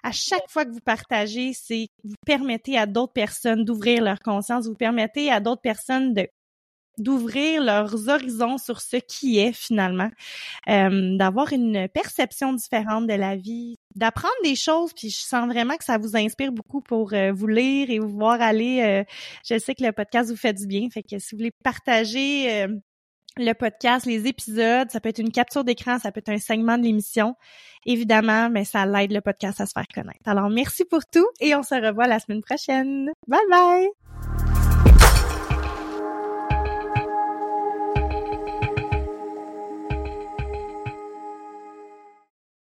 À 0.02 0.12
chaque 0.12 0.48
fois 0.48 0.66
que 0.66 0.70
vous 0.70 0.80
partagez, 0.84 1.54
c'est 1.54 1.88
vous 2.04 2.14
permettez 2.26 2.76
à 2.76 2.84
d'autres 2.84 3.14
personnes 3.14 3.64
d'ouvrir 3.64 4.02
leur 4.02 4.18
conscience, 4.18 4.66
vous 4.66 4.74
permettez 4.74 5.30
à 5.30 5.40
d'autres 5.40 5.62
personnes 5.62 6.12
de 6.12 6.28
d'ouvrir 6.98 7.62
leurs 7.62 8.08
horizons 8.08 8.58
sur 8.58 8.80
ce 8.80 8.96
qui 8.96 9.38
est 9.38 9.52
finalement, 9.52 10.10
euh, 10.68 11.16
d'avoir 11.16 11.52
une 11.52 11.88
perception 11.88 12.52
différente 12.52 13.06
de 13.06 13.14
la 13.14 13.36
vie, 13.36 13.76
d'apprendre 13.94 14.34
des 14.42 14.56
choses, 14.56 14.92
puis 14.94 15.10
je 15.10 15.18
sens 15.18 15.46
vraiment 15.46 15.76
que 15.76 15.84
ça 15.84 15.98
vous 15.98 16.16
inspire 16.16 16.52
beaucoup 16.52 16.80
pour 16.80 17.12
euh, 17.12 17.32
vous 17.32 17.46
lire 17.46 17.90
et 17.90 17.98
vous 17.98 18.08
voir 18.08 18.40
aller. 18.40 18.82
Euh, 18.82 19.04
je 19.48 19.58
sais 19.58 19.74
que 19.74 19.84
le 19.84 19.92
podcast 19.92 20.30
vous 20.30 20.36
fait 20.36 20.54
du 20.54 20.66
bien, 20.66 20.88
fait 20.90 21.02
que 21.02 21.18
si 21.18 21.34
vous 21.34 21.38
voulez 21.38 21.52
partager 21.62 22.66
le 23.38 23.52
podcast, 23.52 24.06
les 24.06 24.26
épisodes, 24.26 24.90
ça 24.90 25.00
peut 25.00 25.10
être 25.10 25.18
une 25.18 25.30
capture 25.30 25.64
d'écran, 25.64 25.98
ça 25.98 26.10
peut 26.10 26.20
être 26.20 26.30
un 26.30 26.38
segment 26.38 26.78
de 26.78 26.84
l'émission. 26.84 27.34
Évidemment, 27.84 28.50
mais 28.50 28.64
ça 28.64 28.86
l'aide 28.86 29.12
le 29.12 29.20
podcast 29.20 29.60
à 29.60 29.66
se 29.66 29.72
faire 29.72 29.86
connaître. 29.94 30.26
Alors 30.26 30.50
merci 30.50 30.84
pour 30.84 31.00
tout 31.06 31.26
et 31.40 31.54
on 31.54 31.62
se 31.62 31.74
revoit 31.74 32.06
la 32.06 32.18
semaine 32.18 32.42
prochaine. 32.42 33.10
Bye 33.28 33.40
bye! 33.50 34.35